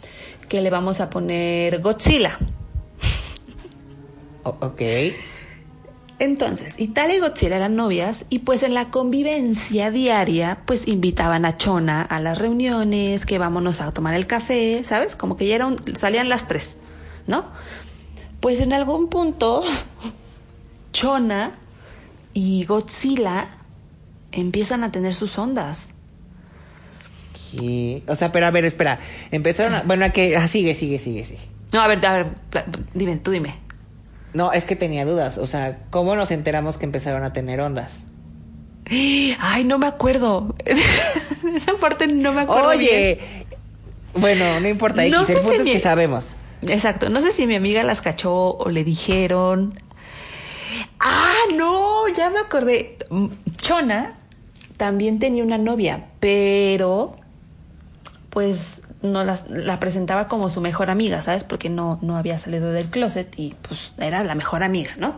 que 0.49 0.61
le 0.61 0.71
vamos 0.71 1.01
a 1.01 1.11
poner 1.11 1.81
Godzilla. 1.81 2.39
O- 4.45 4.57
ok. 4.61 4.83
Entonces, 6.19 6.81
Italia 6.81 7.17
y 7.17 7.21
Godzilla 7.21 7.57
eran 7.57 7.77
novias 7.77 8.25
y 8.31 8.39
pues 8.39 8.63
en 8.63 8.73
la 8.73 8.91
convivencia 8.91 9.91
diaria 9.91 10.61
pues 10.65 10.89
invitaban 10.89 11.45
a 11.45 11.59
Chona 11.59 12.01
a 12.03 12.21
las 12.21 12.39
reuniones, 12.39 13.27
que 13.27 13.39
vámonos 13.39 13.83
a 13.83 13.93
tomar 13.93 14.15
el 14.15 14.27
café, 14.27 14.83
¿sabes? 14.83 15.15
Como 15.15 15.37
que 15.37 15.47
ya 15.47 15.57
era 15.57 15.67
un- 15.67 15.95
salían 15.95 16.31
las 16.31 16.49
tres, 16.49 16.79
¿no? 17.27 17.45
Pues 18.41 18.63
en 18.63 18.73
algún 18.73 19.09
punto 19.09 19.63
Chona 20.93 21.53
y 22.33 22.65
Godzilla 22.65 23.49
empiezan 24.33 24.85
a 24.85 24.93
tener 24.93 25.15
sus 25.15 25.39
ondas. 25.39 25.91
O 28.07 28.15
sea, 28.17 28.33
pero 28.33 28.47
a 28.47 28.51
ver, 28.51 28.65
espera. 28.65 29.01
Empezaron 29.31 29.75
a... 29.75 29.83
Bueno, 29.83 30.05
a 30.05 30.11
que... 30.11 30.37
ah, 30.37 30.49
sigue, 30.49 30.75
sigue, 30.75 30.99
sigue, 30.99 31.25
sigue. 31.25 31.41
No, 31.73 31.81
a 31.81 31.89
ver, 31.89 32.05
a 32.07 32.13
ver, 32.13 32.27
dime, 32.95 33.17
tú 33.17 33.31
dime. 33.31 33.55
No, 34.37 34.53
es 34.53 34.67
que 34.67 34.77
tenía 34.77 35.05
dudas. 35.07 35.39
O 35.39 35.47
sea, 35.47 35.79
¿cómo 35.91 36.15
nos 36.15 36.31
enteramos 36.31 36.77
que 36.77 36.85
empezaron 36.85 37.23
a 37.25 37.33
tener 37.33 37.59
ondas? 37.61 37.91
Ay, 38.89 39.65
no 39.65 39.79
me 39.79 39.87
acuerdo. 39.87 40.55
Esa 41.55 41.73
parte 41.81 42.07
no 42.07 42.33
me 42.33 42.43
acuerdo. 42.43 42.77
bien. 42.77 42.93
Oye. 42.93 43.47
Bueno, 44.15 44.45
no 44.61 44.69
importa. 44.69 45.03
No 45.09 45.23
X, 45.23 45.27
sé 45.27 45.33
el 45.33 45.39
punto 45.39 45.53
si 45.55 45.59
es 45.61 45.65
mi- 45.65 45.73
que 45.73 45.81
sabemos. 45.81 46.27
Exacto. 46.63 47.09
No 47.09 47.21
sé 47.23 47.33
si 47.33 47.47
mi 47.47 47.55
amiga 47.55 47.83
las 47.83 48.03
cachó 48.03 48.57
o 48.59 48.69
le 48.71 48.85
dijeron. 48.85 49.73
Ah, 51.01 51.33
no, 51.57 52.07
ya 52.17 52.29
me 52.29 52.39
acordé. 52.39 52.99
Mm, 53.09 53.27
Chona 53.57 54.15
también 54.77 55.19
tenía 55.19 55.43
una 55.45 55.57
novia, 55.59 56.09
pero 56.21 57.17
pues 58.31 58.83
no 59.03 59.25
las- 59.25 59.49
la 59.51 59.79
presentaba 59.81 60.29
como 60.29 60.51
su 60.51 60.61
mejor 60.61 60.91
amiga, 60.91 61.23
¿sabes? 61.23 61.45
Porque 61.45 61.69
no, 61.71 61.99
no 62.03 62.17
había 62.17 62.39
salido 62.39 62.73
del 62.73 62.87
closet 62.89 63.33
y 63.39 63.55
pues 63.63 63.93
era 63.99 64.25
la 64.25 64.35
mejor 64.35 64.63
amiga, 64.63 64.93
¿no? 64.99 65.17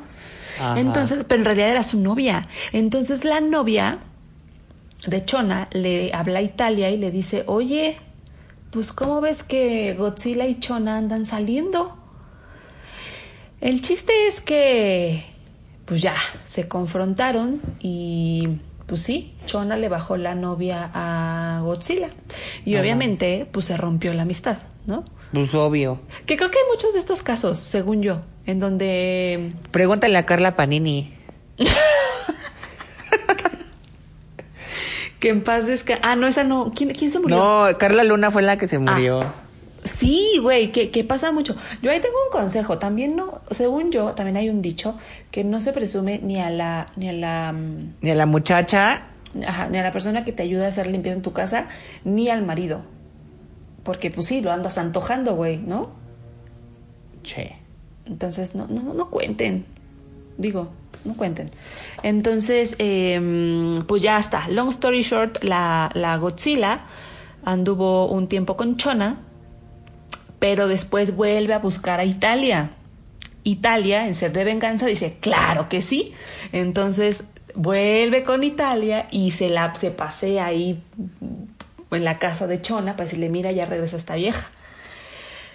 Ajá. 0.61 0.79
Entonces, 0.81 1.25
pero 1.29 1.41
en 1.41 1.45
realidad 1.45 1.71
era 1.71 1.83
su 1.83 2.01
novia. 2.01 2.49
Entonces 2.73 3.25
la 3.25 3.41
novia 3.41 3.99
de 5.07 5.25
Chona 5.25 5.69
le 5.73 6.13
habla 6.13 6.41
a 6.41 6.43
Italia 6.43 6.91
y 6.91 6.97
le 6.97 7.11
dice, 7.13 7.45
oye, 7.47 7.97
pues 8.71 8.93
¿cómo 8.93 9.21
ves 9.21 9.43
que 9.45 9.95
Godzilla 9.95 10.47
y 10.47 10.59
Chona 10.59 10.99
andan 10.99 11.25
saliendo? 11.25 11.97
El 13.61 13.81
chiste 13.81 14.13
es 14.29 14.41
que, 14.41 15.25
pues 15.85 16.03
ya, 16.03 16.15
se 16.47 16.69
confrontaron 16.69 17.61
y, 17.81 18.49
pues 18.89 19.03
sí, 19.03 19.35
Chona 19.45 19.77
le 19.77 19.91
bajó 19.91 20.17
la 20.17 20.35
novia 20.35 20.91
a 20.95 21.61
Godzilla. 21.63 22.09
Y 22.65 22.73
Ajá. 22.73 22.83
obviamente, 22.83 23.47
pues 23.53 23.67
se 23.67 23.77
rompió 23.77 24.15
la 24.15 24.23
amistad, 24.23 24.57
¿no? 24.87 25.05
Pues 25.35 25.55
obvio. 25.55 26.01
Que 26.25 26.39
creo 26.39 26.51
que 26.51 26.57
hay 26.57 26.65
muchos 26.73 26.95
de 26.95 26.99
estos 26.99 27.23
casos, 27.23 27.59
según 27.59 28.03
yo, 28.03 28.23
en 28.47 28.61
donde 28.61 29.53
Pregúntale 29.73 30.17
a 30.17 30.25
Carla 30.25 30.57
Panini. 30.57 31.15
que 35.21 35.29
en 35.29 35.43
paz 35.43 35.67
descanse. 35.67 36.01
Ah, 36.03 36.17
no, 36.17 36.27
esa 36.27 36.45
no. 36.45 36.73
¿Quién, 36.75 36.95
quién 36.95 37.11
se 37.11 37.21
murió? 37.21 37.37
No, 37.37 37.77
Carla 37.77 38.05
Luna 38.05 38.31
fue 38.31 38.41
la 38.41 38.57
que 38.57 38.69
se 38.69 38.79
murió. 38.79 39.21
Sí, 39.89 40.39
güey, 40.43 40.71
que, 40.71 40.91
que 40.91 41.03
pasa 41.03 41.33
mucho. 41.33 41.57
Yo 41.83 41.91
ahí 41.91 42.01
tengo 42.01 42.17
un 42.27 42.31
consejo. 42.31 42.79
También 42.79 43.17
no, 43.17 43.41
según 43.51 43.91
yo, 43.91 44.13
también 44.13 44.37
hay 44.37 44.51
un 44.51 44.61
dicho 44.61 44.97
que 45.31 45.45
no 45.45 45.61
se 45.61 45.73
presume 45.73 46.21
ni 46.23 46.39
a 46.39 46.51
la, 46.51 46.87
ni 46.97 47.09
a 47.09 47.13
la, 47.13 47.53
mm, 47.53 47.95
Ni 48.03 48.11
a 48.11 48.15
la 48.15 48.27
muchacha. 48.27 49.07
ajá, 49.47 49.69
ni 49.69 49.79
a 49.79 49.83
la 49.83 49.93
persona 49.93 50.25
que 50.25 50.33
te 50.33 50.43
ayuda 50.43 50.67
a 50.67 50.69
hacer 50.69 50.87
limpieza 50.89 51.17
en 51.17 51.23
tu 51.23 51.33
casa, 51.33 51.67
ni 52.05 52.29
al 52.29 52.45
marido. 52.45 52.83
Porque 53.83 54.11
pues 54.11 54.27
sí, 54.27 54.43
lo 54.43 54.53
andas 54.53 54.77
antojando, 54.77 55.35
güey, 55.35 55.57
¿no? 55.57 55.91
Che. 57.23 57.57
Entonces, 58.05 58.55
no, 58.55 58.67
no, 58.69 58.93
no 58.95 59.11
cuenten. 59.11 59.65
Digo, 60.37 60.69
no 61.05 61.15
cuenten. 61.15 61.51
Entonces, 62.03 62.77
eh, 62.79 63.81
pues 63.87 64.03
ya 64.03 64.19
está. 64.19 64.49
Long 64.49 64.69
story 64.69 65.03
short, 65.03 65.43
la, 65.43 65.91
la 65.95 66.17
Godzilla 66.19 66.85
anduvo 67.45 68.09
un 68.09 68.29
tiempo 68.29 68.57
con 68.57 68.77
Chona, 68.77 69.21
pero 70.39 70.69
después 70.69 71.17
vuelve 71.17 71.55
a 71.55 71.59
buscar 71.59 72.01
a 72.01 72.05
Italia. 72.05 72.71
Italia, 73.45 74.07
en 74.07 74.15
sed 74.15 74.31
de 74.33 74.45
venganza, 74.45 74.87
dice, 74.87 75.17
claro 75.21 75.69
que 75.69 75.81
sí. 75.81 76.13
Entonces, 76.53 77.25
vuelve 77.55 78.23
con 78.23 78.45
Italia 78.45 79.07
y 79.11 79.31
se 79.31 79.49
la 79.49 79.75
se 79.75 79.91
pasea 79.91 80.47
ahí 80.47 80.83
en 81.91 82.05
la 82.05 82.19
casa 82.19 82.47
de 82.47 82.61
Chona 82.61 82.93
para 82.93 83.05
decirle, 83.05 83.29
mira, 83.29 83.53
ya 83.53 83.65
regresa 83.65 83.97
esta 83.97 84.15
vieja. 84.15 84.49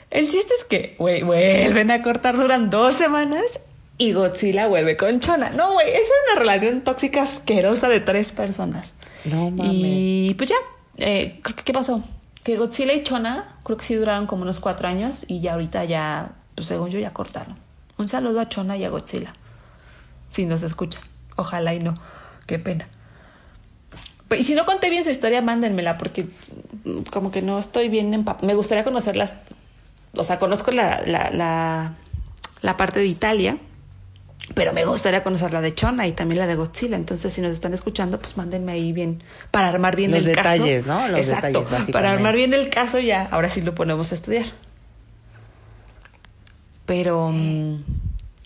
El 0.09 0.29
chiste 0.29 0.53
es 0.57 0.63
que, 0.63 0.95
vuelven 0.97 1.91
a 1.91 2.03
cortar, 2.03 2.37
duran 2.37 2.69
dos 2.69 2.95
semanas 2.95 3.59
y 3.97 4.13
Godzilla 4.13 4.67
vuelve 4.67 4.97
con 4.97 5.19
Chona. 5.19 5.49
No, 5.49 5.73
güey, 5.73 5.87
esa 5.87 5.97
era 5.99 6.33
una 6.33 6.39
relación 6.39 6.81
tóxica 6.81 7.23
asquerosa 7.23 7.87
de 7.89 7.99
tres 7.99 8.31
personas. 8.31 8.93
No 9.25 9.49
mames. 9.49 9.71
Y 9.71 10.33
pues 10.37 10.49
ya, 10.49 10.55
eh, 10.97 11.39
creo 11.41 11.55
que, 11.55 11.63
¿qué 11.63 11.73
pasó? 11.73 12.03
Que 12.43 12.57
Godzilla 12.57 12.93
y 12.93 13.03
Chona, 13.03 13.55
creo 13.63 13.77
que 13.77 13.85
sí 13.85 13.95
duraron 13.95 14.27
como 14.27 14.43
unos 14.43 14.59
cuatro 14.59 14.87
años 14.87 15.25
y 15.27 15.39
ya 15.39 15.53
ahorita 15.53 15.85
ya, 15.85 16.33
pues 16.55 16.67
según 16.67 16.89
yo, 16.89 16.99
ya 16.99 17.13
cortaron. 17.13 17.55
Un 17.97 18.09
saludo 18.09 18.41
a 18.41 18.49
Chona 18.49 18.75
y 18.75 18.83
a 18.83 18.89
Godzilla. 18.89 19.33
Si 20.31 20.45
nos 20.45 20.63
escuchan. 20.63 21.01
Ojalá 21.35 21.73
y 21.73 21.79
no. 21.79 21.93
Qué 22.45 22.59
pena. 22.59 22.87
Pero, 24.27 24.41
y 24.41 24.43
si 24.43 24.55
no 24.55 24.65
conté 24.65 24.89
bien 24.89 25.03
su 25.03 25.09
historia, 25.09 25.41
mándenmela 25.41 25.97
porque 25.97 26.27
mm, 26.83 27.03
como 27.11 27.31
que 27.31 27.41
no 27.41 27.59
estoy 27.59 27.89
bien 27.89 28.13
empapada. 28.13 28.45
Me 28.45 28.55
gustaría 28.55 28.83
conocerlas. 28.83 29.35
O 30.15 30.23
sea, 30.23 30.37
conozco 30.37 30.71
la, 30.71 31.01
la, 31.05 31.29
la, 31.31 31.93
la 32.61 32.77
parte 32.77 32.99
de 32.99 33.07
Italia, 33.07 33.57
pero 34.55 34.73
me 34.73 34.85
gustaría 34.85 35.23
conocer 35.23 35.53
la 35.53 35.61
de 35.61 35.73
Chona 35.73 36.05
y 36.05 36.11
también 36.11 36.39
la 36.39 36.47
de 36.47 36.55
Godzilla. 36.55 36.95
Entonces, 36.95 37.33
si 37.33 37.41
nos 37.41 37.53
están 37.53 37.73
escuchando, 37.73 38.19
pues 38.19 38.37
mándenme 38.37 38.73
ahí 38.73 38.91
bien 38.91 39.23
para 39.51 39.69
armar 39.69 39.95
bien 39.95 40.11
Los 40.11 40.19
el 40.19 40.25
detalles, 40.25 40.83
caso. 40.83 40.99
¿no? 41.01 41.07
Los 41.07 41.19
Exacto. 41.21 41.47
detalles, 41.47 41.63
básicamente. 41.63 41.93
para 41.93 42.11
armar 42.11 42.35
bien 42.35 42.53
el 42.53 42.69
caso 42.69 42.99
ya, 42.99 43.27
ahora 43.31 43.49
sí 43.49 43.61
lo 43.61 43.73
ponemos 43.73 44.11
a 44.11 44.15
estudiar. 44.15 44.45
Pero, 46.85 47.29
mm, 47.31 47.83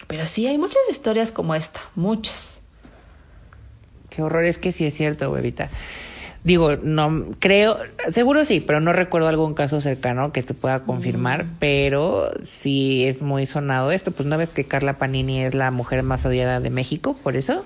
pero 0.07 0.25
sí, 0.25 0.45
hay 0.47 0.57
muchas 0.57 0.81
historias 0.89 1.31
como 1.31 1.55
esta, 1.55 1.81
muchas. 1.95 2.59
Qué 4.09 4.21
horror, 4.21 4.45
es 4.45 4.57
que 4.57 4.71
sí 4.71 4.85
es 4.85 4.93
cierto, 4.93 5.31
huevita. 5.31 5.69
Digo, 6.47 6.77
no 6.77 7.25
creo, 7.39 7.77
seguro 8.09 8.45
sí, 8.45 8.61
pero 8.61 8.79
no 8.79 8.93
recuerdo 8.93 9.27
algún 9.27 9.53
caso 9.53 9.81
cercano 9.81 10.31
que 10.31 10.41
te 10.43 10.53
pueda 10.53 10.85
confirmar, 10.85 11.45
pero 11.59 12.31
sí 12.41 13.03
es 13.03 13.21
muy 13.21 13.45
sonado 13.45 13.91
esto. 13.91 14.11
Pues 14.11 14.29
no 14.29 14.37
ves 14.37 14.47
que 14.47 14.63
Carla 14.63 14.97
Panini 14.97 15.43
es 15.43 15.53
la 15.53 15.71
mujer 15.71 16.03
más 16.03 16.25
odiada 16.25 16.61
de 16.61 16.69
México, 16.69 17.17
por 17.21 17.35
eso. 17.35 17.65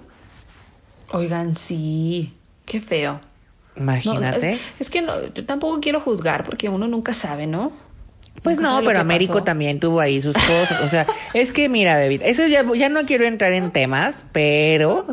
Oigan, 1.11 1.55
sí, 1.55 2.33
qué 2.65 2.81
feo. 2.81 3.21
Imagínate. 3.75 4.53
es, 4.53 4.59
es 4.79 4.89
que 4.89 5.03
no, 5.03 5.13
yo 5.31 5.45
tampoco 5.45 5.79
quiero 5.79 5.99
juzgar 5.99 6.43
porque 6.43 6.67
uno 6.67 6.87
nunca 6.87 7.13
sabe, 7.13 7.45
¿no? 7.45 7.73
Pues 8.43 8.59
no, 8.59 8.81
pero 8.83 8.99
Américo 8.99 9.33
pasó. 9.33 9.43
también 9.43 9.79
tuvo 9.79 9.99
ahí 9.99 10.21
sus 10.21 10.33
cosas. 10.33 10.81
O 10.83 10.87
sea, 10.87 11.05
es 11.33 11.51
que 11.51 11.69
mira, 11.69 11.97
David, 11.97 12.21
eso 12.25 12.47
ya, 12.47 12.65
ya 12.75 12.89
no 12.89 13.05
quiero 13.05 13.25
entrar 13.25 13.53
en 13.53 13.71
temas, 13.71 14.23
pero 14.31 15.05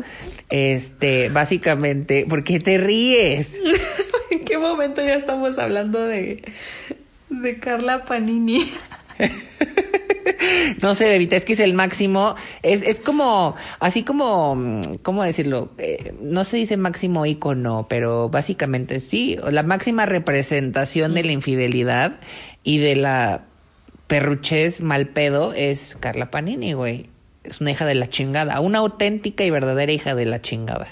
este, 0.49 1.29
básicamente, 1.29 2.25
¿por 2.27 2.43
qué 2.43 2.59
te 2.59 2.77
ríes? 2.77 3.59
¿En 4.31 4.39
qué 4.39 4.57
momento 4.57 5.03
ya 5.03 5.15
estamos 5.15 5.59
hablando 5.59 6.03
de, 6.03 6.43
de 7.29 7.59
Carla 7.59 8.03
Panini? 8.03 8.65
No 10.81 10.95
sé, 10.95 11.09
Bebita, 11.09 11.35
es 11.35 11.45
que 11.45 11.53
es 11.53 11.59
el 11.59 11.73
máximo. 11.73 12.35
Es, 12.63 12.81
es 12.83 13.01
como, 13.01 13.55
así 13.79 14.03
como, 14.03 14.79
¿cómo 15.01 15.23
decirlo? 15.23 15.71
Eh, 15.77 16.13
no 16.21 16.43
se 16.43 16.57
dice 16.57 16.77
máximo 16.77 17.25
ícono, 17.25 17.87
pero 17.89 18.29
básicamente 18.29 18.99
sí, 18.99 19.37
la 19.51 19.63
máxima 19.63 20.05
representación 20.05 21.13
de 21.13 21.23
la 21.23 21.31
infidelidad 21.33 22.19
y 22.63 22.77
de 22.77 22.95
la 22.95 23.43
perruchez 24.07 24.81
mal 24.81 25.07
pedo 25.07 25.53
es 25.53 25.97
Carla 25.99 26.31
Panini, 26.31 26.73
güey. 26.73 27.07
Es 27.43 27.61
una 27.61 27.71
hija 27.71 27.85
de 27.85 27.95
la 27.95 28.09
chingada, 28.09 28.59
una 28.59 28.79
auténtica 28.79 29.43
y 29.43 29.49
verdadera 29.49 29.91
hija 29.91 30.15
de 30.15 30.25
la 30.25 30.41
chingada. 30.41 30.87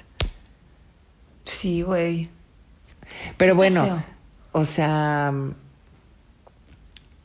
Sí, 1.44 1.82
güey. 1.82 2.30
Pero 3.38 3.52
Está 3.52 3.58
bueno, 3.58 3.84
feo. 3.86 4.04
o 4.52 4.66
sea, 4.66 5.34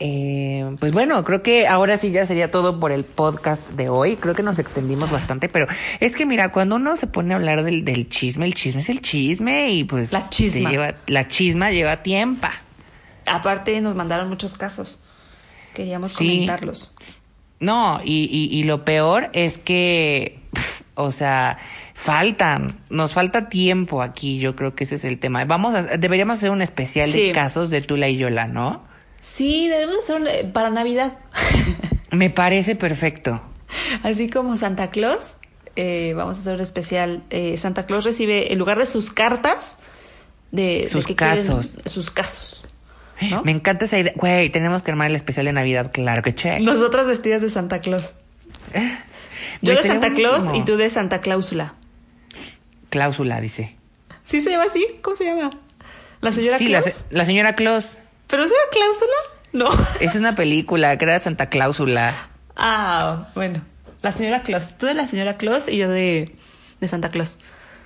eh, 0.05 0.77
pues 0.81 0.91
bueno, 0.91 1.23
creo 1.23 1.43
que 1.45 1.69
ahora 1.69 1.97
sí 1.97 2.11
ya 2.11 2.27
sería 2.27 2.51
todo 2.51 2.81
por 2.81 2.91
el 2.91 3.05
podcast 3.05 3.62
de 3.70 3.89
hoy. 3.89 4.16
Creo 4.16 4.35
que 4.35 4.43
nos 4.43 4.59
extendimos 4.59 5.11
bastante, 5.12 5.49
pero 5.49 5.66
es 6.01 6.16
que 6.16 6.27
mira, 6.27 6.51
cuando 6.51 6.74
uno 6.77 6.97
se 6.97 7.07
pone 7.07 7.35
a 7.35 7.37
hablar 7.37 7.62
del, 7.62 7.85
del 7.85 8.09
chisme, 8.09 8.45
el 8.47 8.55
chisme 8.55 8.81
es 8.81 8.89
el 8.89 9.01
chisme 9.01 9.70
y 9.70 9.85
pues 9.85 10.12
La 10.12 10.29
chisma. 10.29 10.70
lleva- 10.70 10.95
la 11.07 11.29
chisma 11.29 11.70
lleva 11.70 12.03
tiempo. 12.03 12.49
Aparte 13.27 13.81
nos 13.81 13.95
mandaron 13.95 14.29
muchos 14.29 14.55
casos. 14.57 14.99
Queríamos 15.74 16.11
Sí. 16.12 16.16
comentarlos. 16.16 16.93
No, 17.61 18.01
y, 18.05 18.24
y, 18.24 18.59
y 18.59 18.65
lo 18.65 18.85
peor 18.85 19.31
es 19.35 19.59
que, 19.59 20.41
o 20.97 21.12
sea, 21.12 21.59
faltan, 21.95 22.81
nos 22.91 23.12
falta 23.12 23.49
tiempo 23.49 24.03
aquí, 24.03 24.39
yo 24.41 24.57
creo 24.57 24.74
que 24.74 24.83
ese 24.83 24.97
es 24.97 25.05
el 25.05 25.20
tema. 25.20 25.45
Vamos 25.45 25.77
a, 25.77 25.83
deberíamos 25.97 26.39
hacer 26.39 26.51
un 26.51 26.61
especial 26.61 27.07
Sí. 27.07 27.27
de 27.29 27.33
casos 27.33 27.70
de 27.70 27.81
Tula 27.83 28.09
y 28.09 28.16
Yola, 28.16 28.49
¿no? 28.49 28.91
Sí, 29.23 29.69
debemos 29.69 29.97
hacer 29.99 30.20
eh, 30.28 30.44
para 30.53 30.69
Navidad. 30.69 31.15
Me 32.11 32.28
parece 32.28 32.77
perfecto. 32.77 33.40
Así 34.03 34.28
como 34.28 34.57
Santa 34.59 34.90
Claus, 34.90 35.36
eh, 35.77 36.12
vamos 36.15 36.36
a 36.36 36.40
hacer 36.40 36.55
un 36.57 36.61
especial. 36.61 37.23
eh, 37.31 37.57
Santa 37.57 37.86
Claus 37.86 38.05
recibe, 38.05 38.53
en 38.53 38.59
lugar 38.59 38.78
de 38.78 38.85
sus 38.85 39.11
cartas, 39.12 39.78
de, 40.51 40.82
de 40.82 40.89
Sus 40.89 41.07
que 41.07 41.16
quieren- 41.16 41.47
casos. 41.47 41.78
sus 41.86 42.11
casos. 42.11 42.65
¿no? 43.31 43.43
Me 43.44 43.53
encanta 43.53 43.85
esa 43.86 43.99
idea. 43.99 44.12
Güey, 44.16 44.51
tenemos 44.51 44.82
que 44.82 44.90
armar 44.90 45.09
el 45.09 45.16
especial 45.16 45.47
de 45.47 45.53
Navidad, 45.55 45.90
claro 45.93 46.20
que 46.23 46.35
che. 46.35 46.59
Nosotras 46.61 47.07
vestidas 47.07 47.40
de 47.40 47.49
Santa 47.49 47.81
Claus. 47.81 48.16
Yo 49.62 49.74
de 49.77 49.82
Santa 49.82 50.12
Claus 50.12 50.44
y 50.55 50.65
tú 50.65 50.77
de 50.77 50.90
Santa 50.90 51.20
Cláusula. 51.20 51.74
Cláusula, 52.90 53.40
dice. 53.40 53.77
¿Sí 54.24 54.40
se 54.40 54.51
llama 54.51 54.65
así? 54.65 54.85
¿Cómo 55.01 55.16
se 55.16 55.24
llama? 55.24 55.51
¿La 56.20 56.32
señora 56.32 56.59
Sí, 56.59 56.69
la, 56.69 56.82
Claus? 56.82 56.94
se- 56.94 57.05
la 57.15 57.24
señora 57.24 57.55
Claus. 57.55 57.86
¿Pero 58.33 58.47
se 58.47 58.55
llama 58.55 58.65
Cláusula? 58.71 59.15
No. 59.53 60.01
Es 60.01 60.15
una 60.15 60.35
película 60.35 60.97
que 60.97 61.05
era 61.05 61.19
Santa 61.19 61.51
Cláusula. 61.51 62.31
Ah, 62.57 63.29
bueno. 63.35 63.63
La 64.01 64.11
señora 64.11 64.43
Claus. 64.43 64.79
Tú 64.79 64.87
de 64.87 64.95
la 64.95 65.07
señora 65.07 65.37
Claus 65.37 65.69
y 65.69 65.77
yo 65.77 65.91
de, 65.91 66.35
de 66.81 66.89
Santa 66.89 67.11
Claus. 67.11 67.39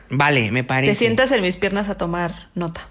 Vale, 0.09 0.53
me 0.53 0.63
parece. 0.63 0.93
Te 0.93 0.95
sientas 0.95 1.33
en 1.33 1.43
mis 1.43 1.57
piernas 1.57 1.89
a 1.89 1.95
tomar 1.95 2.49
nota. 2.55 2.89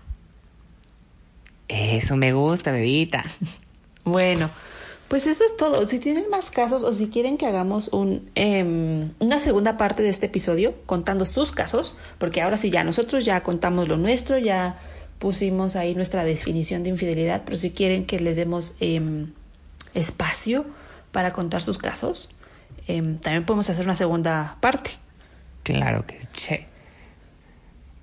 Eso 1.70 2.18
me 2.18 2.34
gusta, 2.34 2.72
bebita. 2.72 3.24
Bueno, 4.04 4.52
pues 5.08 5.26
eso 5.26 5.44
es 5.44 5.58
todo. 5.58 5.88
Si 5.88 5.98
tienen 5.98 6.30
más 6.30 6.52
casos 6.52 6.84
o 6.84 6.94
si 6.94 7.08
quieren 7.08 7.40
que 7.40 7.48
hagamos 7.48 7.88
un, 7.88 8.30
em, 8.36 9.14
una 9.18 9.40
segunda 9.40 9.78
parte 9.78 10.04
de 10.04 10.10
este 10.10 10.28
episodio 10.28 10.76
contando 10.86 11.26
sus 11.26 11.52
casos, 11.52 11.96
porque 12.20 12.44
ahora 12.44 12.58
sí 12.58 12.70
ya 12.70 12.84
nosotros 12.84 13.26
ya 13.26 13.42
contamos 13.42 13.88
lo 13.88 13.98
nuestro, 13.98 14.38
ya 14.38 14.78
pusimos 15.26 15.76
ahí 15.76 15.96
nuestra 15.96 16.24
definición 16.24 16.84
de 16.84 16.92
infidelidad, 16.92 17.42
pero 17.46 17.58
si 17.58 17.72
quieren 17.72 18.06
que 18.06 18.20
les 18.20 18.36
demos 18.36 18.76
em, 18.80 19.32
espacio 19.96 20.68
para 21.12 21.34
contar 21.34 21.64
sus 21.64 21.80
casos, 21.80 22.30
em, 22.88 23.18
también 23.18 23.44
podemos 23.44 23.68
hacer 23.72 23.86
una 23.86 23.96
segunda 23.96 24.58
parte. 24.60 24.92
Claro 25.64 26.06
que 26.06 26.20
che. 26.34 26.68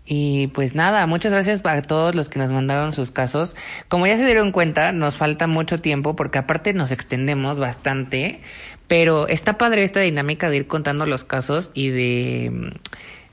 Y 0.05 0.49
pues 0.49 0.75
nada, 0.75 1.07
muchas 1.07 1.31
gracias 1.31 1.61
para 1.61 1.83
todos 1.83 2.17
los 2.17 2.29
que 2.29 2.41
nos 2.41 2.51
mandaron 2.51 2.93
sus 2.93 3.13
casos. 3.13 3.55
Como 3.87 4.09
ya 4.09 4.17
se 4.17 4.27
dieron 4.27 4.51
cuenta, 4.51 4.91
nos 4.91 5.17
falta 5.17 5.47
mucho 5.47 5.81
tiempo 5.81 6.17
porque 6.17 6.39
aparte 6.39 6.75
nos 6.75 6.91
extendemos 6.91 7.57
bastante, 7.61 8.41
pero 8.89 9.29
está 9.29 9.59
padre 9.59 9.85
esta 9.85 10.01
dinámica 10.01 10.51
de 10.51 10.57
ir 10.57 10.67
contando 10.67 11.07
los 11.07 11.23
casos 11.23 11.71
y 11.73 11.91
de 11.91 12.73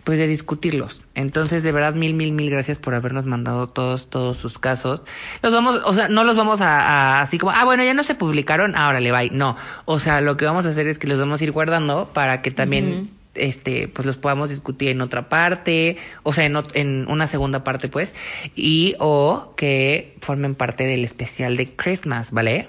pues 0.09 0.17
de 0.17 0.25
discutirlos. 0.25 1.03
Entonces, 1.13 1.61
de 1.61 1.71
verdad, 1.71 1.93
mil, 1.93 2.15
mil, 2.15 2.31
mil 2.31 2.49
gracias 2.49 2.79
por 2.79 2.95
habernos 2.95 3.25
mandado 3.27 3.69
todos, 3.69 4.09
todos 4.09 4.37
sus 4.37 4.57
casos. 4.57 5.03
Los 5.43 5.53
vamos, 5.53 5.79
o 5.85 5.93
sea, 5.93 6.07
no 6.07 6.23
los 6.23 6.35
vamos 6.35 6.61
a, 6.61 6.79
a- 6.79 7.21
así 7.21 7.37
como, 7.37 7.51
ah, 7.51 7.63
bueno, 7.63 7.83
ya 7.83 7.93
no 7.93 8.01
se 8.01 8.15
publicaron, 8.15 8.75
ahora 8.75 8.99
le 9.01 9.11
va. 9.11 9.23
No, 9.25 9.55
o 9.85 9.99
sea, 9.99 10.19
lo 10.21 10.35
que 10.35 10.45
vamos 10.45 10.65
a 10.65 10.69
hacer 10.69 10.87
es 10.87 10.97
que 10.97 11.05
los 11.05 11.19
vamos 11.19 11.39
a 11.39 11.43
ir 11.43 11.51
guardando 11.51 12.09
para 12.11 12.41
que 12.41 12.49
también 12.49 13.11
este, 13.35 13.87
pues 13.87 14.07
los 14.07 14.17
podamos 14.17 14.49
discutir 14.49 14.89
en 14.89 15.01
otra 15.01 15.29
parte, 15.29 15.97
o 16.23 16.33
sea, 16.33 16.43
en 16.45 17.07
una 17.07 17.27
segunda 17.27 17.63
parte, 17.63 17.87
pues, 17.87 18.15
y 18.55 18.95
o 18.97 19.53
que 19.55 20.17
formen 20.21 20.55
parte 20.55 20.87
del 20.87 21.03
especial 21.05 21.55
de 21.55 21.71
Christmas, 21.75 22.31
¿vale? 22.31 22.67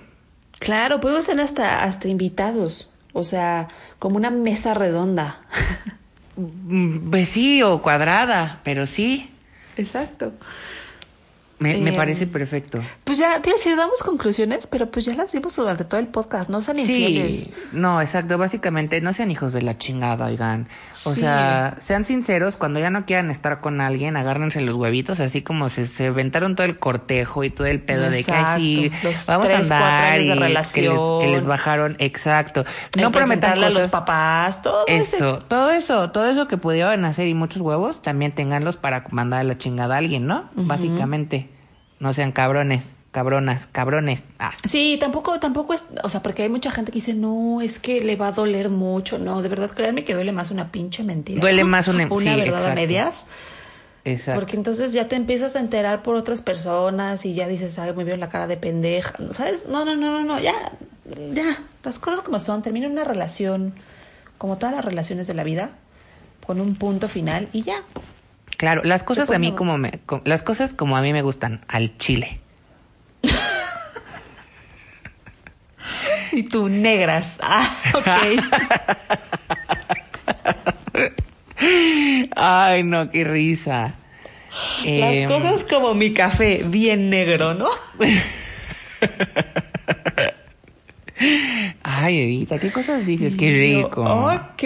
Claro, 0.59 1.01
podemos 1.01 1.25
tener 1.25 1.43
hasta, 1.47 1.85
hasta 1.85 2.07
invitados, 2.09 2.91
o 3.15 3.25
sea, 3.25 3.69
como 3.99 4.17
una 4.17 4.29
mesa 4.31 4.75
redonda. 4.75 5.41
Pues 7.11 7.29
sí, 7.29 7.63
o 7.63 7.83
cuadrada, 7.83 8.61
pero 8.65 8.87
sí, 8.87 9.31
Exacto. 9.77 10.33
Me, 11.61 11.77
me 11.79 11.91
Em, 11.91 11.97
parece 11.97 12.27
perfecto. 12.27 12.81
Pues 13.05 13.19
ya, 13.19 13.41
te 13.41 13.51
decir, 13.51 13.77
damos 13.77 14.03
conclusiones, 14.03 14.67
pero 14.67 14.91
pues 14.91 15.05
ya 15.05 15.15
las 15.15 15.31
dimos 15.31 15.55
durante 15.55 15.85
todo 15.85 16.01
el 16.01 16.09
podcast, 16.09 16.51
no 16.51 16.61
sean 16.63 16.79
infieles. 16.81 17.35
Sí, 17.35 17.51
no, 17.73 18.01
exacto, 18.01 18.37
básicamente 18.39 19.01
no 19.01 19.13
sean 19.13 19.31
hijos 19.31 19.53
de 19.53 19.63
la 19.63 19.79
chingada, 19.79 20.27
oigan. 20.27 20.69
O 21.05 21.15
Sí. 21.15 21.21
sea, 21.21 21.77
sean 21.87 22.05
sinceros, 22.05 22.57
cuando 22.57 22.81
ya 22.81 22.91
no 22.91 23.05
quieran 23.07 23.31
estar 23.31 23.61
con 23.61 23.81
alguien, 23.81 24.17
agárrense 24.17 24.61
los 24.63 24.75
huevitos, 24.75 25.21
así 25.21 25.43
como 25.43 25.69
se, 25.69 25.87
se 25.87 26.07
aventaron 26.09 26.57
todo 26.57 26.67
el 26.67 26.79
cortejo 26.79 27.45
y 27.45 27.51
todo 27.51 27.67
el 27.67 27.83
pedo 27.83 28.09
de 28.11 28.25
que 28.25 28.33
ay, 28.33 28.61
sí, 28.65 28.85
Exacto, 28.87 29.09
los 29.09 29.27
vamos 29.27 29.47
tres, 29.47 29.71
a 29.71 29.77
andar 29.77 30.21
y 30.23 30.29
que 30.29 30.35
les, 30.35 30.73
que 30.73 31.29
les 31.29 31.47
bajaron, 31.47 31.97
exacto. 31.99 32.65
El 32.97 33.03
No 33.03 33.13
prometan 33.13 33.53
presentarle 33.53 33.67
a 33.67 33.71
los 33.71 33.91
papás, 33.91 34.63
todo 34.63 34.87
Eso, 34.87 35.17
ese- 35.37 35.45
todo 35.47 35.71
eso, 35.71 36.11
todo 36.11 36.27
eso 36.29 36.49
que 36.49 36.57
pudieran 36.57 37.05
hacer 37.05 37.27
y 37.29 37.35
muchos 37.35 37.61
huevos, 37.61 38.01
también 38.01 38.33
tenganlos 38.33 38.77
para 38.79 39.05
mandar 39.11 39.41
a 39.41 39.45
la 39.45 39.59
chingada 39.59 39.97
a 39.97 39.99
alguien, 39.99 40.27
¿no? 40.27 40.49
Básicamente. 40.55 41.50
No 42.01 42.13
sean 42.13 42.33
cabrones, 42.33 42.85
cabronas, 43.13 43.69
cabrones. 43.71 44.25
Ah. 44.39 44.53
Sí, 44.69 44.97
tampoco, 44.99 45.39
tampoco 45.39 45.75
es, 45.75 45.85
o 46.03 46.09
sea, 46.09 46.23
porque 46.23 46.43
hay 46.43 46.49
mucha 46.49 46.71
gente 46.71 46.91
que 46.93 46.97
dice, 46.97 47.15
no, 47.15 47.61
es 47.61 47.79
que 47.79 48.03
le 48.03 48.17
va 48.17 48.29
a 48.29 48.33
doler 48.33 48.69
mucho. 48.71 49.19
No, 49.19 49.41
de 49.43 49.49
verdad, 49.49 49.71
créanme 49.71 50.03
que 50.05 50.15
duele 50.15 50.33
más 50.33 50.51
una 50.51 50.73
pinche 50.73 51.05
mentira. 51.05 51.41
Duele 51.41 51.63
más 51.65 51.87
una- 51.89 52.07
una 52.11 52.35
sí, 52.35 52.41
verdad 52.41 52.71
a 52.71 52.75
medias. 52.75 53.27
Exacto. 54.05 54.41
Porque 54.41 54.57
entonces 54.57 54.95
ya 54.95 55.09
te 55.09 55.17
empiezas 55.17 55.57
a 55.57 55.61
enterar 55.61 56.03
por 56.03 56.17
otras 56.17 56.41
personas 56.41 57.27
y 57.27 57.35
ya 57.35 57.47
dices, 57.47 57.79
ay, 57.79 57.93
me 57.95 58.03
veo 58.05 58.17
la 58.17 58.31
cara 58.31 58.47
de 58.47 58.57
pendeja. 58.57 59.15
¿Sabes? 59.31 59.67
No, 59.69 59.85
no, 59.85 59.95
no, 59.95 60.11
no, 60.11 60.25
no, 60.25 60.41
ya, 60.41 60.55
ya. 61.35 61.59
Las 61.85 61.99
cosas 61.99 62.23
como 62.23 62.41
son. 62.41 62.63
Termina 62.63 62.89
una 62.89 63.05
relación, 63.05 63.75
como 64.39 64.57
todas 64.57 64.75
las 64.75 64.85
relaciones 64.87 65.27
de 65.27 65.35
la 65.35 65.45
vida, 65.45 65.71
con 66.47 66.63
un 66.63 66.77
punto 66.77 67.09
final 67.09 67.49
y 67.53 67.61
ya. 67.63 67.83
Claro, 68.61 68.83
las 68.85 69.03
cosas 69.05 69.31
a 69.31 69.39
mí 69.39 69.53
como 69.53 69.79
me, 69.79 69.91
las 70.25 70.43
cosas 70.43 70.75
como 70.75 70.95
a 70.99 71.01
mí 71.01 71.15
me 71.15 71.23
gustan, 71.23 71.65
al 71.67 71.97
chile. 71.97 72.41
Y 76.33 76.43
tú, 76.43 76.69
negras. 76.69 77.39
Ah, 77.43 77.67
ok. 77.95 78.07
Ay, 82.37 82.83
no, 82.83 83.11
qué 83.11 83.25
risa. 83.25 83.95
Las 84.85 85.15
Em, 85.17 85.29
cosas 85.29 85.65
como 85.65 85.95
mi 85.95 86.13
café, 86.13 86.63
bien 86.67 87.09
negro, 87.09 87.55
¿no? 87.55 87.69
Ay, 91.83 92.21
Evita, 92.21 92.59
¿qué 92.59 92.71
cosas 92.71 93.07
dices? 93.07 93.37
Qué 93.39 93.53
yo, 93.53 93.59
rico. 93.85 94.03
ok. 94.03 94.63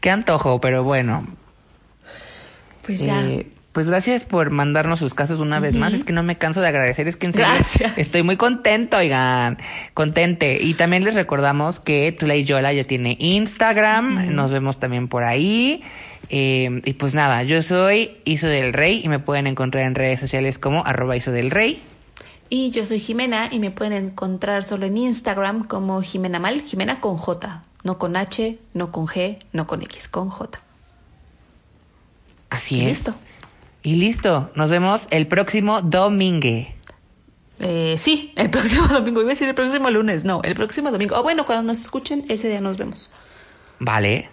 Qué 0.00 0.10
antojo, 0.10 0.60
pero 0.60 0.84
bueno. 0.84 1.26
Pues 2.86 3.04
ya. 3.04 3.22
Eh, 3.26 3.48
pues 3.72 3.88
gracias 3.88 4.24
por 4.24 4.48
mandarnos 4.48 5.00
sus 5.00 5.12
casos 5.12 5.38
una 5.38 5.60
vez 5.60 5.74
más. 5.74 5.92
Es 5.92 6.02
que 6.02 6.14
no 6.14 6.22
me 6.22 6.38
canso 6.38 6.62
de 6.62 6.68
agradecer. 6.68 7.08
Es 7.08 7.16
que 7.18 7.26
en 7.26 7.34
serio 7.34 7.50
Gracias. 7.52 7.98
estoy 7.98 8.22
muy 8.22 8.38
contento, 8.38 8.96
oigan. 8.96 9.58
Contente. 9.92 10.56
Y 10.62 10.72
también 10.72 11.04
les 11.04 11.14
recordamos 11.14 11.78
que 11.78 12.16
Tula 12.18 12.36
y 12.36 12.44
Yola 12.44 12.72
ya 12.72 12.84
tiene 12.84 13.18
Instagram. 13.20 14.34
Nos 14.34 14.50
vemos 14.50 14.80
también 14.80 15.08
por 15.08 15.24
ahí. 15.24 15.82
Eh, 16.30 16.80
y 16.86 16.94
pues 16.94 17.12
nada, 17.12 17.42
yo 17.42 17.60
soy 17.60 18.16
Iso 18.24 18.46
del 18.46 18.72
Rey 18.72 19.02
y 19.04 19.08
me 19.08 19.18
pueden 19.18 19.46
encontrar 19.46 19.84
en 19.84 19.94
redes 19.94 20.20
sociales 20.20 20.58
como 20.58 20.84
arroba 20.86 21.14
Iso 21.14 21.30
del 21.30 21.50
Rey. 21.50 21.82
Y 22.48 22.70
yo 22.70 22.86
soy 22.86 23.00
Jimena 23.00 23.48
y 23.50 23.58
me 23.58 23.70
pueden 23.70 23.92
encontrar 23.92 24.64
solo 24.64 24.86
en 24.86 24.96
Instagram 24.96 25.64
como 25.64 26.00
Jimena 26.00 26.38
Mal, 26.38 26.62
Jimena 26.62 27.00
con 27.00 27.18
J, 27.18 27.62
no 27.82 27.98
con 27.98 28.16
H, 28.16 28.58
no 28.72 28.90
con 28.90 29.06
G, 29.06 29.38
no 29.52 29.66
con 29.66 29.82
X, 29.82 30.08
con 30.08 30.30
J. 30.30 30.60
Así 32.50 32.76
Y 32.76 32.80
es. 32.82 32.86
listo. 32.88 33.16
Y 33.82 33.94
listo. 33.96 34.50
Nos 34.54 34.70
vemos 34.70 35.06
el 35.10 35.26
próximo 35.28 35.82
domingo. 35.82 36.66
Eh, 37.58 37.96
sí, 37.98 38.32
el 38.36 38.50
próximo 38.56 38.86
domingo, 38.88 39.20
iba 39.20 39.30
a 39.30 39.34
decir 39.34 39.48
el 39.48 39.54
próximo 39.54 39.90
lunes, 39.90 40.24
no, 40.24 40.42
el 40.42 40.54
próximo 40.54 40.90
domingo. 40.90 41.16
O 41.18 41.22
bueno, 41.22 41.46
cuando 41.46 41.64
nos 41.72 41.80
escuchen, 41.80 42.24
ese 42.28 42.48
día 42.48 42.60
nos 42.60 42.76
vemos. 42.76 43.10
Vale. 43.78 44.28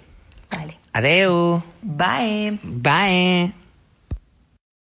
Vale. 0.51 0.77
Adeu. 0.93 1.63
Bye. 1.81 2.59
Bye. 2.63 3.62